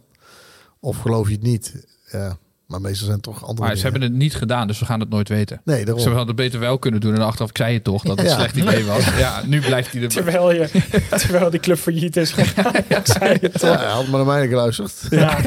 Of 0.79 0.97
geloof 0.97 1.27
je 1.27 1.33
het 1.33 1.43
niet? 1.43 1.73
Ja, 2.11 2.37
maar 2.67 2.81
meestal 2.81 3.03
zijn 3.05 3.13
het 3.15 3.23
toch 3.23 3.45
andere 3.45 3.67
maar 3.67 3.75
ze 3.75 3.83
hebben 3.83 4.01
het 4.01 4.11
niet 4.13 4.35
gedaan, 4.35 4.67
dus 4.67 4.79
we 4.79 4.85
gaan 4.85 4.99
het 4.99 5.09
nooit 5.09 5.29
weten. 5.29 5.61
Nee, 5.65 5.85
daarom. 5.85 6.03
Ze 6.03 6.09
hadden 6.09 6.27
het 6.27 6.35
beter 6.35 6.59
wel 6.59 6.79
kunnen 6.79 6.99
doen 7.01 7.13
en 7.15 7.21
achteraf, 7.21 7.49
ik 7.49 7.57
zei 7.57 7.73
het 7.73 7.83
toch, 7.83 8.03
dat 8.03 8.17
het 8.17 8.27
Ja. 8.27 8.33
een 8.33 8.39
slecht 8.39 8.55
idee 8.55 8.83
was. 8.85 9.05
Ja, 9.17 9.41
nu 9.45 9.61
blijft 9.61 9.91
hij 9.91 10.01
er. 10.01 10.09
Terwijl, 10.09 10.51
je, 10.53 10.69
terwijl 11.09 11.49
die 11.49 11.59
club 11.59 11.77
failliet 11.77 12.17
is 12.17 12.31
gegaan. 12.31 12.75
Ik 12.75 12.99
zei 13.03 13.37
het 13.41 13.53
toch. 13.59 13.61
Ja, 13.61 13.77
hij 13.77 13.87
had 13.91 14.07
maar 14.07 14.25
naar 14.25 14.35
mij 14.35 14.47
geluisterd. 14.47 14.93
Ja. 15.09 15.37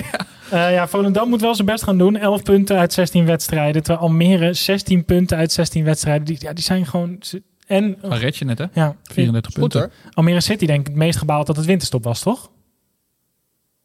Eh, 0.50 0.72
ja, 0.72 0.88
Volendam 0.88 1.28
moet 1.28 1.40
wel 1.40 1.54
zijn 1.54 1.66
best 1.66 1.82
gaan 1.82 1.98
doen. 1.98 2.16
11 2.16 2.42
punten 2.42 2.78
uit 2.78 2.92
16 2.92 3.24
wedstrijden. 3.26 3.82
Terwijl 3.82 4.04
Almere 4.06 4.54
16 4.54 5.04
punten 5.04 5.36
uit 5.36 5.52
16 5.52 5.84
wedstrijden. 5.84 6.26
Die, 6.26 6.36
ja, 6.40 6.52
die 6.52 6.64
zijn 6.64 6.86
gewoon... 6.86 7.18
En, 7.66 7.98
Dan 8.00 8.12
red 8.12 8.36
je 8.36 8.44
net, 8.44 8.58
hè? 8.58 8.64
ja, 8.72 8.96
34 9.02 9.52
Goed 9.52 9.60
punten. 9.60 9.80
hoor. 9.80 9.90
Almere 10.12 10.40
City 10.40 10.66
denk 10.66 10.80
ik 10.80 10.86
het 10.86 10.96
meest 10.96 11.18
gebaald 11.18 11.46
dat 11.46 11.56
het 11.56 11.66
winterstop 11.66 12.04
was, 12.04 12.20
toch? 12.20 12.50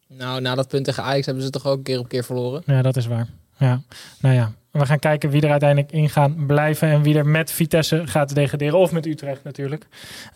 Nou, 0.08 0.40
na 0.40 0.54
dat 0.54 0.68
punt 0.68 0.84
tegen 0.84 1.02
Ajax 1.02 1.26
hebben 1.26 1.44
ze 1.44 1.50
toch 1.50 1.66
ook 1.66 1.84
keer 1.84 1.98
op 1.98 2.08
keer 2.08 2.24
verloren. 2.24 2.62
Ja, 2.66 2.82
dat 2.82 2.96
is 2.96 3.06
waar. 3.06 3.28
Ja, 3.58 3.80
nou 4.20 4.34
ja. 4.34 4.52
We 4.78 4.86
gaan 4.86 4.98
kijken 4.98 5.30
wie 5.30 5.42
er 5.42 5.50
uiteindelijk 5.50 5.92
in 5.92 6.08
gaan 6.08 6.46
blijven 6.46 6.88
en 6.88 7.02
wie 7.02 7.18
er 7.18 7.26
met 7.26 7.52
Vitesse 7.52 8.02
gaat 8.04 8.34
degraderen. 8.34 8.78
Of 8.78 8.92
met 8.92 9.06
Utrecht 9.06 9.44
natuurlijk. 9.44 9.86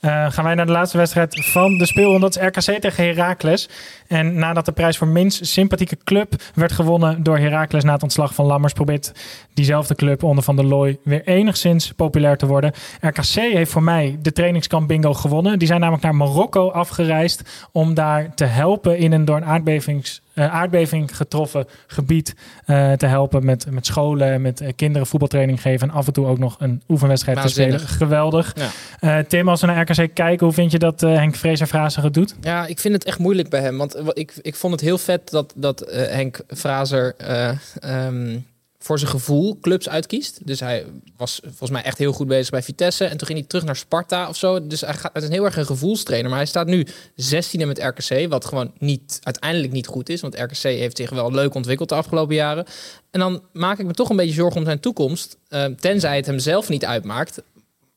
Eh, 0.01 0.31
gaan 0.31 0.45
wij 0.45 0.55
naar 0.55 0.67
de 0.67 0.73
laatste 0.73 0.97
wedstrijd 0.97 1.47
van 1.47 1.79
de 1.79 1.87
speelronde. 1.87 2.21
Dat 2.21 2.37
is 2.37 2.43
RKC 2.43 2.81
tegen 2.81 3.05
Heracles. 3.05 3.69
En 4.07 4.35
nadat 4.35 4.65
de 4.65 4.73
prijs 4.73 4.99
voor 4.99 5.09
minst 5.09 5.47
sympathieke 5.47 5.97
club 6.05 6.35
werd 6.55 6.73
gewonnen 6.73 7.23
door 7.23 7.39
Heracles 7.39 7.85
na 7.85 7.93
het 7.93 8.03
ontslag 8.03 8.35
van 8.35 8.47
Lammers, 8.47 8.73
probeert 8.73 9.13
diezelfde 9.55 9.95
club 9.95 10.23
onder 10.23 10.45
Van 10.45 10.57
der 10.57 10.65
Looy 10.65 10.99
weer 11.05 11.25
enigszins 11.25 11.93
populair 11.93 12.37
te 12.37 12.47
worden. 12.47 12.73
RKC 13.01 13.35
heeft 13.35 13.71
voor 13.71 13.83
mij 13.83 14.19
de 14.23 14.33
trainingskamp 14.33 14.89
bingo 14.89 15.15
gewonnen. 15.15 15.59
Die 15.59 15.69
zijn 15.69 15.81
namelijk 15.81 16.05
naar 16.05 16.15
Marokko 16.15 16.71
afgereisd 16.71 17.69
om 17.73 17.95
daar 17.95 18.35
te 18.35 18.45
helpen 18.45 18.99
in 18.99 19.13
een 19.13 19.25
door 19.25 19.37
een 19.37 19.45
aardbevings, 19.45 20.23
aardbeving 20.49 21.17
getroffen 21.17 21.67
gebied 21.87 22.35
eh, 22.65 22.93
te 22.93 23.07
helpen 23.07 23.45
met, 23.45 23.71
met 23.71 23.87
scholen 23.87 24.33
en 24.33 24.43
met 24.43 24.61
eh, 24.61 24.73
kinderen 24.77 25.07
voetbaltraining 25.07 25.63
geven 25.63 25.89
en 25.89 25.95
af 25.95 26.07
en 26.07 26.13
toe 26.13 26.27
ook 26.27 26.39
nog 26.39 26.57
een 26.59 26.83
oefenwedstrijd 26.89 27.41
te 27.41 27.49
spelen. 27.49 27.81
Geweldig. 27.81 28.55
Ja. 28.55 28.71
Eh, 29.01 29.25
Tim, 29.25 29.49
als 29.49 29.61
we 29.61 29.67
naar 29.67 29.91
RKC 29.91 30.15
kijken, 30.15 30.47
hoe 30.47 30.55
vind 30.55 30.73
je 30.73 30.79
dat 30.79 31.03
eh, 31.03 31.15
Henk 31.15 31.37
Vrezer 31.37 31.67
Fraser 31.67 32.03
het 32.03 32.15
doet? 32.15 32.35
Ja, 32.41 32.67
ik 32.67 32.79
vind 32.79 32.95
het 32.95 33.05
echt 33.05 33.19
moeilijk 33.19 33.49
bij 33.49 33.61
hem. 33.61 33.77
Want 33.77 33.97
ik, 34.13 34.33
ik 34.43 34.55
vond 34.55 34.73
het 34.73 34.83
heel 34.83 34.99
vet 34.99 35.31
dat, 35.31 35.53
dat 35.57 35.81
eh, 35.81 36.13
Henk 36.13 36.41
Fraser 36.49 37.15
eh, 37.17 37.51
ehm, 37.81 38.39
voor 38.83 38.99
zijn 38.99 39.11
gevoel 39.11 39.59
clubs 39.61 39.89
uitkiest. 39.89 40.47
Dus 40.47 40.61
hij 40.61 40.87
was 41.17 41.41
volgens 41.45 41.71
mij 41.71 41.83
echt 41.83 41.99
heel 41.99 42.13
goed 42.13 42.27
bezig 42.27 42.51
bij 42.51 42.63
Vitesse. 42.63 43.05
En 43.05 43.17
toen 43.17 43.27
ging 43.27 43.39
hij 43.39 43.49
terug 43.49 43.65
naar 43.65 43.77
Sparta 43.77 44.29
of 44.29 44.37
zo. 44.37 44.67
Dus 44.67 44.81
hij 44.81 44.95
gaat, 44.95 45.11
het 45.13 45.23
is 45.23 45.29
heel 45.29 45.45
erg 45.45 45.57
een 45.57 45.67
gevoelstrainer. 45.67 46.31
Maar 46.31 46.39
hij 46.39 46.49
staat 46.49 46.67
nu 46.67 46.87
16e 47.33 47.67
met 47.67 47.79
RKC. 47.79 48.29
Wat 48.29 48.45
gewoon 48.45 48.73
niet, 48.79 49.19
uiteindelijk 49.23 49.73
niet 49.73 49.87
goed 49.87 50.09
is. 50.09 50.21
Want 50.21 50.35
RKC 50.39 50.63
heeft 50.63 50.97
zich 50.97 51.11
wel 51.11 51.33
leuk 51.33 51.55
ontwikkeld 51.55 51.89
de 51.89 51.95
afgelopen 51.95 52.35
jaren. 52.35 52.65
En 53.11 53.21
dan 53.21 53.43
maak 53.53 53.79
ik 53.79 53.87
me 53.87 53.93
toch 53.93 54.11
een 54.11 54.17
beetje 54.17 54.35
zorgen 54.35 54.59
om 54.61 54.65
zijn 54.67 54.81
toekomst. 54.81 55.37
eh, 55.49 55.65
tenzij 55.65 56.17
het 56.17 56.27
hem 56.27 56.39
zelf 56.39 56.69
niet 56.69 56.85
uitmaakt. 56.85 57.43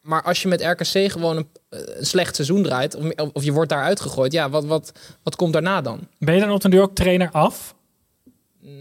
Maar 0.01 0.23
als 0.23 0.41
je 0.41 0.47
met 0.47 0.61
RKC 0.61 1.11
gewoon 1.11 1.37
een, 1.37 1.47
eh, 1.69 1.79
een 1.99 2.05
slecht 2.05 2.35
seizoen 2.35 2.63
draait, 2.63 2.95
of, 2.95 3.05
of 3.33 3.43
je 3.43 3.51
wordt 3.51 3.69
daar 3.69 3.83
uitgegooid, 3.83 4.31
ja, 4.31 4.49
wat, 4.49 4.65
wat, 4.65 4.91
wat 5.23 5.35
komt 5.35 5.53
daarna 5.53 5.81
dan? 5.81 6.07
Ben 6.17 6.33
je 6.33 6.39
dan 6.39 6.51
op 6.51 6.61
den 6.61 6.71
duur 6.71 6.81
ook 6.81 6.95
trainer 6.95 7.29
af? 7.31 7.75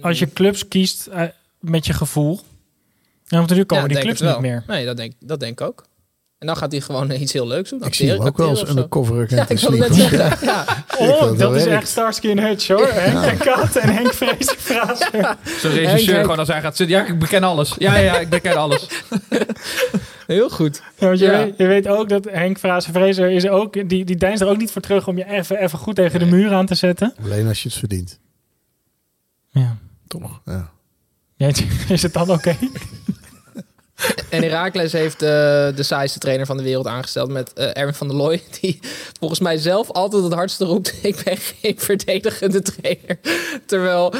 Als 0.01 0.21
Mm. 0.21 0.27
je 0.27 0.33
clubs 0.33 0.69
kiest 0.69 1.07
eh, 1.07 1.23
met 1.63 1.87
je 1.87 1.93
gevoel. 1.93 2.41
En 3.29 3.41
op 3.41 3.49
den 3.49 3.57
duur 3.57 3.67
komen 3.67 3.89
Ja, 3.89 3.95
die 3.95 4.03
clubs 4.05 4.21
niet 4.21 4.39
meer. 4.41 4.65
Nee, 4.67 4.85
dat 4.87 4.97
denk, 4.97 5.13
dat 5.21 5.41
denk 5.41 5.61
ik 5.61 5.67
ook. 5.67 5.85
En 6.39 6.47
dan 6.47 6.57
gaat 6.57 6.73
hij 6.73 6.81
gewoon 6.81 7.11
iets 7.23 7.33
heel 7.33 7.47
leuks 7.47 7.71
doen. 7.71 7.85
Ik 7.85 7.95
zie 7.95 8.09
hem 8.09 8.21
ook 8.21 8.37
wel 8.37 8.49
eens 8.49 8.69
undercover 8.69 9.17
Ja, 9.17 9.41
agent 9.43 9.51
ik 9.51 9.61
in 9.61 9.79
wilde 9.79 9.89
net 9.89 9.95
zeggen. 10.11 10.39
Ja. 10.49 10.65
Oh, 10.99 11.21
dat 11.21 11.39
dat 11.39 11.57
is 11.57 11.67
echt 11.67 11.89
Starsky 11.89 12.31
en 12.31 12.39
Hutch 12.39 12.69
hoor. 12.69 12.89
Henk 12.89 13.25
en 13.25 13.39
Kat 13.39 13.77
en 13.77 13.95
Henk 13.95 14.13
Vrezer 14.13 14.57
Fraser. 14.69 15.37
Zo'n 15.61 15.71
regisseur 15.71 16.13
Henk- 16.13 16.21
gewoon 16.25 16.39
als 16.39 16.49
hij 16.49 16.61
gaat 16.61 16.77
zitten. 16.77 16.97
Ja, 16.97 17.07
ik 17.07 17.19
beken 17.19 17.43
alles. 17.45 17.75
Ja, 17.79 17.97
ja, 17.97 18.19
ik 18.19 18.29
beken 18.29 18.57
alles. 18.57 18.87
Heel 20.27 20.51
goed. 20.51 20.83
Ja, 20.99 21.07
want 21.07 21.19
je, 21.19 21.25
Ja. 21.25 21.45
weet, 21.45 21.55
je 21.57 21.67
weet 21.67 21.89
ook 21.89 22.09
dat 22.09 22.25
Henk 22.31 22.59
Fraser 22.59 22.93
Fraser 22.93 23.31
is 23.31 23.49
ook, 23.49 23.89
die, 23.89 24.05
die 24.05 24.17
deinst 24.17 24.43
er 24.43 24.49
ook 24.49 24.57
niet 24.57 24.71
voor 24.71 24.83
terug 24.83 25.09
om 25.09 25.17
je 25.19 25.25
even, 25.31 25.57
even 25.59 25.79
goed 25.79 25.95
tegen 25.95 26.19
de 26.19 26.27
muur 26.27 26.53
aan 26.53 26.67
te 26.67 26.75
zetten. 26.75 27.15
Alleen 27.25 27.47
als 27.49 27.63
je 27.63 27.69
het 27.69 27.79
verdient. 27.79 28.19
Ja. 29.51 29.77
Toch? 30.07 30.41
Ja. 30.45 30.71
Is 31.89 32.03
het 32.03 32.13
dan 32.13 32.31
oké? 32.31 32.57
En 34.31 34.43
Herakles 34.43 34.93
heeft 34.93 35.23
eh, 35.23 35.29
de 35.77 35.83
saaiste 35.83 36.19
trainer 36.19 36.47
van 36.47 36.57
de 36.57 36.63
wereld 36.63 36.87
aangesteld 36.87 37.31
met 37.31 37.53
eh, 37.53 37.77
Erwin 37.77 37.95
van 37.95 38.09
der 38.09 38.17
Looy. 38.17 38.43
Die 38.61 38.81
volgens 39.19 39.41
mij 39.41 39.57
zelf 39.57 39.91
altijd 39.91 40.23
het 40.23 40.33
hardste 40.33 40.65
roept. 40.65 40.95
Ik 41.03 41.23
ben 41.25 41.37
geen 41.37 41.79
verdedigende 41.79 42.63
trainer. 42.63 43.19
Terwijl 43.67 44.15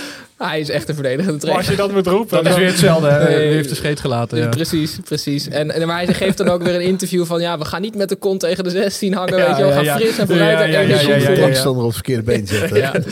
hij 0.49 0.61
is 0.61 0.71
echt 0.71 0.89
een 0.89 0.95
verdedigende 0.95 1.47
Maar 1.47 1.57
als 1.57 1.67
je 1.69 1.77
dat 1.77 1.93
moet 1.93 2.07
roepen. 2.07 2.37
Dat 2.37 2.45
is 2.45 2.51
dan- 2.51 2.59
weer 2.61 2.69
hetzelfde. 2.69 3.09
Hè? 3.09 3.29
Nee. 3.29 3.39
Wie 3.47 3.55
heeft 3.55 3.69
de 3.69 3.75
scheet 3.75 4.01
gelaten? 4.01 4.39
Ja. 4.39 4.49
Precies, 4.49 4.99
precies. 5.05 5.49
En, 5.49 5.71
en 5.71 5.87
maar 5.87 5.97
hij 6.05 6.15
geeft 6.15 6.37
dan 6.39 6.49
ook 6.49 6.63
weer 6.63 6.75
een 6.75 6.81
interview 6.81 7.25
van... 7.25 7.41
ja, 7.41 7.59
we 7.59 7.65
gaan 7.65 7.81
niet 7.81 7.95
met 7.97 8.09
de 8.09 8.17
kont 8.17 8.41
tegen 8.41 8.65
de 8.65 8.71
16 8.71 9.15
hangen, 9.15 9.39
Ja, 9.39 9.47
weet 9.47 9.57
je 9.57 9.63
wel. 9.63 9.73
We 9.79 9.85
ja, 9.85 9.93
gaan 9.93 10.01
ja. 10.01 10.07
fris 10.07 10.19
en 10.19 10.27
vooruit. 10.27 10.59
Ja, 10.59 10.65
en 10.65 10.71
ja, 10.71 11.01
ja, 11.01 11.15
ja. 11.17 11.35
Tegenstander 11.35 11.81
op 11.83 11.87
het 11.89 11.95
verkeerde 11.95 12.23
been 12.23 12.47
zetten. 12.59 12.77
Ja. 12.77 12.95
Eh, 12.95 13.03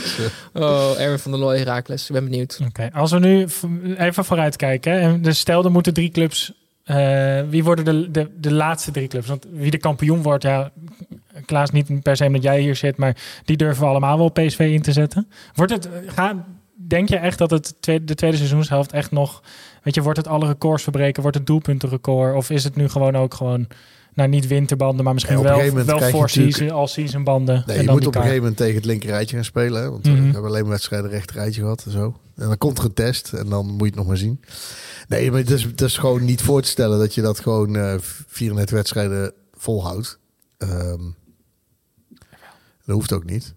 Oh, 0.63 1.01
Erwin 1.01 1.19
van 1.19 1.31
der 1.31 1.41
Looy, 1.41 1.57
Herakles. 1.59 2.07
Ik 2.09 2.13
ben 2.15 2.25
benieuwd. 2.25 2.59
Oké, 2.69 2.91
als 2.95 3.11
we 3.11 3.19
nu 3.19 3.47
even 3.99 4.25
vooruit 4.25 4.57
kijken. 4.57 4.93
hè, 4.93 4.99
En 5.01 5.23
dus 5.23 5.39
stel, 5.39 5.65
er 5.65 5.71
moeten 5.71 5.95
drie 5.95 6.11
clubs. 6.11 6.53
eh, 6.85 7.41
wie 7.49 7.65
worden 7.65 7.85
de, 7.85 8.11
de, 8.11 8.29
de 8.41 8.53
laatste 8.53 8.91
drie 8.91 9.09
clubs? 9.09 9.27
Want 9.27 9.47
wie 9.53 9.71
de 9.71 9.79
kampioen 9.79 10.23
wordt, 10.23 10.43
ja, 10.43 10.71
Klaas, 11.47 11.71
niet 11.71 12.03
per 12.03 12.17
se 12.17 12.25
omdat 12.25 12.43
jij 12.43 12.61
hier 12.61 12.77
zit, 12.77 12.97
maar 12.97 13.17
die 13.45 13.57
durven 13.57 13.83
we 13.83 13.89
allemaal 13.89 14.19
wel 14.19 14.29
PSV 14.29 14.59
in 14.59 14.83
te 14.83 14.93
zetten. 14.93 15.29
Wordt 15.55 15.73
het, 15.73 15.89
ga, 16.07 16.45
denk 16.91 17.09
je 17.09 17.17
echt 17.17 17.39
dat 17.39 17.51
het 17.51 17.75
tweede, 17.81 18.05
de 18.05 18.15
tweede 18.15 18.37
seizoenshelft 18.37 18.93
echt 18.93 19.11
nog, 19.11 19.43
weet 19.83 19.95
je, 19.95 20.03
wordt 20.03 20.19
het 20.19 20.29
alle 20.29 20.47
records 20.47 20.83
verbreken? 20.83 21.23
Wordt 21.23 21.37
het 21.37 21.47
doelpuntenrecord? 21.47 22.35
Of 22.37 22.51
is 22.51 22.65
het 22.65 22.77
nu 22.77 22.89
gewoon 22.89 23.17
ook 23.17 23.35
gewoon, 23.35 23.67
nou 24.15 24.29
niet 24.29 24.47
winterbanden, 24.47 25.05
maar 25.05 25.15
misschien 25.15 25.35
Ja, 25.35 25.41
op 25.41 25.47
een 25.47 25.53
wel, 25.53 25.61
gegeven 25.61 25.85
moment 25.87 26.01
wel 26.01 26.11
voor 26.11 26.21
natuurlijk- 26.43 26.89
season, 26.89 27.25
banden? 27.25 27.55
Nee, 27.67 27.77
en 27.77 27.81
je 27.81 27.87
dan 27.87 27.95
moet 27.97 28.07
op 28.07 28.15
een 28.15 28.21
gegeven 28.21 28.41
moment 28.43 28.57
tegen 28.59 28.75
het 28.75 28.85
linker 28.85 29.09
rijtje 29.09 29.37
gaan 29.37 29.45
spelen. 29.45 29.83
Hè? 29.83 29.91
Want 29.91 30.07
eh, 30.07 30.13
Mhm. 30.13 30.23
we 30.23 30.31
hebben 30.33 30.51
alleen 30.51 30.63
maar 30.63 30.71
wedstrijden 30.71 31.11
rechter 31.11 31.37
rijtje 31.37 31.61
gehad 31.61 31.83
en 31.85 31.91
zo. 31.91 32.17
En 32.37 32.47
dan 32.47 32.59
komt 32.59 32.79
er 32.79 32.85
een 32.85 32.95
test 32.95 33.33
en 33.33 33.49
dan 33.49 33.67
moet 33.67 33.79
je 33.79 33.85
het 33.87 33.95
nog 33.95 34.07
maar 34.07 34.17
zien. 34.17 34.41
Nee, 35.09 35.31
maar 35.31 35.41
het 35.41 35.51
is, 35.51 35.63
het 35.63 35.81
is 35.81 35.97
gewoon 35.99 36.25
niet 36.25 36.43
voor 36.43 36.63
te 36.63 36.69
stellen 36.69 36.99
dat 36.99 37.15
je 37.15 37.23
dat 37.23 37.41
gewoon 37.41 37.77
eh 37.77 37.95
34 38.27 38.77
wedstrijden 38.77 39.33
volhoudt. 39.53 40.19
Ehm 40.59 41.01
dat 42.87 42.95
hoeft 42.99 43.13
ook 43.13 43.25
niet. 43.25 43.55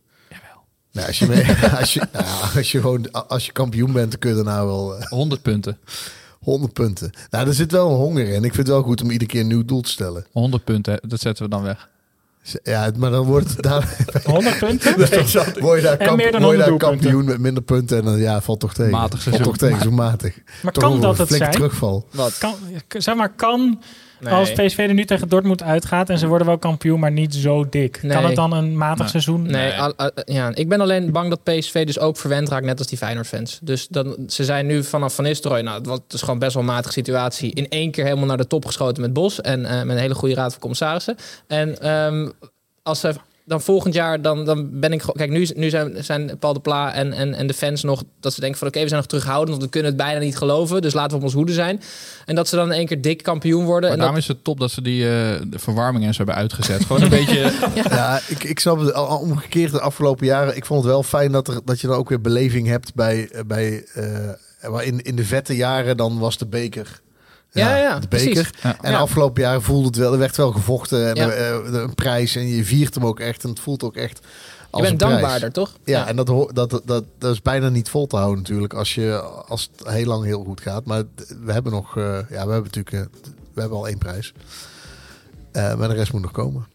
Nee, 0.94 1.06
als 1.06 1.20
je, 1.20 1.26
mee, 1.28 1.46
als, 1.80 1.94
je, 1.94 2.02
nou 2.12 2.26
als 2.56 2.72
je 2.72 2.80
gewoon 2.82 3.12
als 3.28 3.46
je 3.46 3.52
kampioen 3.52 3.92
bent, 3.94 4.10
dan 4.12 4.20
kun 4.20 4.30
je 4.30 4.36
daarna 4.36 4.66
wel 4.66 4.98
eh, 4.98 5.08
100 5.08 5.42
punten. 5.42 5.78
100 6.40 6.74
punten. 6.74 7.12
Nou, 7.30 7.48
er 7.48 7.54
zit 7.54 7.72
wel 7.72 7.90
een 7.90 7.96
honger 7.96 8.28
in. 8.28 8.36
Ik 8.44 8.54
vind 8.54 8.56
het 8.58 8.68
wel 8.68 8.82
goed 8.84 9.02
om 9.02 9.10
iedere 9.12 9.30
keer 9.32 9.42
een 9.42 9.48
nieuw 9.48 9.66
doel 9.66 9.82
te 9.82 9.90
stellen. 9.90 10.26
100 10.32 10.64
punten, 10.64 11.00
dat 11.08 11.20
zetten 11.20 11.44
we 11.44 11.50
dan 11.50 11.64
weg. 11.64 11.90
Ja, 12.64 12.92
maar 12.98 13.12
dan 13.12 13.26
wordt 13.26 13.50
het 13.50 13.62
daar. 13.62 13.98
100 14.26 14.60
punten? 14.60 14.98
word 14.98 15.10
je 15.10 15.82
daar, 15.82 15.98
En 15.98 16.06
kamp- 16.06 16.18
meer 16.18 16.32
dan 16.32 16.42
word 16.42 16.58
je 16.58 16.58
100 16.58 16.58
daar 16.60 16.68
doelpunten. 16.68 17.00
kampioen 17.00 17.26
met 17.26 17.38
minder 17.40 17.64
punten 17.64 17.98
en 17.98 18.04
dan 18.06 18.18
ja, 18.20 18.42
valt 18.42 18.60
toch 18.60 18.74
tegen. 18.74 18.92
Matig 18.92 19.24
valt 19.24 19.44
toch 19.44 19.58
tegen, 19.58 19.82
zo 19.82 19.92
matig. 19.92 20.36
Maar 20.64 20.74
Toch 20.74 20.84
kan 20.84 21.02
dat 21.02 21.18
het 21.18 21.30
zijn? 21.30 21.52
terugval. 21.52 22.08
Wat? 22.12 22.38
Kan, 22.38 22.54
zeg 22.88 23.16
maar, 23.16 23.30
kan 23.36 23.82
Nee. 24.24 24.34
Als 24.34 24.52
PSV 24.52 24.78
er 24.78 24.94
nu 24.94 25.06
tegen 25.06 25.30
Dortmund 25.30 25.64
uitgaat 25.64 26.10
en 26.10 26.18
ze 26.18 26.28
worden 26.28 26.48
wel 26.48 26.58
kampioen, 26.58 27.00
maar 27.00 27.12
niet 27.12 27.36
zo 27.36 27.70
dik. 27.70 28.04
Nee. 28.04 28.12
Kan 28.12 28.26
het 28.26 28.36
dan 28.36 28.54
een 28.54 28.78
matig 28.78 29.00
Nee. 29.00 29.08
seizoen? 29.10 29.42
Nee, 29.42 29.74
al- 29.74 29.96
al- 29.96 30.12
ja, 30.26 30.52
ik 30.56 30.70
ben 30.70 30.82
alleen 30.82 31.12
bang 31.12 31.30
dat 31.30 31.44
PSV 31.44 31.86
dus 31.86 32.00
ook 32.00 32.18
verwend 32.18 32.50
raakt, 32.50 32.66
net 32.66 32.78
als 32.80 32.88
die 32.88 32.98
Feyenoord-fans. 32.98 33.60
Dus 33.64 33.88
dan, 33.88 34.16
ze 34.28 34.44
zijn 34.44 34.66
nu 34.66 34.84
vanaf 34.84 35.16
Van 35.16 35.24
Nistelrooy, 35.24 35.62
nou, 35.62 35.78
het 35.78 35.86
was 35.88 36.00
dus 36.08 36.22
gewoon 36.22 36.40
best 36.40 36.54
wel 36.54 36.64
een 36.64 36.70
matige 36.70 36.94
situatie, 36.94 37.54
in 37.54 37.70
één 37.70 37.92
keer 37.92 38.04
helemaal 38.04 38.26
naar 38.26 38.38
de 38.38 38.48
top 38.48 38.66
geschoten 38.66 39.02
met 39.02 39.14
Bos 39.14 39.42
en 39.42 39.66
eh, 39.66 39.76
met 39.84 39.96
een 39.96 40.02
hele 40.02 40.16
goede 40.16 40.36
raad 40.36 40.52
van 40.52 40.60
commissarissen. 40.62 41.16
En 41.48 41.80
ehm, 41.82 42.30
als 42.84 43.00
ze 43.00 43.14
dan 43.46 43.62
volgend 43.62 43.94
jaar, 43.94 44.22
dan, 44.22 44.46
dan 44.46 44.80
ben 44.80 44.94
ik 44.94 45.00
gewoon... 45.00 45.16
Kijk, 45.16 45.30
nu, 45.30 45.48
nu 45.56 45.70
zijn, 45.70 46.04
zijn 46.04 46.38
Paul 46.40 46.54
de 46.54 46.60
Pla 46.60 46.94
en, 46.94 47.14
en, 47.14 47.34
en 47.34 47.48
de 47.48 47.54
fans 47.54 47.84
nog... 47.84 48.04
dat 48.20 48.34
ze 48.34 48.40
denken 48.40 48.60
van 48.60 48.68
oké, 48.68 48.80
we 48.82 48.88
zijn 48.88 49.00
nog 49.00 49.10
terughoudend... 49.10 49.50
want 49.50 49.62
we 49.64 49.70
kunnen 49.70 49.92
het 49.92 50.00
bijna 50.00 50.20
niet 50.20 50.38
geloven, 50.38 50.82
dus 50.82 50.94
laten 50.94 51.12
we 51.12 51.18
op 51.18 51.24
ons 51.24 51.34
hoede 51.34 51.54
zijn. 51.54 51.82
En 52.26 52.36
dat 52.36 52.48
ze 52.48 52.56
dan 52.56 52.66
in 52.66 52.78
één 52.78 52.86
keer 52.86 53.02
dik 53.02 53.24
kampioen 53.24 53.66
worden. 53.66 53.82
Maar 53.82 53.92
en 53.92 53.98
daarom 53.98 54.16
dat, 54.16 54.24
is 54.24 54.30
het 54.30 54.44
top 54.44 54.60
dat 54.60 54.72
ze 54.72 54.82
die 54.82 55.04
eh, 55.04 55.42
de 55.48 55.60
verwarming 55.60 56.06
en 56.06 56.12
zo 56.14 56.18
hebben 56.18 56.36
uitgezet. 56.36 56.86
Gewoon 56.86 57.02
een 57.02 57.10
beetje... 57.26 57.52
Ja, 57.90 58.20
ik, 58.28 58.44
ik 58.44 58.60
snap 58.60 58.80
het 58.80 58.94
al- 58.94 59.08
al 59.08 59.20
omgekeerd 59.20 59.72
de 59.72 59.80
afgelopen 59.80 60.26
jaren. 60.26 60.56
Ik 60.56 60.66
vond 60.66 60.84
het 60.84 60.92
wel 60.92 61.04
fijn 61.04 61.32
dat, 61.32 61.48
er, 61.48 61.60
dat 61.66 61.82
je 61.82 61.88
dan 61.88 61.96
ook 61.98 62.10
weer 62.10 62.22
beleving 62.22 62.68
hebt 62.68 62.96
bij... 62.96 63.30
eh, 63.30 63.42
bij 63.48 63.86
eh, 63.94 64.70
maar 64.72 64.84
in, 64.84 65.02
in 65.02 65.16
de 65.16 65.26
vette 65.26 65.56
jaren 65.56 65.98
dan 65.98 66.20
was 66.20 66.38
de 66.38 66.46
beker... 66.48 67.02
Ja, 67.54 67.76
ja, 67.76 68.00
de 68.00 68.08
precies. 68.08 68.34
beker. 68.34 68.52
Ja. 68.64 68.78
En 68.82 68.92
Ja. 68.92 68.98
afgelopen 68.98 69.42
jaren 69.42 69.62
voelde 69.62 69.88
het 69.88 69.96
wel, 69.96 70.14
er 70.14 70.20
werd 70.20 70.38
wel 70.38 70.52
gevochten 70.52 71.10
en 71.16 71.16
eh, 71.38 71.82
een 71.82 71.96
prijs 71.96 72.36
en 72.36 72.48
je 72.48 72.64
viert 72.66 72.96
hem 72.96 73.06
ook 73.06 73.20
echt 73.20 73.44
en 73.44 73.50
het 73.50 73.60
voelt 73.60 73.84
ook 73.84 73.96
echt 73.96 74.20
je 74.22 74.28
als 74.72 74.82
bent 74.82 74.92
een 74.92 74.98
prijs. 75.08 75.20
dankbaarder, 75.22 75.52
toch? 75.52 75.72
Ja, 75.84 76.08
en 76.08 76.16
dat, 76.16 76.28
dat, 76.54 76.82
dat, 76.86 77.04
dat 77.18 77.34
is 77.34 77.42
bijna 77.42 77.70
niet 77.70 77.90
vol 77.90 78.08
te 78.08 78.16
houden 78.16 78.38
natuurlijk 78.42 78.74
als, 78.74 78.96
je, 78.96 79.22
als 79.48 79.70
het 79.78 79.88
heel 79.90 80.06
lang 80.06 80.24
heel 80.26 80.44
goed 80.44 80.62
gaat. 80.62 80.86
Maar 80.86 81.04
we 81.46 81.52
hebben 81.52 81.72
nog, 81.72 81.98
eh, 81.98 82.04
ja, 82.04 82.46
we 82.46 82.52
hebben 82.52 82.64
natuurlijk, 82.64 82.92
eh, 82.92 83.02
we 83.54 83.60
hebben 83.62 83.78
al 83.78 83.88
één 83.88 83.98
prijs. 83.98 84.34
Maar 85.54 85.88
de 85.88 85.94
rest 85.94 86.14
moet 86.14 86.22
nog 86.22 86.32
komen. 86.32 86.66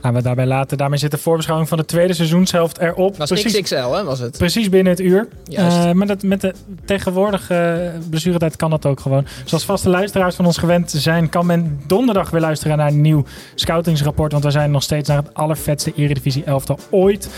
Gaan 0.00 0.14
we 0.14 0.22
daarbij 0.22 0.46
laten. 0.46 0.78
Daarmee 0.78 0.98
zit 0.98 1.10
de 1.10 1.18
voorbeschouwing 1.18 1.68
van 1.68 1.78
de 1.78 1.84
tweede 1.84 2.12
seizoenshelft 2.12 2.78
erop. 2.78 3.16
Was 3.16 3.28
Precies, 3.28 3.60
XXL, 3.60 3.74
hè, 3.74 4.04
was 4.04 4.18
het? 4.18 4.38
precies 4.38 4.68
binnen 4.68 4.92
het 4.92 5.00
uur. 5.00 5.28
Eh, 5.52 5.92
maar 5.92 6.06
dat, 6.06 6.22
met 6.22 6.40
de 6.40 6.54
tegenwoordige 6.84 7.92
blessuretijd 8.10 8.56
kan 8.56 8.70
dat 8.70 8.86
ook 8.86 9.00
gewoon. 9.00 9.26
Zoals 9.44 9.64
vaste 9.64 9.88
luisteraars 9.88 10.34
van 10.34 10.46
ons 10.46 10.58
gewend 10.58 10.90
zijn, 10.90 11.28
kan 11.28 11.46
men 11.46 11.80
donderdag 11.86 12.30
weer 12.30 12.40
luisteren 12.40 12.76
naar 12.76 12.88
een 12.88 13.00
nieuw 13.00 13.24
scoutingsrapport. 13.54 14.32
Want 14.32 14.44
we 14.44 14.50
zijn 14.50 14.70
nog 14.70 14.82
steeds 14.82 15.08
naar 15.08 15.16
het 15.16 15.34
allervetste 15.34 15.92
Eredivisie 15.96 16.44
elftal 16.44 16.78
ooit 16.90 17.28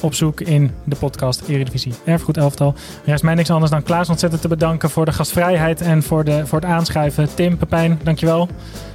op 0.00 0.14
zoek 0.14 0.40
in 0.40 0.70
de 0.84 0.96
podcast 0.96 1.42
Eredivisie 1.48 1.92
Erfgoed 2.04 2.36
Elftal. 2.36 2.74
Er 3.04 3.10
rest 3.10 3.22
mij 3.22 3.34
niks 3.34 3.50
anders 3.50 3.70
dan 3.70 3.82
Klaas 3.82 4.08
ontzettend 4.08 4.42
te 4.42 4.48
bedanken 4.48 4.90
voor 4.90 5.04
de 5.04 5.12
gastvrijheid 5.12 5.80
en 5.80 6.02
voor, 6.02 6.24
de, 6.24 6.46
voor 6.46 6.60
het 6.60 6.68
aanschuiven. 6.68 7.34
Tim, 7.34 7.56
Pepijn, 7.56 8.00
dankjewel. 8.02 8.48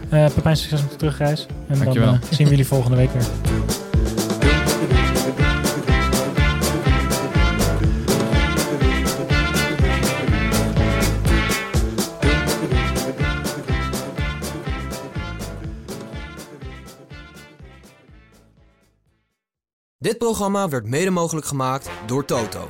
Eh 0.10 0.26
Pepijn, 0.34 0.58
succes 0.58 0.82
met 0.82 0.92
de 0.92 0.96
terugreis. 0.96 1.46
En 1.68 1.80
Dankjewel. 1.80 2.12
dan 2.12 2.22
eh, 2.22 2.28
zien 2.30 2.46
we 2.46 2.50
jullie 2.50 2.68
volgende 2.68 2.98
week 2.98 3.12
weer. 3.12 3.26
Dit 19.98 20.18
programma 20.18 20.70
werd 20.70 20.86
mede 20.86 21.10
mogelijk 21.10 21.46
gemaakt 21.46 21.90
door 22.06 22.26
Toto. 22.26 22.70